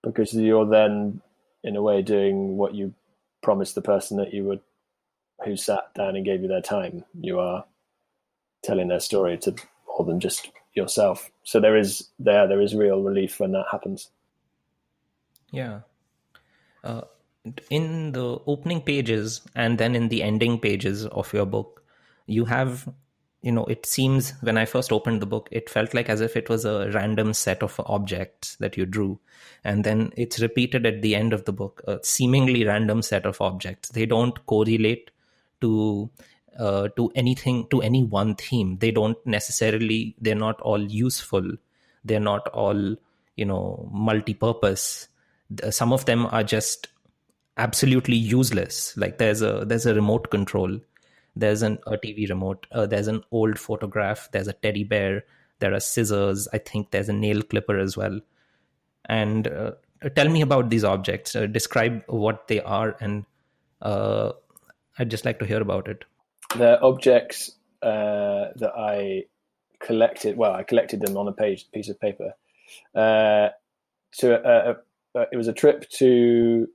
because 0.02 0.34
you're 0.34 0.66
then 0.66 1.20
in 1.62 1.76
a 1.76 1.82
way 1.82 2.02
doing 2.02 2.56
what 2.56 2.74
you 2.74 2.92
promised 3.42 3.74
the 3.74 3.82
person 3.82 4.16
that 4.16 4.34
you 4.34 4.44
would 4.44 4.60
who 5.44 5.56
sat 5.56 5.92
down 5.94 6.16
and 6.16 6.24
gave 6.24 6.42
you 6.42 6.48
their 6.48 6.60
time. 6.60 7.04
You 7.20 7.38
are 7.40 7.64
telling 8.62 8.88
their 8.88 9.00
story 9.00 9.38
to 9.38 9.54
more 9.88 10.04
than 10.04 10.20
just 10.20 10.50
yourself. 10.74 11.30
So 11.44 11.60
there 11.60 11.76
is 11.76 12.08
there 12.18 12.46
there 12.46 12.60
is 12.60 12.74
real 12.74 13.02
relief 13.02 13.40
when 13.40 13.52
that 13.52 13.66
happens. 13.70 14.10
Yeah. 15.50 15.80
Uh, 16.82 17.02
in 17.70 18.12
the 18.12 18.40
opening 18.46 18.80
pages 18.80 19.40
and 19.54 19.78
then 19.78 19.94
in 19.94 20.08
the 20.08 20.22
ending 20.22 20.58
pages 20.58 21.06
of 21.06 21.32
your 21.32 21.46
book, 21.46 21.82
you 22.26 22.44
have 22.44 22.88
you 23.42 23.52
know 23.52 23.64
it 23.64 23.84
seems 23.84 24.30
when 24.40 24.56
i 24.56 24.64
first 24.64 24.92
opened 24.92 25.20
the 25.20 25.26
book 25.26 25.48
it 25.50 25.68
felt 25.68 25.92
like 25.94 26.08
as 26.08 26.20
if 26.20 26.36
it 26.36 26.48
was 26.48 26.64
a 26.64 26.90
random 26.92 27.34
set 27.34 27.62
of 27.62 27.78
objects 27.86 28.56
that 28.56 28.76
you 28.76 28.86
drew. 28.86 29.18
And 29.64 29.84
then 29.84 30.12
it's 30.16 30.40
repeated 30.40 30.86
at 30.86 31.02
the 31.02 31.14
end 31.14 31.32
of 31.32 31.44
the 31.44 31.52
book 31.52 31.82
a 31.86 32.00
seemingly 32.02 32.64
random 32.64 33.02
set 33.02 33.26
of 33.26 33.40
objects. 33.40 33.90
They 33.90 34.06
don't 34.06 34.44
correlate 34.46 35.10
to 35.60 36.10
uh, 36.58 36.88
to 36.96 37.10
anything 37.14 37.66
to 37.70 37.80
any 37.80 38.02
one 38.02 38.34
theme. 38.34 38.78
They 38.78 38.90
don't 38.90 39.18
necessarily 39.24 40.16
they're 40.20 40.34
not 40.34 40.60
all 40.60 40.82
useful. 40.82 41.52
They're 42.04 42.20
not 42.20 42.48
all 42.48 42.96
you 43.36 43.44
know 43.44 43.88
multi-purpose. 43.92 45.08
Some 45.70 45.92
of 45.92 46.04
them 46.06 46.26
are 46.26 46.42
just 46.42 46.88
absolutely 47.56 48.16
useless. 48.16 48.96
Like 48.96 49.18
there's 49.18 49.42
a 49.42 49.64
there's 49.64 49.86
a 49.86 49.94
remote 49.94 50.30
control 50.30 50.80
there's 51.34 51.62
an 51.62 51.78
a 51.86 51.96
tv 51.96 52.28
remote 52.28 52.66
uh, 52.72 52.86
there's 52.86 53.08
an 53.08 53.22
old 53.30 53.58
photograph 53.58 54.28
there's 54.32 54.48
a 54.48 54.52
teddy 54.52 54.84
bear 54.84 55.24
there 55.62 55.72
are 55.72 55.80
scissors 55.80 56.48
i 56.52 56.58
think 56.58 56.90
there's 56.90 57.08
a 57.08 57.12
nail 57.12 57.42
clipper 57.42 57.78
as 57.78 57.96
well. 57.96 58.20
And 59.06 59.48
uh, 59.48 59.72
tell 60.14 60.28
me 60.28 60.42
about 60.42 60.70
these 60.70 60.84
objects 60.84 61.34
uh, 61.34 61.46
describe 61.46 62.02
what 62.06 62.46
they 62.48 62.60
are 62.60 62.96
and 63.00 63.24
uh, 63.80 64.32
i'd 64.98 65.10
just 65.10 65.24
like 65.24 65.38
to 65.40 65.46
hear 65.46 65.60
about 65.60 65.88
it. 65.88 66.04
The 66.56 66.80
objects 66.80 67.50
uh, 67.82 68.52
that 68.56 68.72
i 68.76 69.24
collected 69.80 70.36
well 70.36 70.52
i 70.52 70.62
collected 70.62 71.00
them 71.00 71.16
on 71.16 71.28
a 71.28 71.32
page 71.32 71.66
piece 71.72 71.88
of 71.88 72.00
paper. 72.00 72.34
Uh, 72.94 73.48
to 74.18 74.76
it 75.30 75.36
was 75.36 75.48
a 75.48 75.52
trip 75.52 75.88
to 75.90 76.68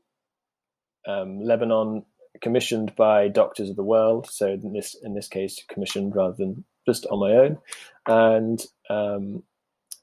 um, 1.08 1.42
lebanon 1.42 2.06
commissioned 2.42 2.96
by 2.96 3.28
Doctors 3.28 3.70
of 3.70 3.76
the 3.76 3.84
World. 3.84 4.30
So 4.30 4.48
in 4.48 4.74
this 4.74 4.96
in 5.02 5.14
this 5.14 5.28
case, 5.28 5.64
commissioned 5.68 6.16
rather 6.16 6.36
than 6.38 6.64
just 6.86 7.06
on 7.08 7.20
my 7.20 7.32
own, 7.34 7.58
and 8.06 8.66
um, 8.90 9.44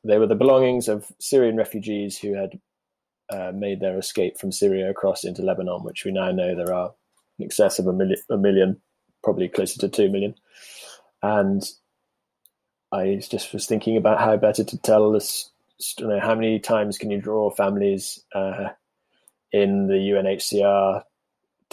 they 0.04 0.18
were 0.18 0.26
the 0.26 0.34
belongings 0.34 0.88
of 0.88 1.10
Syrian 1.18 1.56
refugees 1.56 2.18
who 2.18 2.34
had 2.34 2.60
uh, 3.30 3.52
made 3.54 3.80
their 3.80 3.98
escape 3.98 4.38
from 4.38 4.52
Syria 4.52 4.90
across 4.90 5.24
into 5.24 5.42
Lebanon, 5.42 5.82
which 5.82 6.04
we 6.04 6.12
now 6.12 6.30
know 6.30 6.54
there 6.54 6.74
are 6.74 6.92
in 7.38 7.46
excess 7.46 7.78
of 7.78 7.86
a 7.86 7.92
million, 7.92 8.18
a 8.30 8.36
million 8.36 8.80
probably 9.22 9.48
closer 9.48 9.80
to 9.80 9.88
two 9.88 10.10
million. 10.10 10.34
And 11.22 11.62
I 12.92 13.20
just 13.28 13.52
was 13.52 13.66
thinking 13.66 13.96
about 13.96 14.20
how 14.20 14.36
better 14.36 14.62
to 14.62 14.78
tell 14.78 15.10
this. 15.10 15.50
You 15.98 16.06
know, 16.06 16.20
how 16.20 16.34
many 16.34 16.60
times 16.60 16.98
can 16.98 17.10
you 17.10 17.20
draw 17.20 17.50
families 17.50 18.22
uh, 18.34 18.68
in 19.50 19.88
the 19.88 19.94
UNHCR 19.94 21.02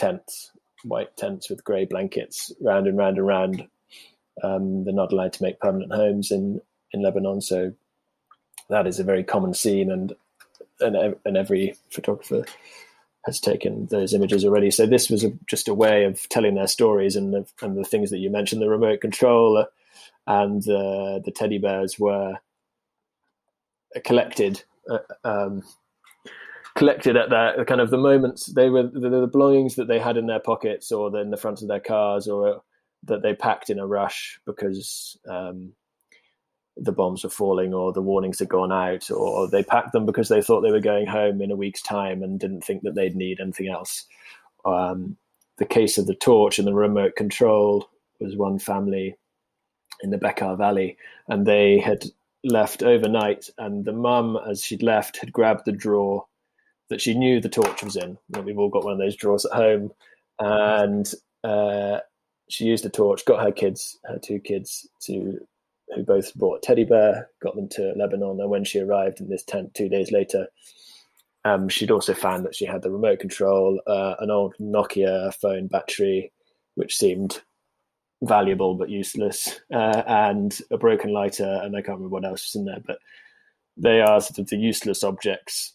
tents, 0.02 0.52
white 0.84 1.16
tents 1.16 1.50
with 1.50 1.64
grey 1.64 1.86
blankets, 1.86 2.52
round 2.60 2.88
and 2.88 2.98
round 2.98 3.18
and 3.18 3.28
round. 3.28 3.68
Um, 4.44 4.84
they're 4.84 4.94
not 4.94 5.12
allowed 5.12 5.34
to 5.34 5.44
make 5.44 5.60
permanent 5.60 5.94
homes 5.94 6.32
in, 6.32 6.60
in 6.92 7.04
Lebanon, 7.04 7.42
so 7.42 7.74
that 8.70 8.88
is 8.88 9.00
a 9.00 9.04
very 9.04 9.24
common 9.24 9.54
scene, 9.54 9.92
and 9.92 10.14
and, 10.80 11.16
and 11.26 11.38
every 11.38 11.76
photographer 11.92 12.44
has 13.26 13.40
taken 13.40 13.86
those 13.92 14.16
images 14.16 14.44
already. 14.44 14.72
So 14.72 14.88
this 14.88 15.12
was 15.12 15.24
a, 15.24 15.32
just 15.46 15.68
a 15.68 15.76
way 15.76 16.06
of 16.06 16.28
telling 16.30 16.56
their 16.56 16.68
stories, 16.68 17.16
and 17.16 17.32
the, 17.34 17.46
and 17.62 17.78
the 17.78 17.84
things 17.84 18.10
that 18.10 18.18
you 18.18 18.32
mentioned, 18.32 18.62
the 18.62 18.70
remote 18.70 19.02
control 19.02 19.68
and 20.26 20.64
the 20.64 21.22
the 21.24 21.32
teddy 21.32 21.60
bears 21.60 22.00
were 22.00 22.40
collected. 24.04 24.64
Uh, 24.90 25.00
um, 25.24 25.64
collected 26.76 27.18
at 27.18 27.30
that 27.30 27.68
kind 27.68 27.82
of 27.82 27.90
the 27.90 27.98
moments 27.98 28.48
they 28.48 28.70
were 28.70 28.84
the, 28.84 29.10
the, 29.10 29.28
belongings 29.28 29.76
that 29.76 29.88
they 29.88 30.00
had 30.00 30.18
in 30.18 30.28
their 30.28 30.40
pockets 30.40 30.92
or 30.92 31.16
in 31.20 31.30
the 31.30 31.38
front 31.38 31.62
of 31.62 31.68
their 31.68 31.80
cars 31.80 32.28
or 32.28 32.62
that 33.04 33.22
they 33.22 33.34
packed 33.34 33.70
in 33.70 33.80
a 33.80 33.88
rush 33.88 34.40
because 34.46 35.18
um, 35.30 35.74
the 36.78 36.92
bombs 36.92 37.24
were 37.24 37.30
falling 37.30 37.74
or 37.74 37.92
the 37.92 38.02
warnings 38.02 38.40
had 38.40 38.48
gone 38.48 38.72
out 38.72 39.10
or 39.12 39.50
they 39.50 39.64
packed 39.64 39.92
them 39.92 40.06
because 40.06 40.30
they 40.30 40.42
thought 40.42 40.62
they 40.62 40.72
were 40.72 40.80
going 40.80 41.08
home 41.08 41.42
in 41.42 41.52
a 41.52 41.56
week's 41.56 41.82
time 41.82 42.24
and 42.24 42.40
didn't 42.40 42.64
think 42.64 42.84
that 42.84 42.96
they'd 42.96 43.16
need 43.16 43.40
anything 43.42 43.68
else. 43.68 44.06
Um, 44.64 45.18
the 45.58 45.66
case 45.66 45.98
of 45.98 46.08
the 46.08 46.16
torch 46.16 46.58
and 46.58 46.68
the 46.68 46.74
remote 46.74 47.16
control 47.16 47.90
was 48.20 48.36
one 48.36 48.60
family 48.60 49.18
in 50.02 50.12
the 50.12 50.18
Bekaa 50.18 50.58
Valley 50.58 50.98
and 51.28 51.46
they 51.46 51.80
had 51.80 52.06
left 52.44 52.84
overnight, 52.84 53.50
and 53.58 53.86
the 53.86 53.92
mum, 53.92 54.38
as 54.50 54.64
she'd 54.64 54.84
left, 54.84 55.18
had 55.18 55.32
grabbed 55.32 55.66
the 55.66 55.72
drawer 55.72 56.26
that 56.92 57.02
she 57.02 57.14
knew 57.14 57.40
the 57.40 57.50
torch 57.50 57.82
was 57.84 57.96
in. 57.96 58.18
we've 58.44 58.60
all 58.60 58.70
got 58.70 58.84
one 58.84 58.92
of 58.92 59.00
those 59.00 59.16
drawers 59.16 59.46
at 59.46 59.54
home, 59.54 59.92
and 60.40 61.12
uh, 61.44 62.00
she 62.50 62.66
used 62.66 62.84
the 62.84 62.90
torch, 62.90 63.24
got 63.26 63.42
her 63.42 63.52
kids, 63.52 63.98
her 64.06 64.20
two 64.20 64.40
kids, 64.40 64.88
to 65.04 65.40
who 65.96 66.04
both 66.04 66.36
brought 66.36 66.58
a 66.58 66.60
teddy 66.60 66.84
bear, 66.84 67.30
got 67.42 67.56
them 67.56 67.70
to 67.70 67.94
Lebanon, 67.96 68.42
and 68.42 68.50
when 68.50 68.66
she 68.66 68.80
arrived 68.80 69.22
in 69.22 69.30
this 69.30 69.44
tent 69.44 69.74
two 69.74 69.88
days 69.88 70.12
later, 70.12 70.48
um, 71.46 71.70
she'd 71.70 71.92
also 71.92 72.14
found 72.14 72.46
that 72.46 72.56
she 72.56 72.66
had 72.66 72.82
the 72.82 72.92
remote 72.92 73.20
control, 73.20 73.80
uh, 73.88 74.16
an 74.20 74.30
old 74.30 74.54
Nokia 74.60 75.34
phone 75.36 75.68
battery, 75.68 76.34
which 76.76 76.98
seemed 76.98 77.42
valuable 78.22 78.76
but 78.76 78.90
useless, 78.90 79.62
uh, 79.74 80.04
and 80.06 80.60
a 80.72 80.78
broken 80.78 81.14
lighter, 81.14 81.62
and 81.64 81.74
I 81.76 81.82
can't 81.82 82.00
remember 82.00 82.10
what 82.10 82.26
else 82.26 82.48
was 82.48 82.60
in 82.60 82.66
there, 82.66 82.84
but 82.86 83.00
they 83.78 84.02
are 84.02 84.20
sort 84.20 84.40
of 84.40 84.48
the 84.48 84.58
useless 84.58 85.06
objects 85.06 85.74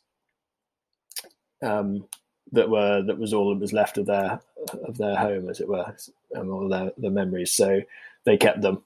um, 1.63 2.07
that 2.53 2.71
were 2.71 3.03
that 3.03 3.19
was 3.19 3.33
all 3.35 3.51
that 3.51 3.61
was 3.61 3.73
left 3.73 3.99
of 3.99 4.07
their 4.07 4.41
of 4.87 4.99
their 4.99 5.17
home, 5.17 5.49
as 5.49 5.61
it 5.61 5.69
were, 5.69 5.95
and 6.33 6.51
all 6.51 6.69
their 6.69 6.93
their 6.97 7.11
memories. 7.11 7.53
So 7.53 7.83
they 8.25 8.37
kept 8.37 8.63
them 8.63 8.83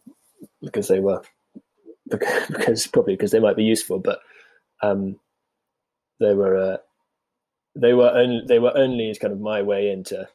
because 0.62 0.88
they 0.88 1.00
were 1.00 1.22
because 2.08 2.86
probably 2.86 3.14
because 3.14 3.30
they 3.30 3.40
might 3.40 3.56
be 3.56 3.64
useful, 3.64 3.98
but 3.98 4.20
um, 4.82 5.18
they 6.18 6.34
were 6.34 6.56
uh, 6.56 6.76
they 7.74 7.92
were 7.92 8.10
only 8.10 8.42
they 8.46 8.58
were 8.58 8.76
only 8.76 9.14
kind 9.16 9.32
of 9.32 9.40
my 9.40 9.62
way 9.62 9.90
into 9.90 10.28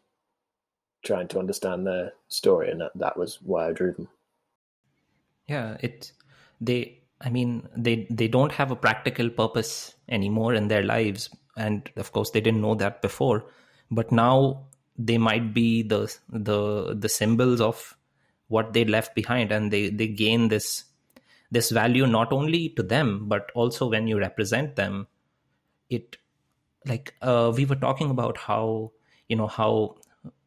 trying 1.04 1.28
to 1.30 1.40
understand 1.40 1.86
their 1.86 2.14
story, 2.28 2.70
and 2.70 2.82
that, 2.82 2.92
that 2.96 3.18
was 3.18 3.40
why 3.42 3.70
I 3.70 3.74
drew 3.74 3.94
them. 3.94 4.08
Yeah, 5.48 5.78
it 5.80 6.12
they 6.62 7.00
I 7.22 7.30
mean 7.30 7.68
they 7.76 8.08
they 8.10 8.28
don't 8.28 8.52
have 8.52 8.72
a 8.72 8.76
practical 8.76 9.30
purpose 9.30 9.96
anymore 10.10 10.54
in 10.54 10.68
their 10.68 10.84
lives, 10.84 11.30
and 11.56 11.90
of 11.96 12.12
course 12.12 12.32
they 12.32 12.42
didn't 12.42 12.62
know 12.62 12.76
that 12.76 13.02
before, 13.02 13.46
but 13.92 14.12
now 14.12 14.66
they 14.98 15.18
might 15.18 15.54
be 15.54 15.84
the 15.84 16.14
the 16.30 16.96
the 16.96 17.10
symbols 17.10 17.62
of 17.62 17.96
what 18.48 18.74
they 18.74 18.86
left 18.86 19.16
behind, 19.16 19.52
and 19.52 19.72
they 19.72 19.90
they 19.90 20.08
gain 20.08 20.50
this 20.50 20.86
this 21.52 21.70
value 21.70 22.08
not 22.08 22.34
only 22.34 22.70
to 22.70 22.84
them 22.84 23.30
but 23.30 23.52
also 23.54 23.88
when 23.88 24.08
you 24.08 24.18
represent 24.18 24.76
them 24.76 25.08
it 25.90 26.18
like 26.86 27.14
uh, 27.22 27.54
we 27.56 27.66
were 27.66 27.76
talking 27.76 28.10
about 28.10 28.36
how 28.36 28.92
you 29.30 29.36
know 29.36 29.48
how 29.48 29.96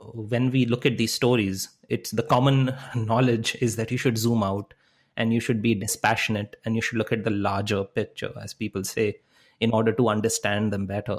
when 0.00 0.50
we 0.50 0.66
look 0.66 0.86
at 0.86 0.98
these 0.98 1.12
stories, 1.12 1.68
it's 1.88 2.10
the 2.10 2.22
common 2.22 2.74
knowledge 2.94 3.56
is 3.60 3.76
that 3.76 3.90
you 3.90 3.98
should 3.98 4.18
zoom 4.18 4.42
out 4.42 4.74
and 5.16 5.32
you 5.32 5.40
should 5.40 5.60
be 5.60 5.74
dispassionate 5.74 6.56
and 6.64 6.76
you 6.76 6.82
should 6.82 6.98
look 6.98 7.12
at 7.12 7.24
the 7.24 7.30
larger 7.30 7.84
picture, 7.84 8.32
as 8.40 8.54
people 8.54 8.84
say, 8.84 9.18
in 9.60 9.70
order 9.72 9.92
to 9.92 10.08
understand 10.08 10.72
them 10.72 10.86
better. 10.86 11.18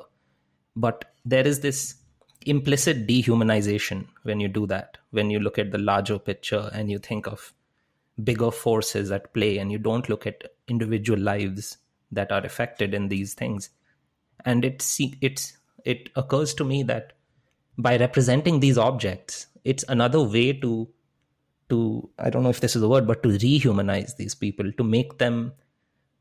But 0.76 1.06
there 1.26 1.46
is 1.46 1.60
this 1.60 1.96
implicit 2.46 3.06
dehumanization 3.06 4.08
when 4.24 4.40
you 4.40 4.48
do 4.48 4.66
that, 4.68 4.98
when 5.12 5.30
you 5.30 5.40
look 5.40 5.60
at 5.60 5.72
the 5.72 5.78
larger 5.78 6.18
picture 6.18 6.70
and 6.74 6.90
you 6.90 7.00
think 7.00 7.28
of 7.28 7.54
bigger 8.24 8.52
forces 8.52 9.12
at 9.12 9.34
play 9.34 9.58
and 9.58 9.72
you 9.72 9.78
don't 9.78 10.10
look 10.10 10.26
at 10.26 10.44
individual 10.68 11.20
lives 11.20 11.78
that 12.12 12.32
are 12.32 12.46
affected 12.46 12.94
in 12.94 13.10
these 13.10 13.34
things. 13.34 13.70
And 14.46 14.64
it, 14.64 14.86
it's, 15.22 15.58
it 15.84 16.10
occurs 16.16 16.54
to 16.56 16.64
me 16.64 16.84
that 16.84 17.14
by 17.80 17.98
representing 17.98 18.60
these 18.60 18.78
objects 18.78 19.48
it's 19.64 19.86
another 19.88 20.22
way 20.22 20.52
to 20.54 20.88
to 21.70 22.10
i 22.20 22.30
don't 22.30 22.44
know 22.44 22.50
if 22.50 22.60
this 22.60 22.76
is 22.76 22.82
a 22.82 22.90
word 22.90 23.08
but 23.08 23.24
to 23.24 23.30
rehumanize 23.30 24.16
these 24.18 24.36
people 24.36 24.72
to 24.74 24.84
make 24.84 25.18
them 25.18 25.54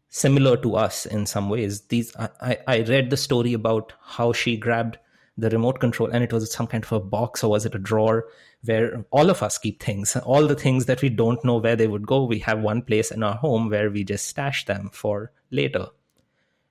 similar 0.09 0.56
to 0.56 0.76
us 0.76 1.06
in 1.06 1.26
some 1.26 1.48
ways. 1.48 1.82
These 1.82 2.14
i 2.16 2.59
i 2.66 2.80
read 2.80 3.10
the 3.10 3.16
story 3.16 3.52
about 3.52 3.93
how 4.01 4.32
she 4.32 4.56
grabbed 4.56 4.98
the 5.36 5.51
remote 5.51 5.78
control 5.78 6.10
and 6.10 6.24
it 6.24 6.32
was 6.32 6.51
some 6.51 6.66
kind 6.66 6.85
of 6.85 6.93
a 6.93 7.01
box 7.01 7.44
or 7.44 7.51
was 7.51 7.64
it 7.64 7.74
a 7.74 7.78
drawer 7.78 8.26
where 8.64 9.05
all 9.12 9.30
of 9.30 9.43
us 9.43 9.56
keep 9.56 9.82
things. 9.82 10.16
All 10.16 10.47
the 10.47 10.56
things 10.56 10.86
that 10.86 11.01
we 11.01 11.09
don't 11.10 11.44
know 11.44 11.59
where 11.59 11.76
they 11.76 11.86
would 11.86 12.06
go 12.06 12.24
we 12.24 12.40
have 12.40 12.60
one 12.60 12.82
place 12.82 13.10
in 13.10 13.22
our 13.22 13.36
home 13.36 13.70
where 13.70 13.90
we 13.90 14.02
just 14.05 14.26
stash 14.26 14.64
them 14.64 14.90
for 14.93 15.30
later. 15.51 15.86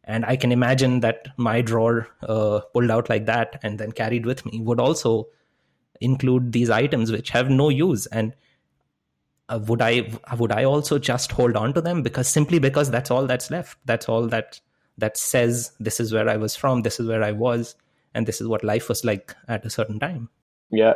And 0.04 0.26
i 0.26 0.36
can 0.36 0.52
imagine 0.52 1.02
that 1.02 1.28
my 1.38 1.62
drawer 1.62 2.08
uh, 2.24 2.62
pulled 2.74 2.92
out 2.92 3.10
like 3.10 3.26
that 3.28 3.60
and 3.64 3.78
then 3.80 3.92
carried 3.92 4.26
with 4.26 4.46
me 4.46 4.62
would 4.62 4.80
also 4.80 5.28
include 6.02 6.52
these 6.52 6.70
items 6.70 7.12
which 7.12 7.30
have 7.32 7.50
no 7.50 7.70
use. 7.70 8.06
And 8.08 8.34
uh, 9.50 9.60
would 9.68 9.82
i 9.82 10.10
would 10.38 10.52
i 10.52 10.64
also 10.64 11.00
just 11.00 11.32
hold 11.32 11.56
on 11.56 11.74
to 11.74 11.82
them 11.82 12.02
because 12.02 12.28
simply 12.28 12.60
because 12.60 12.92
that's 12.92 13.12
all 13.12 13.26
that's 13.26 13.50
left. 13.52 13.78
That's 13.86 14.10
all 14.10 14.28
that 14.28 14.60
that 14.98 15.18
says 15.18 15.72
this 15.80 16.00
is 16.00 16.14
where 16.14 16.28
i 16.28 16.38
was 16.38 16.56
from 16.56 16.82
this 16.82 17.00
is 17.00 17.08
where 17.08 17.24
i 17.24 17.32
was 17.32 17.76
and 18.14 18.26
this 18.26 18.42
is 18.42 18.48
what 18.48 18.64
life 18.64 18.90
was 18.90 19.06
like 19.06 19.36
at 19.48 19.66
a 19.66 19.70
certain 19.70 20.00
time. 20.00 20.30
Yeah. 20.72 20.96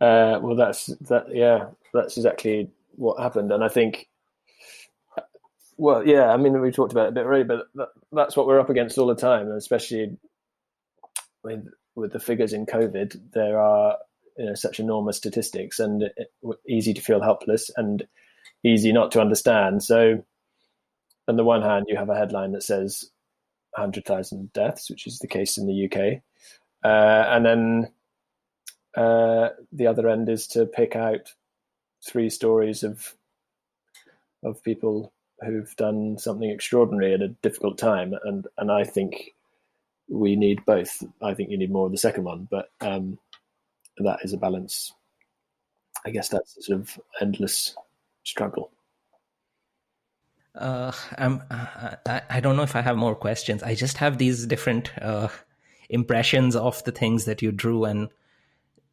Uh, 0.00 0.38
well 0.42 0.56
that's 0.56 0.86
that 0.86 1.34
yeah 1.34 1.66
that's 1.92 2.16
exactly 2.16 2.70
what 2.96 3.20
happened. 3.20 3.52
And 3.52 3.64
i 3.64 3.68
think 3.68 4.08
well, 5.76 6.06
yeah, 6.06 6.30
I 6.30 6.36
mean, 6.36 6.60
we 6.60 6.70
talked 6.70 6.92
about 6.92 7.06
it 7.06 7.08
a 7.08 7.12
bit 7.12 7.24
already, 7.24 7.44
but 7.44 7.66
that, 7.74 7.88
that's 8.12 8.36
what 8.36 8.46
we're 8.46 8.60
up 8.60 8.70
against 8.70 8.98
all 8.98 9.06
the 9.06 9.14
time, 9.14 9.50
especially 9.50 10.16
with 11.42 11.66
with 11.94 12.12
the 12.12 12.20
figures 12.20 12.52
in 12.52 12.66
COVID. 12.66 13.32
There 13.32 13.60
are 13.60 13.98
you 14.36 14.46
know 14.46 14.54
such 14.54 14.80
enormous 14.80 15.16
statistics, 15.16 15.78
and 15.78 16.10
easy 16.68 16.94
to 16.94 17.00
feel 17.00 17.22
helpless 17.22 17.70
and 17.76 18.06
easy 18.64 18.92
not 18.92 19.12
to 19.12 19.20
understand. 19.20 19.82
So, 19.82 20.24
on 21.28 21.36
the 21.36 21.44
one 21.44 21.62
hand, 21.62 21.86
you 21.88 21.96
have 21.96 22.10
a 22.10 22.16
headline 22.16 22.52
that 22.52 22.62
says 22.62 23.10
100,000 23.72 24.52
deaths, 24.52 24.90
which 24.90 25.06
is 25.06 25.18
the 25.18 25.28
case 25.28 25.58
in 25.58 25.66
the 25.66 25.84
UK, 25.86 26.22
uh, 26.84 27.28
and 27.30 27.44
then 27.46 27.92
uh, 28.96 29.50
the 29.72 29.86
other 29.86 30.08
end 30.08 30.28
is 30.28 30.46
to 30.48 30.66
pick 30.66 30.96
out 30.96 31.34
three 32.06 32.30
stories 32.30 32.82
of 32.82 33.14
of 34.42 34.62
people 34.62 35.12
who've 35.44 35.74
done 35.76 36.18
something 36.18 36.50
extraordinary 36.50 37.14
at 37.14 37.22
a 37.22 37.28
difficult 37.28 37.78
time, 37.78 38.14
and 38.24 38.46
and 38.58 38.70
I 38.70 38.84
think 38.84 39.34
we 40.08 40.36
need 40.36 40.64
both. 40.64 41.02
I 41.22 41.34
think 41.34 41.50
you 41.50 41.58
need 41.58 41.72
more 41.72 41.86
of 41.86 41.92
the 41.92 41.98
second 41.98 42.24
one, 42.24 42.46
but 42.50 42.70
um, 42.80 43.18
that 43.98 44.20
is 44.22 44.32
a 44.32 44.36
balance. 44.36 44.92
I 46.04 46.10
guess 46.10 46.28
that's 46.28 46.56
a 46.56 46.62
sort 46.62 46.80
of 46.80 47.00
endless 47.20 47.74
struggle. 48.24 48.70
Uh, 50.54 50.92
I'm, 51.18 51.42
I, 51.50 52.22
I 52.30 52.40
don't 52.40 52.56
know 52.56 52.62
if 52.62 52.76
I 52.76 52.80
have 52.80 52.96
more 52.96 53.14
questions. 53.14 53.62
I 53.62 53.74
just 53.74 53.96
have 53.96 54.18
these 54.18 54.46
different 54.46 54.90
uh, 55.02 55.28
impressions 55.88 56.54
of 56.54 56.82
the 56.84 56.92
things 56.92 57.24
that 57.24 57.42
you 57.42 57.50
drew, 57.50 57.84
and 57.84 58.08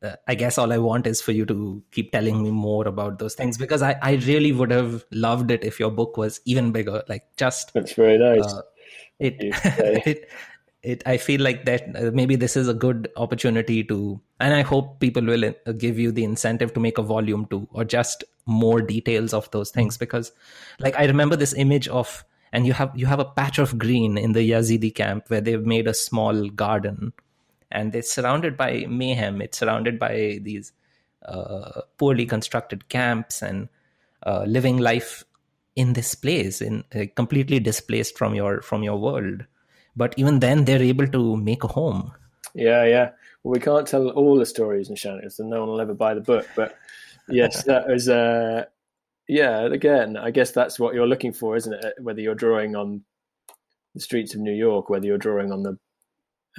uh, 0.01 0.15
I 0.27 0.33
guess 0.33 0.57
all 0.57 0.73
I 0.73 0.79
want 0.79 1.05
is 1.05 1.21
for 1.21 1.33
you 1.33 1.45
to 1.45 1.83
keep 1.91 2.11
telling 2.11 2.41
me 2.41 2.49
more 2.49 2.87
about 2.87 3.19
those 3.19 3.35
things 3.35 3.57
because 3.59 3.83
I, 3.83 3.95
I 4.01 4.13
really 4.13 4.51
would 4.51 4.71
have 4.71 5.05
loved 5.11 5.51
it 5.51 5.63
if 5.63 5.79
your 5.79 5.91
book 5.91 6.17
was 6.17 6.41
even 6.45 6.71
bigger. 6.71 7.03
Like 7.07 7.25
just 7.37 7.73
that's 7.73 7.93
very 7.93 8.17
nice. 8.17 8.51
Uh, 8.51 8.61
it, 9.19 9.35
it 9.39 10.29
it 10.83 11.03
I 11.05 11.17
feel 11.17 11.41
like 11.41 11.65
that 11.65 11.95
uh, 11.95 12.11
maybe 12.13 12.35
this 12.35 12.57
is 12.57 12.67
a 12.67 12.73
good 12.73 13.11
opportunity 13.15 13.83
to, 13.85 14.19
and 14.39 14.53
I 14.53 14.61
hope 14.61 14.99
people 14.99 15.23
will 15.23 15.45
uh, 15.45 15.71
give 15.73 15.99
you 15.99 16.11
the 16.11 16.23
incentive 16.23 16.73
to 16.73 16.79
make 16.79 16.97
a 16.97 17.03
volume 17.03 17.45
two 17.49 17.67
or 17.71 17.85
just 17.85 18.23
more 18.45 18.81
details 18.81 19.33
of 19.33 19.49
those 19.51 19.71
things 19.71 19.97
because, 19.97 20.31
like 20.79 20.97
I 20.97 21.05
remember 21.05 21.35
this 21.35 21.53
image 21.53 21.87
of 21.87 22.23
and 22.51 22.65
you 22.65 22.73
have 22.73 22.91
you 22.95 23.05
have 23.05 23.19
a 23.19 23.25
patch 23.25 23.59
of 23.59 23.77
green 23.77 24.17
in 24.17 24.33
the 24.33 24.49
Yazidi 24.49 24.93
camp 24.93 25.25
where 25.29 25.41
they've 25.41 25.65
made 25.65 25.87
a 25.87 25.93
small 25.93 26.49
garden 26.49 27.13
and 27.71 27.95
it's 27.95 28.11
surrounded 28.11 28.57
by 28.57 28.85
mayhem. 28.89 29.41
It's 29.41 29.57
surrounded 29.57 29.97
by 29.97 30.39
these 30.41 30.73
uh, 31.25 31.81
poorly 31.97 32.25
constructed 32.25 32.89
camps 32.89 33.41
and 33.41 33.69
uh, 34.25 34.43
living 34.47 34.77
life 34.77 35.23
in 35.75 35.93
this 35.93 36.15
place, 36.15 36.61
in 36.61 36.83
uh, 36.93 37.05
completely 37.15 37.59
displaced 37.59 38.17
from 38.17 38.35
your 38.35 38.61
from 38.61 38.83
your 38.83 38.97
world. 38.99 39.45
But 39.95 40.13
even 40.17 40.39
then, 40.39 40.65
they're 40.65 40.81
able 40.81 41.07
to 41.07 41.37
make 41.37 41.63
a 41.63 41.67
home. 41.67 42.13
Yeah, 42.53 42.85
yeah. 42.85 43.11
Well, 43.43 43.53
we 43.53 43.59
can't 43.59 43.87
tell 43.87 44.09
all 44.09 44.37
the 44.37 44.45
stories 44.45 44.89
in 44.89 44.95
Shannon, 44.95 45.29
so 45.29 45.43
no 45.43 45.61
one 45.61 45.69
will 45.69 45.81
ever 45.81 45.93
buy 45.93 46.13
the 46.13 46.21
book. 46.21 46.47
But 46.55 46.77
yes, 47.27 47.63
that 47.69 47.87
was. 47.87 48.09
Uh, 48.09 48.65
yeah, 49.27 49.61
again, 49.61 50.17
I 50.17 50.31
guess 50.31 50.51
that's 50.51 50.79
what 50.79 50.93
you're 50.93 51.07
looking 51.07 51.31
for, 51.31 51.55
isn't 51.55 51.73
it? 51.73 51.95
Whether 52.01 52.21
you're 52.21 52.35
drawing 52.35 52.75
on 52.75 53.03
the 53.93 54.01
streets 54.01 54.35
of 54.35 54.41
New 54.41 54.53
York, 54.53 54.89
whether 54.89 55.05
you're 55.05 55.17
drawing 55.17 55.51
on 55.51 55.63
the 55.63 55.77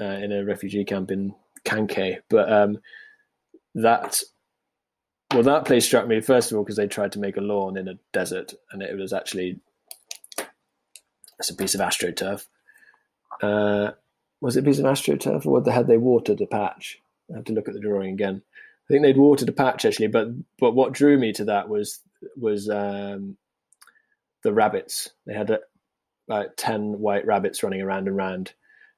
uh, 0.00 0.04
in 0.04 0.32
a 0.32 0.44
refugee 0.44 0.84
camp 0.84 1.10
in 1.10 1.34
Kanke. 1.64 2.18
But 2.28 2.52
um, 2.52 2.78
that 3.74 4.22
well, 5.32 5.42
that 5.42 5.64
place 5.64 5.84
struck 5.84 6.06
me 6.06 6.20
first 6.20 6.50
of 6.50 6.58
all 6.58 6.64
because 6.64 6.76
they 6.76 6.86
tried 6.86 7.12
to 7.12 7.18
make 7.18 7.36
a 7.36 7.40
lawn 7.40 7.76
in 7.76 7.88
a 7.88 7.98
desert, 8.12 8.54
and 8.70 8.82
it 8.82 8.96
was 8.96 9.12
actually 9.12 9.60
it's 11.38 11.50
a 11.50 11.54
piece 11.54 11.74
of 11.74 11.80
astroturf. 11.80 12.46
Uh, 13.42 13.92
was 14.40 14.56
it 14.56 14.60
a 14.60 14.64
piece 14.64 14.78
of 14.78 14.84
astroturf, 14.84 15.46
or 15.46 15.62
had 15.70 15.86
they 15.86 15.98
watered 15.98 16.40
a 16.40 16.46
patch? 16.46 16.98
I 17.30 17.36
have 17.36 17.44
to 17.46 17.52
look 17.52 17.68
at 17.68 17.74
the 17.74 17.80
drawing 17.80 18.10
again. 18.10 18.42
I 18.86 18.86
think 18.88 19.02
they'd 19.02 19.16
watered 19.16 19.48
a 19.48 19.52
patch 19.52 19.84
actually, 19.84 20.08
but 20.08 20.28
but 20.58 20.72
what 20.74 20.92
drew 20.92 21.18
me 21.18 21.32
to 21.34 21.44
that 21.46 21.68
was 21.68 22.00
was 22.36 22.68
um, 22.68 23.36
the 24.42 24.52
rabbits. 24.52 25.10
They 25.26 25.34
had 25.34 25.56
about 26.28 26.56
ten 26.56 26.98
white 26.98 27.26
rabbits 27.26 27.62
running 27.62 27.82
around 27.82 28.08
and 28.08 28.16
round, 28.16 28.52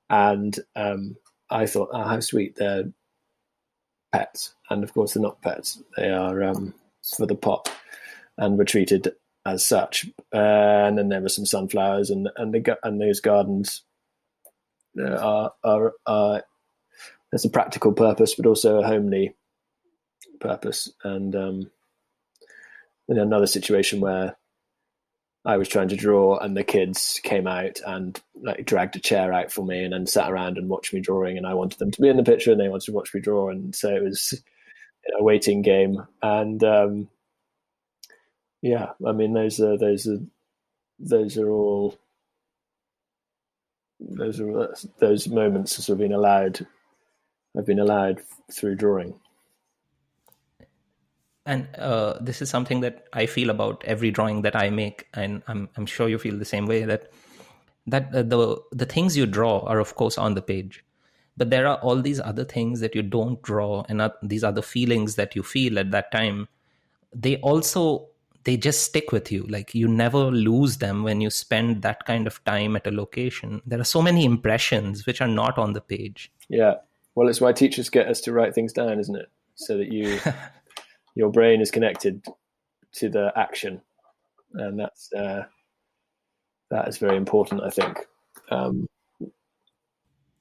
and 0.08 0.58
um, 0.76 1.16
I 1.50 1.66
thought, 1.66 1.90
oh, 1.92 2.02
how 2.02 2.20
sweet! 2.20 2.56
They're 2.56 2.90
pets, 4.12 4.54
and 4.70 4.82
of 4.82 4.94
course 4.94 5.14
they're 5.14 5.22
not 5.22 5.42
pets. 5.42 5.82
They 5.96 6.08
are 6.08 6.42
um, 6.42 6.74
for 7.16 7.26
the 7.26 7.34
pot, 7.34 7.70
and 8.38 8.56
were 8.56 8.64
treated 8.64 9.12
as 9.46 9.66
such. 9.66 10.06
Uh, 10.32 10.38
and 10.88 10.96
then 10.96 11.10
there 11.10 11.20
were 11.20 11.28
some 11.28 11.46
sunflowers, 11.46 12.10
and 12.10 12.28
and 12.36 12.54
the 12.54 12.78
and 12.82 13.00
those 13.00 13.20
gardens 13.20 13.82
uh, 13.82 13.93
are 14.98 15.52
are 16.06 16.42
there's 17.30 17.44
a 17.44 17.50
practical 17.50 17.92
purpose, 17.92 18.34
but 18.36 18.46
also 18.46 18.78
a 18.78 18.86
homely 18.86 19.34
purpose. 20.40 20.88
And 21.02 21.34
um, 21.34 21.70
in 23.08 23.18
another 23.18 23.48
situation 23.48 24.00
where 24.00 24.36
I 25.44 25.56
was 25.56 25.68
trying 25.68 25.88
to 25.88 25.96
draw, 25.96 26.38
and 26.38 26.56
the 26.56 26.64
kids 26.64 27.20
came 27.22 27.46
out 27.46 27.80
and 27.84 28.20
like 28.40 28.64
dragged 28.64 28.96
a 28.96 29.00
chair 29.00 29.32
out 29.32 29.50
for 29.50 29.64
me, 29.64 29.82
and 29.82 29.92
then 29.92 30.06
sat 30.06 30.30
around 30.30 30.58
and 30.58 30.68
watched 30.68 30.94
me 30.94 31.00
drawing. 31.00 31.36
And 31.36 31.46
I 31.46 31.54
wanted 31.54 31.80
them 31.80 31.90
to 31.90 32.00
be 32.00 32.08
in 32.08 32.16
the 32.16 32.22
picture, 32.22 32.52
and 32.52 32.60
they 32.60 32.68
wanted 32.68 32.86
to 32.86 32.92
watch 32.92 33.12
me 33.12 33.20
draw, 33.20 33.50
and 33.50 33.74
so 33.74 33.94
it 33.94 34.02
was 34.02 34.40
a 35.18 35.22
waiting 35.22 35.62
game. 35.62 36.06
And 36.22 36.62
um, 36.62 37.08
yeah, 38.62 38.92
I 39.06 39.12
mean, 39.12 39.34
those 39.34 39.60
are 39.60 39.76
those 39.76 40.06
are 40.06 40.20
those 40.98 41.36
are 41.36 41.50
all 41.50 41.98
those 44.00 44.40
are 44.40 44.74
those 44.98 45.28
moments 45.28 45.86
have 45.86 45.98
been 45.98 46.12
allowed. 46.12 46.66
Have 47.54 47.66
been 47.66 47.78
allowed 47.78 48.20
through 48.52 48.74
drawing 48.74 49.14
and 51.46 51.68
uh, 51.76 52.14
this 52.20 52.40
is 52.40 52.48
something 52.48 52.80
that 52.80 53.06
I 53.12 53.26
feel 53.26 53.50
about 53.50 53.84
every 53.84 54.10
drawing 54.10 54.42
that 54.42 54.56
I 54.56 54.70
make, 54.70 55.06
and 55.14 55.42
I'm 55.46 55.68
I'm 55.76 55.86
sure 55.86 56.08
you 56.08 56.18
feel 56.18 56.38
the 56.38 56.44
same 56.44 56.66
way 56.66 56.84
that 56.84 57.12
that 57.86 58.14
uh, 58.14 58.22
the 58.22 58.56
the 58.72 58.86
things 58.86 59.16
you 59.16 59.26
draw 59.26 59.60
are 59.60 59.78
of 59.78 59.94
course 59.94 60.16
on 60.16 60.34
the 60.34 60.42
page, 60.42 60.84
but 61.36 61.50
there 61.50 61.66
are 61.66 61.76
all 61.78 62.00
these 62.00 62.20
other 62.20 62.44
things 62.44 62.80
that 62.80 62.94
you 62.94 63.02
don't 63.02 63.42
draw, 63.42 63.84
and 63.88 64.10
these 64.22 64.44
other 64.44 64.62
feelings 64.62 65.16
that 65.16 65.36
you 65.36 65.42
feel 65.42 65.78
at 65.78 65.90
that 65.90 66.10
time. 66.10 66.48
They 67.12 67.36
also 67.36 68.08
they 68.44 68.56
just 68.56 68.82
stick 68.82 69.10
with 69.10 69.32
you. 69.32 69.44
Like 69.48 69.74
you 69.74 69.88
never 69.88 70.30
lose 70.30 70.76
them 70.78 71.02
when 71.02 71.20
you 71.20 71.30
spend 71.30 71.82
that 71.82 72.04
kind 72.06 72.26
of 72.26 72.42
time 72.44 72.76
at 72.76 72.86
a 72.86 72.90
location. 72.90 73.62
There 73.66 73.80
are 73.80 73.84
so 73.84 74.02
many 74.02 74.24
impressions 74.24 75.06
which 75.06 75.20
are 75.20 75.28
not 75.28 75.58
on 75.58 75.72
the 75.72 75.80
page. 75.80 76.30
Yeah, 76.48 76.74
well, 77.14 77.28
it's 77.28 77.40
why 77.40 77.52
teachers 77.52 77.88
get 77.90 78.08
us 78.08 78.20
to 78.22 78.32
write 78.32 78.54
things 78.54 78.72
down, 78.72 78.98
isn't 78.98 79.16
it? 79.16 79.30
So 79.54 79.78
that 79.78 79.92
you 79.92 80.18
your 81.14 81.30
brain 81.30 81.60
is 81.60 81.70
connected 81.70 82.24
to 82.94 83.08
the 83.08 83.32
action, 83.36 83.80
and 84.52 84.78
that's 84.78 85.12
uh, 85.12 85.44
that 86.70 86.88
is 86.88 86.98
very 86.98 87.16
important. 87.16 87.62
I 87.62 87.70
think. 87.70 87.98
Um, 88.50 88.86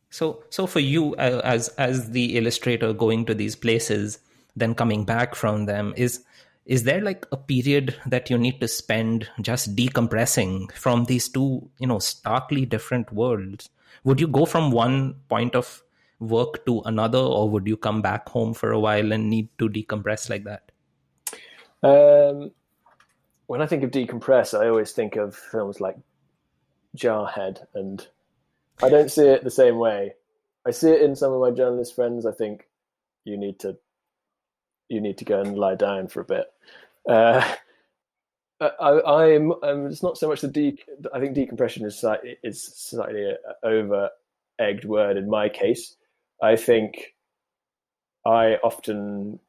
so, 0.09 0.43
so 0.49 0.67
for 0.67 0.79
you 0.79 1.15
uh, 1.15 1.41
as 1.43 1.69
as 1.69 2.11
the 2.11 2.37
illustrator 2.37 2.93
going 2.93 3.25
to 3.25 3.33
these 3.33 3.55
places, 3.55 4.19
then 4.55 4.75
coming 4.75 5.05
back 5.05 5.35
from 5.35 5.65
them, 5.65 5.93
is 5.95 6.23
is 6.65 6.83
there 6.83 7.01
like 7.01 7.25
a 7.31 7.37
period 7.37 7.95
that 8.05 8.29
you 8.29 8.37
need 8.37 8.61
to 8.61 8.67
spend 8.67 9.29
just 9.41 9.75
decompressing 9.75 10.71
from 10.71 11.05
these 11.05 11.27
two, 11.27 11.69
you 11.79 11.87
know, 11.87 11.99
starkly 11.99 12.65
different 12.65 13.11
worlds? 13.11 13.69
Would 14.03 14.19
you 14.19 14.27
go 14.27 14.45
from 14.45 14.71
one 14.71 15.15
point 15.29 15.55
of 15.55 15.83
work 16.19 16.65
to 16.65 16.81
another, 16.85 17.19
or 17.19 17.49
would 17.49 17.67
you 17.67 17.75
come 17.75 18.01
back 18.01 18.29
home 18.29 18.53
for 18.53 18.71
a 18.71 18.79
while 18.79 19.11
and 19.11 19.29
need 19.29 19.49
to 19.59 19.67
decompress 19.67 20.29
like 20.29 20.45
that? 20.45 20.71
Um, 21.83 22.51
when 23.47 23.61
I 23.61 23.65
think 23.65 23.83
of 23.83 23.91
decompress, 23.91 24.57
I 24.57 24.69
always 24.69 24.91
think 24.93 25.17
of 25.17 25.35
films 25.35 25.81
like 25.81 25.97
Jarhead, 26.95 27.65
and 27.73 28.07
I 28.81 28.89
don't 28.89 29.11
see 29.11 29.27
it 29.27 29.43
the 29.43 29.51
same 29.51 29.77
way. 29.77 30.13
I 30.65 30.71
see 30.71 30.91
it 30.91 31.01
in 31.01 31.15
some 31.15 31.33
of 31.33 31.41
my 31.41 31.51
journalist 31.51 31.93
friends. 31.93 32.25
I 32.25 32.31
think 32.31 32.67
you 33.25 33.37
need 33.37 33.59
to 33.59 33.77
you 34.93 35.01
need 35.01 35.17
to 35.17 35.25
go 35.25 35.41
and 35.41 35.57
lie 35.57 35.75
down 35.75 36.07
for 36.07 36.21
a 36.21 36.25
bit. 36.25 36.45
Uh, 37.09 37.55
I, 38.61 39.31
am 39.33 39.53
it's 39.63 40.03
not 40.03 40.17
so 40.17 40.29
much 40.29 40.41
the 40.41 40.47
de. 40.47 40.77
I 41.13 41.19
think 41.19 41.33
decompression 41.33 41.85
is 41.85 41.99
slightly, 41.99 42.37
is 42.43 42.63
slightly 42.63 43.25
an 43.25 43.37
over 43.63 44.09
egged 44.59 44.85
word 44.85 45.17
in 45.17 45.29
my 45.29 45.49
case. 45.49 45.95
I 46.41 46.55
think 46.55 47.15
I 48.25 48.55
often 48.63 49.39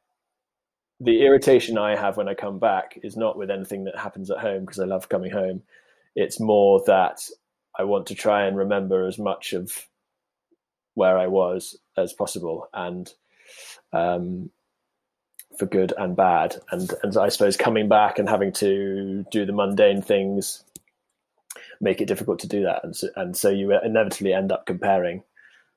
the 0.99 1.25
irritation 1.25 1.77
I 1.77 1.95
have 1.95 2.17
when 2.17 2.27
I 2.27 2.33
come 2.33 2.59
back 2.59 2.99
is 3.03 3.17
not 3.17 3.37
with 3.37 3.51
anything 3.51 3.83
that 3.85 3.97
happens 3.97 4.31
at 4.31 4.39
home 4.39 4.61
because 4.61 4.79
I 4.79 4.85
love 4.85 5.09
coming 5.09 5.31
home. 5.31 5.61
It's 6.15 6.39
more 6.39 6.81
that 6.87 7.19
I 7.77 7.83
want 7.83 8.07
to 8.07 8.15
try 8.15 8.45
and 8.45 8.57
remember 8.57 9.07
as 9.07 9.17
much 9.17 9.53
of 9.53 9.87
where 10.93 11.17
I 11.17 11.27
was 11.27 11.77
as 11.97 12.13
possible, 12.13 12.69
and 12.73 13.11
um, 13.91 14.49
for 15.57 15.65
good 15.65 15.93
and 15.97 16.15
bad. 16.15 16.57
And 16.71 16.91
and 17.03 17.17
I 17.17 17.29
suppose 17.29 17.57
coming 17.57 17.87
back 17.87 18.19
and 18.19 18.29
having 18.29 18.51
to 18.53 19.25
do 19.31 19.45
the 19.45 19.53
mundane 19.53 20.01
things 20.01 20.63
make 21.81 22.01
it 22.01 22.07
difficult 22.07 22.39
to 22.39 22.47
do 22.47 22.63
that, 22.63 22.83
and 22.83 22.95
so, 22.95 23.07
and 23.15 23.35
so 23.35 23.49
you 23.49 23.77
inevitably 23.83 24.33
end 24.33 24.51
up 24.51 24.65
comparing 24.65 25.23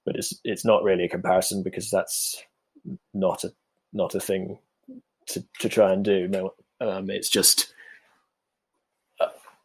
but 0.08 0.16
it's 0.16 0.32
it's 0.42 0.64
not 0.64 0.82
really 0.82 1.04
a 1.04 1.08
comparison 1.08 1.62
because 1.62 1.90
that's 1.90 2.42
not 3.12 3.44
a 3.44 3.52
not 3.92 4.14
a 4.14 4.20
thing 4.20 4.58
to, 5.26 5.44
to 5.58 5.68
try 5.68 5.92
and 5.92 6.02
do. 6.02 6.26
No, 6.26 6.54
um, 6.80 7.10
it's 7.10 7.28
just 7.28 7.74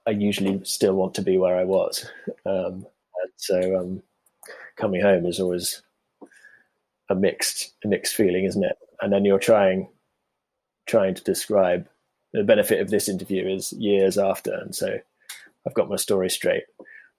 I 0.06 0.10
usually 0.12 0.60
still 0.66 0.96
want 0.96 1.14
to 1.16 1.22
be 1.22 1.38
where 1.38 1.56
I 1.56 1.64
was, 1.64 2.06
um, 2.46 2.86
and 3.24 3.32
so 3.38 3.80
um, 3.80 4.04
coming 4.76 5.02
home 5.02 5.26
is 5.26 5.40
always 5.40 5.82
a 7.10 7.16
mixed 7.16 7.72
a 7.86 7.88
mixed 7.88 8.14
feeling, 8.14 8.44
isn't 8.44 8.66
it? 8.66 8.78
And 9.02 9.14
then 9.14 9.24
you're 9.24 9.40
trying 9.40 9.88
trying 10.86 11.16
to 11.16 11.24
describe 11.24 11.88
the 12.34 12.44
benefit 12.44 12.82
of 12.82 12.90
this 12.90 13.08
interview 13.08 13.48
is 13.48 13.74
years 13.74 14.18
after, 14.18 14.54
and 14.54 14.76
so 14.76 15.00
I've 15.66 15.74
got 15.74 15.90
my 15.90 15.96
story 15.96 16.30
straight. 16.30 16.64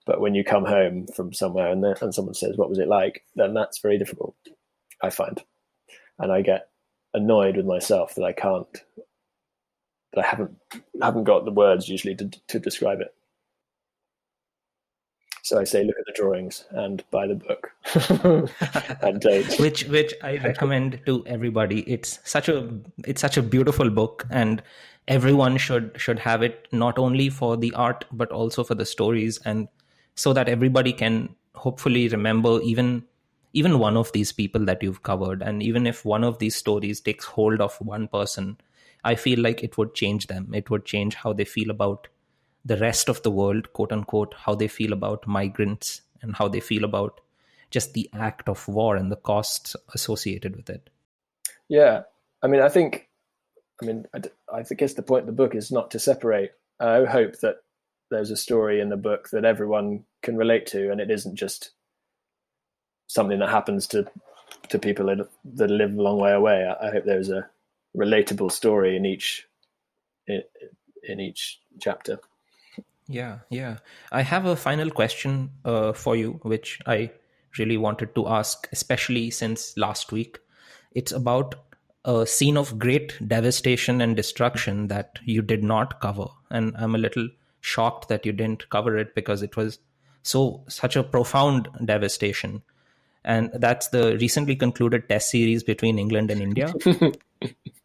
But 0.06 0.20
when 0.20 0.34
you 0.34 0.44
come 0.44 0.66
home 0.66 1.06
from 1.06 1.32
somewhere 1.32 1.70
and, 1.70 1.84
and 1.84 2.14
someone 2.14 2.34
says, 2.34 2.56
"What 2.56 2.68
was 2.68 2.78
it 2.78 2.88
like?" 2.88 3.24
then 3.36 3.54
that's 3.54 3.78
very 3.78 3.98
difficult. 3.98 4.34
I 5.02 5.10
find, 5.10 5.42
and 6.18 6.32
I 6.32 6.42
get 6.42 6.68
annoyed 7.14 7.56
with 7.56 7.66
myself 7.66 8.14
that 8.16 8.24
I 8.24 8.32
can't, 8.32 8.68
that 10.12 10.24
I 10.24 10.26
haven't 10.26 10.58
haven't 11.00 11.24
got 11.24 11.44
the 11.44 11.50
words 11.52 11.88
usually 11.88 12.16
to 12.16 12.30
to 12.48 12.58
describe 12.58 13.00
it. 13.00 13.14
So 15.44 15.60
I 15.60 15.64
say, 15.64 15.84
look 15.84 15.96
at 15.98 16.06
the 16.06 16.12
drawings 16.12 16.64
and 16.70 17.04
buy 17.10 17.26
the 17.26 17.34
book, 17.34 17.70
and. 19.02 19.22
Which 19.58 19.84
which 19.84 20.14
I 20.22 20.38
recommend 20.38 21.00
to 21.04 21.22
everybody. 21.26 21.80
It's 21.80 22.18
such 22.24 22.48
a 22.48 22.66
it's 23.06 23.20
such 23.20 23.36
a 23.36 23.42
beautiful 23.42 23.90
book, 23.90 24.26
and 24.30 24.62
everyone 25.06 25.58
should 25.58 25.92
should 25.96 26.18
have 26.18 26.42
it 26.42 26.66
not 26.72 26.98
only 26.98 27.28
for 27.28 27.56
the 27.56 27.72
art 27.74 28.04
but 28.12 28.30
also 28.32 28.64
for 28.64 28.74
the 28.74 28.86
stories 28.86 29.38
and 29.44 29.68
so 30.14 30.32
that 30.32 30.48
everybody 30.48 30.92
can 30.92 31.34
hopefully 31.54 32.08
remember 32.08 32.60
even 32.62 33.04
even 33.52 33.78
one 33.78 33.96
of 33.96 34.10
these 34.12 34.32
people 34.32 34.64
that 34.64 34.82
you've 34.82 35.02
covered 35.02 35.42
and 35.42 35.62
even 35.62 35.86
if 35.86 36.04
one 36.04 36.24
of 36.24 36.38
these 36.38 36.56
stories 36.56 37.00
takes 37.00 37.24
hold 37.24 37.60
of 37.60 37.76
one 37.80 38.08
person 38.08 38.56
i 39.04 39.14
feel 39.14 39.40
like 39.40 39.62
it 39.62 39.76
would 39.76 39.94
change 39.94 40.26
them 40.26 40.48
it 40.54 40.70
would 40.70 40.84
change 40.84 41.14
how 41.14 41.32
they 41.32 41.44
feel 41.44 41.70
about 41.70 42.08
the 42.64 42.76
rest 42.78 43.08
of 43.08 43.22
the 43.22 43.30
world 43.30 43.72
quote 43.72 43.92
unquote 43.92 44.34
how 44.36 44.54
they 44.54 44.68
feel 44.68 44.92
about 44.92 45.26
migrants 45.26 46.02
and 46.22 46.36
how 46.36 46.48
they 46.48 46.60
feel 46.60 46.84
about 46.84 47.20
just 47.70 47.92
the 47.92 48.08
act 48.12 48.48
of 48.48 48.66
war 48.68 48.96
and 48.96 49.10
the 49.10 49.16
costs 49.16 49.76
associated 49.94 50.56
with 50.56 50.70
it 50.70 50.90
yeah 51.68 52.02
i 52.42 52.46
mean 52.46 52.60
i 52.60 52.68
think 52.68 53.08
i 53.82 53.86
mean 53.86 54.06
i, 54.14 54.20
I 54.52 54.62
guess 54.62 54.94
the 54.94 55.02
point 55.02 55.22
of 55.22 55.26
the 55.26 55.32
book 55.32 55.54
is 55.54 55.70
not 55.70 55.90
to 55.92 55.98
separate 55.98 56.52
i 56.80 57.04
hope 57.04 57.40
that 57.40 57.56
there's 58.10 58.30
a 58.30 58.36
story 58.36 58.80
in 58.80 58.88
the 58.88 58.96
book 58.96 59.30
that 59.30 59.44
everyone 59.44 60.04
can 60.22 60.36
relate 60.36 60.66
to, 60.66 60.90
and 60.90 61.00
it 61.00 61.10
isn't 61.10 61.36
just 61.36 61.70
something 63.06 63.38
that 63.40 63.50
happens 63.50 63.86
to 63.88 64.06
to 64.70 64.78
people 64.78 65.06
that, 65.06 65.70
live 65.70 65.92
a 65.92 66.02
long 66.02 66.18
way 66.18 66.32
away. 66.32 66.64
I, 66.64 66.88
I 66.88 66.90
hope 66.90 67.04
there's 67.04 67.30
a 67.30 67.48
relatable 67.96 68.52
story 68.52 68.96
in 68.96 69.04
each 69.04 69.46
in, 70.26 70.42
in 71.02 71.20
each 71.20 71.60
chapter. 71.80 72.18
Yeah, 73.08 73.40
yeah. 73.50 73.78
I 74.12 74.22
have 74.22 74.46
a 74.46 74.56
final 74.56 74.90
question 74.90 75.50
uh, 75.64 75.92
for 75.92 76.16
you, 76.16 76.40
which 76.42 76.80
I 76.86 77.10
really 77.58 77.76
wanted 77.76 78.14
to 78.14 78.28
ask, 78.28 78.68
especially 78.72 79.30
since 79.30 79.76
last 79.76 80.10
week. 80.10 80.38
It's 80.92 81.12
about 81.12 81.54
a 82.04 82.26
scene 82.26 82.56
of 82.56 82.78
great 82.78 83.16
devastation 83.26 84.00
and 84.00 84.16
destruction 84.16 84.88
that 84.88 85.18
you 85.24 85.42
did 85.42 85.62
not 85.62 86.00
cover, 86.00 86.26
and 86.50 86.74
I'm 86.76 86.94
a 86.94 86.98
little 86.98 87.28
shocked 87.60 88.08
that 88.08 88.26
you 88.26 88.32
didn't 88.32 88.68
cover 88.70 88.96
it 88.98 89.14
because 89.14 89.42
it 89.42 89.56
was 89.56 89.78
so 90.22 90.64
such 90.68 90.96
a 90.96 91.02
profound 91.02 91.68
devastation 91.84 92.62
and 93.24 93.50
that's 93.54 93.88
the 93.88 94.18
recently 94.18 94.54
concluded 94.54 95.08
test 95.08 95.30
series 95.30 95.62
between 95.62 95.98
england 95.98 96.30
and 96.30 96.42
india 96.42 96.72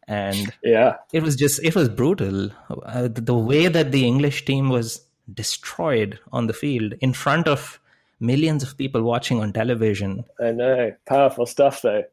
and 0.10 0.52
yeah, 0.64 0.96
it 1.14 1.22
was 1.22 1.36
just 1.36 1.64
it 1.64 1.76
was 1.76 1.88
brutal. 1.88 2.50
Uh, 2.84 3.04
the, 3.04 3.22
the 3.22 3.36
way 3.36 3.68
that 3.68 3.92
the 3.92 4.06
English 4.06 4.44
team 4.44 4.70
was 4.70 5.06
destroyed 5.34 6.20
on 6.32 6.48
the 6.48 6.54
field 6.54 6.94
in 7.02 7.14
front 7.14 7.48
of 7.48 7.80
millions 8.20 8.64
of 8.64 8.78
people 8.78 9.02
watching 9.04 9.42
on 9.42 9.54
television. 9.54 10.26
I 10.40 10.52
know, 10.52 10.94
powerful 11.06 11.46
stuff 11.46 11.82
though. 11.82 12.04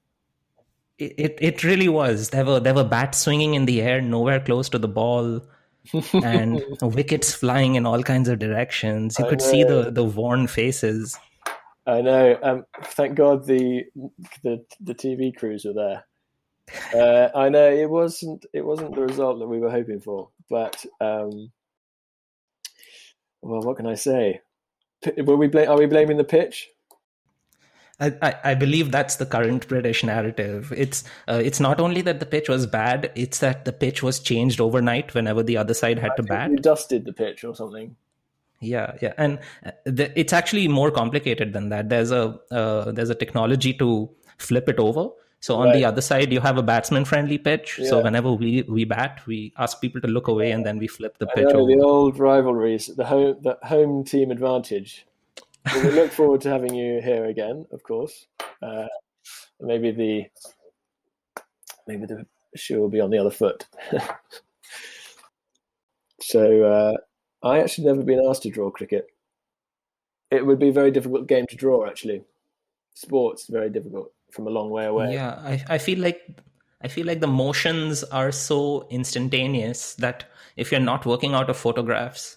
It, 0.99 1.15
it, 1.19 1.39
it 1.41 1.65
really 1.65 1.89
was. 1.89 2.31
There 2.31 2.45
were 2.45 2.61
there 2.61 2.75
were 2.75 2.85
bats 2.85 3.19
swinging 3.19 3.55
in 3.55 3.67
the 3.67 3.83
air, 3.83 4.01
nowhere 4.01 4.41
close 4.41 4.69
to 4.71 4.79
the 4.79 4.89
ball, 4.89 5.43
and 6.13 6.63
wickets 6.81 7.35
flying 7.35 7.75
in 7.75 7.85
all 7.85 8.03
kinds 8.03 8.29
of 8.29 8.39
directions. 8.39 9.19
You 9.19 9.27
I 9.27 9.29
could 9.29 9.43
see 9.43 9.63
the 9.63 9.91
the 9.91 10.05
worn 10.05 10.47
faces. 10.47 11.19
I 11.87 12.01
know. 12.01 12.39
Um, 12.43 12.65
thank 12.83 13.15
God 13.15 13.47
the 13.47 13.85
the 14.43 14.65
the 14.81 14.95
TV 14.95 15.35
crews 15.35 15.65
were 15.65 15.73
there. 15.73 16.05
Uh, 16.95 17.29
I 17.37 17.49
know 17.49 17.71
it 17.71 17.89
wasn't 17.89 18.47
it 18.53 18.65
wasn't 18.65 18.95
the 18.95 19.03
result 19.03 19.39
that 19.39 19.47
we 19.47 19.61
were 19.61 19.71
hoping 19.71 20.01
for, 20.01 20.31
but 20.51 20.85
um, 21.01 21.53
well, 23.47 23.63
what 23.63 23.77
can 23.77 23.87
I 23.87 23.95
say? 23.95 24.41
P- 25.03 25.23
Were 25.23 25.37
we 25.37 25.47
bla- 25.49 25.67
are 25.67 25.79
we 25.79 25.87
blaming 25.87 26.17
the 26.17 26.25
pitch? 26.25 26.69
I, 27.99 28.13
I, 28.21 28.35
I 28.45 28.55
believe 28.55 28.93
that's 28.93 29.17
the 29.17 29.25
current 29.25 29.67
British 29.69 30.05
narrative. 30.05 30.73
It's 30.77 31.05
uh, 31.29 31.41
it's 31.43 31.61
not 31.61 31.81
only 31.81 32.03
that 32.03 32.21
the 32.21 32.27
pitch 32.27 32.49
was 32.49 32.67
bad; 32.67 33.11
it's 33.15 33.39
that 33.39 33.65
the 33.65 33.73
pitch 33.73 34.03
was 34.03 34.21
changed 34.21 34.61
overnight 34.61 35.15
whenever 35.15 35.43
the 35.43 35.57
other 35.57 35.75
side 35.75 35.99
had 35.99 36.17
to 36.17 36.23
bat. 36.23 36.51
We 36.51 36.57
dusted 36.57 37.07
the 37.07 37.13
pitch 37.13 37.45
or 37.45 37.55
something. 37.55 37.97
Yeah, 38.61 38.97
yeah, 39.01 39.13
and 39.17 39.39
uh, 39.65 39.71
the, 39.85 40.19
it's 40.19 40.33
actually 40.33 40.69
more 40.69 40.91
complicated 40.91 41.53
than 41.53 41.71
that. 41.71 41.89
There's 41.89 42.11
a 42.11 42.39
uh, 42.51 42.93
there's 42.93 43.11
a 43.11 43.15
technology 43.15 43.73
to 43.75 44.11
flip 44.39 44.69
it 44.69 44.79
over. 44.79 45.09
So 45.47 45.55
on 45.55 45.71
the 45.71 45.85
other 45.85 46.01
side, 46.01 46.33
you 46.33 46.41
have 46.41 46.59
a 46.59 46.63
batsman-friendly 46.63 47.39
pitch. 47.39 47.79
So 47.85 48.03
whenever 48.03 48.33
we 48.33 48.63
we 48.63 48.85
bat, 48.85 49.25
we 49.29 49.53
ask 49.57 49.81
people 49.81 50.01
to 50.01 50.09
look 50.09 50.27
away, 50.27 50.51
and 50.51 50.67
then 50.67 50.77
we 50.77 50.89
flip 50.89 51.19
the 51.19 51.29
I 51.31 51.35
pitch 51.37 51.45
know 51.53 51.61
over. 51.61 51.71
the 51.71 51.81
old 51.81 52.19
rivalries, 52.19 52.89
the 52.89 53.05
home 53.05 53.37
the 53.43 53.57
home 53.63 54.03
team 54.03 54.33
advantage. 54.33 55.07
Well, 55.67 55.85
we 55.85 55.91
look 55.93 56.11
forward 56.11 56.41
to 56.41 56.51
having 56.51 56.75
you 56.75 57.01
here 57.01 57.27
again, 57.27 57.65
of 57.71 57.85
course. 57.85 58.27
Uh, 58.61 58.89
maybe 59.61 59.93
the 59.93 60.25
maybe 61.87 62.07
the 62.07 62.27
shoe 62.57 62.81
will 62.81 62.89
be 62.89 63.01
on 63.01 63.11
the 63.11 63.19
other 63.19 63.31
foot. 63.31 63.69
so 66.21 66.65
uh, 66.65 66.95
I 67.47 67.61
actually 67.61 67.87
never 67.87 68.03
been 68.03 68.27
asked 68.29 68.43
to 68.43 68.51
draw 68.51 68.73
cricket. 68.73 69.07
It 70.33 70.45
would 70.45 70.59
be 70.59 70.71
a 70.71 70.79
very 70.81 70.91
difficult 70.91 71.29
game 71.29 71.47
to 71.51 71.55
draw. 71.55 71.87
Actually, 71.87 72.25
sports 72.95 73.47
very 73.47 73.71
difficult 73.71 74.11
from 74.31 74.47
a 74.47 74.51
long 74.51 74.71
way 74.71 74.87
away. 74.87 75.15
Yeah, 75.15 75.31
I, 75.31 75.65
I 75.69 75.79
feel 75.79 75.99
like 75.99 76.23
I 76.83 76.89
feel 76.89 77.07
like 77.07 77.21
the 77.21 77.27
motions 77.27 78.05
are 78.05 78.33
so 78.33 78.87
instantaneous 78.91 79.95
that 79.95 80.25
if 80.57 80.71
you're 80.71 80.81
not 80.81 81.07
working 81.07 81.35
out 81.35 81.51
of 81.51 81.57
photographs, 81.57 82.37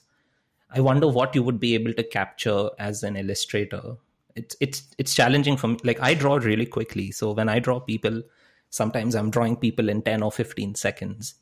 I 0.71 0.81
wonder 0.81 1.07
what 1.07 1.35
you 1.35 1.43
would 1.43 1.59
be 1.59 1.73
able 1.73 1.93
to 1.93 2.03
capture 2.03 2.69
as 2.79 3.03
an 3.03 3.15
illustrator. 3.15 3.97
It's 4.35 4.55
it's 4.59 4.83
it's 4.97 5.13
challenging 5.13 5.57
for 5.57 5.67
me. 5.69 5.77
Like 5.83 6.01
I 6.01 6.13
draw 6.13 6.35
really 6.35 6.65
quickly, 6.65 7.11
so 7.11 7.31
when 7.31 7.49
I 7.49 7.59
draw 7.59 7.79
people, 7.79 8.23
sometimes 8.69 9.15
I'm 9.15 9.31
drawing 9.31 9.57
people 9.57 9.89
in 9.89 10.01
ten 10.01 10.23
or 10.23 10.31
fifteen 10.31 10.75
seconds. 10.75 11.35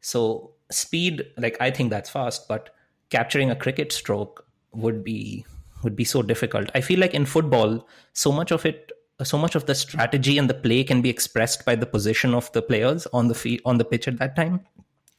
So 0.00 0.52
speed, 0.70 1.26
like 1.36 1.56
I 1.60 1.70
think 1.70 1.90
that's 1.90 2.10
fast, 2.10 2.46
but 2.48 2.70
capturing 3.08 3.50
a 3.50 3.56
cricket 3.56 3.92
stroke 3.92 4.46
would 4.72 5.02
be 5.02 5.44
would 5.82 5.96
be 5.96 6.04
so 6.04 6.22
difficult. 6.22 6.70
I 6.74 6.80
feel 6.80 7.00
like 7.00 7.14
in 7.14 7.24
football, 7.26 7.88
so 8.12 8.30
much 8.30 8.52
of 8.52 8.66
it, 8.66 8.92
so 9.24 9.38
much 9.38 9.54
of 9.54 9.66
the 9.66 9.74
strategy 9.74 10.38
and 10.38 10.48
the 10.48 10.54
play 10.54 10.84
can 10.84 11.02
be 11.02 11.10
expressed 11.10 11.64
by 11.64 11.74
the 11.74 11.86
position 11.86 12.34
of 12.34 12.50
the 12.52 12.62
players 12.62 13.06
on 13.12 13.28
the 13.28 13.60
on 13.64 13.78
the 13.78 13.84
pitch 13.84 14.08
at 14.08 14.18
that 14.18 14.36
time, 14.36 14.60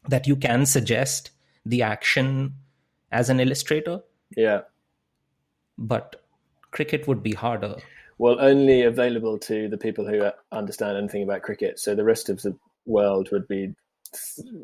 that 0.07 0.27
you 0.27 0.35
can 0.35 0.65
suggest 0.65 1.31
the 1.65 1.81
action 1.81 2.55
as 3.11 3.29
an 3.29 3.39
illustrator. 3.39 4.01
yeah. 4.35 4.61
But 5.77 6.21
cricket 6.71 7.07
would 7.07 7.23
be 7.23 7.33
harder. 7.33 7.75
Well, 8.17 8.37
only 8.39 8.83
available 8.83 9.39
to 9.39 9.67
the 9.67 9.77
people 9.77 10.05
who 10.05 10.29
understand 10.51 10.97
anything 10.97 11.23
about 11.23 11.41
cricket. 11.41 11.79
So 11.79 11.95
the 11.95 12.03
rest 12.03 12.29
of 12.29 12.41
the 12.43 12.55
world 12.85 13.29
would 13.31 13.47
be 13.47 13.73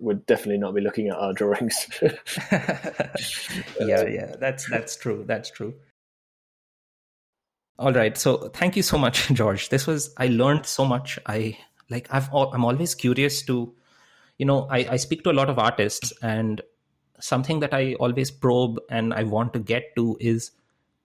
would 0.02 0.26
definitely 0.26 0.58
not 0.58 0.76
be 0.76 0.82
looking 0.82 1.08
at 1.08 1.18
our 1.18 1.34
drawings. 1.34 1.88
yeah, 2.02 2.12
yeah, 3.80 4.36
that's 4.40 4.70
that's 4.70 4.96
true. 4.96 5.24
That's 5.26 5.50
true. 5.50 5.74
All 7.80 7.94
right. 7.94 8.18
So 8.18 8.50
thank 8.50 8.76
you 8.76 8.84
so 8.84 8.98
much, 8.98 9.28
George. 9.34 9.70
This 9.70 9.86
was 9.86 10.14
I 10.18 10.28
learned 10.28 10.66
so 10.66 10.86
much. 10.86 11.20
I 11.26 11.58
like, 11.90 12.08
I've, 12.12 12.34
I'm 12.34 12.66
always 12.66 12.96
curious 12.96 13.44
to, 13.44 13.74
you 14.38 14.46
know, 14.46 14.68
I, 14.70 14.88
I 14.92 14.96
speak 14.98 15.24
to 15.24 15.32
a 15.32 15.34
lot 15.34 15.50
of 15.50 15.60
artists 15.60 16.12
and 16.22 16.62
something 17.20 17.60
that 17.62 17.74
I 17.74 17.94
always 17.96 18.32
probe 18.32 18.80
and 18.90 19.14
I 19.14 19.24
want 19.24 19.54
to 19.54 19.60
get 19.60 19.96
to 19.96 20.18
is 20.20 20.52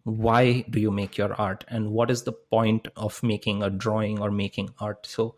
why 0.04 0.64
do 0.68 0.80
you 0.80 0.90
make 0.90 1.16
your 1.16 1.32
art 1.34 1.64
and 1.68 1.90
what 1.90 2.10
is 2.10 2.24
the 2.24 2.32
point 2.32 2.88
of 2.96 3.22
making 3.22 3.62
a 3.62 3.70
drawing 3.70 4.18
or 4.18 4.30
making 4.30 4.70
art? 4.80 5.06
So 5.06 5.36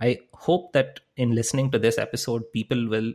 I 0.00 0.20
hope 0.32 0.72
that 0.72 1.00
in 1.16 1.34
listening 1.34 1.70
to 1.70 1.78
this 1.78 1.98
episode, 1.98 2.50
people 2.52 2.88
will 2.88 3.12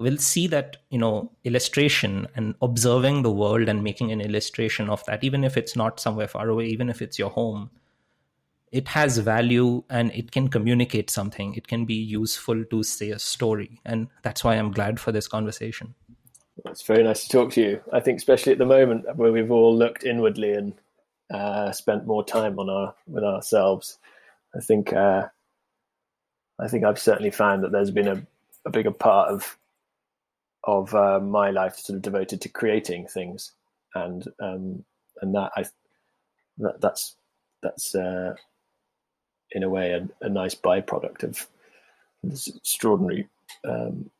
will 0.00 0.16
see 0.16 0.46
that 0.46 0.78
you 0.90 0.98
know 0.98 1.30
illustration 1.44 2.26
and 2.34 2.54
observing 2.62 3.22
the 3.22 3.30
world 3.30 3.68
and 3.68 3.84
making 3.84 4.10
an 4.10 4.20
illustration 4.20 4.90
of 4.90 5.04
that 5.04 5.22
even 5.22 5.44
if 5.44 5.56
it's 5.56 5.76
not 5.76 6.00
somewhere 6.00 6.28
far 6.28 6.48
away 6.48 6.66
even 6.66 6.88
if 6.88 7.02
it's 7.02 7.18
your 7.18 7.30
home 7.30 7.70
it 8.72 8.88
has 8.88 9.18
value 9.18 9.82
and 9.90 10.12
it 10.14 10.30
can 10.30 10.48
communicate 10.48 11.10
something 11.10 11.54
it 11.54 11.68
can 11.68 11.84
be 11.84 11.94
useful 11.94 12.64
to 12.64 12.82
say 12.82 13.10
a 13.10 13.18
story 13.18 13.80
and 13.84 14.08
that's 14.22 14.42
why 14.42 14.54
i'm 14.54 14.72
glad 14.72 14.98
for 14.98 15.12
this 15.12 15.28
conversation 15.28 15.94
it's 16.66 16.82
very 16.82 17.02
nice 17.02 17.22
to 17.22 17.28
talk 17.28 17.52
to 17.52 17.60
you. 17.60 17.80
I 17.92 18.00
think, 18.00 18.18
especially 18.18 18.52
at 18.52 18.58
the 18.58 18.66
moment 18.66 19.04
where 19.16 19.32
we've 19.32 19.50
all 19.50 19.76
looked 19.76 20.04
inwardly 20.04 20.52
and 20.52 20.74
uh, 21.32 21.72
spent 21.72 22.06
more 22.06 22.24
time 22.24 22.58
on 22.58 22.68
our 22.68 22.94
with 23.06 23.24
ourselves. 23.24 23.98
I 24.54 24.60
think 24.60 24.92
uh, 24.92 25.26
I 26.58 26.68
think 26.68 26.84
I've 26.84 26.98
certainly 26.98 27.30
found 27.30 27.62
that 27.62 27.72
there's 27.72 27.90
been 27.90 28.08
a, 28.08 28.26
a 28.66 28.70
bigger 28.70 28.90
part 28.90 29.30
of 29.30 29.56
of 30.64 30.94
uh, 30.94 31.20
my 31.20 31.50
life 31.50 31.76
sort 31.76 31.96
of 31.96 32.02
devoted 32.02 32.40
to 32.42 32.48
creating 32.48 33.06
things, 33.06 33.52
and 33.94 34.26
um, 34.40 34.84
and 35.20 35.34
that 35.34 35.50
I 35.56 35.64
that, 36.58 36.80
that's 36.80 37.16
that's 37.62 37.94
uh, 37.94 38.34
in 39.52 39.62
a 39.62 39.68
way 39.68 39.92
a, 39.92 40.08
a 40.24 40.28
nice 40.28 40.54
byproduct 40.54 41.22
of 41.22 41.46
this 42.22 42.48
extraordinary 42.48 43.28
um, 43.64 44.10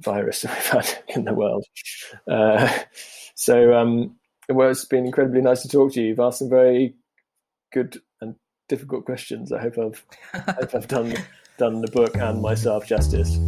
virus 0.00 0.42
that 0.42 0.54
we've 0.54 0.84
had 0.84 1.04
in 1.08 1.24
the 1.24 1.34
world. 1.34 1.64
Uh, 2.28 2.72
so 3.34 3.74
um, 3.74 4.16
it's 4.48 4.84
been 4.84 5.06
incredibly 5.06 5.40
nice 5.40 5.62
to 5.62 5.68
talk 5.68 5.92
to 5.92 6.00
you. 6.00 6.08
You've 6.08 6.20
asked 6.20 6.38
some 6.38 6.50
very 6.50 6.94
good 7.72 8.00
and 8.20 8.34
difficult 8.68 9.04
questions. 9.04 9.52
I 9.52 9.60
hope 9.60 9.78
I've 9.78 10.04
I 10.34 10.52
hope 10.52 10.74
I've 10.74 10.88
done 10.88 11.14
done 11.58 11.80
the 11.80 11.90
book 11.90 12.16
and 12.16 12.42
myself 12.42 12.86
justice. 12.86 13.38